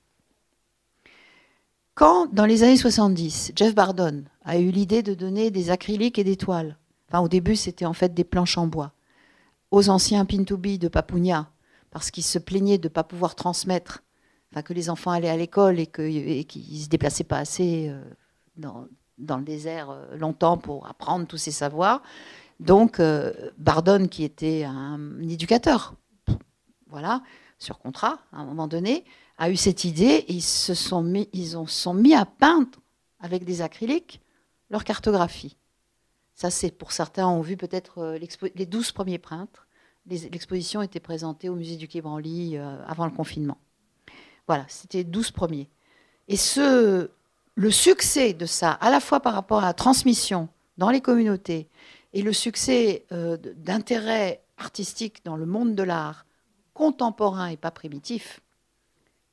Quand, 1.94 2.32
dans 2.32 2.46
les 2.46 2.62
années 2.62 2.76
70, 2.76 3.52
Jeff 3.56 3.74
Bardon 3.74 4.24
a 4.44 4.58
eu 4.58 4.70
l'idée 4.70 5.02
de 5.02 5.14
donner 5.14 5.50
des 5.50 5.70
acryliques 5.70 6.18
et 6.18 6.24
des 6.24 6.36
toiles, 6.36 6.78
enfin 7.08 7.20
au 7.20 7.28
début 7.28 7.56
c'était 7.56 7.84
en 7.84 7.92
fait 7.92 8.14
des 8.14 8.24
planches 8.24 8.56
en 8.56 8.66
bois, 8.66 8.92
aux 9.72 9.88
anciens 9.88 10.24
Pintubi 10.24 10.78
de 10.78 10.88
Papounia, 10.88 11.50
parce 11.90 12.10
qu'ils 12.10 12.24
se 12.24 12.38
plaignaient 12.38 12.78
de 12.78 12.88
ne 12.88 12.92
pas 12.92 13.04
pouvoir 13.04 13.34
transmettre 13.34 14.02
que 14.60 14.74
les 14.74 14.90
enfants 14.90 15.12
allaient 15.12 15.30
à 15.30 15.36
l'école 15.36 15.80
et 15.80 15.86
qu'ils 15.86 16.76
ne 16.76 16.82
se 16.82 16.88
déplaçaient 16.88 17.24
pas 17.24 17.38
assez 17.38 17.88
euh, 17.88 18.02
dans, 18.56 18.86
le 19.38 19.44
désert 19.44 19.90
euh, 19.90 20.16
longtemps 20.16 20.58
pour 20.58 20.86
apprendre 20.86 21.26
tous 21.26 21.38
ces 21.38 21.50
savoirs. 21.50 22.02
Donc, 22.60 23.00
euh, 23.00 23.32
Bardone, 23.56 24.08
qui 24.08 24.24
était 24.24 24.64
un, 24.64 25.18
éducateur, 25.22 25.94
voilà, 26.88 27.22
sur 27.58 27.78
contrat, 27.78 28.18
à 28.32 28.40
un 28.40 28.44
moment 28.44 28.68
donné, 28.68 29.04
a 29.38 29.48
eu 29.48 29.56
cette 29.56 29.84
idée 29.84 30.24
et 30.28 30.34
ils 30.34 30.42
se 30.42 30.74
sont 30.74 31.02
mis, 31.02 31.30
ils 31.32 31.56
ont, 31.56 31.66
sont 31.66 31.94
mis 31.94 32.14
à 32.14 32.26
peindre 32.26 32.78
avec 33.20 33.44
des 33.44 33.62
acryliques 33.62 34.20
leur 34.68 34.84
cartographie. 34.84 35.56
Ça, 36.34 36.50
c'est 36.50 36.70
pour 36.70 36.92
certains 36.92 37.26
ont 37.26 37.40
vu 37.40 37.56
peut-être 37.56 38.16
les 38.54 38.66
douze 38.66 38.92
premiers 38.92 39.18
peintres. 39.18 39.66
L'exposition 40.06 40.82
était 40.82 41.00
présentée 41.00 41.48
au 41.48 41.54
musée 41.54 41.76
du 41.76 41.88
Quai 41.88 42.00
Branly 42.00 42.56
avant 42.56 43.04
le 43.04 43.12
confinement. 43.12 43.58
Voilà, 44.46 44.64
c'était 44.68 45.04
12 45.04 45.30
premiers. 45.30 45.68
Et 46.28 46.36
ce, 46.36 47.10
le 47.54 47.70
succès 47.70 48.32
de 48.32 48.46
ça, 48.46 48.72
à 48.72 48.90
la 48.90 49.00
fois 49.00 49.20
par 49.20 49.34
rapport 49.34 49.58
à 49.58 49.66
la 49.66 49.74
transmission 49.74 50.48
dans 50.78 50.90
les 50.90 51.00
communautés 51.00 51.68
et 52.12 52.22
le 52.22 52.32
succès 52.32 53.04
euh, 53.12 53.36
d'intérêt 53.56 54.42
artistique 54.58 55.24
dans 55.24 55.36
le 55.36 55.46
monde 55.46 55.74
de 55.74 55.82
l'art 55.82 56.26
contemporain 56.74 57.48
et 57.48 57.56
pas 57.56 57.70
primitif, 57.70 58.40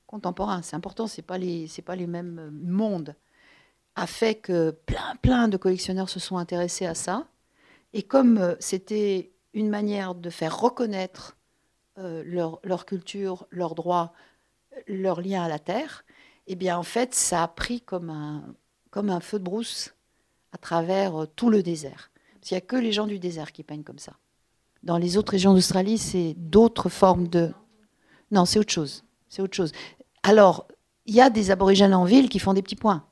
contemporain, 0.07 0.61
c'est 0.61 0.75
important, 0.75 1.07
c'est 1.07 1.21
pas 1.21 1.37
les 1.37 1.67
pas 1.85 1.95
les 1.95 2.07
mêmes 2.07 2.49
mondes, 2.51 3.15
a 3.95 4.07
fait 4.07 4.35
que 4.35 4.71
plein 4.71 5.15
plein 5.21 5.47
de 5.47 5.57
collectionneurs 5.57 6.09
se 6.09 6.19
sont 6.19 6.37
intéressés 6.37 6.85
à 6.85 6.95
ça. 6.95 7.27
Et 7.93 8.03
comme 8.03 8.37
euh, 8.37 8.55
c'était 8.59 9.31
une 9.53 9.69
manière 9.69 10.15
de 10.15 10.29
faire 10.29 10.59
reconnaître 10.59 11.37
euh, 11.97 12.23
leur, 12.25 12.59
leur, 12.63 12.85
culture, 12.85 13.47
leurs 13.49 13.75
droits, 13.75 14.13
leur 14.87 15.21
lien 15.21 15.43
à 15.43 15.47
la 15.47 15.59
terre, 15.59 16.05
eh 16.47 16.55
bien 16.55 16.77
en 16.77 16.83
fait, 16.83 17.13
ça 17.13 17.43
a 17.43 17.47
pris 17.47 17.81
comme 17.81 18.09
un, 18.09 18.43
comme 18.89 19.09
un 19.09 19.19
feu 19.19 19.39
de 19.39 19.43
brousse 19.43 19.93
à 20.51 20.57
travers 20.57 21.23
euh, 21.23 21.27
tout 21.35 21.49
le 21.49 21.63
désert. 21.63 22.11
Parce 22.35 22.49
qu'il 22.49 22.55
n'y 22.55 22.59
a 22.59 22.65
que 22.65 22.75
les 22.75 22.91
gens 22.91 23.07
du 23.07 23.19
désert 23.19 23.51
qui 23.51 23.63
peignent 23.63 23.83
comme 23.83 23.99
ça. 23.99 24.13
Dans 24.83 24.97
les 24.97 25.17
autres 25.17 25.31
régions 25.31 25.53
d'Australie, 25.53 25.97
c'est 25.97 26.35
d'autres 26.37 26.89
formes 26.89 27.27
de... 27.27 27.51
Non, 28.31 28.45
c'est 28.45 28.59
autre 28.59 28.71
chose. 28.71 29.03
C'est 29.27 29.41
autre 29.41 29.55
chose. 29.55 29.71
Alors, 30.23 30.67
il 31.05 31.15
y 31.15 31.21
a 31.21 31.29
des 31.29 31.51
aborigènes 31.51 31.93
en 31.93 32.05
ville 32.05 32.29
qui 32.29 32.39
font 32.39 32.53
des 32.53 32.61
petits 32.61 32.75
points. 32.75 33.03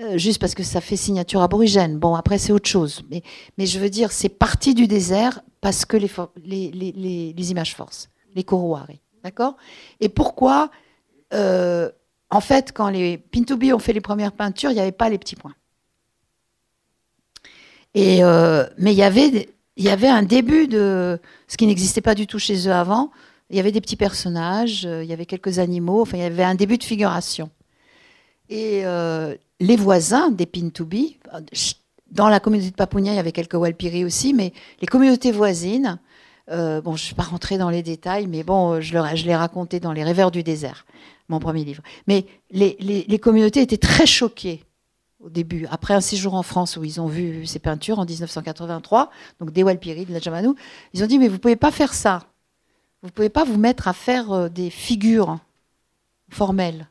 Euh, 0.00 0.16
juste 0.16 0.40
parce 0.40 0.54
que 0.54 0.62
ça 0.62 0.80
fait 0.80 0.96
signature 0.96 1.42
aborigène. 1.42 1.98
Bon, 1.98 2.14
après, 2.14 2.38
c'est 2.38 2.52
autre 2.52 2.68
chose. 2.68 3.02
Mais, 3.10 3.66
je 3.66 3.78
veux 3.78 3.90
dire, 3.90 4.10
c'est 4.10 4.30
parti 4.30 4.74
du 4.74 4.86
désert 4.88 5.42
parce 5.60 5.84
que 5.84 5.96
les, 5.96 6.10
les, 6.42 6.70
les, 6.92 7.32
les 7.34 7.50
images 7.50 7.76
forcent, 7.76 8.08
les 8.34 8.42
Korowari. 8.42 9.01
D'accord? 9.24 9.56
Et 10.00 10.08
pourquoi 10.08 10.70
euh, 11.32 11.90
En 12.30 12.40
fait, 12.40 12.72
quand 12.72 12.88
les 12.88 13.18
Pintubi 13.18 13.72
ont 13.72 13.78
fait 13.78 13.92
les 13.92 14.00
premières 14.00 14.32
peintures, 14.32 14.70
il 14.70 14.74
n'y 14.74 14.80
avait 14.80 14.92
pas 14.92 15.08
les 15.08 15.18
petits 15.18 15.36
points? 15.36 15.54
Et, 17.94 18.24
euh, 18.24 18.66
mais 18.78 18.92
il 18.92 18.98
y, 18.98 19.02
avait, 19.02 19.50
y 19.76 19.88
avait 19.88 20.08
un 20.08 20.22
début 20.22 20.66
de 20.66 21.20
ce 21.46 21.56
qui 21.56 21.66
n'existait 21.66 22.00
pas 22.00 22.14
du 22.14 22.26
tout 22.26 22.38
chez 22.38 22.68
eux 22.68 22.72
avant. 22.72 23.10
Il 23.50 23.56
y 23.56 23.60
avait 23.60 23.72
des 23.72 23.82
petits 23.82 23.96
personnages, 23.96 24.86
euh, 24.86 25.04
il 25.04 25.10
y 25.10 25.12
avait 25.12 25.26
quelques 25.26 25.58
animaux, 25.58 26.00
enfin, 26.00 26.16
il 26.16 26.22
y 26.22 26.26
avait 26.26 26.42
un 26.42 26.54
début 26.54 26.78
de 26.78 26.84
figuration. 26.84 27.50
Et 28.48 28.82
les 29.60 29.76
voisins 29.76 30.30
des 30.30 30.44
Pintubi, 30.44 31.18
dans 32.10 32.28
la 32.28 32.38
communauté 32.38 32.70
de 32.70 32.76
Papounia, 32.76 33.12
il 33.12 33.16
y 33.16 33.18
avait 33.18 33.32
quelques 33.32 33.54
Walpiri 33.54 34.04
aussi, 34.04 34.34
mais 34.34 34.52
les 34.80 34.86
communautés 34.86 35.32
voisines 35.32 35.98
euh, 36.50 36.80
bon, 36.80 36.96
je 36.96 37.04
ne 37.04 37.10
vais 37.10 37.16
pas 37.16 37.22
rentrer 37.22 37.58
dans 37.58 37.70
les 37.70 37.82
détails, 37.82 38.26
mais 38.26 38.42
bon, 38.42 38.80
je, 38.80 38.92
l'ai 39.24 39.36
raconté 39.36 39.80
dans 39.80 39.92
Les 39.92 40.04
Rêveurs 40.04 40.30
du 40.30 40.42
désert, 40.42 40.86
mon 41.28 41.38
premier 41.38 41.64
livre. 41.64 41.82
Mais 42.06 42.26
les, 42.50 43.18
communautés 43.18 43.62
étaient 43.62 43.76
très 43.76 44.06
choquées 44.06 44.64
au 45.20 45.30
début, 45.30 45.66
après 45.70 45.94
un 45.94 46.00
séjour 46.00 46.34
en 46.34 46.42
France 46.42 46.76
où 46.76 46.82
ils 46.82 47.00
ont 47.00 47.06
vu 47.06 47.46
ces 47.46 47.60
peintures 47.60 48.00
en 48.00 48.04
1983, 48.04 49.10
donc 49.38 49.52
des 49.52 49.62
Walpiri, 49.62 50.04
de 50.04 50.12
la 50.12 50.18
Jamanou, 50.18 50.56
ils 50.94 51.04
ont 51.04 51.06
dit, 51.06 51.20
mais 51.20 51.28
vous 51.28 51.34
ne 51.34 51.38
pouvez 51.38 51.54
pas 51.54 51.70
faire 51.70 51.94
ça. 51.94 52.24
Vous 53.02 53.08
ne 53.08 53.12
pouvez 53.12 53.28
pas 53.28 53.44
vous 53.44 53.56
mettre 53.56 53.86
à 53.86 53.92
faire 53.92 54.32
euh, 54.32 54.48
des 54.48 54.68
figures 54.68 55.38
formelles. 56.28 56.88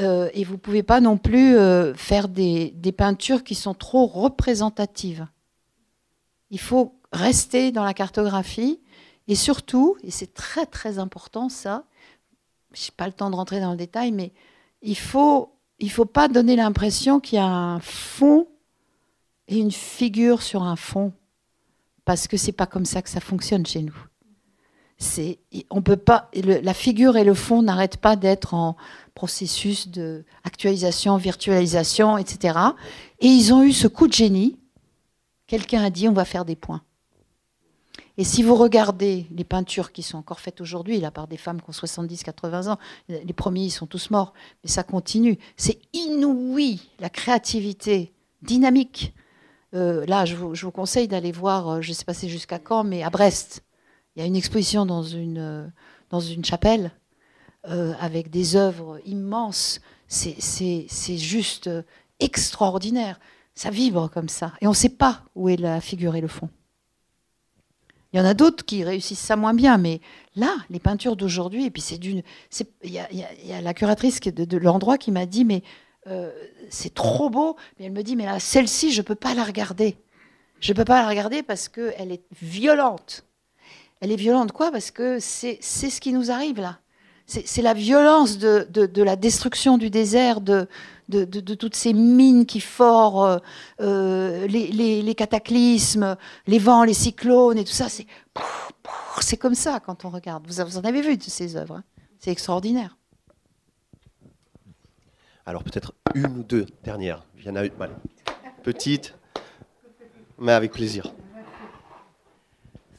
Euh, 0.00 0.28
et 0.34 0.42
vous 0.42 0.54
ne 0.54 0.58
pouvez 0.58 0.82
pas 0.82 1.00
non 1.00 1.18
plus 1.18 1.56
faire 1.96 2.28
des, 2.28 2.70
des 2.76 2.92
peintures 2.92 3.42
qui 3.44 3.54
sont 3.54 3.74
trop 3.74 4.06
représentatives. 4.06 5.26
Il 6.50 6.60
faut 6.60 6.99
rester 7.12 7.72
dans 7.72 7.84
la 7.84 7.94
cartographie 7.94 8.80
et 9.28 9.34
surtout, 9.34 9.96
et 10.02 10.10
c'est 10.10 10.34
très 10.34 10.66
très 10.66 10.98
important 10.98 11.48
ça, 11.48 11.84
je 12.72 12.82
n'ai 12.82 12.92
pas 12.96 13.06
le 13.06 13.12
temps 13.12 13.30
de 13.30 13.36
rentrer 13.36 13.60
dans 13.60 13.72
le 13.72 13.76
détail, 13.76 14.12
mais 14.12 14.32
il 14.82 14.96
faut 14.96 15.52
il 15.80 15.90
faut 15.90 16.04
pas 16.04 16.28
donner 16.28 16.56
l'impression 16.56 17.20
qu'il 17.20 17.36
y 17.36 17.40
a 17.40 17.46
un 17.46 17.80
fond 17.80 18.46
et 19.48 19.58
une 19.58 19.72
figure 19.72 20.42
sur 20.42 20.62
un 20.62 20.76
fond, 20.76 21.12
parce 22.04 22.28
que 22.28 22.36
c'est 22.36 22.52
pas 22.52 22.66
comme 22.66 22.84
ça 22.84 23.02
que 23.02 23.08
ça 23.08 23.20
fonctionne 23.20 23.66
chez 23.66 23.82
nous. 23.82 23.96
C'est, 24.98 25.38
on 25.70 25.80
peut 25.80 25.96
pas, 25.96 26.30
la 26.34 26.74
figure 26.74 27.16
et 27.16 27.24
le 27.24 27.32
fond 27.32 27.62
n'arrêtent 27.62 27.96
pas 27.96 28.16
d'être 28.16 28.52
en 28.52 28.76
processus 29.14 29.88
de 29.88 30.24
actualisation, 30.44 31.16
virtualisation, 31.16 32.18
etc. 32.18 32.58
Et 33.20 33.28
ils 33.28 33.54
ont 33.54 33.62
eu 33.62 33.72
ce 33.72 33.88
coup 33.88 34.06
de 34.06 34.12
génie. 34.12 34.58
Quelqu'un 35.46 35.82
a 35.82 35.88
dit 35.88 36.06
on 36.06 36.12
va 36.12 36.26
faire 36.26 36.44
des 36.44 36.54
points. 36.54 36.82
Et 38.20 38.24
si 38.24 38.42
vous 38.42 38.54
regardez 38.54 39.26
les 39.34 39.44
peintures 39.44 39.92
qui 39.92 40.02
sont 40.02 40.18
encore 40.18 40.40
faites 40.40 40.60
aujourd'hui, 40.60 41.00
là 41.00 41.10
par 41.10 41.26
des 41.26 41.38
femmes 41.38 41.62
qui 41.62 41.70
ont 41.70 41.72
70-80 41.72 42.68
ans, 42.68 42.78
les 43.08 43.32
premiers 43.32 43.62
ils 43.62 43.70
sont 43.70 43.86
tous 43.86 44.10
morts, 44.10 44.34
mais 44.62 44.68
ça 44.68 44.82
continue. 44.82 45.38
C'est 45.56 45.78
inouï 45.94 46.82
la 46.98 47.08
créativité 47.08 48.12
dynamique. 48.42 49.14
Euh, 49.72 50.04
là, 50.04 50.26
je 50.26 50.36
vous, 50.36 50.70
conseille 50.70 51.08
d'aller 51.08 51.32
voir, 51.32 51.68
euh, 51.70 51.80
je 51.80 51.88
ne 51.88 51.94
sais 51.94 52.04
pas 52.04 52.12
c'est 52.12 52.28
jusqu'à 52.28 52.58
quand, 52.58 52.84
mais 52.84 53.02
à 53.02 53.08
Brest, 53.08 53.64
il 54.14 54.20
y 54.20 54.22
a 54.22 54.26
une 54.26 54.36
exposition 54.36 54.84
dans 54.84 55.02
une, 55.02 55.38
euh, 55.38 55.66
dans 56.10 56.20
une 56.20 56.44
chapelle 56.44 56.92
avec 57.64 58.28
des 58.28 58.54
œuvres 58.54 59.00
immenses. 59.06 59.80
C'est 60.08 61.16
juste 61.16 61.70
extraordinaire. 62.18 63.18
Ça 63.54 63.70
vibre 63.70 64.10
comme 64.10 64.28
ça. 64.28 64.52
Et 64.60 64.66
on 64.66 64.70
ne 64.70 64.76
sait 64.76 64.90
pas 64.90 65.22
où 65.34 65.48
est 65.48 65.56
la 65.56 65.80
figure 65.80 66.16
et 66.16 66.20
le 66.20 66.28
fond. 66.28 66.50
Il 68.12 68.18
y 68.18 68.20
en 68.20 68.24
a 68.24 68.34
d'autres 68.34 68.64
qui 68.64 68.82
réussissent 68.82 69.20
ça 69.20 69.36
moins 69.36 69.54
bien, 69.54 69.78
mais 69.78 70.00
là, 70.34 70.56
les 70.68 70.80
peintures 70.80 71.16
d'aujourd'hui, 71.16 71.66
et 71.66 71.70
puis 71.70 71.80
c'est 71.80 71.98
d'une. 71.98 72.22
Il 72.82 72.90
y, 72.90 73.52
a 73.52 73.60
la 73.60 73.74
curatrice 73.74 74.20
de, 74.20 74.56
l'endroit 74.56 74.98
qui 74.98 75.12
m'a 75.12 75.26
dit, 75.26 75.44
mais 75.44 75.62
euh, 76.08 76.30
c'est 76.70 76.92
trop 76.92 77.30
beau. 77.30 77.56
Mais 77.78 77.86
elle 77.86 77.92
me 77.92 78.02
dit, 78.02 78.16
mais 78.16 78.26
là, 78.26 78.40
celle-ci, 78.40 78.92
je 78.92 79.00
ne 79.00 79.06
peux 79.06 79.14
pas 79.14 79.34
la 79.34 79.44
regarder. 79.44 79.96
Je 80.58 80.72
ne 80.72 80.76
peux 80.76 80.84
pas 80.84 81.02
la 81.02 81.08
regarder 81.08 81.42
parce 81.42 81.68
qu'elle 81.68 82.12
est 82.12 82.22
violente. 82.40 83.24
Elle 84.00 84.12
est 84.12 84.16
violente 84.16 84.52
quoi? 84.52 84.70
Parce 84.70 84.90
que 84.90 85.18
c'est 85.20 85.60
ce 85.62 86.00
qui 86.00 86.12
nous 86.12 86.30
arrive 86.30 86.60
là. 86.60 86.78
C'est 87.26 87.62
la 87.62 87.74
violence 87.74 88.38
de, 88.38 88.66
de, 88.68 89.02
la 89.04 89.14
destruction 89.14 89.78
du 89.78 89.88
désert, 89.88 90.40
de, 90.40 90.66
de, 91.10 91.54
toutes 91.54 91.74
ces 91.74 91.92
mines 91.92 92.46
qui 92.46 92.60
forent, 92.60 93.24
euh, 93.24 93.38
euh, 93.80 94.46
les, 94.46 95.14
cataclysmes, 95.14 96.16
les 96.46 96.58
vents, 96.58 96.84
les 96.84 96.94
cyclones 96.94 97.58
et 97.58 97.64
tout 97.64 97.72
ça. 97.72 97.88
C'est 99.20 99.36
comme 99.36 99.54
ça 99.54 99.80
quand 99.80 100.04
on 100.04 100.10
regarde. 100.10 100.46
Vous, 100.46 100.60
en 100.60 100.84
avez 100.84 101.02
vu 101.02 101.16
de 101.16 101.22
ces 101.22 101.56
œuvres. 101.56 101.76
Hein. 101.76 101.84
c'est 102.18 102.30
extraordinaire. 102.30 102.96
Alors 105.46 105.64
peut-être 105.64 105.94
une 106.14 106.38
ou 106.38 106.42
deux 106.42 106.66
dernières. 106.84 107.24
Il 107.38 107.46
y 107.46 107.50
en 107.50 107.56
a 107.56 107.64
une, 107.64 107.72
petite, 108.62 109.14
mais 110.38 110.52
avec 110.52 110.72
plaisir. 110.72 111.12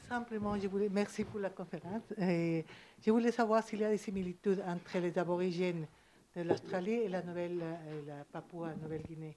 Simplement, 0.10 0.60
je 0.60 0.68
voulais, 0.68 0.90
merci 0.92 1.24
pour 1.24 1.40
la 1.40 1.50
conférence. 1.50 2.04
Et 2.20 2.66
je 3.06 3.12
voulais 3.12 3.32
savoir 3.32 3.64
s'il 3.64 3.80
y 3.80 3.86
a 3.86 3.90
des 3.90 3.98
similitudes 3.98 4.62
entre 4.68 4.98
les 5.00 5.18
aborigènes 5.18 5.88
de 6.36 6.44
l'Australie 6.44 6.94
et 6.94 7.10
la, 7.10 7.22
nouvelle, 7.24 7.60
euh, 7.62 8.02
la 8.08 8.24
Papouasie-Nouvelle-Guinée. 8.32 9.36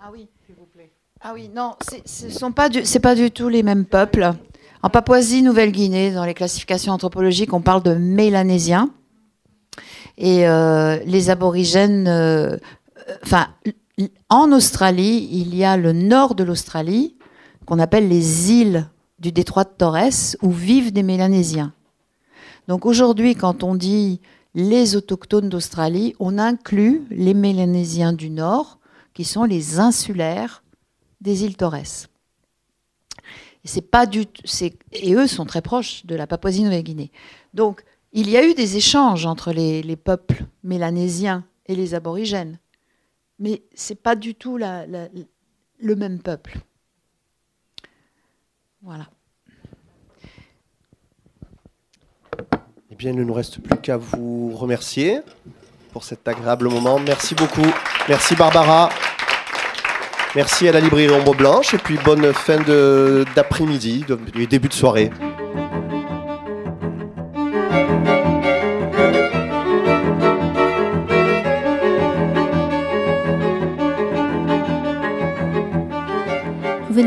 Ah 0.00 0.10
oui. 0.12 0.28
S'il 0.46 0.56
vous 0.56 0.66
plaît. 0.66 0.90
Ah 1.20 1.32
oui, 1.32 1.48
non, 1.48 1.74
ce 2.04 2.26
ne 2.26 2.30
sont 2.30 2.50
pas 2.50 2.68
du, 2.68 2.84
c'est 2.84 3.00
pas 3.00 3.14
du 3.14 3.30
tout 3.30 3.48
les 3.48 3.62
mêmes 3.62 3.84
peuples. 3.84 4.32
En 4.82 4.90
Papouasie-Nouvelle-Guinée, 4.90 6.12
dans 6.12 6.24
les 6.24 6.34
classifications 6.34 6.92
anthropologiques, 6.92 7.52
on 7.52 7.60
parle 7.60 7.82
de 7.84 7.94
Mélanésiens. 7.94 8.90
Et 10.16 10.48
euh, 10.48 10.98
les 11.04 11.30
aborigènes, 11.30 12.08
euh, 12.08 12.56
enfin, 13.22 13.48
en 14.28 14.50
Australie, 14.50 15.28
il 15.30 15.54
y 15.54 15.64
a 15.64 15.76
le 15.76 15.92
nord 15.92 16.34
de 16.34 16.42
l'Australie, 16.42 17.16
qu'on 17.64 17.78
appelle 17.78 18.08
les 18.08 18.52
îles 18.52 18.88
du 19.20 19.30
détroit 19.30 19.64
de 19.64 19.70
Torres, 19.70 20.36
où 20.42 20.50
vivent 20.50 20.92
des 20.92 21.04
Mélanésiens. 21.04 21.72
Donc 22.66 22.86
aujourd'hui, 22.86 23.36
quand 23.36 23.62
on 23.62 23.76
dit 23.76 24.20
les 24.58 24.96
autochtones 24.96 25.48
d'Australie, 25.48 26.16
on 26.18 26.36
inclut 26.36 27.06
les 27.10 27.32
Mélanésiens 27.32 28.12
du 28.12 28.28
Nord, 28.28 28.80
qui 29.14 29.22
sont 29.22 29.44
les 29.44 29.78
insulaires 29.78 30.64
des 31.20 31.44
îles 31.44 31.56
Torres. 31.56 31.76
Et, 31.76 33.68
c'est 33.68 33.82
pas 33.82 34.04
et 34.92 35.14
eux 35.14 35.28
sont 35.28 35.44
très 35.44 35.62
proches 35.62 36.04
de 36.06 36.16
la 36.16 36.26
Papouasie-Nouvelle-Guinée. 36.26 37.12
Donc, 37.54 37.84
il 38.12 38.28
y 38.28 38.36
a 38.36 38.44
eu 38.44 38.54
des 38.54 38.76
échanges 38.76 39.26
entre 39.26 39.52
les, 39.52 39.96
peuples 39.96 40.44
mélanésiens 40.64 41.44
et 41.66 41.76
les 41.76 41.94
aborigènes, 41.94 42.58
mais 43.38 43.62
ce 43.76 43.92
n'est 43.92 44.00
pas 44.00 44.16
du 44.16 44.34
tout 44.34 44.58
le 44.58 45.94
même 45.94 46.20
peuple. 46.20 46.58
Voilà. 48.82 49.08
Il 53.00 53.16
ne 53.16 53.24
nous 53.24 53.32
reste 53.32 53.60
plus 53.60 53.78
qu'à 53.78 53.96
vous 53.96 54.52
remercier 54.54 55.20
pour 55.92 56.04
cet 56.04 56.26
agréable 56.26 56.68
moment. 56.68 56.98
Merci 56.98 57.34
beaucoup. 57.34 57.66
Merci 58.08 58.34
Barbara. 58.34 58.88
Merci 60.34 60.68
à 60.68 60.72
la 60.72 60.80
librairie 60.80 61.12
Ombre 61.12 61.34
Blanche 61.34 61.74
et 61.74 61.78
puis 61.78 61.98
bonne 62.04 62.32
fin 62.32 62.58
d'après-midi, 63.34 64.04
début 64.48 64.68
de 64.68 64.74
soirée. 64.74 65.10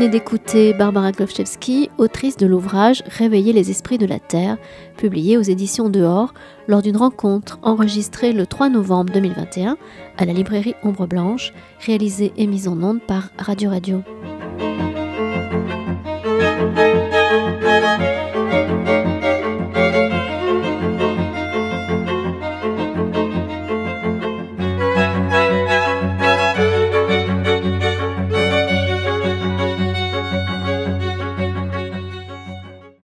d'écouter 0.08 0.74
Barbara 0.74 1.12
Klovchevski, 1.12 1.90
autrice 1.98 2.36
de 2.36 2.46
l'ouvrage 2.46 3.02
Réveiller 3.06 3.52
les 3.52 3.70
esprits 3.70 3.98
de 3.98 4.06
la 4.06 4.18
Terre, 4.18 4.56
publié 4.96 5.36
aux 5.36 5.42
éditions 5.42 5.88
Dehors 5.88 6.34
lors 6.66 6.82
d'une 6.82 6.96
rencontre 6.96 7.58
enregistrée 7.62 8.32
le 8.32 8.46
3 8.46 8.68
novembre 8.68 9.12
2021 9.12 9.76
à 10.16 10.24
la 10.24 10.32
librairie 10.32 10.74
Ombre 10.82 11.06
Blanche, 11.06 11.52
réalisée 11.84 12.32
et 12.36 12.46
mise 12.46 12.68
en 12.68 12.82
onde 12.82 13.00
par 13.00 13.30
Radio 13.38 13.70
Radio. 13.70 14.02